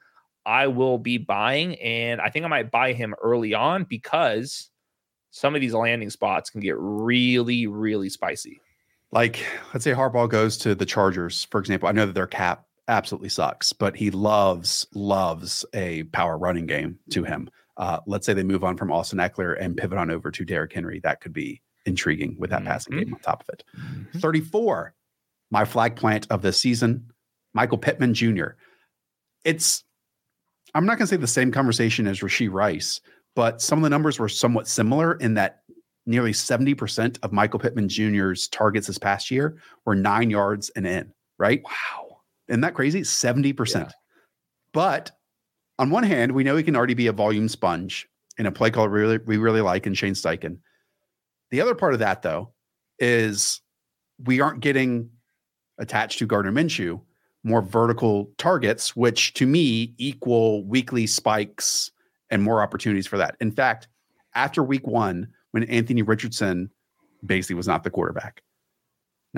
I 0.46 0.68
will 0.68 0.98
be 0.98 1.18
buying. 1.18 1.74
And 1.76 2.20
I 2.20 2.30
think 2.30 2.44
I 2.44 2.48
might 2.48 2.70
buy 2.70 2.92
him 2.92 3.14
early 3.20 3.52
on 3.52 3.84
because 3.84 4.70
some 5.30 5.54
of 5.54 5.60
these 5.60 5.74
landing 5.74 6.10
spots 6.10 6.48
can 6.48 6.60
get 6.60 6.76
really, 6.78 7.66
really 7.66 8.08
spicy. 8.08 8.60
Like, 9.10 9.44
let's 9.72 9.84
say 9.84 9.92
Harbaugh 9.92 10.28
goes 10.28 10.56
to 10.58 10.74
the 10.74 10.86
Chargers, 10.86 11.44
for 11.50 11.60
example. 11.60 11.88
I 11.88 11.92
know 11.92 12.06
that 12.06 12.14
their 12.14 12.26
cap 12.26 12.66
absolutely 12.88 13.28
sucks, 13.28 13.72
but 13.72 13.96
he 13.96 14.10
loves, 14.10 14.86
loves 14.94 15.64
a 15.74 16.04
power 16.04 16.38
running 16.38 16.66
game 16.66 16.98
to 17.10 17.24
him. 17.24 17.50
Uh, 17.78 18.00
let's 18.06 18.26
say 18.26 18.34
they 18.34 18.42
move 18.42 18.64
on 18.64 18.76
from 18.76 18.90
Austin 18.92 19.18
Ekeler 19.20 19.56
and 19.60 19.76
pivot 19.76 19.98
on 19.98 20.10
over 20.10 20.30
to 20.30 20.44
Derrick 20.44 20.72
Henry. 20.72 21.00
That 21.00 21.20
could 21.20 21.32
be 21.32 21.62
intriguing 21.86 22.36
with 22.38 22.50
that 22.50 22.64
passing 22.64 22.92
Mhm. 22.94 22.98
game 23.04 23.14
on 23.14 23.20
top 23.20 23.42
of 23.42 23.48
it. 23.54 23.64
34, 24.20 24.94
my 25.50 25.64
flag 25.64 25.96
plant 25.96 26.26
of 26.30 26.42
the 26.42 26.52
season, 26.52 27.10
Michael 27.54 27.78
Pittman 27.78 28.12
Jr. 28.14 28.48
It's, 29.44 29.84
I'm 30.74 30.84
not 30.86 30.98
going 30.98 31.06
to 31.06 31.10
say 31.10 31.16
the 31.16 31.26
same 31.26 31.50
conversation 31.52 32.06
as 32.06 32.20
Rashee 32.20 32.52
Rice, 32.52 33.00
but 33.34 33.62
some 33.62 33.78
of 33.78 33.84
the 33.84 33.90
numbers 33.90 34.18
were 34.18 34.28
somewhat 34.28 34.66
similar 34.68 35.14
in 35.14 35.34
that 35.34 35.62
nearly 36.04 36.32
70% 36.32 37.18
of 37.22 37.32
Michael 37.32 37.60
Pittman 37.60 37.88
Jr.'s 37.88 38.48
targets 38.48 38.86
this 38.88 38.98
past 38.98 39.30
year 39.30 39.56
were 39.86 39.94
nine 39.94 40.30
yards 40.30 40.68
and 40.70 40.86
in, 40.86 41.12
right? 41.38 41.62
Wow. 41.64 42.22
Isn't 42.48 42.62
that 42.62 42.74
crazy? 42.74 43.02
70%. 43.02 43.86
Yeah. 43.86 43.90
But 44.72 45.12
on 45.78 45.90
one 45.90 46.02
hand, 46.02 46.32
we 46.32 46.44
know 46.44 46.56
he 46.56 46.62
can 46.62 46.76
already 46.76 46.94
be 46.94 47.06
a 47.06 47.12
volume 47.12 47.48
sponge 47.48 48.08
in 48.36 48.46
a 48.46 48.52
play 48.52 48.70
call 48.70 48.88
we 48.88 49.00
really, 49.00 49.18
we 49.18 49.36
really 49.36 49.60
like 49.60 49.86
in 49.86 49.94
Shane 49.94 50.14
Steichen. 50.14 50.58
The 51.50 51.60
other 51.60 51.74
part 51.74 51.92
of 51.92 52.00
that, 52.00 52.22
though, 52.22 52.52
is 52.98 53.60
we 54.24 54.40
aren't 54.40 54.60
getting 54.60 55.10
attached 55.78 56.18
to 56.18 56.26
Gardner 56.26 56.52
Minshew 56.52 57.00
more 57.44 57.62
vertical 57.62 58.30
targets, 58.36 58.96
which 58.96 59.32
to 59.34 59.46
me 59.46 59.94
equal 59.98 60.64
weekly 60.64 61.06
spikes 61.06 61.90
and 62.30 62.42
more 62.42 62.62
opportunities 62.62 63.06
for 63.06 63.16
that. 63.16 63.36
In 63.40 63.50
fact, 63.50 63.88
after 64.34 64.62
week 64.62 64.86
one, 64.86 65.28
when 65.52 65.64
Anthony 65.64 66.02
Richardson 66.02 66.70
basically 67.24 67.54
was 67.54 67.66
not 67.66 67.84
the 67.84 67.90
quarterback, 67.90 68.42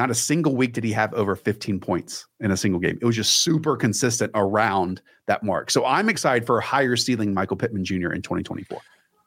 not 0.00 0.10
a 0.10 0.14
single 0.14 0.56
week 0.56 0.72
did 0.72 0.82
he 0.82 0.92
have 0.92 1.12
over 1.12 1.36
15 1.36 1.78
points 1.78 2.26
in 2.40 2.50
a 2.50 2.56
single 2.56 2.80
game. 2.80 2.98
It 3.02 3.04
was 3.04 3.16
just 3.16 3.42
super 3.44 3.76
consistent 3.76 4.32
around 4.34 5.02
that 5.26 5.42
mark. 5.42 5.70
So 5.70 5.84
I'm 5.84 6.08
excited 6.08 6.46
for 6.46 6.56
a 6.56 6.62
higher 6.62 6.96
ceiling 6.96 7.34
Michael 7.34 7.58
Pittman 7.58 7.84
Jr. 7.84 8.10
in 8.12 8.22
2024. 8.22 8.80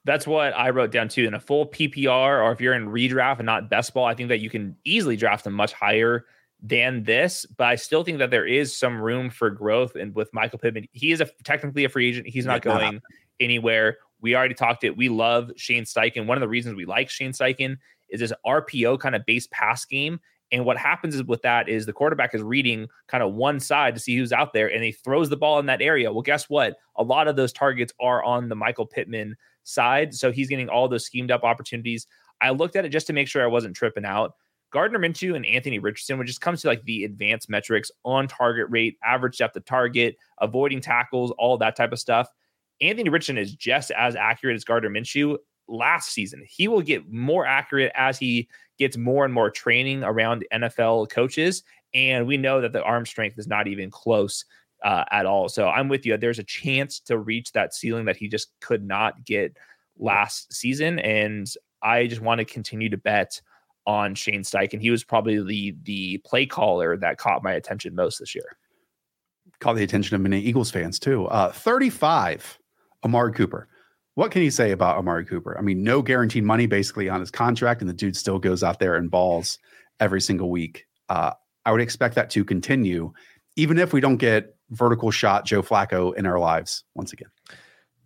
That's 0.03 0.26
what 0.26 0.51
I 0.57 0.71
wrote 0.71 0.91
down 0.91 1.09
too. 1.09 1.26
In 1.26 1.36
a 1.36 1.39
full 1.39 1.67
PPR, 1.67 2.43
or 2.43 2.51
if 2.51 2.59
you're 2.59 2.74
in 2.74 2.88
redraft 2.88 3.38
and 3.38 3.45
not 3.45 3.69
best 3.69 3.93
ball, 3.93 4.05
I 4.05 4.15
think 4.15 4.30
that 4.30 4.39
you 4.39 4.49
can 4.49 4.76
easily 4.84 5.15
draft 5.15 5.43
them 5.43 5.53
much 5.53 5.74
higher 5.74 6.26
than 6.59 7.03
this. 7.03 7.45
But 7.45 7.67
I 7.67 7.76
still 7.76 8.03
think 8.03 8.17
that 8.17 8.32
there 8.32 8.47
is 8.47 8.76
some 8.76 8.99
room 8.99 9.30
for 9.30 9.51
growth. 9.51 9.95
And 9.95 10.15
with 10.15 10.34
Michael 10.34 10.57
Pittman, 10.57 10.88
he 10.91 11.11
is 11.11 11.21
a 11.21 11.30
technically 11.43 11.84
a 11.84 11.89
free 11.89 12.09
agent. 12.09 12.26
He's 12.26 12.47
not 12.47 12.65
Yeah, 12.65 12.74
not 12.74 12.82
going 12.82 13.01
anywhere. 13.39 13.97
We 14.21 14.36
already 14.36 14.55
talked 14.55 14.84
it. 14.84 14.97
We 14.97 15.07
love 15.07 15.51
Shane 15.55 15.84
Steichen. 15.84 16.26
One 16.26 16.36
of 16.36 16.41
the 16.41 16.47
reasons 16.47 16.76
we 16.76 16.86
like 16.86 17.11
Shane 17.11 17.32
Steichen 17.32 17.78
is 18.09 18.21
this 18.21 18.34
RPO 18.43 18.99
kind 18.99 19.15
of 19.15 19.24
base 19.28 19.47
pass 19.51 19.86
game. 19.86 20.19
And 20.54 20.64
what 20.64 20.78
happens 20.78 21.22
with 21.24 21.41
that 21.41 21.68
is 21.68 21.86
the 21.86 21.91
quarterback 21.91 22.34
is 22.34 22.41
reading 22.43 22.88
kind 23.08 23.24
of 23.24 23.34
one 23.34 23.60
side 23.60 23.95
to 23.95 23.99
see 23.99 24.16
who's 24.16 24.32
out 24.32 24.54
there 24.54 24.72
and 24.72 24.84
he 24.84 24.91
throws 24.91 25.30
the 25.30 25.36
ball 25.36 25.60
in 25.60 25.66
that 25.66 25.82
area. 25.82 26.14
Well, 26.14 26.22
guess 26.22 26.47
what? 26.47 26.78
A 26.95 27.04
lot 27.04 27.28
of 27.28 27.36
those 27.36 27.51
targets 27.51 27.91
are 27.99 28.24
on 28.24 28.47
the 28.47 28.56
Michael 28.56 28.86
Pittman 28.86 29.36
side. 29.64 30.14
So 30.14 30.32
he's 30.32 30.47
getting 30.47 30.70
all 30.70 30.88
those 30.88 31.06
schemed 31.06 31.32
up 31.32 31.43
opportunities. 31.43 32.06
I 32.39 32.51
looked 32.51 32.76
at 32.76 32.86
it 32.86 32.89
just 32.89 33.08
to 33.08 33.14
make 33.14 33.28
sure 33.28 33.43
I 33.43 33.47
wasn't 33.47 33.76
tripping 33.76 34.06
out. 34.06 34.36
Gardner 34.72 34.99
Minshew 34.99 35.36
and 35.36 35.45
Anthony 35.45 35.80
Richardson, 35.80 36.18
which 36.18 36.28
just 36.28 36.41
comes 36.41 36.62
to 36.62 36.68
like 36.68 36.84
the 36.84 37.04
advanced 37.04 37.49
metrics 37.49 37.91
on 38.04 38.28
target 38.28 38.68
rate, 38.70 38.97
average 39.04 39.38
depth 39.38 39.56
of 39.56 39.66
target, 39.66 40.18
avoiding 40.39 40.82
tackles, 40.82 41.32
all 41.38 41.58
that 41.58 41.76
type 41.76 41.91
of 41.91 41.99
stuff. 41.99 42.28
Anthony 42.80 43.10
Richardson 43.10 43.38
is 43.38 43.56
just 43.56 43.91
as 43.91 44.16
accurate 44.16 44.56
as 44.56 44.64
Gardner 44.64 44.89
Minshew. 44.89 45.38
last 45.68 46.12
season. 46.12 46.43
He 46.47 46.68
will 46.68 46.82
get 46.82 47.12
more 47.12 47.45
accurate 47.45 47.91
as 47.95 48.18
he 48.20 48.49
gets 48.78 48.97
more 48.97 49.26
and 49.26 49.34
more 49.34 49.49
training 49.49 50.03
around 50.03 50.45
NFL 50.53 51.09
coaches. 51.09 51.63
And 51.93 52.26
we 52.26 52.38
know 52.38 52.61
that 52.61 52.74
the 52.74 52.84
arm 52.84 53.05
strength 53.05 53.38
is 53.38 53.47
not 53.47 53.67
even 53.67 53.91
close 53.91 54.45
uh, 54.84 55.05
at 55.11 55.26
all. 55.26 55.47
So 55.49 55.67
I'm 55.69 55.89
with 55.89 56.05
you. 56.05 56.17
There's 56.17 56.39
a 56.39 56.43
chance 56.43 56.99
to 57.01 57.17
reach 57.17 57.51
that 57.53 57.74
ceiling 57.74 58.05
that 58.05 58.17
he 58.17 58.28
just 58.28 58.51
could 58.59 58.84
not 58.84 59.24
get 59.26 59.55
last 59.97 60.53
season. 60.53 60.99
And 60.99 61.47
I 61.82 62.07
just 62.07 62.21
want 62.21 62.39
to 62.39 62.45
continue 62.45 62.89
to 62.89 62.97
bet 62.97 63.41
on 63.86 64.15
Shane 64.15 64.41
Steichen. 64.41 64.80
He 64.80 64.89
was 64.89 65.03
probably 65.03 65.41
the 65.43 65.76
the 65.84 66.17
play 66.19 66.45
caller 66.45 66.97
that 66.97 67.17
caught 67.17 67.43
my 67.43 67.53
attention 67.53 67.95
most 67.95 68.19
this 68.19 68.34
year. 68.34 68.57
Caught 69.59 69.76
the 69.76 69.84
attention 69.84 70.15
of 70.15 70.21
many 70.21 70.39
Eagles 70.39 70.71
fans 70.71 70.99
too. 70.99 71.26
Uh, 71.28 71.51
35, 71.51 72.59
Amari 73.03 73.34
Cooper. 73.34 73.67
What 74.16 74.32
can 74.32 74.43
you 74.43 74.51
say 74.51 74.72
about 74.72 74.97
Amari 74.97 75.26
Cooper? 75.26 75.57
I 75.57 75.61
mean, 75.61 75.84
no 75.84 76.01
guaranteed 76.01 76.43
money 76.43 76.68
basically 76.68 77.09
on 77.09 77.20
his 77.20 77.32
contract, 77.32 77.82
and 77.82 77.89
the 77.89 77.93
dude 77.93 78.16
still 78.16 78.38
goes 78.38 78.64
out 78.64 78.80
there 78.80 78.95
and 78.95 79.09
balls 79.09 79.57
every 79.99 80.22
single 80.22 80.51
week. 80.51 80.86
Uh, 81.09 81.32
I 81.66 81.72
would 81.72 81.82
expect 81.82 82.16
that 82.16 82.30
to 82.32 82.45
continue, 82.45 83.11
even 83.55 83.80
if 83.80 83.91
we 83.91 84.01
don't 84.01 84.18
get 84.18 84.55
vertical 84.70 85.09
shot 85.11 85.45
Joe 85.45 85.64
Flacco 85.64 86.16
in 86.16 86.26
our 86.26 86.39
lives 86.39 86.84
once 86.93 87.14
again. 87.14 87.30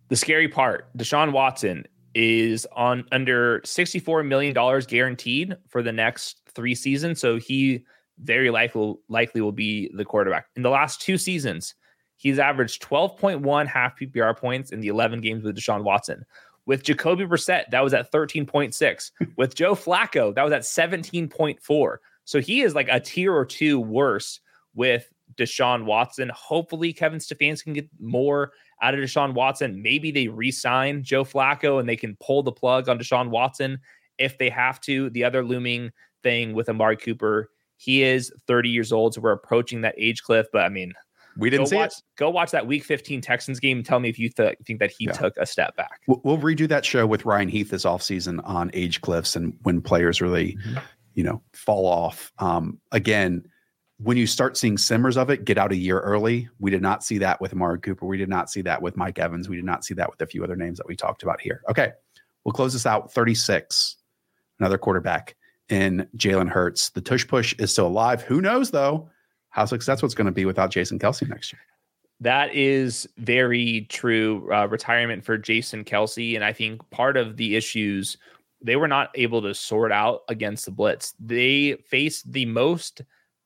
The 0.08 0.16
scary 0.16 0.48
part, 0.48 0.88
Deshaun 0.96 1.32
Watson 1.32 1.84
is 2.14 2.66
on 2.74 3.04
under 3.12 3.60
$64 3.60 4.26
million 4.26 4.54
guaranteed 4.88 5.56
for 5.68 5.82
the 5.82 5.92
next 5.92 6.40
three 6.54 6.74
seasons. 6.74 7.20
So 7.20 7.38
he 7.38 7.84
very 8.18 8.50
likely 8.50 8.94
likely 9.08 9.40
will 9.40 9.52
be 9.52 9.90
the 9.94 10.04
quarterback. 10.04 10.46
In 10.56 10.62
the 10.62 10.70
last 10.70 11.00
two 11.00 11.18
seasons, 11.18 11.74
he's 12.18 12.38
averaged 12.38 12.82
12.1 12.82 13.66
half 13.66 13.98
PPR 13.98 14.36
points 14.36 14.70
in 14.70 14.80
the 14.80 14.88
11 14.88 15.22
games 15.22 15.42
with 15.42 15.56
Deshaun 15.56 15.82
Watson. 15.82 16.26
With 16.66 16.82
Jacoby 16.82 17.24
Brissett, 17.24 17.70
that 17.70 17.82
was 17.82 17.94
at 17.94 18.12
13.6. 18.12 19.10
with 19.36 19.54
Joe 19.54 19.74
Flacco, 19.74 20.34
that 20.34 20.42
was 20.42 20.52
at 20.52 20.62
17.4. 20.62 21.96
So 22.24 22.40
he 22.40 22.60
is 22.60 22.74
like 22.74 22.88
a 22.90 23.00
tier 23.00 23.34
or 23.34 23.46
two 23.46 23.80
worse 23.80 24.40
with 24.74 25.08
Deshaun 25.36 25.86
Watson. 25.86 26.30
Hopefully, 26.34 26.92
Kevin 26.92 27.20
Stefanski 27.20 27.64
can 27.64 27.72
get 27.72 27.88
more 27.98 28.52
out 28.82 28.92
of 28.92 29.00
Deshaun 29.00 29.32
Watson. 29.32 29.80
Maybe 29.80 30.10
they 30.10 30.28
re-sign 30.28 31.02
Joe 31.02 31.24
Flacco 31.24 31.80
and 31.80 31.88
they 31.88 31.96
can 31.96 32.16
pull 32.20 32.42
the 32.42 32.52
plug 32.52 32.88
on 32.88 32.98
Deshaun 32.98 33.30
Watson 33.30 33.78
if 34.18 34.36
they 34.36 34.50
have 34.50 34.80
to. 34.82 35.08
The 35.10 35.24
other 35.24 35.44
looming 35.44 35.90
thing 36.22 36.52
with 36.52 36.68
Amari 36.68 36.96
Cooper, 36.96 37.50
he 37.76 38.02
is 38.02 38.32
30 38.46 38.68
years 38.68 38.92
old, 38.92 39.14
so 39.14 39.20
we're 39.20 39.32
approaching 39.32 39.80
that 39.80 39.94
age 39.96 40.22
cliff. 40.22 40.46
But 40.52 40.62
I 40.62 40.68
mean, 40.68 40.92
we 41.38 41.48
didn't 41.50 41.64
go 41.66 41.70
see 41.70 41.76
watch, 41.76 41.92
it. 41.98 42.02
Go 42.16 42.28
watch 42.30 42.50
that 42.50 42.66
Week 42.66 42.84
15 42.84 43.20
Texans 43.22 43.60
game. 43.60 43.78
And 43.78 43.86
tell 43.86 44.00
me 44.00 44.08
if 44.10 44.18
you 44.18 44.28
th- 44.28 44.56
think 44.66 44.80
that 44.80 44.90
he 44.90 45.06
Yeah. 45.06 45.12
took 45.12 45.36
a 45.38 45.46
step 45.46 45.74
back. 45.76 46.02
We'll, 46.06 46.20
we'll 46.24 46.38
redo 46.38 46.68
that 46.68 46.84
show 46.84 47.06
with 47.06 47.24
Ryan 47.24 47.48
Heath 47.48 47.70
this 47.70 47.84
offseason 47.84 48.40
on 48.44 48.70
age 48.74 49.00
cliffs 49.00 49.36
and 49.36 49.54
when 49.62 49.80
players 49.80 50.20
really, 50.20 50.56
Mm-hmm. 50.56 50.78
you 51.14 51.24
know, 51.24 51.42
fall 51.54 51.86
off. 51.86 52.32
Um, 52.38 52.78
again, 52.92 53.44
when 54.00 54.16
you 54.16 54.26
start 54.28 54.56
seeing 54.56 54.78
simmers 54.78 55.16
of 55.16 55.30
it, 55.30 55.44
get 55.44 55.58
out 55.58 55.72
a 55.72 55.76
year 55.76 55.98
early. 56.00 56.48
We 56.60 56.70
did 56.70 56.82
not 56.82 57.02
see 57.02 57.18
that 57.18 57.40
with 57.40 57.52
Amari 57.52 57.80
Cooper. 57.80 58.06
We 58.06 58.16
did 58.18 58.28
not 58.28 58.48
see 58.50 58.62
that 58.62 58.80
with 58.82 58.96
Mike 58.96 59.18
Evans. 59.18 59.48
We 59.48 59.56
did 59.56 59.64
not 59.64 59.84
see 59.84 59.94
that 59.94 60.08
with 60.10 60.20
a 60.20 60.26
few 60.26 60.44
other 60.44 60.54
names 60.56 60.78
that 60.78 60.86
we 60.86 60.94
talked 60.94 61.22
about 61.24 61.40
here. 61.40 61.62
Okay, 61.70 61.90
we'll 62.44 62.52
close 62.52 62.72
this 62.72 62.86
out. 62.86 63.12
36, 63.12 63.96
another 64.60 64.78
quarterback 64.78 65.34
in 65.68 66.08
Jalen 66.16 66.48
Hurts. 66.48 66.90
The 66.90 67.00
tush 67.00 67.26
push 67.26 67.54
is 67.58 67.72
still 67.72 67.88
alive. 67.88 68.22
Who 68.22 68.40
knows 68.40 68.70
though 68.70 69.10
how 69.58 69.64
successful 69.64 70.06
it's 70.06 70.14
going 70.14 70.26
to 70.26 70.32
be 70.32 70.44
without 70.44 70.70
Jason 70.70 71.00
Kelce 71.00 71.28
next 71.28 71.52
year. 71.52 71.60
That 72.20 72.54
is 72.54 73.08
very 73.18 73.86
true. 73.88 74.48
Uh, 74.52 74.66
retirement 74.68 75.24
for 75.24 75.36
Jason 75.36 75.84
Kelce. 75.84 76.36
And 76.36 76.44
I 76.44 76.52
think 76.52 76.88
part 76.90 77.16
of 77.16 77.36
the 77.36 77.56
issues 77.56 78.16
they 78.60 78.74
were 78.74 78.88
not 78.88 79.10
able 79.14 79.40
to 79.42 79.54
sort 79.54 79.92
out 79.92 80.22
against 80.28 80.64
the 80.64 80.72
Blitz. 80.72 81.14
They 81.20 81.74
faced 81.86 82.32
the 82.32 82.44
most 82.44 83.02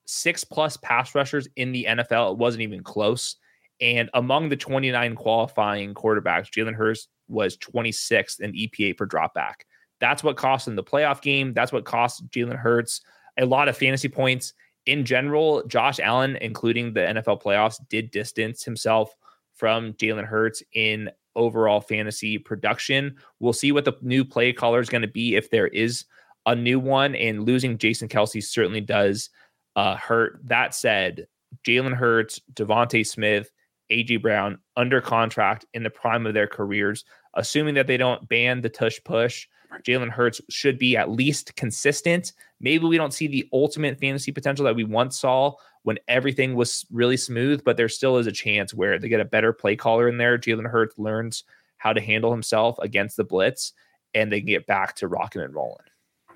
six 0.06 0.42
plus 0.42 0.78
pass 0.78 1.14
rushers 1.14 1.48
in 1.56 1.72
the 1.72 1.86
NFL. 1.86 2.32
It 2.32 2.38
wasn't 2.38 2.62
even 2.62 2.82
close. 2.82 3.36
And 3.80 4.08
among 4.14 4.48
the 4.48 4.56
29 4.56 5.14
qualifying 5.16 5.92
quarterbacks, 5.92 6.50
Jalen 6.50 6.74
Hurts 6.74 7.08
was 7.28 7.58
26th 7.58 8.40
in 8.40 8.52
EPA 8.52 8.96
per 8.96 9.06
dropback. 9.06 9.54
That's 10.00 10.24
what 10.24 10.38
cost 10.38 10.66
him 10.66 10.76
the 10.76 10.82
playoff 10.82 11.20
game. 11.20 11.52
That's 11.52 11.72
what 11.72 11.84
cost 11.84 12.26
Jalen 12.30 12.56
Hurts 12.56 13.02
a 13.38 13.46
lot 13.46 13.68
of 13.68 13.76
fantasy 13.76 14.08
points 14.08 14.54
in 14.86 15.04
general, 15.04 15.62
Josh 15.66 16.00
Allen, 16.00 16.36
including 16.40 16.92
the 16.92 17.00
NFL 17.00 17.42
playoffs, 17.42 17.80
did 17.88 18.10
distance 18.10 18.64
himself 18.64 19.14
from 19.54 19.92
Jalen 19.94 20.26
Hurts 20.26 20.62
in 20.72 21.10
overall 21.36 21.80
fantasy 21.80 22.38
production. 22.38 23.16
We'll 23.40 23.52
see 23.52 23.72
what 23.72 23.84
the 23.84 23.96
new 24.02 24.24
play 24.24 24.52
caller 24.52 24.80
is 24.80 24.88
going 24.88 25.02
to 25.02 25.08
be 25.08 25.36
if 25.36 25.50
there 25.50 25.68
is 25.68 26.04
a 26.46 26.54
new 26.54 26.80
one. 26.80 27.14
And 27.14 27.44
losing 27.44 27.78
Jason 27.78 28.08
Kelce 28.08 28.42
certainly 28.42 28.80
does 28.80 29.30
uh, 29.76 29.96
hurt. 29.96 30.40
That 30.44 30.74
said, 30.74 31.26
Jalen 31.64 31.94
Hurts, 31.94 32.40
DeVonta 32.54 33.06
Smith, 33.06 33.50
AJ 33.90 34.22
Brown 34.22 34.58
under 34.76 35.00
contract 35.00 35.66
in 35.74 35.82
the 35.82 35.90
prime 35.90 36.26
of 36.26 36.34
their 36.34 36.46
careers, 36.46 37.04
assuming 37.34 37.74
that 37.74 37.86
they 37.86 37.96
don't 37.96 38.28
ban 38.28 38.60
the 38.60 38.68
tush 38.68 38.98
push. 39.04 39.46
Jalen 39.84 40.10
Hurts 40.10 40.40
should 40.48 40.78
be 40.78 40.96
at 40.96 41.10
least 41.10 41.56
consistent. 41.56 42.32
Maybe 42.60 42.86
we 42.86 42.96
don't 42.96 43.12
see 43.12 43.26
the 43.26 43.48
ultimate 43.52 43.98
fantasy 43.98 44.32
potential 44.32 44.64
that 44.64 44.76
we 44.76 44.84
once 44.84 45.18
saw 45.18 45.54
when 45.82 45.98
everything 46.08 46.54
was 46.54 46.86
really 46.90 47.16
smooth, 47.16 47.64
but 47.64 47.76
there 47.76 47.88
still 47.88 48.18
is 48.18 48.26
a 48.26 48.32
chance 48.32 48.72
where 48.72 48.98
they 48.98 49.08
get 49.08 49.20
a 49.20 49.24
better 49.24 49.52
play 49.52 49.76
caller 49.76 50.08
in 50.08 50.18
there. 50.18 50.38
Jalen 50.38 50.70
Hurts 50.70 50.96
learns 50.98 51.44
how 51.78 51.92
to 51.92 52.00
handle 52.00 52.30
himself 52.30 52.78
against 52.78 53.16
the 53.16 53.24
blitz 53.24 53.72
and 54.14 54.30
they 54.30 54.40
get 54.40 54.66
back 54.66 54.94
to 54.96 55.08
rocking 55.08 55.42
and 55.42 55.54
rolling. 55.54 55.84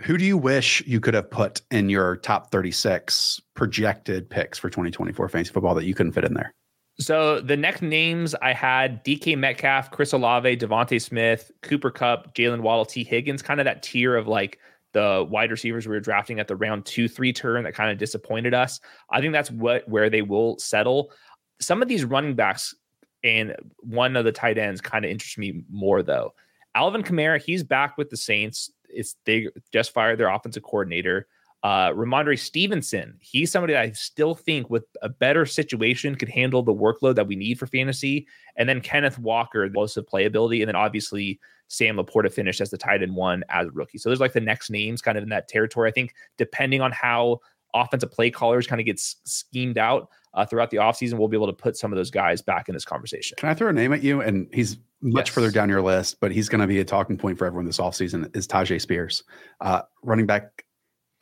Who 0.03 0.18
do 0.18 0.24
you 0.24 0.37
wish 0.37 0.82
you 0.87 1.01
could 1.01 1.14
have 1.14 1.30
put 1.30 1.62
in 1.70 1.89
your 1.89 2.16
top 2.16 2.51
36 2.51 3.41
projected 3.55 4.28
picks 4.28 4.59
for 4.59 4.68
2024 4.68 5.28
fantasy 5.28 5.53
football 5.53 5.74
that 5.74 5.84
you 5.84 5.95
couldn't 5.95 6.12
fit 6.12 6.24
in 6.24 6.34
there? 6.34 6.55
So 6.99 7.41
the 7.41 7.57
next 7.57 7.83
names 7.83 8.35
I 8.37 8.53
had 8.53 9.05
DK 9.05 9.37
Metcalf, 9.37 9.91
Chris 9.91 10.13
Olave, 10.13 10.57
DeVonta 10.57 11.01
Smith, 11.01 11.51
Cooper 11.63 11.91
Kupp, 11.91 12.35
Jaylen 12.35 12.61
Waddle, 12.61 12.87
Tee 12.87 13.05
Higgins, 13.05 13.43
kind 13.43 13.61
of 13.61 13.65
that 13.65 13.83
tier 13.83 14.17
of 14.17 14.27
like 14.27 14.59
the 14.93 15.27
wide 15.29 15.51
receivers 15.51 15.87
we 15.87 15.95
were 15.95 16.01
drafting 16.01 16.41
at 16.41 16.49
the 16.49 16.57
round 16.57 16.87
two, 16.87 17.07
three 17.07 17.33
turn 17.33 17.65
that 17.65 17.75
kind 17.75 17.91
of 17.91 17.99
disappointed 17.99 18.55
us. 18.55 18.81
I 19.11 19.21
think 19.21 19.35
that's 19.35 19.51
what 19.51 19.87
where 19.87 20.09
they 20.09 20.23
will 20.23 20.59
settle. 20.59 21.13
Some 21.61 21.83
of 21.83 21.89
these 21.89 22.05
running 22.05 22.35
backs 22.35 22.75
and 23.23 23.55
one 23.79 24.17
of 24.17 24.25
the 24.25 24.33
tight 24.33 24.57
ends 24.57 24.81
kind 24.81 25.05
of 25.05 25.11
interests 25.11 25.37
me 25.37 25.65
more 25.71 26.03
though. 26.03 26.33
Alvin 26.75 27.03
Kamara, 27.03 27.43
he's 27.43 27.63
back 27.63 27.99
with 27.99 28.09
the 28.09 28.17
Saints. 28.17 28.71
It's 28.89 29.17
they 29.27 29.49
just 29.71 29.93
fired 29.93 30.19
their 30.19 30.29
offensive 30.29 30.63
coordinator. 30.63 31.27
Uh, 31.63 31.91
Rhamondre 31.91 32.39
Stevenson, 32.39 33.17
he's 33.21 33.51
somebody 33.51 33.73
that 33.73 33.83
I 33.83 33.91
still 33.93 34.35
think 34.35 34.71
with 34.71 34.85
a 35.03 35.09
better 35.09 35.45
situation 35.47 36.15
could 36.15 36.29
handle 36.29 36.63
the 36.63 36.75
workload 36.75 37.17
that 37.17 37.27
we 37.27 37.35
need 37.35 37.59
for 37.59 37.67
fantasy. 37.67 38.27
And 38.57 38.69
then 38.69 38.81
Kenneth 38.81 39.19
Walker, 39.19 39.69
the 39.69 39.75
most 39.75 39.97
of 39.97 40.07
playability, 40.07 40.61
and 40.61 40.69
then 40.69 40.77
obviously 40.77 41.41
Sam 41.69 41.97
LaPorta 41.97 42.33
finished 42.33 42.61
as 42.61 42.71
the 42.71 42.79
tight 42.79 43.03
end 43.03 43.17
one 43.17 43.43
as 43.49 43.67
a 43.67 43.71
rookie. 43.73 43.99
So 43.99 44.09
there's 44.09 44.21
like 44.21 44.33
the 44.33 44.41
next 44.41 44.71
names 44.71 45.03
kind 45.03 45.19
of 45.19 45.25
in 45.25 45.31
that 45.31 45.49
territory. 45.49 45.89
I 45.89 45.93
think 45.93 46.15
depending 46.37 46.81
on 46.83 46.93
how 46.93 47.41
offensive 47.75 48.13
play 48.13 48.31
callers 48.31 48.67
kind 48.67 48.81
of 48.81 48.87
gets 48.87 49.17
schemed 49.25 49.77
out 49.79 50.09
uh, 50.35 50.47
throughout 50.47 50.71
the 50.71 50.77
offseason, 50.77 51.15
we'll 51.18 51.26
be 51.29 51.37
able 51.37 51.49
to 51.49 51.53
put 51.53 51.76
some 51.76 51.93
of 51.93 51.97
those 51.97 52.11
guys 52.11 52.43
back 52.43 52.68
in 52.68 52.75
this 52.75 52.85
conversation. 52.85 53.35
Can 53.39 53.49
I 53.49 53.55
throw 53.55 53.68
a 53.68 53.72
name 53.72 53.93
at 53.93 54.03
you? 54.03 54.21
And 54.21 54.47
he's 54.53 54.76
much 55.03 55.29
Yes. 55.29 55.35
further 55.35 55.51
down 55.51 55.68
your 55.68 55.83
list, 55.83 56.21
but 56.21 56.30
he's 56.30 56.49
going 56.49 56.61
to 56.61 56.67
be 56.67 56.79
a 56.80 56.85
talking 56.85 57.17
point 57.17 57.39
for 57.39 57.47
everyone 57.47 57.64
this 57.67 57.79
offseason 57.79 58.35
is 58.37 58.47
Tyjae 58.47 58.80
Spears. 58.80 59.25
Uh, 59.61 59.83
running 60.03 60.26
back 60.26 60.64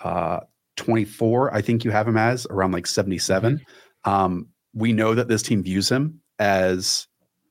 uh, 0.05 0.41
24, 0.77 1.55
I 1.55 1.61
think 1.61 1.85
you 1.85 1.91
have 1.91 2.07
him 2.07 2.17
as 2.17 2.47
around 2.51 2.73
like 2.73 2.87
77. 2.87 3.61
Um, 4.05 4.49
we 4.75 4.93
know 4.93 5.15
that 5.15 5.29
this 5.29 5.43
team 5.43 5.63
views 5.63 5.89
him 5.89 6.21
as, 6.39 7.07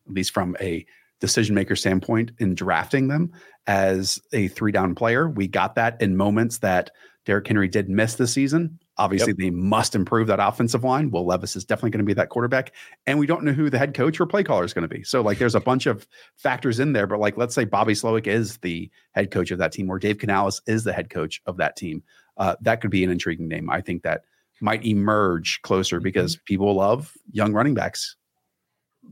at 0.07 0.13
least 0.13 0.33
from 0.33 0.55
a 0.59 0.85
decision 1.19 1.55
maker 1.55 1.75
standpoint 1.75 2.31
in 2.39 2.53
drafting 2.53 3.07
them, 3.07 3.31
as 3.65 4.19
a 4.33 4.49
three 4.49 4.71
down 4.71 4.93
player. 4.93 5.29
We 5.29 5.47
got 5.47 5.75
that 5.75 6.01
in 6.01 6.17
moments 6.17 6.59
that 6.59 6.91
Derrick 7.25 7.47
Henry 7.47 7.67
did 7.69 7.89
miss 7.89 8.15
this 8.15 8.33
season. 8.33 8.79
Obviously, 8.97 9.33
they 9.33 9.49
must 9.49 9.95
improve 9.95 10.27
that 10.27 10.39
offensive 10.39 10.83
line. 10.83 11.09
Will 11.09 11.25
Levis 11.25 11.55
is 11.55 11.65
definitely 11.65 11.89
going 11.91 12.05
to 12.05 12.05
be 12.05 12.13
that 12.13 12.29
quarterback 12.29 12.73
and 13.07 13.17
we 13.17 13.25
don't 13.25 13.43
know 13.43 13.53
who 13.53 13.69
the 13.69 13.79
head 13.79 13.95
coach 13.95 14.19
or 14.19 14.27
play 14.27 14.43
caller 14.43 14.65
is 14.65 14.73
going 14.73 14.87
to 14.87 14.93
be. 14.93 15.03
So 15.03 15.21
like 15.21 15.39
there's 15.39 15.55
a 15.55 15.59
bunch 15.59 15.87
of 15.87 16.07
factors 16.35 16.79
in 16.79 16.93
there, 16.93 17.07
but 17.07 17.19
like 17.19 17.35
let's 17.35 17.55
say 17.55 17.65
Bobby 17.65 17.93
Slowik 17.93 18.27
is 18.27 18.57
the 18.57 18.91
head 19.13 19.31
coach 19.31 19.49
of 19.49 19.57
that 19.57 19.71
team 19.71 19.89
or 19.89 19.97
Dave 19.97 20.19
Canales 20.19 20.61
is 20.67 20.83
the 20.83 20.93
head 20.93 21.09
coach 21.09 21.41
of 21.47 21.57
that 21.57 21.75
team. 21.75 22.03
Uh, 22.37 22.55
that 22.61 22.81
could 22.81 22.91
be 22.91 23.03
an 23.03 23.09
intriguing 23.11 23.47
name. 23.47 23.69
I 23.69 23.81
think 23.81 24.03
that 24.03 24.23
might 24.61 24.85
emerge 24.85 25.61
closer 25.61 25.99
because 25.99 26.35
people 26.45 26.73
love 26.75 27.13
young 27.31 27.53
running 27.53 27.73
backs. 27.73 28.15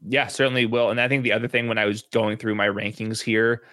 Yeah, 0.07 0.27
certainly 0.27 0.65
will. 0.65 0.89
And 0.89 1.01
I 1.01 1.07
think 1.07 1.23
the 1.23 1.33
other 1.33 1.47
thing 1.47 1.67
when 1.67 1.77
I 1.77 1.85
was 1.85 2.03
going 2.13 2.37
through 2.37 2.55
my 2.55 2.67
rankings 2.67 3.21
here, 3.21 3.63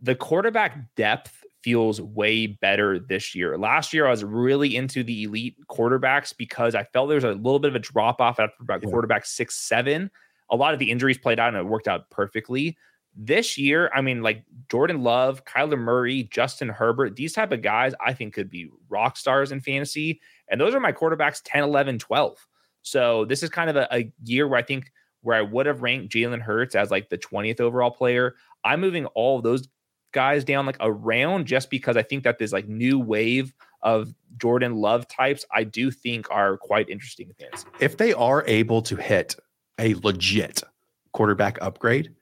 the 0.00 0.14
quarterback 0.14 0.94
depth 0.94 1.42
feels 1.62 2.00
way 2.00 2.46
better 2.46 2.98
this 2.98 3.34
year. 3.34 3.56
Last 3.58 3.92
year, 3.92 4.06
I 4.06 4.10
was 4.10 4.22
really 4.22 4.76
into 4.76 5.02
the 5.02 5.24
elite 5.24 5.56
quarterbacks 5.68 6.36
because 6.36 6.74
I 6.74 6.84
felt 6.84 7.08
there 7.08 7.16
was 7.16 7.24
a 7.24 7.32
little 7.32 7.58
bit 7.58 7.68
of 7.70 7.74
a 7.74 7.80
drop 7.80 8.20
off 8.20 8.38
after 8.38 8.54
about 8.60 8.82
Yeah. 8.84 8.90
quarterback 8.90 9.24
six, 9.24 9.56
seven. 9.56 10.10
A 10.50 10.56
lot 10.56 10.74
of 10.74 10.78
the 10.78 10.90
injuries 10.90 11.18
played 11.18 11.40
out 11.40 11.48
and 11.48 11.56
it 11.56 11.64
worked 11.66 11.88
out 11.88 12.08
perfectly. 12.10 12.76
This 13.16 13.56
year, 13.56 13.90
I 13.94 14.02
mean, 14.02 14.22
like 14.22 14.44
Jordan 14.70 15.02
Love, 15.02 15.44
Kyler 15.44 15.78
Murray, 15.78 16.24
Justin 16.24 16.68
Herbert, 16.68 17.16
these 17.16 17.32
type 17.32 17.50
of 17.50 17.62
guys, 17.62 17.94
I 18.04 18.12
think 18.12 18.34
could 18.34 18.50
be 18.50 18.68
rock 18.88 19.16
stars 19.16 19.52
in 19.52 19.60
fantasy. 19.60 20.20
And 20.48 20.60
those 20.60 20.74
are 20.74 20.80
my 20.80 20.92
quarterbacks 20.92 21.40
10, 21.44 21.62
11, 21.62 21.98
12. 21.98 22.46
So 22.82 23.24
this 23.24 23.42
is 23.42 23.50
kind 23.50 23.70
of 23.70 23.76
a, 23.76 23.88
a 23.90 24.12
year 24.24 24.46
where 24.46 24.58
I 24.58 24.62
think 24.62 24.92
where 25.22 25.36
I 25.36 25.42
would 25.42 25.66
have 25.66 25.82
ranked 25.82 26.14
Jalen 26.14 26.40
Hurts 26.40 26.74
as 26.74 26.90
like 26.90 27.08
the 27.08 27.18
20th 27.18 27.60
overall 27.60 27.90
player. 27.90 28.36
I'm 28.64 28.80
moving 28.80 29.06
all 29.06 29.40
those 29.40 29.66
guys 30.12 30.44
down 30.44 30.66
like 30.66 30.76
around 30.80 31.46
just 31.46 31.68
because 31.68 31.96
I 31.96 32.02
think 32.02 32.22
that 32.24 32.38
this 32.38 32.52
like 32.52 32.68
new 32.68 32.98
wave 32.98 33.52
of 33.82 34.14
Jordan 34.36 34.76
Love 34.76 35.08
types, 35.08 35.44
I 35.52 35.64
do 35.64 35.90
think 35.90 36.30
are 36.30 36.58
quite 36.58 36.88
interesting 36.88 37.28
in 37.28 37.34
fantasy. 37.34 37.66
If 37.80 37.96
they 37.96 38.12
are 38.12 38.44
able 38.46 38.82
to 38.82 38.96
hit 38.96 39.36
a 39.78 39.94
legit 39.94 40.62
quarterback 41.12 41.58
upgrade, 41.60 42.14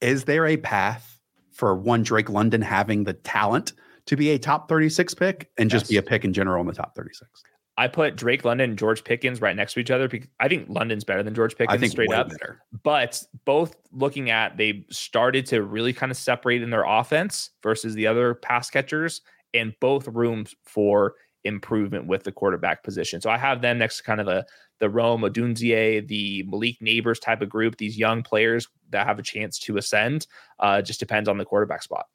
is 0.00 0.24
there 0.24 0.46
a 0.46 0.56
path 0.56 1.20
for 1.52 1.74
one 1.74 2.02
Drake 2.02 2.28
London 2.30 2.60
having 2.62 3.04
the 3.04 3.12
talent 3.12 3.72
to 4.06 4.16
be 4.16 4.30
a 4.30 4.38
top 4.38 4.68
36 4.68 5.14
pick 5.14 5.50
and 5.56 5.70
just 5.70 5.84
Yes. 5.84 5.90
be 5.90 5.96
a 5.96 6.02
pick 6.02 6.24
in 6.24 6.32
general 6.32 6.60
in 6.60 6.66
the 6.66 6.72
top 6.74 6.94
36? 6.94 7.30
I 7.76 7.88
put 7.88 8.14
Drake 8.16 8.44
London 8.44 8.70
and 8.70 8.78
George 8.78 9.02
Pickens 9.02 9.40
right 9.40 9.56
next 9.56 9.72
to 9.74 9.80
each 9.80 9.90
other 9.90 10.06
because 10.06 10.28
I 10.38 10.46
think 10.46 10.66
London's 10.68 11.02
better 11.02 11.24
than 11.24 11.34
George 11.34 11.56
Pickens 11.56 11.74
I 11.74 11.78
think 11.78 11.90
straight 11.92 12.08
way 12.08 12.16
up. 12.16 12.28
better. 12.28 12.60
but 12.84 13.20
both 13.44 13.74
looking 13.92 14.30
at 14.30 14.56
they 14.56 14.86
started 14.90 15.44
to 15.46 15.62
really 15.62 15.92
kind 15.92 16.12
of 16.12 16.16
separate 16.18 16.62
in 16.62 16.70
their 16.70 16.84
offense 16.84 17.50
versus 17.64 17.94
the 17.94 18.06
other 18.06 18.34
pass 18.34 18.70
catchers 18.70 19.22
and 19.54 19.74
both 19.80 20.06
rooms 20.08 20.54
for 20.64 21.14
improvement 21.44 22.06
with 22.06 22.24
the 22.24 22.32
quarterback 22.32 22.82
position. 22.82 23.20
So 23.20 23.30
I 23.30 23.38
have 23.38 23.62
them 23.62 23.78
next 23.78 23.98
to 23.98 24.02
kind 24.02 24.20
of 24.20 24.26
the 24.26 24.46
the 24.80 24.90
Rome 24.90 25.22
Odunze, 25.22 26.06
the 26.08 26.42
Malik 26.48 26.78
Nabers 26.80 27.20
type 27.20 27.40
of 27.42 27.48
group, 27.48 27.76
these 27.76 27.96
young 27.96 28.22
players 28.22 28.68
that 28.90 29.06
have 29.06 29.18
a 29.18 29.22
chance 29.22 29.58
to 29.60 29.76
ascend. 29.76 30.26
Uh, 30.58 30.82
just 30.82 31.00
depends 31.00 31.28
on 31.28 31.38
the 31.38 31.44
quarterback 31.44 31.82
spot. 31.82 32.06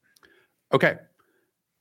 Okay. 0.73 0.97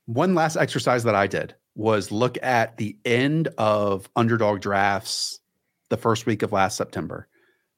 One 0.06 0.34
last 0.34 0.56
exercise 0.56 1.04
that 1.04 1.14
I 1.14 1.26
did 1.26 1.54
was 1.74 2.10
look 2.10 2.38
at 2.42 2.76
the 2.76 2.96
end 3.04 3.48
of 3.58 4.08
underdog 4.16 4.60
drafts 4.60 5.40
the 5.90 5.96
first 5.96 6.26
week 6.26 6.42
of 6.42 6.52
last 6.52 6.76
September, 6.76 7.28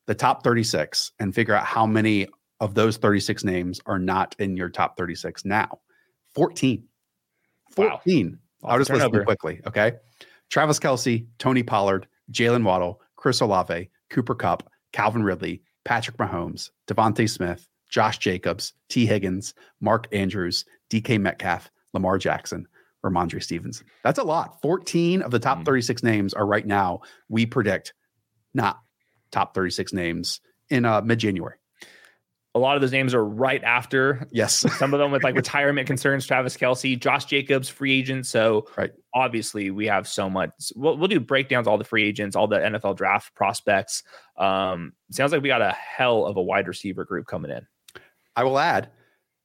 the 0.07 0.15
top 0.15 0.45
36, 0.45 1.13
and 1.19 1.35
figure 1.35 1.55
out 1.55 1.65
how 1.65 1.87
many 1.87 2.29
of 2.61 2.75
those 2.75 2.97
36 2.99 3.45
names 3.45 3.81
are 3.87 3.99
not 3.99 4.37
in 4.39 4.57
your 4.57 4.69
top 4.69 4.97
36 4.97 5.45
now. 5.45 5.81
14. 6.35 6.85
Wow. 7.77 8.01
14. 8.05 8.29
Lots 8.31 8.49
I'll 8.65 8.78
just 8.78 8.91
list 8.91 9.11
them 9.11 9.24
quickly. 9.24 9.61
Okay. 9.66 9.93
Travis 10.51 10.78
Kelce, 10.78 11.27
Tony 11.39 11.62
Pollard, 11.62 12.07
Jaylen 12.32 12.65
Waddle, 12.65 13.01
Chris 13.16 13.41
Olave, 13.41 13.91
Cooper 14.11 14.35
Kupp, 14.35 14.69
Calvin 14.93 15.23
Ridley, 15.23 15.62
Patrick 15.85 16.16
Mahomes, 16.16 16.70
DeVonta 16.89 17.28
Smith, 17.28 17.66
Josh 17.89 18.19
Jacobs, 18.19 18.73
Tee 18.89 19.07
Higgins, 19.07 19.55
Mark 19.81 20.07
Andrews, 20.12 20.65
DK 20.91 21.20
Metcalf, 21.20 21.70
Lamar 21.95 22.19
Jackson, 22.19 22.66
Rhamondre 23.05 23.43
Stevenson. 23.43 23.87
That's 24.05 24.19
a 24.19 24.24
lot. 24.24 24.61
14 24.61 25.23
of 25.23 25.31
the 25.31 25.39
top 25.39 25.61
Mhm. 25.61 25.65
36 25.65 26.03
names 26.03 26.35
are 26.35 26.47
right 26.47 26.66
now, 26.66 27.01
we 27.28 27.47
predict, 27.47 27.95
not 28.53 28.81
top 29.31 29.55
36 29.55 29.93
names 29.93 30.41
in 30.69 30.85
uh, 30.85 31.01
mid 31.01 31.19
January. 31.19 31.57
A 32.56 32.59
lot 32.59 32.74
of 32.74 32.81
those 32.81 32.90
names 32.90 33.14
are 33.14 33.24
right 33.24 33.62
after 33.62 34.27
Yes. 34.32 34.59
some 34.78 34.93
of 34.93 34.98
them 34.98 35.12
with 35.12 35.22
like 35.22 35.36
retirement 35.36 35.86
concerns. 35.86 36.27
Travis 36.27 36.56
Kelce, 36.56 36.98
Josh 36.98 37.27
Jacobs, 37.27 37.68
free 37.68 37.93
agent. 37.97 38.27
So 38.27 38.66
Right. 38.77 38.90
obviously 39.14 39.70
we 39.70 39.86
have 39.86 40.09
so 40.09 40.28
much. 40.28 40.51
We'll, 40.74 40.97
we'll 40.97 41.06
do 41.09 41.20
breakdowns, 41.20 41.68
all 41.68 41.78
the 41.78 41.85
free 41.85 42.05
agents, 42.05 42.35
all 42.35 42.48
the 42.48 42.59
NFL 42.59 42.97
draft 42.97 43.35
prospects. 43.36 44.02
Um, 44.36 44.94
sounds 45.12 45.31
like 45.32 45.43
we 45.43 45.48
got 45.48 45.62
a 45.62 45.70
hell 45.72 46.27
of 46.27 46.36
a 46.36 46.43
wide 46.43 46.66
receiver 46.66 47.05
group 47.05 47.27
coming 47.27 47.52
in. 47.52 47.66
I 48.35 48.43
will 48.44 48.59
add, 48.59 48.90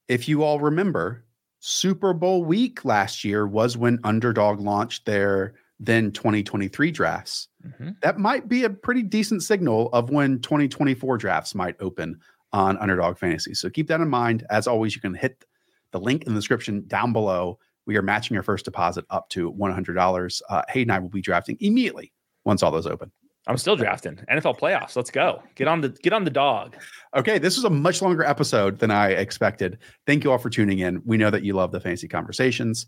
if 0.07 0.27
you 0.27 0.43
all 0.43 0.59
remember, 0.59 1.25
Super 1.59 2.13
Bowl 2.13 2.43
week 2.43 2.85
last 2.85 3.23
year 3.23 3.45
was 3.47 3.77
when 3.77 3.99
Underdog 4.03 4.59
launched 4.59 5.05
their 5.05 5.53
then 5.79 6.11
2023 6.11 6.89
drafts. 6.91 7.49
Mhm. 7.67 7.99
That 8.01 8.17
might 8.17 8.47
be 8.47 8.63
a 8.63 8.69
pretty 8.69 9.01
decent 9.03 9.43
signal 9.43 9.89
of 9.91 10.09
when 10.09 10.39
2024 10.39 11.17
drafts 11.17 11.53
might 11.53 11.75
open 11.81 12.19
on 12.55 12.77
Underdog 12.77 13.17
Fantasy. 13.17 13.53
So 13.53 13.69
keep 13.69 13.87
that 13.87 13.99
in 13.99 14.09
mind. 14.09 14.45
As 14.49 14.65
always, 14.65 14.95
you 14.95 15.01
can 15.01 15.13
hit 15.13 15.43
the 15.91 15.99
link 15.99 16.23
in 16.23 16.33
the 16.33 16.39
description 16.39 16.85
down 16.87 17.11
below. 17.11 17.59
We 17.85 17.97
are 17.97 18.01
matching 18.01 18.33
your 18.33 18.43
first 18.43 18.63
deposit 18.63 19.03
up 19.09 19.27
to 19.31 19.51
$100. 19.51 20.41
Uh, 20.49 20.61
Hayden 20.69 20.89
and 20.89 20.95
I 20.95 20.99
will 20.99 21.09
be 21.09 21.21
drafting 21.21 21.57
immediately 21.59 22.13
once 22.45 22.63
all 22.63 22.71
those 22.71 22.87
open. 22.87 23.11
I'm 23.47 23.57
still 23.57 23.75
drafting 23.75 24.15
NFL 24.31 24.57
playoffs. 24.57 24.95
Let's 24.95 25.11
go. 25.11 25.43
Get 25.55 25.67
on 25.67 25.81
the 25.81 25.89
get 25.89 26.13
on 26.13 26.23
the 26.23 26.31
dog. 26.31 26.77
Okay, 27.15 27.37
this 27.37 27.57
was 27.57 27.65
a 27.65 27.69
much 27.69 28.01
longer 28.01 28.23
episode 28.23 28.79
than 28.79 28.89
I 28.89 29.09
expected. 29.09 29.77
Thank 30.07 30.23
you 30.23 30.31
all 30.31 30.39
for 30.39 30.49
tuning 30.49 30.79
in. 30.79 31.01
We 31.05 31.17
know 31.17 31.29
that 31.29 31.43
you 31.43 31.53
love 31.53 31.71
the 31.71 31.79
fancy 31.79 32.07
conversations. 32.07 32.87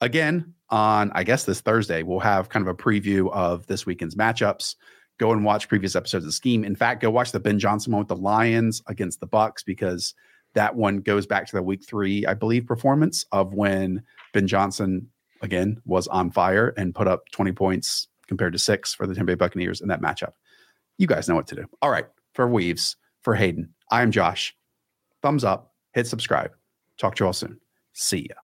Again, 0.00 0.54
on 0.70 1.10
I 1.12 1.24
guess 1.24 1.42
this 1.42 1.60
Thursday, 1.60 2.04
we'll 2.04 2.20
have 2.20 2.50
kind 2.50 2.64
of 2.64 2.72
a 2.72 2.76
preview 2.76 3.32
of 3.32 3.66
this 3.66 3.84
weekend's 3.84 4.14
matchups. 4.14 4.76
Go 5.18 5.32
and 5.32 5.44
watch 5.44 5.68
previous 5.68 5.96
episodes 5.96 6.26
of 6.26 6.34
Scheme. 6.34 6.64
In 6.64 6.76
fact, 6.76 7.00
go 7.00 7.10
watch 7.10 7.32
the 7.32 7.40
Ben 7.40 7.58
Johnson 7.58 7.92
one 7.92 8.00
with 8.00 8.08
the 8.08 8.16
Lions 8.16 8.82
against 8.86 9.20
the 9.20 9.26
Bucs 9.26 9.64
because 9.64 10.14
that 10.54 10.74
one 10.74 10.98
goes 10.98 11.26
back 11.26 11.46
to 11.46 11.56
the 11.56 11.62
week 11.62 11.86
three, 11.86 12.26
I 12.26 12.34
believe, 12.34 12.66
performance 12.66 13.24
of 13.32 13.54
when 13.54 14.02
Ben 14.32 14.46
Johnson 14.46 15.08
again 15.42 15.80
was 15.84 16.06
on 16.08 16.30
fire 16.30 16.74
and 16.76 16.94
put 16.94 17.08
up 17.08 17.28
20 17.32 17.52
points 17.52 18.08
compared 18.26 18.52
to 18.52 18.58
six 18.58 18.94
for 18.94 19.06
the 19.06 19.14
Tampa 19.14 19.32
Bay 19.32 19.34
Buccaneers 19.34 19.80
in 19.80 19.88
that 19.88 20.02
matchup. 20.02 20.32
You 20.98 21.06
guys 21.06 21.28
know 21.28 21.34
what 21.34 21.46
to 21.48 21.54
do. 21.54 21.66
All 21.82 21.90
right. 21.90 22.06
For 22.34 22.48
Weaves, 22.48 22.96
for 23.22 23.34
Hayden, 23.34 23.72
I'm 23.90 24.10
Josh. 24.10 24.54
Thumbs 25.22 25.44
up, 25.44 25.74
hit 25.92 26.06
subscribe. 26.06 26.52
Talk 26.98 27.14
to 27.16 27.24
you 27.24 27.26
all 27.26 27.32
soon. 27.32 27.58
See 27.92 28.26
ya. 28.28 28.34